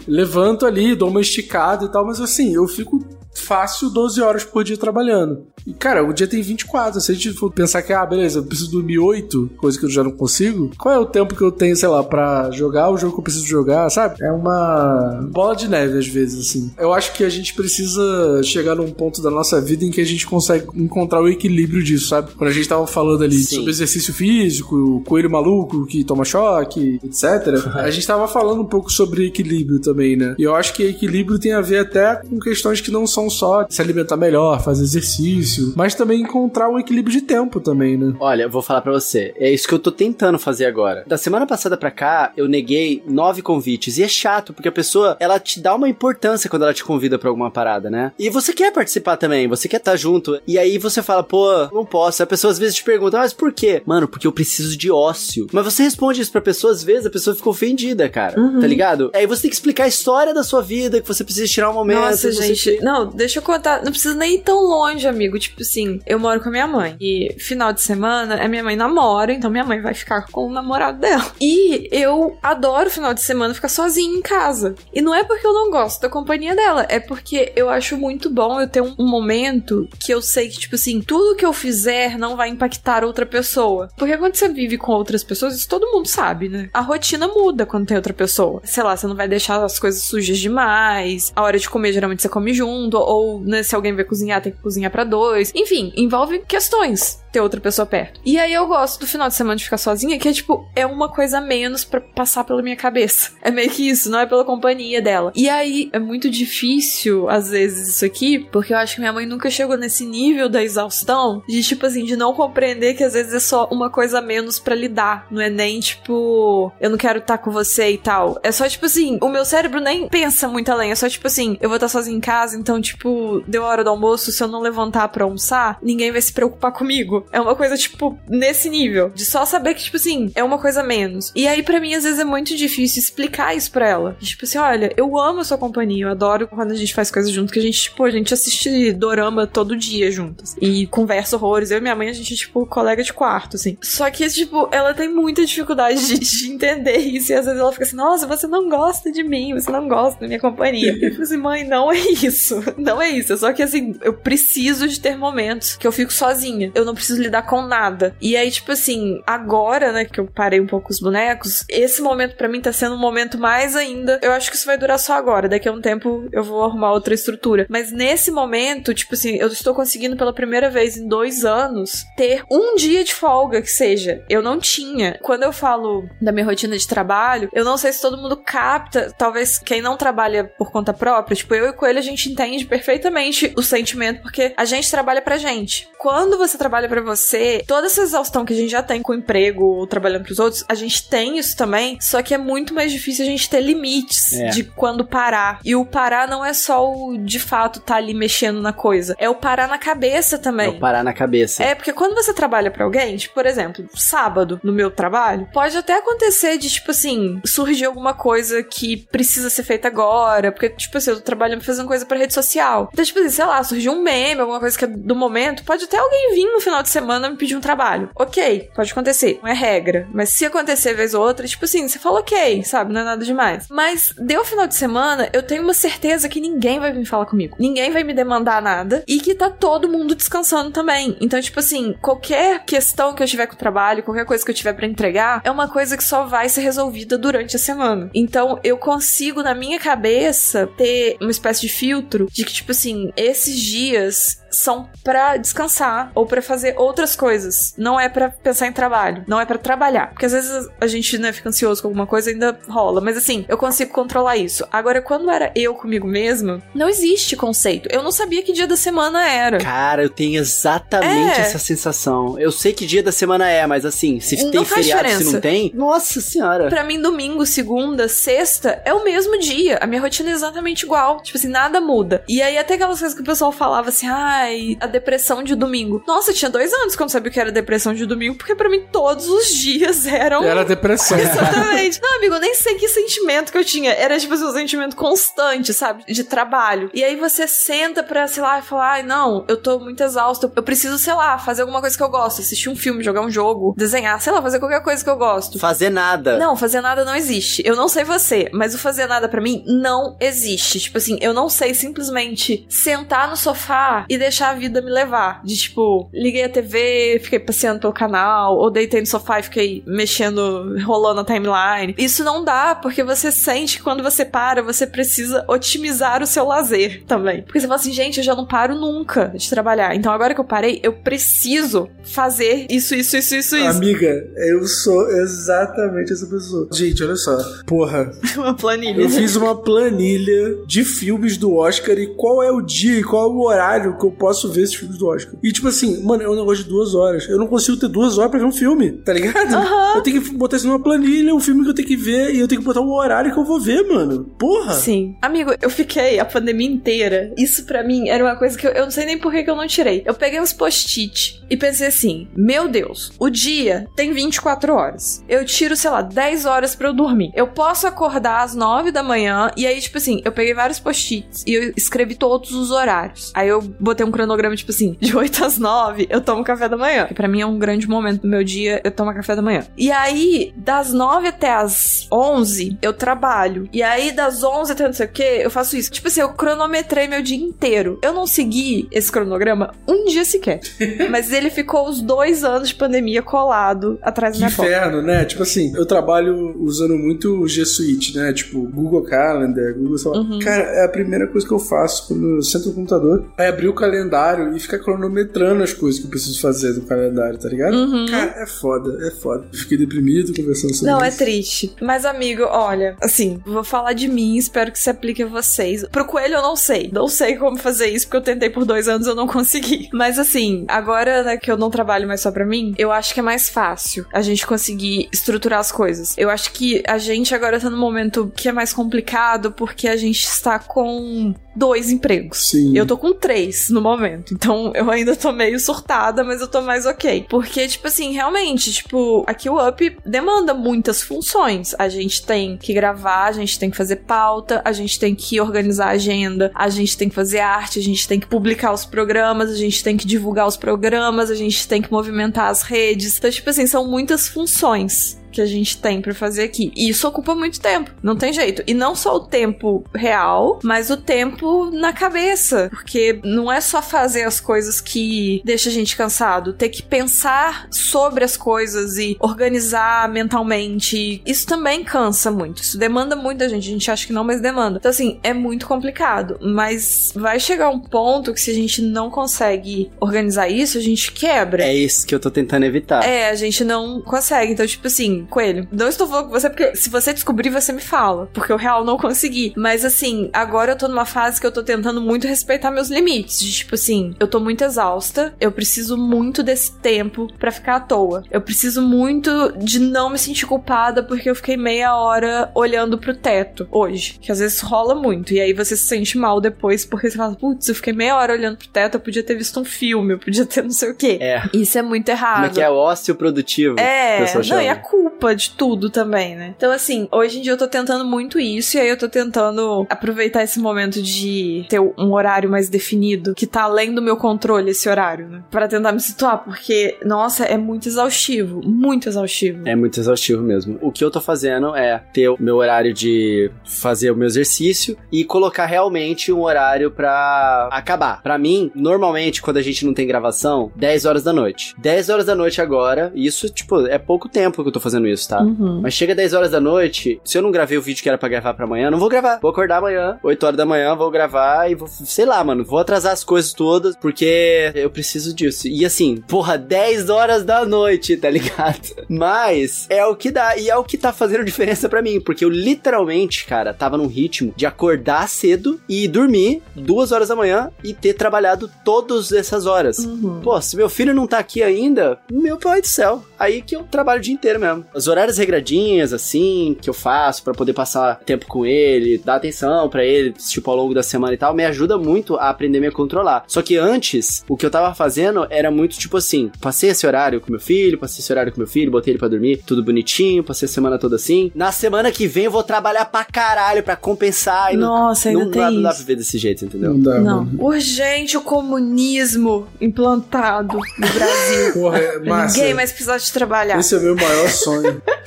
levanto 0.06 0.66
ali, 0.66 0.94
dou 0.94 1.08
uma 1.08 1.20
esticada 1.20 1.86
e 1.86 1.88
tal, 1.88 2.06
mas 2.06 2.20
assim, 2.20 2.54
eu 2.54 2.68
fico 2.68 3.04
fácil 3.34 3.90
12 3.90 4.20
horas 4.20 4.44
por 4.44 4.64
dia 4.64 4.76
trabalhando. 4.76 5.46
E, 5.66 5.72
cara, 5.72 6.04
o 6.04 6.12
dia 6.12 6.26
tem 6.26 6.42
24. 6.42 7.00
Se 7.00 7.12
a 7.12 7.14
gente 7.14 7.32
for 7.34 7.50
pensar 7.50 7.82
que, 7.82 7.92
ah, 7.92 8.04
beleza, 8.04 8.40
eu 8.40 8.44
preciso 8.44 8.70
dormir 8.70 8.98
8, 8.98 9.50
coisa 9.56 9.78
que 9.78 9.84
eu 9.84 9.90
já 9.90 10.02
não 10.02 10.10
consigo, 10.10 10.70
qual 10.78 10.94
é 10.94 10.98
o 10.98 11.06
tempo 11.06 11.34
que 11.34 11.42
eu 11.42 11.52
tenho, 11.52 11.76
sei 11.76 11.88
lá, 11.88 12.02
pra 12.02 12.50
jogar 12.50 12.90
o 12.90 12.96
jogo 12.96 13.14
que 13.14 13.20
eu 13.20 13.24
preciso 13.24 13.46
jogar, 13.46 13.88
sabe? 13.90 14.16
É 14.22 14.32
uma 14.32 15.28
bola 15.30 15.54
de 15.54 15.68
neve, 15.68 15.98
às 15.98 16.06
vezes, 16.06 16.48
assim. 16.48 16.72
Eu 16.78 16.92
acho 16.92 17.12
que 17.12 17.24
a 17.24 17.28
gente 17.28 17.54
precisa 17.54 18.42
chegar 18.42 18.74
num 18.74 18.90
ponto 18.90 19.22
da 19.22 19.30
nossa 19.30 19.60
vida 19.60 19.84
em 19.84 19.90
que 19.90 20.00
a 20.00 20.06
gente 20.06 20.26
consegue 20.26 20.66
encontrar 20.74 21.22
o 21.22 21.28
equilíbrio 21.28 21.82
disso, 21.82 22.08
sabe? 22.08 22.32
Quando 22.32 22.50
a 22.50 22.52
gente 22.52 22.68
tava 22.68 22.86
falando 22.86 23.22
ali 23.22 23.38
Sim. 23.38 23.56
sobre 23.56 23.70
exercício 23.70 24.12
físico, 24.12 24.76
o 24.76 25.00
coelho 25.04 25.30
maluco 25.30 25.86
que 25.86 26.04
toma 26.04 26.24
choque, 26.24 26.98
etc. 27.04 27.64
a 27.74 27.90
gente 27.90 28.06
tava 28.06 28.26
falando 28.26 28.62
um 28.62 28.66
pouco 28.66 28.90
sobre 28.90 29.26
equilíbrio 29.26 29.80
também, 29.80 30.16
né? 30.16 30.34
E 30.38 30.42
eu 30.42 30.54
acho 30.54 30.74
que 30.74 30.82
equilíbrio 30.82 31.38
tem 31.38 31.52
a 31.52 31.60
ver 31.60 31.78
até 31.78 32.16
com 32.16 32.38
questões 32.38 32.80
que 32.80 32.90
não 32.90 33.06
são 33.06 33.21
só 33.30 33.66
se 33.68 33.80
alimentar 33.80 34.16
melhor, 34.16 34.62
fazer 34.62 34.82
exercício, 34.84 35.72
mas 35.76 35.94
também 35.94 36.20
encontrar 36.20 36.68
um 36.68 36.78
equilíbrio 36.78 37.12
de 37.14 37.22
tempo 37.22 37.60
também, 37.60 37.96
né? 37.96 38.14
Olha, 38.20 38.44
eu 38.44 38.50
vou 38.50 38.62
falar 38.62 38.80
pra 38.80 38.92
você. 38.92 39.32
É 39.36 39.50
isso 39.50 39.66
que 39.68 39.74
eu 39.74 39.78
tô 39.78 39.90
tentando 39.90 40.38
fazer 40.38 40.66
agora. 40.66 41.04
Da 41.06 41.16
semana 41.18 41.46
passada 41.46 41.76
pra 41.76 41.90
cá, 41.90 42.32
eu 42.36 42.48
neguei 42.48 43.02
nove 43.06 43.42
convites. 43.42 43.98
E 43.98 44.02
é 44.02 44.08
chato, 44.08 44.52
porque 44.52 44.68
a 44.68 44.72
pessoa, 44.72 45.16
ela 45.20 45.38
te 45.38 45.60
dá 45.60 45.74
uma 45.74 45.88
importância 45.88 46.48
quando 46.48 46.62
ela 46.62 46.74
te 46.74 46.84
convida 46.84 47.18
pra 47.18 47.28
alguma 47.28 47.50
parada, 47.50 47.90
né? 47.90 48.12
E 48.18 48.30
você 48.30 48.52
quer 48.52 48.72
participar 48.72 49.16
também, 49.16 49.48
você 49.48 49.68
quer 49.68 49.76
estar 49.78 49.96
junto. 49.96 50.40
E 50.46 50.58
aí 50.58 50.78
você 50.78 51.02
fala, 51.02 51.22
pô, 51.22 51.46
não 51.72 51.84
posso. 51.84 52.22
A 52.22 52.26
pessoa 52.26 52.50
às 52.50 52.58
vezes 52.58 52.76
te 52.76 52.84
pergunta, 52.84 53.18
mas 53.18 53.32
por 53.32 53.52
quê? 53.52 53.82
Mano, 53.86 54.08
porque 54.08 54.26
eu 54.26 54.32
preciso 54.32 54.76
de 54.76 54.90
ócio. 54.90 55.46
Mas 55.52 55.64
você 55.64 55.82
responde 55.82 56.20
isso 56.20 56.32
pra 56.32 56.40
pessoa, 56.40 56.72
às 56.72 56.82
vezes 56.82 57.06
a 57.06 57.10
pessoa 57.10 57.34
fica 57.36 57.48
ofendida, 57.48 58.08
cara. 58.08 58.34
Tá 58.60 58.66
ligado? 58.66 59.10
Aí 59.14 59.26
você 59.26 59.42
tem 59.42 59.50
que 59.50 59.56
explicar 59.56 59.84
a 59.84 59.88
história 59.88 60.32
da 60.34 60.42
sua 60.42 60.62
vida, 60.62 61.00
que 61.00 61.08
você 61.08 61.24
precisa 61.24 61.46
tirar 61.46 61.70
um 61.70 61.74
momento. 61.74 61.98
Nossa, 62.00 62.32
você 62.32 62.42
gente. 62.48 62.70
tem- 62.72 62.80
Não, 62.80 63.11
deixa 63.14 63.38
eu 63.38 63.42
contar. 63.42 63.82
Não 63.82 63.90
precisa 63.90 64.14
nem 64.14 64.34
ir 64.34 64.42
tão 64.42 64.62
longe, 64.62 65.06
amigo. 65.06 65.38
Tipo 65.38 65.62
assim, 65.62 66.00
eu 66.06 66.18
moro 66.18 66.40
com 66.40 66.48
a 66.48 66.52
minha 66.52 66.66
mãe. 66.66 66.96
E 67.00 67.34
final 67.38 67.72
de 67.72 67.80
semana, 67.80 68.42
a 68.42 68.48
minha 68.48 68.62
mãe 68.62 68.76
namora, 68.76 69.32
então 69.32 69.50
minha 69.50 69.64
mãe 69.64 69.80
vai 69.80 69.94
ficar 69.94 70.26
com 70.30 70.46
o 70.46 70.52
namorado 70.52 70.98
dela. 70.98 71.32
E 71.40 71.88
eu 71.90 72.36
adoro 72.42 72.90
final 72.90 73.14
de 73.14 73.20
semana 73.20 73.54
ficar 73.54 73.68
sozinha 73.68 74.16
em 74.16 74.22
casa. 74.22 74.74
E 74.92 75.00
não 75.00 75.14
é 75.14 75.24
porque 75.24 75.46
eu 75.46 75.52
não 75.52 75.70
gosto 75.70 76.00
da 76.00 76.08
companhia 76.08 76.54
dela, 76.54 76.86
é 76.88 77.00
porque 77.00 77.52
eu 77.56 77.68
acho 77.68 77.96
muito 77.96 78.30
bom 78.30 78.60
eu 78.60 78.68
ter 78.68 78.82
um, 78.82 78.94
momento 78.98 79.88
que 80.00 80.12
eu 80.12 80.22
sei 80.22 80.48
que, 80.48 80.58
tipo 80.58 80.74
assim, 80.74 81.00
tudo 81.00 81.36
que 81.36 81.44
eu 81.44 81.52
fizer 81.52 82.16
não 82.16 82.36
vai 82.36 82.48
impactar 82.48 83.04
outra 83.04 83.26
pessoa. 83.26 83.90
Porque 83.96 84.16
quando 84.16 84.34
você 84.34 84.48
vive 84.48 84.78
com 84.78 84.92
outras 84.92 85.22
pessoas, 85.22 85.54
isso 85.54 85.68
todo 85.68 85.90
mundo 85.90 86.08
sabe, 86.08 86.48
né? 86.48 86.70
A 86.72 86.80
rotina 86.80 87.28
muda 87.28 87.66
quando 87.66 87.86
tem 87.86 87.96
outra 87.96 88.12
pessoa. 88.12 88.60
Sei 88.64 88.82
lá, 88.82 88.96
você 88.96 89.06
não 89.06 89.14
vai 89.14 89.28
deixar 89.28 89.62
as 89.62 89.78
coisas 89.78 90.02
sujas 90.02 90.38
demais. 90.38 91.32
A 91.34 91.42
hora 91.42 91.58
de 91.58 91.68
comer, 91.68 91.92
geralmente 91.92 92.22
você 92.22 92.28
come 92.28 92.54
junto. 92.54 92.96
Ou, 93.04 93.40
né, 93.40 93.62
se 93.62 93.74
alguém 93.74 93.94
vai 93.94 94.04
cozinhar, 94.04 94.42
tem 94.42 94.52
que 94.52 94.60
cozinhar 94.60 94.90
pra 94.90 95.04
dois. 95.04 95.52
Enfim, 95.54 95.92
envolve 95.96 96.40
questões 96.40 97.21
ter 97.32 97.40
outra 97.40 97.60
pessoa 97.60 97.86
perto. 97.86 98.20
E 98.24 98.38
aí 98.38 98.52
eu 98.52 98.66
gosto 98.66 99.00
do 99.00 99.06
final 99.06 99.28
de 99.28 99.34
semana 99.34 99.56
de 99.56 99.64
ficar 99.64 99.78
sozinha, 99.78 100.18
que 100.18 100.28
é 100.28 100.32
tipo, 100.32 100.68
é 100.76 100.84
uma 100.84 101.08
coisa 101.08 101.38
a 101.38 101.40
menos 101.40 101.84
pra 101.84 102.00
passar 102.00 102.44
pela 102.44 102.62
minha 102.62 102.76
cabeça. 102.76 103.32
É 103.42 103.50
meio 103.50 103.70
que 103.70 103.88
isso, 103.88 104.08
não 104.08 104.20
é 104.20 104.26
pela 104.26 104.44
companhia 104.44 105.02
dela. 105.02 105.32
E 105.34 105.48
aí 105.48 105.90
é 105.92 105.98
muito 105.98 106.30
difícil, 106.30 107.28
às 107.28 107.50
vezes, 107.50 107.88
isso 107.88 108.04
aqui, 108.04 108.38
porque 108.38 108.72
eu 108.72 108.76
acho 108.76 108.94
que 108.94 109.00
minha 109.00 109.12
mãe 109.12 109.26
nunca 109.26 109.50
chegou 109.50 109.76
nesse 109.76 110.04
nível 110.04 110.48
da 110.48 110.62
exaustão 110.62 111.42
de, 111.48 111.60
tipo 111.62 111.84
assim, 111.84 112.04
de 112.04 112.14
não 112.14 112.32
compreender 112.34 112.94
que 112.94 113.02
às 113.02 113.14
vezes 113.14 113.34
é 113.34 113.40
só 113.40 113.66
uma 113.70 113.90
coisa 113.90 114.18
a 114.18 114.22
menos 114.22 114.60
pra 114.60 114.76
lidar. 114.76 115.26
Não 115.30 115.40
é 115.40 115.50
nem 115.50 115.80
tipo, 115.80 116.72
eu 116.80 116.90
não 116.90 116.96
quero 116.96 117.18
estar 117.18 117.38
com 117.38 117.50
você 117.50 117.90
e 117.90 117.98
tal. 117.98 118.38
É 118.42 118.52
só 118.52 118.68
tipo 118.68 118.86
assim, 118.86 119.18
o 119.20 119.28
meu 119.28 119.44
cérebro 119.44 119.80
nem 119.80 120.08
pensa 120.08 120.46
muito 120.46 120.70
além. 120.70 120.92
É 120.92 120.94
só 120.94 121.08
tipo 121.08 121.26
assim, 121.26 121.56
eu 121.60 121.68
vou 121.68 121.76
estar 121.76 121.88
sozinha 121.88 122.16
em 122.16 122.20
casa, 122.20 122.56
então, 122.56 122.80
tipo, 122.80 123.42
deu 123.46 123.64
a 123.64 123.68
hora 123.68 123.84
do 123.84 123.90
almoço, 123.90 124.30
se 124.30 124.42
eu 124.42 124.48
não 124.48 124.60
levantar 124.60 125.08
pra 125.08 125.24
almoçar, 125.24 125.78
ninguém 125.82 126.12
vai 126.12 126.20
se 126.20 126.32
preocupar 126.32 126.72
comigo. 126.72 127.21
É 127.32 127.40
uma 127.40 127.54
coisa, 127.54 127.76
tipo, 127.76 128.18
nesse 128.28 128.68
nível. 128.68 129.10
De 129.10 129.24
só 129.24 129.44
saber 129.44 129.74
que, 129.74 129.84
tipo 129.84 129.96
assim, 129.96 130.30
é 130.34 130.42
uma 130.42 130.58
coisa 130.58 130.82
menos. 130.82 131.32
E 131.34 131.46
aí, 131.46 131.62
pra 131.62 131.80
mim, 131.80 131.94
às 131.94 132.04
vezes 132.04 132.18
é 132.18 132.24
muito 132.24 132.56
difícil 132.56 133.00
explicar 133.00 133.56
isso 133.56 133.70
pra 133.70 133.88
ela. 133.88 134.16
Tipo 134.20 134.44
assim, 134.44 134.58
olha, 134.58 134.92
eu 134.96 135.18
amo 135.18 135.40
a 135.40 135.44
sua 135.44 135.58
companhia, 135.58 136.04
eu 136.04 136.10
adoro 136.10 136.48
quando 136.48 136.72
a 136.72 136.76
gente 136.76 136.94
faz 136.94 137.10
coisas 137.10 137.30
junto, 137.30 137.52
que 137.52 137.58
a 137.58 137.62
gente, 137.62 137.82
tipo, 137.82 138.04
a 138.04 138.10
gente 138.10 138.32
assiste 138.32 138.92
dorama 138.92 139.46
todo 139.46 139.76
dia 139.76 140.10
juntas. 140.10 140.56
E 140.60 140.86
conversa 140.86 141.36
horrores. 141.36 141.70
Eu 141.70 141.78
e 141.78 141.80
minha 141.80 141.94
mãe, 141.94 142.08
a 142.08 142.12
gente, 142.12 142.34
tipo, 142.36 142.66
colega 142.66 143.02
de 143.02 143.12
quarto, 143.12 143.56
assim. 143.56 143.76
Só 143.80 144.10
que, 144.10 144.28
tipo, 144.28 144.68
ela 144.72 144.94
tem 144.94 145.08
muita 145.08 145.44
dificuldade 145.44 146.06
de, 146.06 146.18
de 146.18 146.52
entender 146.52 146.98
isso. 146.98 147.32
E 147.32 147.34
às 147.34 147.46
vezes 147.46 147.60
ela 147.60 147.72
fica 147.72 147.84
assim, 147.84 147.96
nossa, 147.96 148.26
você 148.26 148.46
não 148.46 148.68
gosta 148.68 149.10
de 149.10 149.22
mim, 149.22 149.54
você 149.54 149.70
não 149.70 149.88
gosta 149.88 150.20
da 150.20 150.26
minha 150.26 150.40
companhia. 150.40 150.92
Eu 150.92 151.10
fico 151.10 151.22
assim, 151.22 151.36
mãe, 151.36 151.64
não 151.64 151.90
é 151.90 151.98
isso. 151.98 152.62
Não 152.78 153.00
é 153.00 153.10
isso. 153.10 153.32
É 153.32 153.36
só 153.36 153.52
que, 153.52 153.62
assim, 153.62 153.94
eu 154.02 154.12
preciso 154.12 154.88
de 154.88 154.98
ter 155.00 155.16
momentos 155.16 155.76
que 155.76 155.86
eu 155.86 155.92
fico 155.92 156.12
sozinha. 156.12 156.70
Eu 156.74 156.84
não 156.84 156.94
preciso 156.94 157.11
lidar 157.18 157.42
com 157.42 157.62
nada. 157.62 158.14
E 158.20 158.36
aí, 158.36 158.50
tipo 158.50 158.72
assim, 158.72 159.22
agora, 159.26 159.92
né, 159.92 160.04
que 160.04 160.20
eu 160.20 160.26
parei 160.26 160.60
um 160.60 160.66
pouco 160.66 160.90
os 160.90 161.00
bonecos, 161.00 161.64
esse 161.68 162.00
momento 162.02 162.36
pra 162.36 162.48
mim 162.48 162.60
tá 162.60 162.72
sendo 162.72 162.94
um 162.94 162.98
momento 162.98 163.38
mais 163.38 163.76
ainda. 163.76 164.18
Eu 164.22 164.32
acho 164.32 164.50
que 164.50 164.56
isso 164.56 164.66
vai 164.66 164.78
durar 164.78 164.98
só 164.98 165.14
agora. 165.14 165.48
Daqui 165.48 165.68
a 165.68 165.72
um 165.72 165.80
tempo 165.80 166.28
eu 166.32 166.42
vou 166.42 166.64
arrumar 166.64 166.92
outra 166.92 167.14
estrutura. 167.14 167.66
Mas 167.68 167.92
nesse 167.92 168.30
momento, 168.30 168.94
tipo 168.94 169.14
assim, 169.14 169.36
eu 169.36 169.48
estou 169.48 169.74
conseguindo 169.74 170.16
pela 170.16 170.32
primeira 170.32 170.70
vez 170.70 170.96
em 170.96 171.06
dois 171.06 171.44
anos 171.44 172.04
ter 172.16 172.42
um 172.50 172.74
dia 172.76 173.04
de 173.04 173.14
folga 173.14 173.60
que 173.60 173.70
seja. 173.70 174.24
Eu 174.28 174.42
não 174.42 174.58
tinha. 174.58 175.18
Quando 175.22 175.42
eu 175.42 175.52
falo 175.52 176.08
da 176.20 176.32
minha 176.32 176.46
rotina 176.46 176.76
de 176.76 176.86
trabalho, 176.86 177.48
eu 177.52 177.64
não 177.64 177.76
sei 177.76 177.92
se 177.92 178.00
todo 178.00 178.18
mundo 178.18 178.36
capta. 178.36 179.12
Talvez 179.16 179.58
quem 179.58 179.82
não 179.82 179.96
trabalha 179.96 180.44
por 180.44 180.70
conta 180.70 180.92
própria, 180.92 181.36
tipo, 181.36 181.54
eu 181.54 181.68
e 181.68 181.72
Coelho, 181.72 181.98
a 181.98 182.02
gente 182.02 182.30
entende 182.30 182.64
perfeitamente 182.64 183.52
o 183.56 183.62
sentimento, 183.62 184.22
porque 184.22 184.52
a 184.56 184.64
gente 184.64 184.90
trabalha 184.90 185.20
pra 185.20 185.36
gente. 185.36 185.88
Quando 185.98 186.38
você 186.38 186.58
trabalha 186.58 186.88
pra 186.88 187.00
você, 187.02 187.62
toda 187.66 187.86
essa 187.86 188.02
exaustão 188.02 188.44
que 188.44 188.52
a 188.52 188.56
gente 188.56 188.70
já 188.70 188.82
tem 188.82 189.02
com 189.02 189.12
o 189.12 189.14
emprego 189.14 189.64
ou 189.64 189.86
trabalhando 189.86 190.24
pros 190.24 190.38
outros, 190.38 190.64
a 190.68 190.74
gente 190.74 191.08
tem 191.08 191.38
isso 191.38 191.56
também, 191.56 191.98
só 192.00 192.22
que 192.22 192.34
é 192.34 192.38
muito 192.38 192.74
mais 192.74 192.90
difícil 192.92 193.24
a 193.24 193.28
gente 193.28 193.48
ter 193.48 193.60
limites 193.60 194.32
É. 194.32 194.48
de 194.50 194.64
quando 194.64 195.04
parar. 195.04 195.60
E 195.64 195.74
o 195.76 195.84
parar 195.84 196.28
não 196.28 196.44
é 196.44 196.52
só 196.52 196.90
o 196.90 197.16
de 197.18 197.38
fato 197.38 197.80
tá 197.80 197.96
ali 197.96 198.14
mexendo 198.14 198.60
na 198.60 198.72
coisa, 198.72 199.14
é 199.18 199.28
o 199.28 199.34
parar 199.34 199.68
na 199.68 199.78
cabeça 199.78 200.38
também. 200.38 200.66
É 200.66 200.70
o 200.70 200.78
parar 200.78 201.02
na 201.04 201.12
cabeça. 201.12 201.62
É, 201.62 201.74
porque 201.74 201.92
quando 201.92 202.14
você 202.14 202.32
trabalha 202.32 202.70
pra 202.70 202.84
alguém, 202.84 203.16
tipo, 203.16 203.34
por 203.34 203.46
exemplo, 203.46 203.84
sábado, 203.94 204.60
no 204.62 204.72
meu 204.72 204.90
trabalho, 204.90 205.48
pode 205.52 205.76
até 205.76 205.96
acontecer 205.98 206.58
de, 206.58 206.68
tipo 206.70 206.90
assim, 206.90 207.40
surgir 207.44 207.84
alguma 207.86 208.14
coisa 208.14 208.62
que 208.62 208.96
precisa 209.10 209.50
ser 209.50 209.62
feita 209.62 209.88
agora, 209.88 210.52
porque, 210.52 210.70
tipo 210.70 210.96
assim, 210.98 211.10
eu 211.10 211.16
tô 211.16 211.22
trabalhando 211.22 211.62
fazendo 211.64 211.86
coisa 211.86 212.04
pra 212.06 212.18
rede 212.18 212.34
social. 212.34 212.88
Então, 212.92 213.04
tipo 213.04 213.18
assim, 213.18 213.30
sei 213.30 213.44
lá, 213.44 213.62
surgiu 213.62 213.92
um 213.92 214.02
meme, 214.02 214.40
alguma 214.40 214.60
coisa 214.60 214.76
que 214.78 214.84
é 214.84 214.88
do 214.88 215.14
momento, 215.14 215.64
pode 215.64 215.84
até 215.84 215.98
alguém 215.98 216.34
vir 216.34 216.44
no 216.52 216.60
final 216.60 216.82
de 216.82 216.88
semana 216.92 217.30
me 217.30 217.36
pedir 217.36 217.56
um 217.56 217.60
trabalho. 217.60 218.10
Ok, 218.14 218.70
pode 218.74 218.92
acontecer. 218.92 219.40
Não 219.42 219.50
é 219.50 219.54
regra. 219.54 220.08
Mas 220.12 220.30
se 220.30 220.44
acontecer 220.44 220.94
vez 220.94 221.14
ou 221.14 221.22
outra, 221.22 221.46
tipo 221.46 221.64
assim, 221.64 221.88
você 221.88 221.98
fala 221.98 222.20
ok, 222.20 222.62
sabe? 222.64 222.92
Não 222.92 223.00
é 223.00 223.04
nada 223.04 223.24
demais. 223.24 223.66
Mas 223.70 224.14
deu 224.18 224.44
final 224.44 224.66
de 224.66 224.74
semana, 224.74 225.28
eu 225.32 225.42
tenho 225.42 225.62
uma 225.62 225.74
certeza 225.74 226.28
que 226.28 226.40
ninguém 226.40 226.78
vai 226.78 226.92
vir 226.92 227.04
falar 227.04 227.26
comigo. 227.26 227.56
Ninguém 227.58 227.90
vai 227.90 228.04
me 228.04 228.14
demandar 228.14 228.62
nada. 228.62 229.02
E 229.06 229.20
que 229.20 229.34
tá 229.34 229.50
todo 229.50 229.88
mundo 229.88 230.14
descansando 230.14 230.70
também. 230.70 231.16
Então, 231.20 231.40
tipo 231.40 231.60
assim, 231.60 231.94
qualquer 232.00 232.64
questão 232.64 233.14
que 233.14 233.22
eu 233.22 233.26
tiver 233.26 233.46
com 233.46 233.54
o 233.54 233.58
trabalho, 233.58 234.02
qualquer 234.02 234.24
coisa 234.24 234.44
que 234.44 234.50
eu 234.50 234.54
tiver 234.54 234.72
para 234.72 234.86
entregar, 234.86 235.40
é 235.44 235.50
uma 235.50 235.68
coisa 235.68 235.96
que 235.96 236.04
só 236.04 236.24
vai 236.24 236.48
ser 236.48 236.60
resolvida 236.60 237.16
durante 237.16 237.56
a 237.56 237.58
semana. 237.58 238.10
Então, 238.14 238.58
eu 238.62 238.76
consigo, 238.76 239.42
na 239.42 239.54
minha 239.54 239.78
cabeça, 239.78 240.68
ter 240.76 241.16
uma 241.20 241.30
espécie 241.30 241.62
de 241.62 241.68
filtro 241.68 242.26
de 242.30 242.44
que, 242.44 242.52
tipo 242.52 242.72
assim, 242.72 243.10
esses 243.16 243.58
dias 243.58 244.41
são 244.52 244.88
para 245.02 245.36
descansar 245.36 246.10
ou 246.14 246.26
para 246.26 246.40
fazer 246.42 246.74
outras 246.78 247.16
coisas. 247.16 247.74
Não 247.76 247.98
é 247.98 248.08
para 248.08 248.30
pensar 248.30 248.66
em 248.66 248.72
trabalho, 248.72 249.24
não 249.26 249.40
é 249.40 249.44
para 249.46 249.58
trabalhar. 249.58 250.10
Porque 250.10 250.26
às 250.26 250.32
vezes 250.32 250.68
a 250.80 250.86
gente 250.86 251.18
né, 251.18 251.32
fica 251.32 251.48
ansioso 251.48 251.82
com 251.82 251.88
alguma 251.88 252.06
coisa 252.06 252.30
ainda 252.30 252.58
rola, 252.68 253.00
mas 253.00 253.16
assim, 253.16 253.44
eu 253.48 253.56
consigo 253.58 253.92
controlar 253.92 254.36
isso. 254.36 254.64
Agora, 254.70 255.00
quando 255.02 255.30
era 255.30 255.50
eu 255.54 255.74
comigo 255.74 256.06
mesma, 256.06 256.62
não 256.74 256.88
existe 256.88 257.36
conceito. 257.36 257.88
Eu 257.90 258.02
não 258.02 258.12
sabia 258.12 258.42
que 258.42 258.52
dia 258.52 258.66
da 258.66 258.76
semana 258.76 259.26
era. 259.28 259.58
Cara, 259.58 260.02
eu 260.02 260.10
tenho 260.10 260.40
exatamente 260.40 261.38
É. 261.38 261.42
essa 261.42 261.58
sensação. 261.58 262.38
Eu 262.38 262.52
sei 262.52 262.72
que 262.72 262.86
dia 262.86 263.02
da 263.02 263.12
semana 263.12 263.48
é, 263.48 263.66
mas 263.66 263.84
assim, 263.84 264.20
se 264.20 264.36
Não 264.44 264.50
tem 264.50 264.64
feriado, 264.64 265.08
se 265.08 265.14
diferença. 265.16 265.32
não 265.32 265.40
tem, 265.40 265.72
nossa 265.74 266.20
senhora. 266.20 266.68
Pra 266.68 266.84
mim, 266.84 267.00
domingo, 267.00 267.44
segunda, 267.46 268.08
sexta 268.08 268.80
é 268.84 268.92
o 268.92 269.04
mesmo 269.04 269.38
dia. 269.38 269.78
A 269.80 269.86
minha 269.86 270.00
rotina 270.00 270.30
é 270.30 270.32
exatamente 270.32 270.82
igual. 270.84 271.20
Tipo 271.22 271.38
assim, 271.38 271.48
nada 271.48 271.80
muda. 271.80 272.22
E 272.28 272.42
aí, 272.42 272.58
até 272.58 272.74
aquelas 272.74 272.98
coisas 272.98 273.14
que 273.16 273.22
o 273.22 273.24
pessoal 273.26 273.52
falava 273.52 273.88
assim, 273.88 274.06
ai, 274.42 274.76
a 274.80 274.86
depressão 274.86 275.42
de 275.42 275.54
domingo. 275.54 276.02
Nossa, 276.06 276.30
eu 276.30 276.34
tinha 276.34 276.50
dois 276.50 276.72
anos 276.72 276.96
não 277.02 277.08
sabia 277.08 277.30
o 277.30 277.32
que 277.32 277.40
era 277.40 277.52
depressão 277.52 277.92
de 277.92 278.06
domingo, 278.06 278.36
porque 278.36 278.54
pra 278.54 278.68
mim 278.68 278.86
todos 278.90 279.28
os 279.28 279.48
dias 279.48 280.06
eram. 280.06 280.42
Era 280.44 280.64
depressão. 280.64 281.18
Exatamente. 281.18 282.00
Não, 282.02 282.16
amigo, 282.16 282.34
eu 282.34 282.40
nem 282.40 282.54
sei 282.54 282.74
que 282.76 282.88
sentimento 282.88 283.52
que 283.52 283.58
eu 283.58 283.64
tinha. 283.64 283.92
Era, 283.92 284.18
tipo 284.18 284.34
assim, 284.34 284.44
um 284.44 284.52
sentimento 284.52 284.96
constante, 284.96 285.72
sabe? 285.74 286.04
De 286.06 286.24
trabalho. 286.24 286.90
E 286.94 287.02
aí 287.02 287.16
você 287.16 287.46
senta 287.46 288.02
pra, 288.02 288.26
sei 288.26 288.42
lá, 288.42 288.62
falar, 288.62 288.92
ai, 288.92 289.02
não, 289.02 289.44
eu 289.48 289.56
tô 289.56 289.78
muito 289.78 290.02
exausta. 290.02 290.50
Eu 290.54 290.62
preciso, 290.62 290.98
sei 290.98 291.12
lá, 291.14 291.38
fazer 291.38 291.62
alguma 291.62 291.80
coisa 291.80 291.96
que 291.96 292.02
eu 292.02 292.08
gosto. 292.08 292.40
Assistir 292.40 292.68
um 292.68 292.76
filme, 292.76 293.02
jogar 293.02 293.20
um 293.22 293.30
jogo, 293.30 293.74
desenhar, 293.76 294.20
sei 294.20 294.32
lá, 294.32 294.40
fazer 294.40 294.58
qualquer 294.58 294.82
coisa 294.82 295.02
que 295.02 295.10
eu 295.10 295.16
gosto. 295.16 295.58
Fazer 295.58 295.90
nada. 295.90 296.38
Não, 296.38 296.56
fazer 296.56 296.80
nada 296.80 297.04
não 297.04 297.16
existe. 297.16 297.62
Eu 297.64 297.74
não 297.74 297.88
sei 297.88 298.04
você, 298.04 298.48
mas 298.52 298.74
o 298.74 298.78
fazer 298.78 299.06
nada 299.06 299.28
pra 299.28 299.40
mim 299.40 299.64
não 299.66 300.16
existe. 300.20 300.80
Tipo 300.80 300.98
assim, 300.98 301.18
eu 301.20 301.32
não 301.32 301.48
sei 301.48 301.74
simplesmente 301.74 302.66
sentar 302.68 303.28
no 303.28 303.36
sofá 303.36 304.04
e 304.08 304.16
deixar 304.16 304.31
a 304.40 304.54
vida 304.54 304.80
me 304.80 304.90
levar. 304.90 305.42
De 305.44 305.56
tipo, 305.56 306.08
liguei 306.12 306.44
a 306.44 306.48
TV, 306.48 307.20
fiquei 307.22 307.38
passeando 307.38 307.80
pelo 307.80 307.92
canal, 307.92 308.56
ou 308.56 308.70
deitei 308.70 309.00
no 309.00 309.06
sofá 309.06 309.40
e 309.40 309.42
fiquei 309.42 309.82
mexendo, 309.86 310.76
rolando 310.84 311.20
a 311.20 311.24
timeline. 311.24 311.94
Isso 311.98 312.24
não 312.24 312.44
dá, 312.44 312.74
porque 312.74 313.02
você 313.02 313.30
sente 313.30 313.78
que 313.78 313.82
quando 313.82 314.02
você 314.02 314.24
para, 314.24 314.62
você 314.62 314.86
precisa 314.86 315.44
otimizar 315.48 316.22
o 316.22 316.26
seu 316.26 316.46
lazer 316.46 317.04
também. 317.06 317.42
Porque 317.42 317.60
você 317.60 317.66
fala 317.66 317.78
assim, 317.80 317.92
gente, 317.92 318.18
eu 318.18 318.24
já 318.24 318.34
não 318.34 318.46
paro 318.46 318.74
nunca 318.74 319.32
de 319.34 319.48
trabalhar. 319.48 319.94
Então 319.94 320.12
agora 320.12 320.34
que 320.34 320.40
eu 320.40 320.44
parei, 320.44 320.80
eu 320.82 320.92
preciso 320.92 321.88
fazer 322.04 322.66
isso, 322.70 322.94
isso, 322.94 323.16
isso, 323.16 323.34
isso, 323.36 323.56
isso. 323.56 323.68
Amiga, 323.76 324.24
eu 324.36 324.66
sou 324.66 325.08
exatamente 325.10 326.12
essa 326.12 326.26
pessoa. 326.26 326.68
Gente, 326.72 327.02
olha 327.02 327.16
só. 327.16 327.36
Porra, 327.66 328.10
Uma 328.36 328.54
planilha. 328.54 329.02
eu 329.02 329.08
fiz 329.10 329.36
uma 329.36 329.54
planilha 329.60 330.56
de 330.66 330.84
filmes 330.84 331.36
do 331.36 331.54
Oscar 331.54 331.98
e 331.98 332.06
qual 332.16 332.42
é 332.42 332.50
o 332.50 332.60
dia 332.60 332.98
e 333.00 333.04
qual 333.04 333.30
é 333.30 333.34
o 333.34 333.40
horário 333.42 333.98
que 333.98 334.04
eu 334.06 334.10
posso 334.22 334.48
ver 334.52 334.62
esses 334.62 334.76
filmes 334.76 334.96
do 334.98 335.08
Oscar. 335.08 335.34
E 335.42 335.50
tipo 335.50 335.66
assim, 335.66 336.00
mano, 336.04 336.22
é 336.22 336.28
um 336.30 336.36
negócio 336.36 336.62
de 336.62 336.70
duas 336.70 336.94
horas. 336.94 337.28
Eu 337.28 337.38
não 337.38 337.48
consigo 337.48 337.76
ter 337.76 337.88
duas 337.88 338.18
horas 338.18 338.30
pra 338.30 338.38
ver 338.38 338.46
um 338.46 338.52
filme, 338.52 338.92
tá 338.92 339.12
ligado? 339.12 339.52
Aham. 339.52 339.96
Eu 339.96 340.00
tenho 340.00 340.22
que 340.22 340.30
botar 340.36 340.56
isso 340.56 340.66
numa 340.68 340.80
planilha, 340.80 341.34
um 341.34 341.40
filme 341.40 341.64
que 341.64 341.70
eu 341.70 341.74
tenho 341.74 341.88
que 341.88 341.96
ver, 341.96 342.32
e 342.32 342.38
eu 342.38 342.46
tenho 342.46 342.60
que 342.60 342.66
botar 342.66 342.80
o 342.80 342.92
horário 342.92 343.32
que 343.32 343.38
eu 343.38 343.44
vou 343.44 343.58
ver, 343.60 343.82
mano. 343.82 344.24
Porra! 344.38 344.74
Sim. 344.74 345.16
Amigo, 345.20 345.52
eu 345.60 345.68
fiquei 345.68 346.20
a 346.20 346.24
pandemia 346.24 346.68
inteira. 346.70 347.34
Isso 347.36 347.64
pra 347.64 347.82
mim 347.82 348.08
era 348.08 348.22
uma 348.22 348.36
coisa 348.36 348.56
que 348.56 348.64
eu, 348.64 348.70
eu 348.70 348.84
não 348.84 348.92
sei 348.92 349.06
nem 349.06 349.18
por 349.18 349.32
que 349.32 349.42
que 349.42 349.50
eu 349.50 349.56
não 349.56 349.66
tirei. 349.66 350.04
Eu 350.06 350.14
peguei 350.14 350.40
uns 350.40 350.52
post-it 350.52 351.42
e 351.50 351.56
pensei 351.56 351.88
assim: 351.88 352.28
Meu 352.36 352.68
Deus, 352.68 353.10
o 353.18 353.28
dia 353.28 353.88
tem 353.96 354.12
24 354.12 354.72
horas. 354.72 355.24
Eu 355.28 355.44
tiro, 355.44 355.74
sei 355.74 355.90
lá, 355.90 356.00
10 356.00 356.46
horas 356.46 356.76
pra 356.76 356.88
eu 356.88 356.94
dormir. 356.94 357.32
Eu 357.34 357.48
posso 357.48 357.88
acordar 357.88 358.42
às 358.44 358.54
9 358.54 358.92
da 358.92 359.02
manhã 359.02 359.50
e 359.56 359.66
aí, 359.66 359.80
tipo 359.80 359.98
assim, 359.98 360.22
eu 360.24 360.30
peguei 360.30 360.54
vários 360.54 360.78
post-its 360.78 361.42
e 361.44 361.54
eu 361.54 361.72
escrevi 361.76 362.14
todos 362.14 362.52
os 362.52 362.70
horários. 362.70 363.32
Aí 363.34 363.48
eu 363.48 363.60
botei 363.80 364.06
um 364.06 364.11
cronograma, 364.12 364.54
tipo 364.54 364.70
assim, 364.70 364.96
de 365.00 365.16
8 365.16 365.44
às 365.44 365.58
9 365.58 366.06
eu 366.10 366.20
tomo 366.20 366.44
café 366.44 366.68
da 366.68 366.76
manhã. 366.76 367.06
Que 367.06 367.14
pra 367.14 367.28
mim 367.28 367.40
é 367.40 367.46
um 367.46 367.58
grande 367.58 367.88
momento 367.88 368.22
do 368.22 368.28
meu 368.28 368.44
dia, 368.44 368.80
eu 368.84 368.90
tomo 368.90 369.12
café 369.14 369.34
da 369.34 369.42
manhã. 369.42 369.64
E 369.76 369.90
aí, 369.90 370.52
das 370.56 370.92
9 370.92 371.28
até 371.28 371.52
as 371.52 372.06
11, 372.12 372.78
eu 372.82 372.92
trabalho. 372.92 373.68
E 373.72 373.82
aí, 373.82 374.12
das 374.12 374.42
11 374.42 374.72
até 374.72 374.84
não 374.84 374.92
sei 374.92 375.06
o 375.06 375.08
que, 375.08 375.22
eu 375.22 375.50
faço 375.50 375.76
isso. 375.76 375.90
Tipo 375.90 376.08
assim, 376.08 376.20
eu 376.20 376.30
cronometrei 376.30 377.08
meu 377.08 377.22
dia 377.22 377.36
inteiro. 377.36 377.98
Eu 378.02 378.12
não 378.12 378.26
segui 378.26 378.88
esse 378.90 379.10
cronograma 379.10 379.74
um 379.88 380.04
dia 380.06 380.24
sequer. 380.24 380.60
Mas 381.10 381.32
ele 381.32 381.50
ficou 381.50 381.88
os 381.88 382.00
dois 382.00 382.44
anos 382.44 382.68
de 382.68 382.74
pandemia 382.74 383.22
colado 383.22 383.98
atrás 384.02 384.34
da 384.34 384.46
minha 384.46 384.56
porta. 384.56 384.70
inferno, 384.70 385.02
né? 385.02 385.24
Tipo 385.24 385.42
assim, 385.42 385.72
eu 385.74 385.86
trabalho 385.86 386.54
usando 386.60 386.96
muito 386.96 387.40
o 387.40 387.48
G 387.48 387.64
Suite, 387.64 388.16
né? 388.16 388.32
Tipo, 388.32 388.62
Google 388.68 389.02
Calendar, 389.02 389.74
Google. 389.74 389.96
Uhum. 390.14 390.38
Cara, 390.40 390.62
é 390.64 390.84
a 390.84 390.88
primeira 390.88 391.26
coisa 391.26 391.46
que 391.46 391.52
eu 391.52 391.58
faço 391.58 392.08
quando 392.08 392.36
eu 392.36 392.42
sento 392.42 392.68
no 392.68 392.74
computador. 392.74 393.24
É 393.38 393.48
abrir 393.48 393.68
o 393.68 393.74
calendário 393.74 393.91
e 393.96 394.60
ficar 394.60 394.78
cronometrando 394.78 395.62
as 395.62 395.72
coisas 395.72 396.00
que 396.00 396.06
eu 396.06 396.10
preciso 396.10 396.40
fazer 396.40 396.72
no 396.74 396.82
calendário, 396.82 397.38
tá 397.38 397.48
ligado? 397.48 397.74
Uhum. 397.74 398.06
Cara, 398.06 398.34
é 398.42 398.46
foda, 398.46 399.06
é 399.06 399.10
foda. 399.10 399.46
Fiquei 399.52 399.76
deprimido 399.78 400.32
conversando 400.34 400.74
sobre 400.74 400.92
Não, 400.92 401.02
é 401.02 401.08
isso. 401.08 401.18
triste. 401.18 401.74
Mas, 401.80 402.04
amigo, 402.04 402.44
olha, 402.44 402.96
assim, 403.00 403.40
vou 403.44 403.64
falar 403.64 403.92
de 403.92 404.08
mim, 404.08 404.36
espero 404.36 404.72
que 404.72 404.78
se 404.78 404.90
aplique 404.90 405.22
a 405.22 405.26
vocês. 405.26 405.84
Pro 405.88 406.04
coelho 406.04 406.34
eu 406.34 406.42
não 406.42 406.56
sei. 406.56 406.90
Não 406.92 407.08
sei 407.08 407.36
como 407.36 407.58
fazer 407.58 407.88
isso, 407.88 408.06
porque 408.06 408.16
eu 408.16 408.34
tentei 408.34 408.50
por 408.50 408.64
dois 408.64 408.88
anos 408.88 409.06
e 409.06 409.10
eu 409.10 409.14
não 409.14 409.26
consegui. 409.28 409.88
Mas 409.92 410.18
assim, 410.18 410.64
agora 410.68 411.22
né, 411.22 411.36
que 411.36 411.50
eu 411.50 411.56
não 411.56 411.70
trabalho 411.70 412.06
mais 412.06 412.20
só 412.20 412.30
pra 412.30 412.44
mim, 412.46 412.74
eu 412.78 412.90
acho 412.92 413.14
que 413.14 413.20
é 413.20 413.22
mais 413.22 413.48
fácil 413.48 414.06
a 414.12 414.22
gente 414.22 414.46
conseguir 414.46 415.08
estruturar 415.12 415.60
as 415.60 415.72
coisas. 415.72 416.14
Eu 416.16 416.30
acho 416.30 416.52
que 416.52 416.82
a 416.86 416.98
gente 416.98 417.34
agora 417.34 417.60
tá 417.60 417.68
num 417.68 417.78
momento 417.78 418.32
que 418.34 418.48
é 418.48 418.52
mais 418.52 418.72
complicado 418.72 419.52
porque 419.52 419.88
a 419.88 419.96
gente 419.96 420.22
está 420.24 420.58
com 420.58 421.34
dois 421.54 421.90
empregos. 421.90 422.50
Sim. 422.50 422.76
Eu 422.76 422.86
tô 422.86 422.96
com 422.96 423.12
três 423.12 423.68
no 423.68 423.80
momento. 423.82 424.34
Então 424.34 424.72
eu 424.74 424.90
ainda 424.90 425.16
tô 425.16 425.32
meio 425.32 425.58
surtada, 425.58 426.24
mas 426.24 426.40
eu 426.40 426.48
tô 426.48 426.60
mais 426.62 426.86
ok. 426.86 427.26
Porque, 427.28 427.66
tipo 427.68 427.88
assim, 427.88 428.12
realmente, 428.12 428.72
tipo, 428.72 429.24
aqui 429.26 429.48
o 429.48 429.68
Up 429.68 429.96
demanda 430.04 430.54
muitas 430.54 431.02
funções. 431.02 431.74
A 431.78 431.88
gente 431.88 432.24
tem 432.24 432.56
que 432.56 432.72
gravar, 432.72 433.26
a 433.26 433.32
gente 433.32 433.58
tem 433.58 433.70
que 433.70 433.76
fazer 433.76 433.96
pauta, 433.96 434.62
a 434.64 434.72
gente 434.72 434.98
tem 434.98 435.14
que 435.14 435.40
organizar 435.40 435.86
a 435.86 435.90
agenda, 435.90 436.50
a 436.54 436.68
gente 436.68 436.96
tem 436.96 437.08
que 437.08 437.14
fazer 437.14 437.40
arte, 437.40 437.78
a 437.78 437.82
gente 437.82 438.06
tem 438.06 438.18
que 438.20 438.26
publicar 438.26 438.72
os 438.72 438.84
programas, 438.84 439.50
a 439.50 439.56
gente 439.56 439.82
tem 439.82 439.96
que 439.96 440.06
divulgar 440.06 440.46
os 440.46 440.56
programas, 440.56 441.30
a 441.30 441.34
gente 441.34 441.66
tem 441.66 441.82
que 441.82 441.90
movimentar 441.90 442.50
as 442.50 442.62
redes. 442.62 443.18
Então, 443.18 443.30
tipo 443.30 443.50
assim, 443.50 443.66
são 443.66 443.86
muitas 443.86 444.28
funções 444.28 445.21
que 445.32 445.40
a 445.40 445.46
gente 445.46 445.78
tem 445.78 446.00
pra 446.00 446.14
fazer 446.14 446.44
aqui. 446.44 446.72
E 446.76 446.88
isso 446.88 447.08
ocupa 447.08 447.34
muito 447.34 447.60
tempo, 447.60 447.90
não 448.02 448.16
tem 448.16 448.32
jeito. 448.32 448.62
E 448.66 448.74
não 448.74 448.94
só 448.94 449.16
o 449.16 449.20
tempo 449.20 449.84
real, 449.94 450.60
mas 450.62 450.90
o 450.90 450.96
tempo 450.96 451.70
na 451.70 451.92
cabeça, 451.92 452.68
porque 452.70 453.20
não 453.24 453.50
é 453.50 453.60
só 453.60 453.82
fazer 453.82 454.22
as 454.22 454.40
coisas 454.40 454.80
que 454.80 455.42
deixa 455.44 455.68
a 455.68 455.72
gente 455.72 455.96
cansado, 455.96 456.52
ter 456.52 456.68
que 456.68 456.82
pensar 456.82 457.66
sobre 457.70 458.24
as 458.24 458.36
coisas 458.36 458.96
e 458.96 459.16
organizar 459.20 460.08
mentalmente. 460.08 461.22
Isso 461.24 461.46
também 461.46 461.82
cansa 461.82 462.30
muito. 462.30 462.62
Isso 462.62 462.78
demanda 462.78 463.16
muito 463.16 463.38
da 463.38 463.48
gente. 463.48 463.68
A 463.68 463.72
gente 463.72 463.90
acha 463.90 464.06
que 464.06 464.12
não, 464.12 464.24
mas 464.24 464.40
demanda. 464.40 464.78
Então 464.78 464.90
assim, 464.90 465.18
é 465.22 465.32
muito 465.32 465.66
complicado, 465.66 466.38
mas 466.40 467.12
vai 467.14 467.40
chegar 467.40 467.70
um 467.70 467.80
ponto 467.80 468.32
que 468.32 468.40
se 468.40 468.50
a 468.50 468.54
gente 468.54 468.82
não 468.82 469.10
consegue 469.10 469.90
organizar 470.00 470.48
isso, 470.48 470.78
a 470.78 470.80
gente 470.80 471.12
quebra. 471.12 471.64
É 471.64 471.74
isso 471.74 472.06
que 472.06 472.14
eu 472.14 472.20
tô 472.20 472.30
tentando 472.30 472.64
evitar. 472.64 473.04
É, 473.04 473.30
a 473.30 473.34
gente 473.34 473.64
não 473.64 474.00
consegue. 474.00 474.52
Então, 474.52 474.66
tipo 474.66 474.86
assim, 474.86 475.21
coelho, 475.26 475.66
não 475.70 475.88
estou 475.88 476.06
falando 476.06 476.26
com 476.26 476.32
você 476.32 476.48
porque 476.48 476.76
se 476.76 476.90
você 476.90 477.12
descobrir, 477.12 477.50
você 477.50 477.72
me 477.72 477.80
fala. 477.80 478.28
Porque 478.32 478.52
eu 478.52 478.56
real 478.56 478.84
não 478.84 478.96
consegui. 478.96 479.52
Mas 479.56 479.84
assim, 479.84 480.30
agora 480.32 480.72
eu 480.72 480.76
tô 480.76 480.88
numa 480.88 481.04
fase 481.04 481.40
que 481.40 481.46
eu 481.46 481.52
tô 481.52 481.62
tentando 481.62 482.00
muito 482.00 482.26
respeitar 482.26 482.70
meus 482.70 482.88
limites. 482.88 483.40
De 483.40 483.52
tipo 483.52 483.74
assim, 483.74 484.14
eu 484.18 484.26
tô 484.26 484.40
muito 484.40 484.64
exausta, 484.64 485.34
eu 485.40 485.52
preciso 485.52 485.96
muito 485.96 486.42
desse 486.42 486.72
tempo 486.78 487.28
pra 487.38 487.50
ficar 487.50 487.76
à 487.76 487.80
toa. 487.80 488.24
Eu 488.30 488.40
preciso 488.40 488.82
muito 488.82 489.52
de 489.58 489.78
não 489.78 490.10
me 490.10 490.18
sentir 490.18 490.46
culpada 490.46 491.02
porque 491.02 491.28
eu 491.28 491.34
fiquei 491.34 491.56
meia 491.56 491.96
hora 491.96 492.50
olhando 492.54 492.98
pro 492.98 493.14
teto 493.14 493.66
hoje. 493.70 494.18
Que 494.20 494.32
às 494.32 494.38
vezes 494.38 494.60
rola 494.60 494.94
muito. 494.94 495.32
E 495.32 495.40
aí 495.40 495.52
você 495.52 495.76
se 495.76 495.84
sente 495.84 496.16
mal 496.18 496.40
depois 496.40 496.84
porque 496.84 497.10
você 497.10 497.16
fala, 497.16 497.34
putz, 497.34 497.68
eu 497.68 497.74
fiquei 497.74 497.92
meia 497.92 498.16
hora 498.16 498.32
olhando 498.32 498.56
pro 498.56 498.68
teto, 498.68 498.96
eu 498.96 499.00
podia 499.00 499.22
ter 499.22 499.34
visto 499.34 499.58
um 499.60 499.64
filme, 499.64 500.14
eu 500.14 500.18
podia 500.18 500.46
ter 500.46 500.62
não 500.62 500.70
sei 500.70 500.90
o 500.90 500.94
quê. 500.94 501.18
É. 501.20 501.42
Isso 501.52 501.78
é 501.78 501.82
muito 501.82 502.08
errado. 502.08 502.34
Como 502.34 502.46
é 502.46 502.50
que 502.50 502.60
é 502.60 502.70
ócio 502.70 503.14
produtivo? 503.14 503.78
É, 503.78 504.20
não, 504.34 504.42
chama. 504.42 504.62
e 504.62 504.68
a 504.68 504.76
culpa 504.76 505.11
culpa 505.12 505.34
de 505.34 505.50
tudo 505.50 505.90
também, 505.90 506.34
né? 506.34 506.54
Então, 506.56 506.72
assim, 506.72 507.06
hoje 507.12 507.38
em 507.38 507.42
dia 507.42 507.52
eu 507.52 507.58
tô 507.58 507.68
tentando 507.68 508.04
muito 508.04 508.40
isso, 508.40 508.76
e 508.76 508.80
aí 508.80 508.88
eu 508.88 508.98
tô 508.98 509.08
tentando 509.08 509.86
aproveitar 509.88 510.42
esse 510.42 510.58
momento 510.58 511.00
de 511.02 511.64
ter 511.68 511.80
um 511.80 512.12
horário 512.12 512.50
mais 512.50 512.68
definido, 512.68 513.34
que 513.34 513.46
tá 513.46 513.62
além 513.62 513.94
do 513.94 514.02
meu 514.02 514.16
controle 514.16 514.70
esse 514.70 514.88
horário, 514.88 515.28
né? 515.28 515.44
Pra 515.50 515.68
tentar 515.68 515.92
me 515.92 516.00
situar, 516.00 516.42
porque, 516.44 516.98
nossa, 517.04 517.44
é 517.44 517.56
muito 517.56 517.88
exaustivo, 517.88 518.60
muito 518.64 519.08
exaustivo. 519.08 519.68
É 519.68 519.76
muito 519.76 520.00
exaustivo 520.00 520.42
mesmo. 520.42 520.78
O 520.80 520.90
que 520.90 521.04
eu 521.04 521.10
tô 521.10 521.20
fazendo 521.20 521.74
é 521.76 522.02
ter 522.12 522.28
o 522.28 522.36
meu 522.40 522.56
horário 522.56 522.92
de 522.92 523.50
fazer 523.64 524.10
o 524.10 524.16
meu 524.16 524.26
exercício 524.26 524.96
e 525.10 525.24
colocar 525.24 525.66
realmente 525.66 526.32
um 526.32 526.40
horário 526.42 526.90
pra 526.90 527.68
acabar. 527.70 528.22
Pra 528.22 528.38
mim, 528.38 528.70
normalmente, 528.74 529.42
quando 529.42 529.58
a 529.58 529.62
gente 529.62 529.84
não 529.84 529.94
tem 529.94 530.06
gravação, 530.06 530.72
10 530.76 531.04
horas 531.04 531.22
da 531.22 531.32
noite. 531.32 531.74
10 531.78 532.08
horas 532.08 532.26
da 532.26 532.34
noite 532.34 532.60
agora, 532.60 533.12
isso, 533.14 533.48
tipo, 533.48 533.86
é 533.86 533.98
pouco 533.98 534.28
tempo 534.28 534.62
que 534.62 534.68
eu 534.68 534.72
tô 534.72 534.80
fazendo 534.80 535.01
isso, 535.06 535.28
tá? 535.28 535.42
Uhum. 535.42 535.80
Mas 535.82 535.94
chega 535.94 536.14
10 536.14 536.34
horas 536.34 536.50
da 536.50 536.60
noite, 536.60 537.20
se 537.24 537.36
eu 537.36 537.42
não 537.42 537.50
gravei 537.50 537.78
o 537.78 537.82
vídeo 537.82 538.02
que 538.02 538.08
era 538.08 538.18
pra 538.18 538.28
gravar 538.28 538.54
pra 538.54 538.64
amanhã, 538.64 538.90
não 538.90 538.98
vou 538.98 539.08
gravar. 539.08 539.38
Vou 539.40 539.50
acordar 539.50 539.78
amanhã, 539.78 540.18
8 540.22 540.46
horas 540.46 540.56
da 540.56 540.66
manhã, 540.66 540.94
vou 540.94 541.10
gravar 541.10 541.70
e 541.70 541.74
vou, 541.74 541.88
sei 541.88 542.24
lá, 542.24 542.42
mano, 542.42 542.64
vou 542.64 542.78
atrasar 542.78 543.12
as 543.12 543.24
coisas 543.24 543.52
todas 543.52 543.96
porque 543.96 544.72
eu 544.74 544.90
preciso 544.90 545.34
disso. 545.34 545.68
E 545.68 545.84
assim, 545.84 546.16
porra, 546.28 546.56
10 546.56 547.10
horas 547.10 547.44
da 547.44 547.64
noite, 547.64 548.16
tá 548.16 548.30
ligado? 548.30 548.80
Mas 549.08 549.86
é 549.90 550.04
o 550.04 550.16
que 550.16 550.30
dá 550.30 550.56
e 550.56 550.68
é 550.68 550.76
o 550.76 550.84
que 550.84 550.96
tá 550.98 551.12
fazendo 551.12 551.44
diferença 551.44 551.88
pra 551.88 552.02
mim, 552.02 552.20
porque 552.20 552.44
eu 552.44 552.48
literalmente, 552.48 553.46
cara, 553.46 553.74
tava 553.74 553.96
num 553.96 554.06
ritmo 554.06 554.52
de 554.56 554.66
acordar 554.66 555.28
cedo 555.28 555.80
e 555.88 556.06
dormir 556.08 556.62
duas 556.74 557.12
horas 557.12 557.28
da 557.28 557.36
manhã 557.36 557.70
e 557.82 557.92
ter 557.94 558.14
trabalhado 558.14 558.70
todas 558.84 559.32
essas 559.32 559.66
horas. 559.66 559.98
Uhum. 559.98 560.40
Pô, 560.42 560.60
se 560.60 560.76
meu 560.76 560.88
filho 560.88 561.14
não 561.14 561.26
tá 561.26 561.38
aqui 561.38 561.62
ainda, 561.62 562.18
meu 562.30 562.56
pai 562.56 562.80
do 562.80 562.86
céu. 562.86 563.24
Aí 563.38 563.60
que 563.60 563.74
eu 563.74 563.82
trabalho 563.82 564.20
o 564.20 564.22
dia 564.22 564.34
inteiro 564.34 564.60
mesmo. 564.60 564.84
Os 564.94 565.08
horários 565.08 565.38
regradinhas, 565.38 566.12
assim, 566.12 566.76
que 566.80 566.88
eu 566.88 566.94
faço 566.94 567.42
pra 567.42 567.54
poder 567.54 567.72
passar 567.72 568.16
tempo 568.26 568.46
com 568.46 568.64
ele, 568.66 569.18
dar 569.24 569.36
atenção 569.36 569.88
pra 569.88 570.04
ele, 570.04 570.32
tipo, 570.32 570.70
ao 570.70 570.76
longo 570.76 570.94
da 570.94 571.02
semana 571.02 571.34
e 571.34 571.36
tal, 571.36 571.54
me 571.54 571.64
ajuda 571.64 571.96
muito 571.98 572.36
a 572.36 572.48
aprender 572.50 572.78
a 572.78 572.80
me 572.82 572.90
controlar. 572.90 573.44
Só 573.46 573.62
que 573.62 573.76
antes, 573.76 574.44
o 574.48 574.56
que 574.56 574.64
eu 574.66 574.70
tava 574.70 574.94
fazendo 574.94 575.46
era 575.50 575.70
muito 575.70 575.98
tipo 575.98 576.16
assim: 576.16 576.50
passei 576.60 576.90
esse 576.90 577.06
horário 577.06 577.40
com 577.40 577.50
meu 577.50 577.60
filho, 577.60 577.98
passei 577.98 578.22
esse 578.22 578.32
horário 578.32 578.52
com 578.52 578.58
meu 578.58 578.66
filho, 578.66 578.90
botei 578.90 579.12
ele 579.12 579.18
pra 579.18 579.28
dormir, 579.28 579.62
tudo 579.66 579.82
bonitinho, 579.82 580.44
passei 580.44 580.66
a 580.66 580.68
semana 580.68 580.98
toda 580.98 581.16
assim. 581.16 581.50
Na 581.54 581.72
semana 581.72 582.10
que 582.10 582.26
vem 582.26 582.44
eu 582.44 582.50
vou 582.50 582.62
trabalhar 582.62 583.04
pra 583.06 583.24
caralho 583.24 583.82
pra 583.82 583.96
compensar. 583.96 584.72
E 584.74 584.76
não- 584.76 584.88
Nossa, 585.08 585.28
ainda 585.30 585.44
não, 585.44 585.50
tem 585.50 585.62
dá, 585.62 585.70
não 585.70 585.82
dá 585.82 585.88
isso. 585.90 585.98
pra 585.98 586.06
ver 586.06 586.16
desse 586.16 586.38
jeito, 586.38 586.64
entendeu? 586.64 586.90
Não 586.94 587.00
dá, 587.00 587.18
Não. 587.18 587.44
mano. 587.44 587.64
Urgente 587.64 588.36
o 588.36 588.40
comunismo 588.42 589.66
implantado 589.80 590.76
no 590.98 591.08
Brasil. 591.08 591.72
Porra, 591.72 591.98
é 591.98 592.18
massa. 592.20 592.56
Ninguém 592.58 592.74
mais 592.74 592.90
precisar 592.90 593.18
de 593.18 593.32
trabalhar. 593.32 593.78
Esse 593.78 593.94
é 593.94 593.98
o 593.98 594.02
meu 594.02 594.16
maior 594.16 594.48
sonho. 594.48 594.81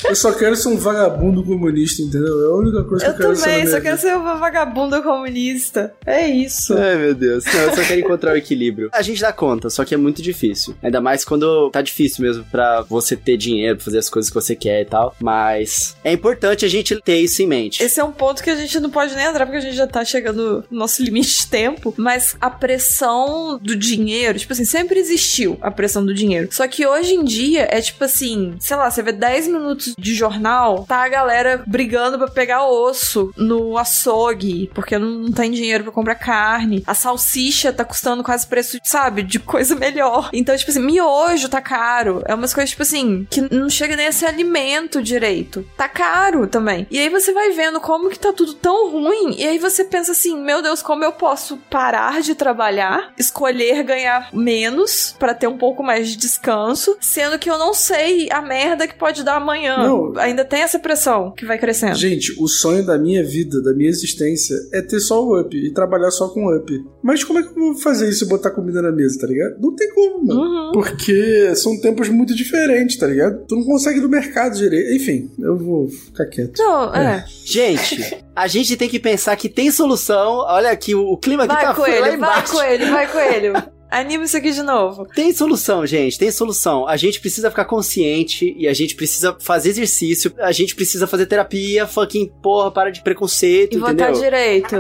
Eu 0.07 0.15
só 0.15 0.31
quero 0.31 0.55
ser 0.55 0.67
um 0.69 0.77
vagabundo 0.77 1.43
comunista, 1.43 2.01
entendeu? 2.01 2.45
É 2.45 2.51
a 2.51 2.55
única 2.55 2.83
coisa 2.83 3.05
que 3.05 3.09
Eu 3.09 3.13
eu 3.13 3.17
quero 3.19 3.35
ser. 3.35 3.47
na 3.47 3.53
também, 3.53 3.67
só 3.71 3.81
quero 3.81 3.97
ser 3.99 4.15
uma 4.15 4.35
vagabunda 4.35 5.01
comunista. 5.01 5.93
É 6.05 6.27
isso. 6.27 6.75
Ai, 6.77 6.95
meu 6.95 7.15
Deus. 7.15 7.43
Não, 7.45 7.61
eu 7.61 7.75
só 7.75 7.83
quero 7.83 7.99
encontrar 8.01 8.33
o 8.33 8.37
equilíbrio. 8.37 8.89
A 8.93 9.01
gente 9.01 9.21
dá 9.21 9.33
conta, 9.33 9.69
só 9.69 9.83
que 9.83 9.93
é 9.93 9.97
muito 9.97 10.21
difícil. 10.21 10.75
Ainda 10.83 11.01
mais 11.01 11.25
quando 11.25 11.69
tá 11.71 11.81
difícil 11.81 12.23
mesmo 12.23 12.43
pra 12.51 12.81
você 12.81 13.15
ter 13.15 13.37
dinheiro, 13.37 13.77
pra 13.77 13.85
fazer 13.85 13.97
as 13.97 14.09
coisas 14.09 14.29
que 14.29 14.35
você 14.35 14.55
quer 14.55 14.81
e 14.81 14.85
tal. 14.85 15.15
Mas 15.19 15.95
é 16.03 16.11
importante 16.11 16.65
a 16.65 16.67
gente 16.69 16.99
ter 17.01 17.17
isso 17.17 17.41
em 17.41 17.47
mente. 17.47 17.81
Esse 17.83 17.99
é 17.99 18.03
um 18.03 18.11
ponto 18.11 18.43
que 18.43 18.49
a 18.49 18.55
gente 18.55 18.79
não 18.79 18.89
pode 18.89 19.15
nem 19.15 19.25
entrar 19.25 19.45
porque 19.45 19.57
a 19.57 19.61
gente 19.61 19.75
já 19.75 19.87
tá 19.87 20.03
chegando 20.05 20.63
no 20.69 20.77
nosso 20.79 21.01
limite 21.03 21.41
de 21.41 21.47
tempo. 21.47 21.93
Mas 21.97 22.35
a 22.39 22.49
pressão 22.49 23.57
do 23.61 23.75
dinheiro, 23.75 24.37
tipo 24.37 24.53
assim, 24.53 24.65
sempre 24.65 24.99
existiu 24.99 25.57
a 25.61 25.71
pressão 25.71 26.05
do 26.05 26.13
dinheiro. 26.13 26.47
Só 26.51 26.67
que 26.67 26.85
hoje 26.85 27.13
em 27.13 27.23
dia 27.23 27.67
é 27.71 27.81
tipo 27.81 28.03
assim, 28.03 28.55
sei 28.59 28.77
lá, 28.77 28.89
você 28.89 29.01
vê 29.01 29.11
10 29.11 29.44
minutos 29.47 29.93
de 29.97 30.13
jornal, 30.13 30.85
tá 30.87 31.03
a 31.03 31.09
galera 31.09 31.63
brigando 31.65 32.17
pra 32.17 32.27
pegar 32.27 32.67
osso 32.67 33.33
no 33.35 33.77
açougue, 33.77 34.69
porque 34.73 34.97
não, 34.97 35.31
tem 35.31 35.51
dinheiro 35.51 35.83
pra 35.83 35.93
comprar 35.93 36.15
carne. 36.15 36.83
A 36.85 36.93
salsicha 36.93 37.73
tá 37.73 37.83
custando 37.83 38.23
quase 38.23 38.47
preço, 38.47 38.77
sabe, 38.83 39.23
de 39.23 39.39
coisa 39.39 39.75
melhor. 39.75 40.29
Então, 40.33 40.55
tipo 40.55 40.71
assim, 40.71 40.81
miojo 40.81 41.49
tá 41.49 41.61
caro. 41.61 42.21
É 42.25 42.33
umas 42.33 42.53
coisas, 42.53 42.69
tipo 42.71 42.83
assim, 42.83 43.27
que 43.29 43.41
não 43.53 43.69
chega 43.69 43.95
nem 43.95 44.07
a 44.07 44.11
ser 44.11 44.27
alimento 44.27 45.01
direito. 45.01 45.65
Tá 45.77 45.87
caro 45.87 46.47
também. 46.47 46.87
E 46.89 46.99
aí 46.99 47.09
você 47.09 47.31
vai 47.31 47.51
vendo 47.51 47.79
como 47.79 48.09
que 48.09 48.19
tá 48.19 48.33
tudo 48.33 48.53
tão 48.53 48.91
ruim. 48.91 49.35
E 49.37 49.45
aí 49.45 49.57
você 49.57 49.83
pensa 49.83 50.11
assim, 50.11 50.39
meu 50.39 50.61
Deus, 50.61 50.81
como 50.81 51.03
eu 51.03 51.11
posso 51.11 51.57
parar 51.69 52.21
de 52.21 52.35
trabalhar, 52.35 53.13
escolher 53.17 53.83
ganhar 53.83 54.29
menos 54.33 55.15
pra 55.17 55.33
ter 55.33 55.47
um 55.47 55.57
pouco 55.57 55.83
mais 55.83 56.09
de 56.09 56.17
descanso, 56.17 56.97
sendo 56.99 57.39
que 57.39 57.49
eu 57.49 57.57
não 57.57 57.73
sei 57.73 58.29
a 58.31 58.41
merda 58.41 58.87
que 58.87 58.95
pode 58.95 59.23
dar 59.23 59.34
amanhã. 59.35 59.77
Não. 59.77 60.13
Ainda 60.17 60.43
tem 60.45 60.61
essa 60.61 60.79
pressão 60.79 61.31
que 61.31 61.45
vai 61.45 61.57
crescendo. 61.57 61.95
Gente, 61.95 62.35
o 62.39 62.47
sonho 62.47 62.85
da 62.85 62.97
minha 62.97 63.23
vida, 63.23 63.61
da 63.61 63.73
minha 63.73 63.89
existência, 63.89 64.55
é 64.73 64.81
ter 64.81 64.99
só 64.99 65.23
o 65.23 65.39
up 65.39 65.55
e 65.55 65.71
trabalhar 65.73 66.11
só 66.11 66.29
com 66.29 66.45
o 66.45 66.55
up. 66.55 66.71
Mas 67.03 67.23
como 67.23 67.39
é 67.39 67.43
que 67.43 67.49
eu 67.49 67.53
vou 67.53 67.75
fazer 67.75 68.09
isso 68.09 68.25
e 68.25 68.27
botar 68.27 68.51
comida 68.51 68.81
na 68.81 68.91
mesa, 68.91 69.19
tá 69.19 69.27
ligado? 69.27 69.59
Não 69.59 69.75
tem 69.75 69.93
como, 69.93 70.25
mano. 70.25 70.41
Uhum. 70.41 70.71
Porque 70.73 71.55
são 71.55 71.79
tempos 71.79 72.09
muito 72.09 72.35
diferentes, 72.35 72.97
tá 72.97 73.07
ligado? 73.07 73.45
Tu 73.47 73.55
não 73.55 73.63
consegue 73.63 73.99
ir 73.99 74.01
no 74.01 74.09
mercado 74.09 74.55
direito. 74.55 74.93
Enfim, 74.93 75.31
eu 75.39 75.57
vou 75.57 75.87
ficar 75.87 76.25
quieto. 76.25 76.57
Não, 76.57 76.93
é. 76.93 77.25
Gente, 77.43 78.17
a 78.35 78.47
gente 78.47 78.75
tem 78.75 78.89
que 78.89 78.99
pensar 78.99 79.35
que 79.35 79.49
tem 79.49 79.71
solução. 79.71 80.39
Olha 80.39 80.71
aqui, 80.71 80.95
o, 80.95 81.11
o 81.11 81.17
clima 81.17 81.43
aqui 81.43 81.53
Vai, 81.53 81.65
tá 81.65 81.73
coelho, 81.73 82.01
vai, 82.01 82.15
embaixo. 82.15 82.53
coelho, 82.53 82.91
vai, 82.91 83.11
coelho. 83.11 83.53
Anima 83.89 84.23
isso 84.25 84.35
aqui 84.35 84.51
de 84.51 84.61
novo. 84.63 85.05
Tem 85.15 85.31
solução, 85.33 85.85
gente, 85.85 86.17
tem 86.17 86.31
solução. 86.31 86.87
A 86.87 86.97
gente 86.97 87.19
precisa 87.19 87.49
ficar 87.49 87.65
consciente 87.65 88.53
e 88.57 88.67
a 88.67 88.73
gente 88.73 88.95
precisa 88.95 89.35
fazer 89.39 89.69
exercício, 89.69 90.33
a 90.39 90.51
gente 90.51 90.75
precisa 90.75 91.07
fazer 91.07 91.25
terapia, 91.27 91.87
fucking 91.87 92.31
porra, 92.41 92.71
para 92.71 92.89
de 92.89 93.01
preconceito, 93.01 93.75
E 93.75 93.79
votar 93.79 93.93
entendeu? 94.11 94.21
direito. 94.21 94.75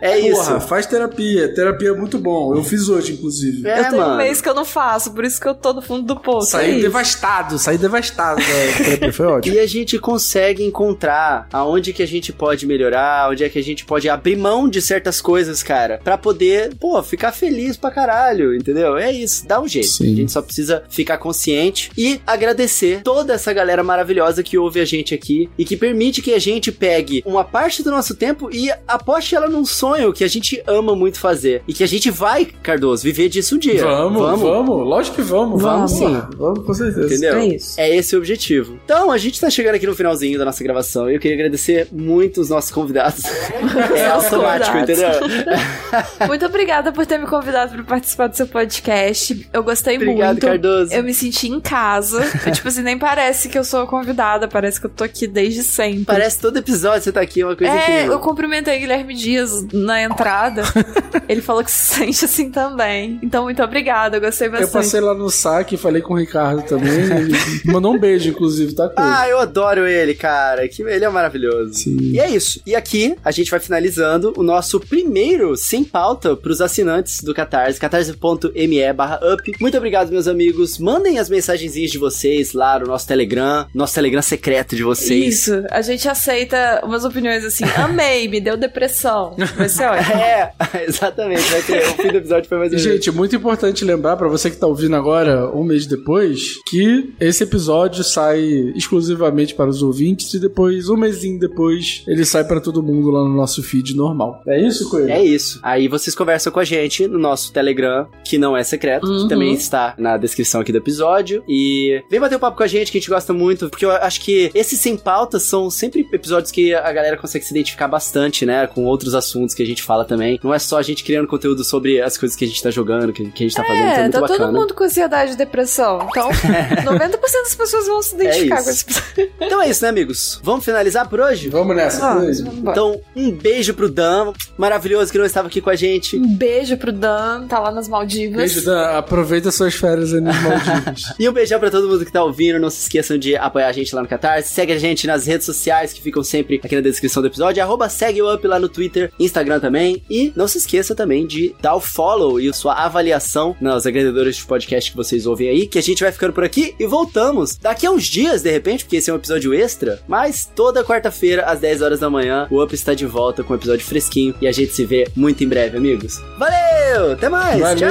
É 0.00 0.18
isso. 0.18 0.44
Porra, 0.44 0.60
faz 0.60 0.86
terapia. 0.86 1.54
Terapia 1.54 1.88
é 1.88 1.92
muito 1.94 2.18
bom. 2.18 2.54
Eu 2.54 2.62
fiz 2.62 2.88
hoje, 2.88 3.14
inclusive. 3.14 3.66
É, 3.66 3.80
eu 3.80 3.84
tenho 3.84 3.96
mano. 3.96 4.14
um 4.14 4.16
mês 4.18 4.40
que 4.40 4.48
eu 4.48 4.54
não 4.54 4.64
faço, 4.64 5.12
por 5.12 5.24
isso 5.24 5.40
que 5.40 5.48
eu 5.48 5.54
tô 5.54 5.72
no 5.72 5.80
fundo 5.80 6.02
do 6.04 6.20
poço. 6.20 6.48
é 6.56 6.60
Saí 6.60 6.72
isso. 6.72 6.80
devastado, 6.82 7.58
saí 7.58 7.78
devastado 7.78 8.40
da 8.40 8.44
terapia. 8.84 9.12
Foi 9.12 9.26
ótimo. 9.26 9.54
E 9.54 9.58
a 9.58 9.66
gente 9.66 9.98
consegue 9.98 10.62
encontrar 10.62 11.48
aonde 11.52 11.92
que 11.94 12.02
a 12.02 12.06
gente 12.06 12.32
pode 12.32 12.66
melhorar, 12.66 13.30
onde 13.30 13.42
é 13.44 13.48
que 13.48 13.58
a 13.58 13.62
gente 13.62 13.84
pode 13.86 14.08
abrir 14.08 14.36
mão 14.36 14.68
de 14.68 14.82
certas 14.82 15.20
coisas, 15.22 15.62
cara, 15.62 15.98
pra 16.04 16.18
poder, 16.18 16.74
pô, 16.76 17.02
ficar 17.02 17.32
feliz 17.32 17.53
pra 17.78 17.90
caralho, 17.90 18.54
entendeu? 18.54 18.96
É 18.96 19.12
isso, 19.12 19.46
dá 19.46 19.60
um 19.60 19.68
jeito. 19.68 19.88
Sim. 19.88 20.12
A 20.12 20.16
gente 20.16 20.32
só 20.32 20.42
precisa 20.42 20.82
ficar 20.88 21.18
consciente 21.18 21.90
e 21.96 22.20
agradecer 22.26 23.02
toda 23.02 23.34
essa 23.34 23.52
galera 23.52 23.82
maravilhosa 23.82 24.42
que 24.42 24.58
ouve 24.58 24.80
a 24.80 24.84
gente 24.84 25.14
aqui 25.14 25.48
e 25.58 25.64
que 25.64 25.76
permite 25.76 26.22
que 26.22 26.32
a 26.34 26.38
gente 26.38 26.70
pegue 26.70 27.22
uma 27.26 27.44
parte 27.44 27.82
do 27.82 27.90
nosso 27.90 28.14
tempo 28.14 28.48
e 28.52 28.70
aposte 28.86 29.34
ela 29.34 29.48
num 29.48 29.64
sonho 29.64 30.12
que 30.12 30.24
a 30.24 30.28
gente 30.28 30.62
ama 30.66 30.94
muito 30.94 31.18
fazer 31.18 31.62
e 31.66 31.72
que 31.72 31.82
a 31.84 31.88
gente 31.88 32.10
vai, 32.10 32.44
Cardoso, 32.44 33.02
viver 33.02 33.28
disso 33.28 33.56
um 33.56 33.58
dia. 33.58 33.84
Vamos, 33.84 34.40
vamos, 34.40 34.86
Lógico 34.86 35.16
que 35.16 35.22
vamos. 35.22 35.62
Vamos, 35.62 35.98
Vamos, 35.98 36.22
sim. 36.28 36.36
Vamos, 36.36 36.64
com 36.64 36.74
certeza. 36.74 37.06
Entendeu? 37.06 37.36
É 37.36 37.46
isso. 37.46 37.80
É 37.80 37.96
esse 37.96 38.14
o 38.14 38.18
objetivo. 38.18 38.78
Então, 38.84 39.10
a 39.10 39.18
gente 39.18 39.40
tá 39.40 39.50
chegando 39.50 39.74
aqui 39.74 39.86
no 39.86 39.94
finalzinho 39.94 40.38
da 40.38 40.44
nossa 40.44 40.62
gravação 40.62 41.10
e 41.10 41.14
eu 41.14 41.20
queria 41.20 41.36
agradecer 41.36 41.88
muito 41.92 42.40
os 42.40 42.48
nossos 42.48 42.70
convidados. 42.70 43.22
é 43.94 44.06
automático, 44.06 44.78
convidados. 44.78 45.32
entendeu? 45.32 45.58
Muito 46.26 46.46
obrigada 46.46 46.92
por 46.92 47.06
ter 47.06 47.18
me 47.18 47.26
convidado 47.26 47.43
pra 47.52 47.84
participar 47.84 48.26
do 48.28 48.36
seu 48.36 48.46
podcast. 48.46 49.48
Eu 49.52 49.62
gostei 49.62 49.96
Obrigado, 49.96 50.32
muito. 50.34 50.46
Cardoso. 50.46 50.92
Eu 50.92 51.02
me 51.02 51.12
senti 51.14 51.48
em 51.48 51.60
casa. 51.60 52.22
Eu, 52.46 52.52
tipo 52.52 52.68
assim, 52.68 52.82
nem 52.82 52.98
parece 52.98 53.48
que 53.48 53.58
eu 53.58 53.64
sou 53.64 53.86
convidada, 53.86 54.46
parece 54.48 54.80
que 54.80 54.86
eu 54.86 54.90
tô 54.90 55.04
aqui 55.04 55.26
desde 55.26 55.62
sempre. 55.62 56.04
Parece 56.04 56.38
todo 56.40 56.56
episódio 56.58 57.02
você 57.04 57.12
tá 57.12 57.20
aqui, 57.20 57.40
é 57.40 57.46
uma 57.46 57.56
coisa 57.56 57.72
É, 57.72 57.82
incrível. 57.82 58.12
eu 58.12 58.18
cumprimentei 58.20 58.78
Guilherme 58.78 59.14
Dias 59.14 59.66
na 59.72 60.02
entrada. 60.02 60.62
Ele 61.28 61.40
falou 61.40 61.64
que 61.64 61.70
se 61.70 61.94
sente 61.94 62.24
assim 62.24 62.50
também. 62.50 63.18
Então, 63.22 63.44
muito 63.44 63.62
obrigada, 63.62 64.16
eu 64.16 64.20
gostei 64.20 64.48
Eu 64.48 64.52
bastante. 64.52 64.72
passei 64.72 65.00
lá 65.00 65.14
no 65.14 65.30
saque, 65.30 65.76
falei 65.76 66.02
com 66.02 66.14
o 66.14 66.16
Ricardo 66.18 66.62
também. 66.62 66.92
Ele 66.92 67.36
mandou 67.66 67.94
um 67.94 67.98
beijo, 67.98 68.28
inclusive, 68.30 68.74
tá. 68.74 68.90
Ah, 68.96 69.28
eu 69.28 69.38
adoro 69.38 69.86
ele, 69.86 70.14
cara. 70.14 70.68
Que 70.68 70.82
ele 70.82 71.04
é 71.04 71.08
maravilhoso. 71.08 71.74
Sim. 71.74 71.96
E 72.12 72.18
é 72.20 72.28
isso. 72.28 72.60
E 72.66 72.74
aqui 72.74 73.16
a 73.24 73.30
gente 73.30 73.50
vai 73.50 73.60
finalizando 73.60 74.32
o 74.36 74.42
nosso 74.42 74.78
primeiro 74.80 75.56
sem 75.56 75.82
pauta 75.84 76.36
pros 76.36 76.60
assinantes 76.60 77.22
do 77.22 77.33
Catarse, 77.34 77.78
catarse.me 77.80 78.92
barra 78.92 79.20
up. 79.32 79.52
Muito 79.60 79.76
obrigado, 79.76 80.10
meus 80.10 80.26
amigos. 80.28 80.78
Mandem 80.78 81.18
as 81.18 81.28
mensagenzinhas 81.28 81.90
de 81.90 81.98
vocês 81.98 82.52
lá 82.52 82.78
no 82.78 82.86
nosso 82.86 83.06
Telegram, 83.06 83.66
nosso 83.74 83.94
Telegram 83.94 84.22
secreto 84.22 84.76
de 84.76 84.82
vocês. 84.82 85.34
Isso, 85.48 85.64
a 85.70 85.82
gente 85.82 86.08
aceita 86.08 86.80
umas 86.84 87.04
opiniões 87.04 87.44
assim, 87.44 87.64
amei, 87.76 88.28
me 88.28 88.40
deu 88.40 88.56
depressão. 88.56 89.34
vai 89.56 89.68
ser 89.68 89.84
ótimo. 89.88 90.14
É, 90.14 90.52
exatamente. 90.86 91.42
Vai 91.50 91.62
ter, 91.62 91.78
o 91.88 91.94
fim 91.94 92.08
do 92.08 92.16
episódio 92.18 92.48
foi 92.48 92.58
mais 92.58 92.72
ou 92.72 92.78
menos. 92.78 92.92
gente, 92.92 93.10
muito 93.10 93.36
importante 93.36 93.84
lembrar 93.84 94.16
pra 94.16 94.28
você 94.28 94.50
que 94.50 94.56
tá 94.56 94.66
ouvindo 94.66 94.96
agora, 94.96 95.50
um 95.54 95.64
mês 95.64 95.86
depois, 95.86 96.54
que 96.68 97.14
esse 97.20 97.42
episódio 97.44 98.02
sai 98.04 98.40
exclusivamente 98.76 99.54
para 99.54 99.68
os 99.68 99.82
ouvintes 99.82 100.32
e 100.34 100.38
depois, 100.38 100.88
um 100.88 100.96
mêsinho 100.96 101.38
depois, 101.38 102.02
ele 102.06 102.24
sai 102.24 102.44
pra 102.44 102.60
todo 102.60 102.82
mundo 102.82 103.10
lá 103.10 103.20
no 103.24 103.34
nosso 103.34 103.62
feed 103.62 103.94
normal. 103.96 104.42
É 104.46 104.60
isso, 104.60 104.88
Coelho? 104.90 105.10
É 105.10 105.22
isso. 105.24 105.58
Aí 105.62 105.88
vocês 105.88 106.14
conversam 106.14 106.52
com 106.52 106.60
a 106.60 106.64
gente 106.64 107.06
no 107.06 107.18
nosso 107.24 107.52
Telegram, 107.52 108.06
que 108.24 108.38
não 108.38 108.56
é 108.56 108.62
secreto, 108.62 109.06
Uhum. 109.06 109.22
que 109.24 109.28
também 109.28 109.52
está 109.54 109.94
na 109.98 110.16
descrição 110.16 110.60
aqui 110.60 110.70
do 110.72 110.78
episódio. 110.78 111.42
E 111.48 112.02
vem 112.10 112.20
bater 112.20 112.36
um 112.36 112.38
papo 112.38 112.56
com 112.56 112.62
a 112.62 112.66
gente, 112.66 112.92
que 112.92 112.98
a 112.98 113.00
gente 113.00 113.10
gosta 113.10 113.32
muito, 113.32 113.68
porque 113.70 113.84
eu 113.84 113.90
acho 113.90 114.20
que 114.20 114.50
esses 114.54 114.78
sem 114.80 114.96
pauta 114.96 115.38
são 115.38 115.70
sempre 115.70 116.06
episódios 116.12 116.50
que 116.50 116.74
a 116.74 116.92
galera 116.92 117.16
consegue 117.16 117.44
se 117.44 117.52
identificar 117.52 117.88
bastante, 117.88 118.44
né? 118.46 118.66
Com 118.66 118.84
outros 118.84 119.14
assuntos 119.14 119.54
que 119.54 119.62
a 119.62 119.66
gente 119.66 119.82
fala 119.82 120.04
também. 120.04 120.38
Não 120.42 120.52
é 120.54 120.58
só 120.58 120.78
a 120.78 120.82
gente 120.82 121.02
criando 121.04 121.26
conteúdo 121.26 121.64
sobre 121.64 122.00
as 122.00 122.16
coisas 122.18 122.36
que 122.36 122.44
a 122.44 122.48
gente 122.48 122.62
tá 122.62 122.70
jogando, 122.70 123.12
que, 123.12 123.24
que 123.30 123.44
a 123.44 123.46
gente 123.48 123.56
tá 123.56 123.64
fazendo, 123.64 123.82
então 123.84 123.94
é 123.94 123.98
É, 123.98 124.02
muito 124.02 124.12
tá 124.12 124.20
bacana. 124.20 124.38
todo 124.46 124.54
mundo 124.60 124.74
com 124.74 124.84
ansiedade 124.84 125.32
e 125.32 125.36
depressão. 125.36 126.06
Então, 126.10 126.28
90% 126.84 127.18
das 127.20 127.54
pessoas 127.54 127.86
vão 127.86 128.02
se 128.02 128.14
identificar 128.14 128.60
É 128.60 128.62
com 128.62 128.70
isso. 128.70 128.86
esse 128.88 129.00
episódio. 129.20 129.32
Então 129.40 129.62
é 129.62 129.68
isso, 129.70 129.82
né, 129.82 129.88
amigos? 129.88 130.40
Vamos 130.42 130.64
finalizar 130.64 131.08
por 131.08 131.20
hoje? 131.20 131.48
Vamos 131.48 131.74
nessa, 131.76 132.00
Vamos, 132.00 132.40
Coelho. 132.40 132.44
vamos. 132.44 132.70
Então, 132.70 133.00
um 133.16 133.30
beijo 133.30 133.74
pro 133.74 133.88
Dan, 133.88 134.32
maravilhoso 134.58 135.10
que 135.12 135.18
não 135.18 135.24
estava 135.24 135.48
aqui 135.48 135.60
com 135.60 135.70
a 135.70 135.76
gente. 135.76 136.16
Um 136.16 136.34
beijo 136.36 136.76
pro 136.76 136.92
Dan, 136.92 137.13
tá 137.48 137.58
lá 137.58 137.70
nas 137.70 137.88
Maldivas. 137.88 138.36
Beijo, 138.36 138.64
Dan. 138.64 138.98
Aproveita 138.98 139.50
suas 139.50 139.74
férias 139.74 140.12
aí 140.12 140.20
nos 140.20 140.36
Maldivas. 140.42 141.14
E 141.18 141.28
um 141.28 141.32
beijão 141.32 141.60
pra 141.60 141.70
todo 141.70 141.88
mundo 141.88 142.04
que 142.04 142.12
tá 142.12 142.22
ouvindo. 142.24 142.58
Não 142.58 142.70
se 142.70 142.82
esqueçam 142.82 143.16
de 143.16 143.36
apoiar 143.36 143.68
a 143.68 143.72
gente 143.72 143.94
lá 143.94 144.02
no 144.02 144.08
Catarse. 144.08 144.52
Segue 144.52 144.72
a 144.72 144.78
gente 144.78 145.06
nas 145.06 145.26
redes 145.26 145.46
sociais 145.46 145.92
que 145.92 146.00
ficam 146.02 146.22
sempre 146.22 146.60
aqui 146.62 146.74
na 146.74 146.80
descrição 146.80 147.22
do 147.22 147.28
episódio. 147.28 147.62
Arroba 147.62 147.88
segue 147.88 148.20
o 148.22 148.32
up 148.32 148.46
lá 148.46 148.58
no 148.58 148.68
Twitter, 148.68 149.12
Instagram 149.18 149.60
também. 149.60 150.02
E 150.10 150.32
não 150.36 150.48
se 150.48 150.58
esqueça 150.58 150.94
também 150.94 151.26
de 151.26 151.54
dar 151.60 151.74
o 151.74 151.80
follow 151.80 152.40
e 152.40 152.52
sua 152.52 152.74
avaliação 152.74 153.56
nas 153.60 153.86
agregadoras 153.86 154.36
de 154.36 154.44
podcast 154.44 154.90
que 154.90 154.96
vocês 154.96 155.26
ouvem 155.26 155.48
aí. 155.48 155.66
Que 155.66 155.78
a 155.78 155.82
gente 155.82 156.02
vai 156.02 156.12
ficando 156.12 156.32
por 156.32 156.44
aqui 156.44 156.74
e 156.78 156.86
voltamos 156.86 157.56
daqui 157.56 157.86
a 157.86 157.90
uns 157.90 158.04
dias, 158.04 158.42
de 158.42 158.50
repente, 158.50 158.84
porque 158.84 158.96
esse 158.96 159.10
é 159.10 159.12
um 159.12 159.16
episódio 159.16 159.52
extra. 159.54 160.00
Mas 160.08 160.50
toda 160.54 160.84
quarta-feira, 160.84 161.44
às 161.44 161.60
10 161.60 161.82
horas 161.82 162.00
da 162.00 162.10
manhã, 162.10 162.46
o 162.50 162.62
Up 162.62 162.74
está 162.74 162.94
de 162.94 163.06
volta 163.06 163.42
com 163.42 163.52
um 163.52 163.56
episódio 163.56 163.84
fresquinho. 163.84 164.34
E 164.40 164.46
a 164.46 164.52
gente 164.52 164.72
se 164.72 164.84
vê 164.84 165.08
muito 165.14 165.42
em 165.44 165.48
breve, 165.48 165.76
amigos. 165.76 166.20
Valeu! 166.38 167.03
Até 167.12 167.28
mais! 167.28 167.60
Valeu, 167.60 167.76
tchau! 167.76 167.88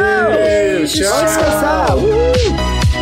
tchau. 0.88 1.10
Vamos 1.10 1.32
descansar! 1.32 1.98
Uh! 1.98 2.93